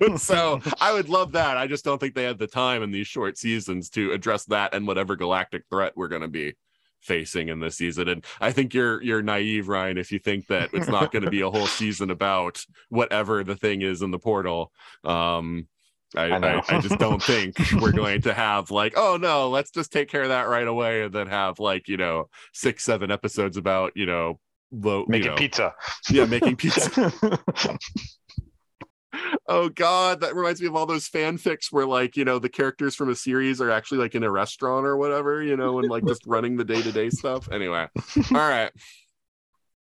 [0.00, 1.56] know, so I would love that.
[1.56, 4.74] I just don't think they had the time in these short seasons to address that
[4.74, 6.54] and whatever galactic threat we're going to be
[7.00, 8.08] facing in this season.
[8.08, 11.30] And I think you're you're naive, Ryan, if you think that it's not going to
[11.30, 14.72] be a whole season about whatever the thing is in the portal.
[15.04, 15.68] Um,
[16.16, 16.56] I, I.
[16.58, 20.08] I, I just don't think we're going to have like, oh no, let's just take
[20.08, 23.92] care of that right away, and then have like you know six, seven episodes about
[23.96, 24.38] you know
[24.70, 25.74] low Making you know, pizza.
[26.10, 27.12] Yeah, making pizza.
[29.48, 32.94] Oh god, that reminds me of all those fanfics where like you know the characters
[32.94, 36.06] from a series are actually like in a restaurant or whatever, you know, and like
[36.06, 37.50] just running the day to day stuff.
[37.50, 37.86] Anyway,
[38.16, 38.70] all right,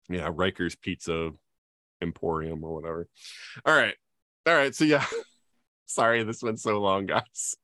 [0.09, 1.31] yeah, Riker's Pizza
[2.01, 3.09] Emporium or whatever.
[3.65, 3.95] All right,
[4.47, 4.75] all right.
[4.75, 5.05] So yeah,
[5.87, 7.57] sorry this went so long, guys,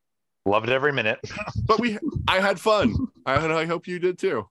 [0.48, 1.20] Loved it every minute.
[1.66, 2.94] but we I had fun.
[3.26, 4.48] I I hope you did too.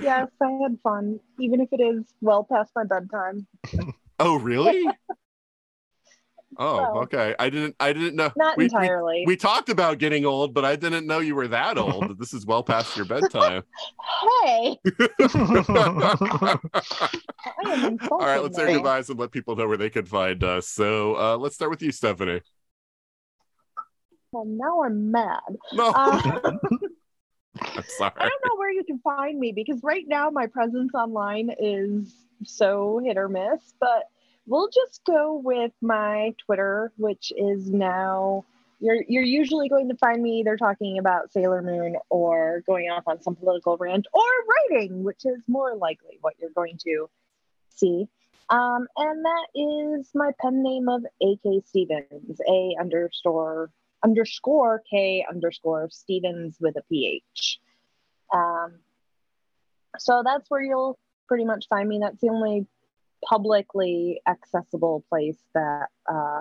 [0.00, 3.46] yes, I had fun, even if it is well past my bedtime.
[4.18, 4.86] Oh really?
[6.58, 7.34] Oh, Well, okay.
[7.38, 7.76] I didn't.
[7.78, 8.30] I didn't know.
[8.36, 9.24] Not we, we entirely.
[9.26, 12.18] we talked about getting old, but I didn't know you were that old.
[12.20, 13.62] this is well past your bedtime.
[14.42, 16.56] hey, I
[17.62, 18.72] am All right, let's say now.
[18.74, 20.66] goodbyes and let people know where they can find us.
[20.68, 22.40] So uh, let's start with you, Stephanie.
[24.32, 25.40] Well, now I'm mad.
[25.72, 26.20] No, Uh,
[27.62, 28.12] I'm sorry.
[28.16, 32.14] I don't know where you can find me because right now my presence online is
[32.44, 34.04] so hit or miss, but
[34.50, 38.44] we'll just go with my Twitter, which is now
[38.80, 43.04] you're you're usually going to find me either talking about Sailor Moon or going off
[43.06, 44.22] on some political rant or
[44.72, 47.08] writing, which is more likely what you're going to
[47.74, 48.08] see.
[48.48, 53.70] Um, and that is my pen name of AK Stevens, A underscore
[54.04, 57.60] underscore K underscore Stevens with a PH.
[58.34, 58.80] Um,
[59.98, 60.98] so that's where you'll
[61.28, 62.00] pretty much find me.
[62.00, 62.66] That's the only
[63.24, 66.40] publicly accessible place that uh,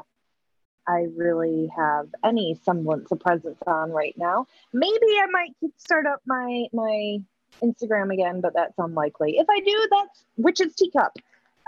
[0.87, 4.47] I really have any semblance of presence on right now.
[4.73, 7.19] Maybe I might start up my my
[7.61, 9.37] Instagram again, but that's unlikely.
[9.37, 11.13] If I do, that's Witch's Teacup.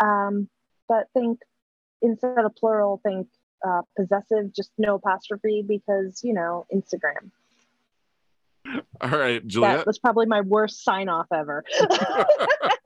[0.02, 0.50] Um,
[0.88, 1.40] but think
[2.02, 3.28] instead of plural, think
[3.66, 7.30] uh, possessive, just no apostrophe because you know Instagram.
[9.02, 9.78] All right, Juliette.
[9.78, 11.64] That was probably my worst sign off ever.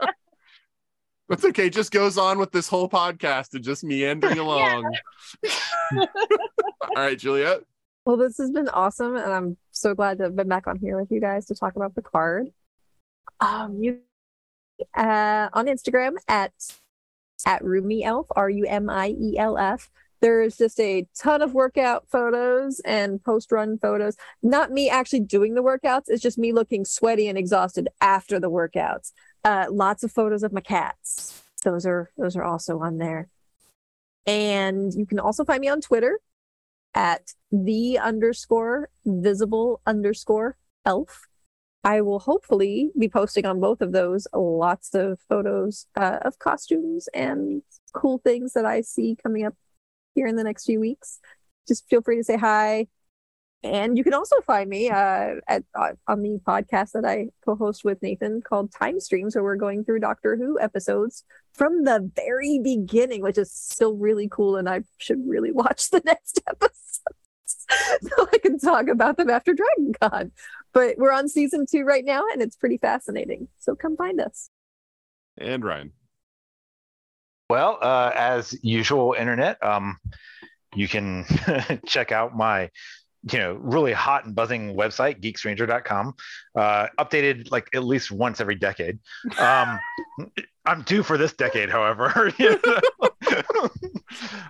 [1.30, 1.70] That's okay.
[1.70, 4.96] Just goes on with this whole podcast and just meandering along.
[5.98, 6.08] All
[6.96, 7.62] right, Juliette.
[8.06, 11.00] Well, this has been awesome, and I'm so glad to have been back on here
[11.00, 12.50] with you guys to talk about the card.
[13.40, 14.02] Um, you
[14.96, 16.54] uh, on Instagram at
[17.46, 19.90] at Rumi Elf, R U M I E L F.
[20.22, 24.16] There's just a ton of workout photos and post run photos.
[24.42, 28.50] Not me actually doing the workouts, it's just me looking sweaty and exhausted after the
[28.50, 29.12] workouts.
[29.46, 31.44] Uh, lots of photos of my cats.
[31.64, 33.30] Those are those are also on there.
[34.26, 36.20] And you can also find me on Twitter
[36.96, 41.28] at the underscore visible underscore elf.
[41.84, 47.08] I will hopefully be posting on both of those lots of photos uh, of costumes
[47.14, 47.62] and
[47.94, 49.54] cool things that I see coming up
[50.16, 51.20] here in the next few weeks.
[51.68, 52.88] Just feel free to say hi
[53.66, 57.84] and you can also find me uh, at uh, on the podcast that I co-host
[57.84, 62.60] with Nathan called Time Streams, where we're going through Doctor Who episodes from the very
[62.60, 64.56] beginning, which is still really cool.
[64.58, 67.02] And I should really watch the next episodes
[68.02, 70.32] so I can talk about them after Dragon Con.
[70.72, 73.48] But we're on season two right now, and it's pretty fascinating.
[73.58, 74.52] So come find us.
[75.40, 75.92] And Ryan.
[77.50, 79.64] Well, uh, as usual, internet.
[79.64, 79.98] Um,
[80.76, 81.26] you can
[81.86, 82.70] check out my
[83.32, 86.14] you know really hot and buzzing website geekstranger.com
[86.56, 89.00] uh, updated like at least once every decade.
[89.40, 89.80] Um,
[90.66, 92.32] i'm due for this decade however.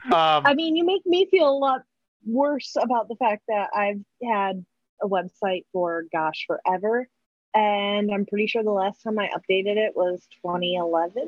[0.05, 1.81] Um, I mean, you make me feel a lot
[2.25, 4.63] worse about the fact that I've had
[5.01, 7.07] a website for gosh forever,
[7.53, 11.27] and I'm pretty sure the last time I updated it was 2011.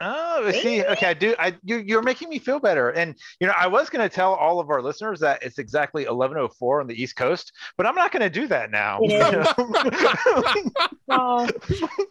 [0.00, 1.34] Oh, see, okay, I do.
[1.38, 4.34] I you, you're making me feel better, and you know, I was going to tell
[4.34, 8.12] all of our listeners that it's exactly 11:04 on the East Coast, but I'm not
[8.12, 9.00] going to do that now.
[11.08, 11.48] Well,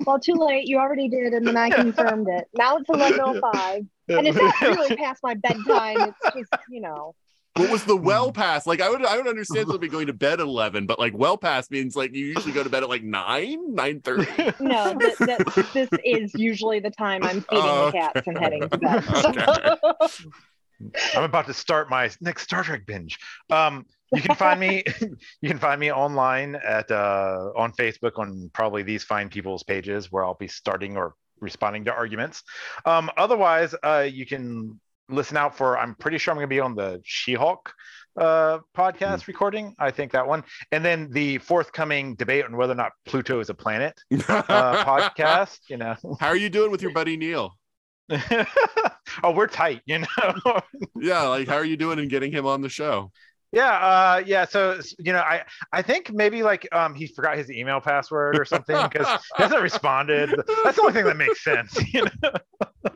[0.06, 0.68] well, too late.
[0.68, 2.48] You already did, and then I confirmed it.
[2.56, 6.14] Now it's 11:05, and it's not really past my bedtime.
[6.24, 7.14] It's just you know.
[7.56, 8.68] What was the well pass?
[8.68, 11.38] Like I would I would understand somebody going to bed at eleven, but like well
[11.38, 14.26] pass means like you usually go to bed at like nine, nine thirty.
[14.60, 18.68] No, th- th- this is usually the time I'm feeding Oh, the cats and heading
[18.70, 19.04] to bed.
[19.80, 20.30] Okay.
[21.16, 23.18] I'm about to start my next Star Trek binge.
[23.50, 24.84] Um, you can find me.
[25.42, 30.12] you can find me online at uh, on Facebook on probably these fine people's pages
[30.12, 32.44] where I'll be starting or responding to arguments.
[32.86, 35.78] Um, otherwise, uh, you can listen out for.
[35.78, 37.74] I'm pretty sure I'm going to be on the She-Hulk
[38.20, 39.76] uh, podcast recording.
[39.80, 43.50] I think that one, and then the forthcoming debate on whether or not Pluto is
[43.50, 45.60] a planet uh, podcast.
[45.70, 45.96] You know.
[46.20, 47.54] How are you doing with your buddy Neil?
[49.24, 50.08] oh, we're tight, you know.
[50.96, 53.12] Yeah, like how are you doing in getting him on the show?
[53.52, 54.46] Yeah, uh, yeah.
[54.46, 58.46] So you know, I I think maybe like um he forgot his email password or
[58.46, 60.30] something because he hasn't responded.
[60.64, 61.78] That's the only thing that makes sense.
[61.94, 62.92] You know?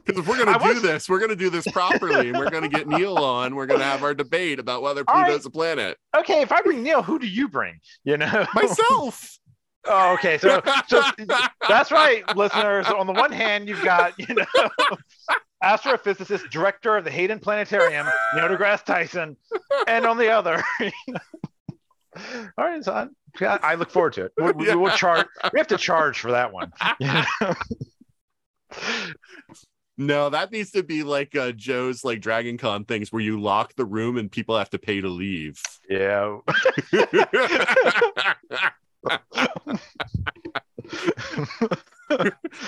[0.06, 2.50] Because if we're gonna I do was- this, we're gonna do this properly, and we're
[2.50, 3.54] gonna get Neil on.
[3.54, 5.04] We're gonna have our debate about whether.
[5.04, 5.98] Pluto's a planet.
[6.16, 7.80] Okay, if I bring Neil, who do you bring?
[8.04, 9.36] You know, Myself.
[9.86, 10.36] Oh, okay.
[10.36, 11.02] So, so
[11.66, 12.84] that's right, listeners.
[12.88, 14.44] On the one hand, you've got you know
[15.64, 19.38] astrophysicist, director of the Hayden Planetarium, Neil deGrasse Tyson,
[19.88, 20.62] and on the other.
[22.58, 23.16] All right, son.
[23.40, 24.32] Yeah, I look forward to it.
[24.36, 25.26] We, we, will charge.
[25.50, 26.72] We have to charge for that one.
[27.00, 27.54] know?
[30.00, 33.74] No, that needs to be like uh, Joe's like Dragon Con things where you lock
[33.76, 35.60] the room and people have to pay to leave.
[35.90, 36.38] Yeah.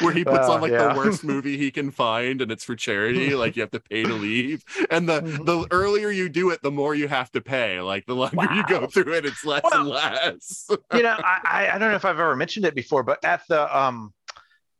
[0.00, 0.92] where he puts Uh, on like yeah.
[0.92, 4.04] the worst movie he can find and it's for charity like you have to pay
[4.04, 5.44] to leave and the Mhm.
[5.46, 8.62] the earlier you do it the more you have to pay like the longer you
[8.68, 12.04] go through it it's less and less you know, I, I I don't know if
[12.04, 14.12] I've ever mentioned it before, but at the um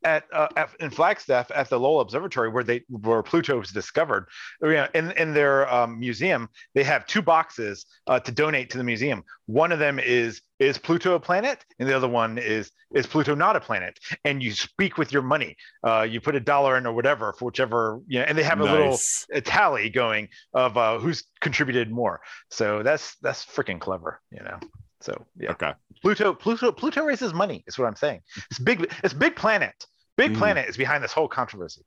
[0.03, 4.27] at, uh, at in Flagstaff at the Lowell Observatory where they where Pluto was discovered,
[4.61, 9.23] in in their um, museum they have two boxes uh, to donate to the museum.
[9.45, 13.35] One of them is is Pluto a planet, and the other one is is Pluto
[13.35, 13.97] not a planet.
[14.23, 15.55] And you speak with your money.
[15.83, 18.59] Uh, you put a dollar in or whatever for whichever you know, and they have
[18.59, 18.97] a little
[19.31, 22.21] a tally going of uh, who's contributed more.
[22.49, 24.59] So that's that's freaking clever, you know.
[25.01, 25.51] So yeah.
[25.51, 25.73] okay
[26.03, 27.63] Pluto, Pluto, Pluto raises money.
[27.65, 28.21] Is what I'm saying.
[28.51, 28.93] It's big.
[29.03, 29.73] It's big planet.
[30.17, 30.37] Big Mm.
[30.37, 31.81] planet is behind this whole controversy.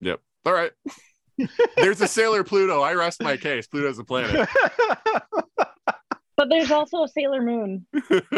[0.00, 0.20] Yep.
[0.46, 0.72] All right
[1.76, 4.46] there's a sailor pluto i rest my case pluto's a planet
[6.36, 7.84] But there's also a Sailor Moon.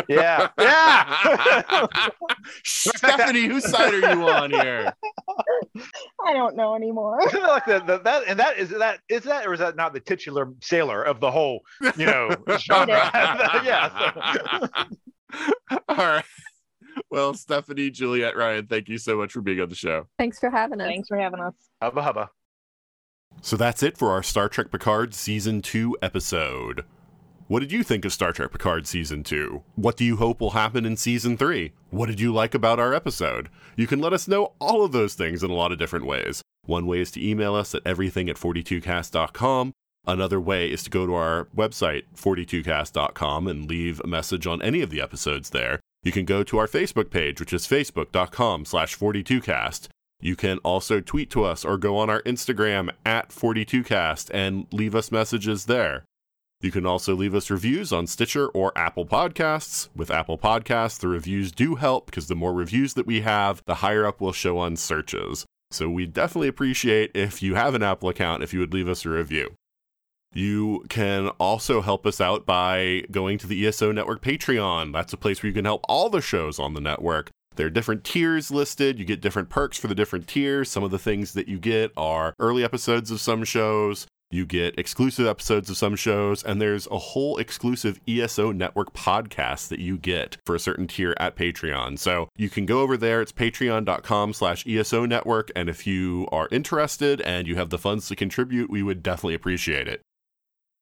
[0.08, 1.86] yeah, yeah.
[2.64, 4.92] stephanie whose side are you on here
[6.26, 7.20] I don't know anymore.
[7.32, 10.00] Like the, the, that and that is that is that or is that not the
[10.00, 11.60] titular sailor of the whole
[11.96, 13.10] you know genre?
[13.64, 14.18] yeah.
[14.58, 16.24] so- all right
[17.10, 20.50] well stephanie juliette ryan thank you so much for being on the show Thanks for
[20.50, 20.88] having us.
[20.88, 21.54] Thanks for having us.
[21.80, 22.30] hubba hubba.
[23.40, 26.84] So that's it for our Star Trek Picard Season 2 episode.
[27.48, 29.62] What did you think of Star Trek Picard Season 2?
[29.74, 31.72] What do you hope will happen in Season 3?
[31.90, 33.48] What did you like about our episode?
[33.76, 36.42] You can let us know all of those things in a lot of different ways.
[36.66, 39.72] One way is to email us at everything at 42cast.com.
[40.06, 44.82] Another way is to go to our website, 42cast.com, and leave a message on any
[44.82, 45.80] of the episodes there.
[46.02, 49.88] You can go to our Facebook page, which is facebook.com slash 42cast.
[50.20, 54.94] You can also tweet to us or go on our Instagram at 42cast and leave
[54.94, 56.04] us messages there.
[56.60, 59.88] You can also leave us reviews on Stitcher or Apple Podcasts.
[59.96, 63.76] With Apple Podcasts, the reviews do help because the more reviews that we have, the
[63.76, 65.44] higher up we'll show on searches.
[65.72, 69.04] So we definitely appreciate if you have an Apple account if you would leave us
[69.04, 69.54] a review.
[70.34, 74.92] You can also help us out by going to the ESO Network Patreon.
[74.92, 77.30] That's a place where you can help all the shows on the network.
[77.56, 78.98] There are different tiers listed.
[78.98, 80.70] You get different perks for the different tiers.
[80.70, 84.78] Some of the things that you get are early episodes of some shows, you get
[84.78, 89.98] exclusive episodes of some shows, and there's a whole exclusive ESO network podcast that you
[89.98, 91.98] get for a certain tier at Patreon.
[91.98, 93.20] So you can go over there.
[93.20, 95.50] It's patreon.com slash ESO network.
[95.54, 99.34] And if you are interested and you have the funds to contribute, we would definitely
[99.34, 100.00] appreciate it.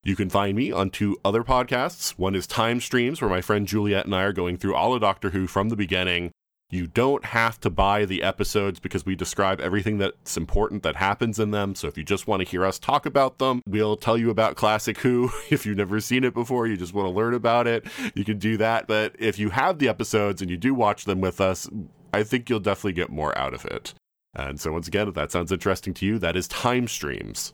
[0.03, 2.13] You can find me on two other podcasts.
[2.13, 5.03] One is Time Streams, where my friend Juliette and I are going through all of
[5.03, 6.31] Doctor Who from the beginning.
[6.71, 11.39] You don't have to buy the episodes because we describe everything that's important that happens
[11.39, 11.75] in them.
[11.75, 14.57] So if you just want to hear us talk about them, we'll tell you about
[14.57, 15.31] Classic Who.
[15.51, 18.39] If you've never seen it before, you just want to learn about it, you can
[18.39, 18.87] do that.
[18.87, 21.69] But if you have the episodes and you do watch them with us,
[22.15, 23.93] I think you'll definitely get more out of it.
[24.35, 27.53] And so, once again, if that sounds interesting to you, that is Time Streams.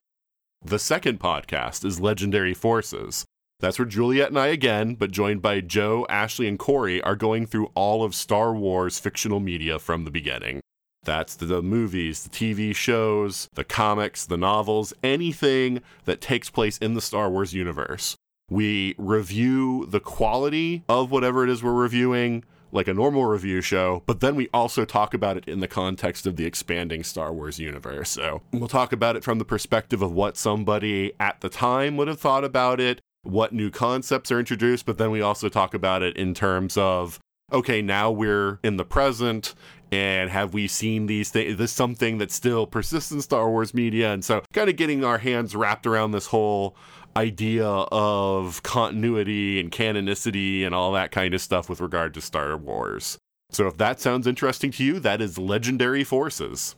[0.62, 3.24] The second podcast is Legendary Forces.
[3.60, 7.46] That's where Juliette and I again, but joined by Joe, Ashley, and Corey, are going
[7.46, 10.60] through all of Star Wars fictional media from the beginning.
[11.04, 16.94] That's the movies, the TV shows, the comics, the novels, anything that takes place in
[16.94, 18.16] the Star Wars universe.
[18.50, 24.02] We review the quality of whatever it is we're reviewing, like a normal review show,
[24.06, 27.58] but then we also talk about it in the context of the expanding Star Wars
[27.58, 28.10] universe.
[28.10, 32.08] So we'll talk about it from the perspective of what somebody at the time would
[32.08, 36.02] have thought about it, what new concepts are introduced, but then we also talk about
[36.02, 37.20] it in terms of
[37.52, 39.54] okay, now we're in the present
[39.92, 41.52] and have we seen these things?
[41.52, 44.12] Is this something that still persists in Star Wars media?
[44.12, 46.76] And so, kind of getting our hands wrapped around this whole
[47.16, 52.56] idea of continuity and canonicity and all that kind of stuff with regard to Star
[52.56, 53.18] Wars.
[53.50, 56.76] So, if that sounds interesting to you, that is Legendary Forces.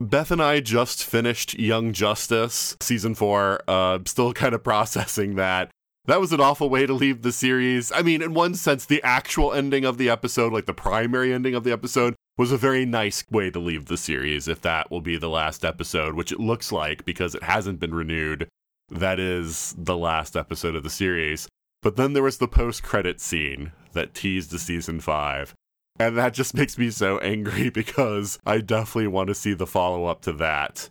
[0.00, 3.60] Beth and I just finished Young Justice season four.
[3.68, 5.70] Uh, still kind of processing that.
[6.06, 7.92] That was an awful way to leave the series.
[7.92, 11.54] I mean, in one sense, the actual ending of the episode, like the primary ending
[11.54, 15.00] of the episode, was a very nice way to leave the series if that will
[15.00, 18.48] be the last episode, which it looks like because it hasn't been renewed.
[18.92, 21.48] That is the last episode of the series.
[21.80, 25.54] But then there was the post credit scene that teased the season five.
[25.98, 30.04] And that just makes me so angry because I definitely want to see the follow
[30.04, 30.90] up to that.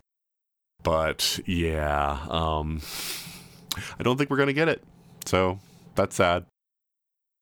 [0.82, 2.82] But yeah, um,
[3.98, 4.82] I don't think we're going to get it.
[5.24, 5.60] So
[5.94, 6.44] that's sad.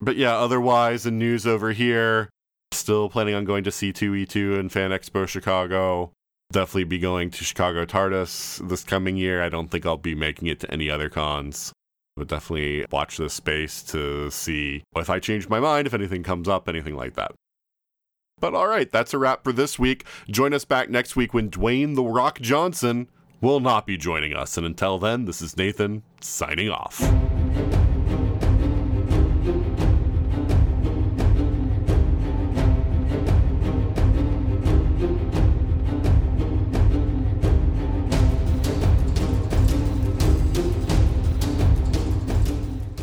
[0.01, 2.29] But yeah, otherwise, in news over here,
[2.73, 6.13] still planning on going to C2E2 and Fan Expo Chicago.
[6.53, 9.43] Definitely be going to Chicago TARDIS this coming year.
[9.43, 11.73] I don't think I'll be making it to any other cons.
[12.17, 16.49] But definitely watch this space to see if I change my mind, if anything comes
[16.49, 17.33] up, anything like that.
[18.41, 20.05] But all right, that's a wrap for this week.
[20.29, 23.09] Join us back next week when Dwayne The Rock Johnson
[23.41, 24.57] will not be joining us.
[24.57, 27.01] And until then, this is Nathan signing off.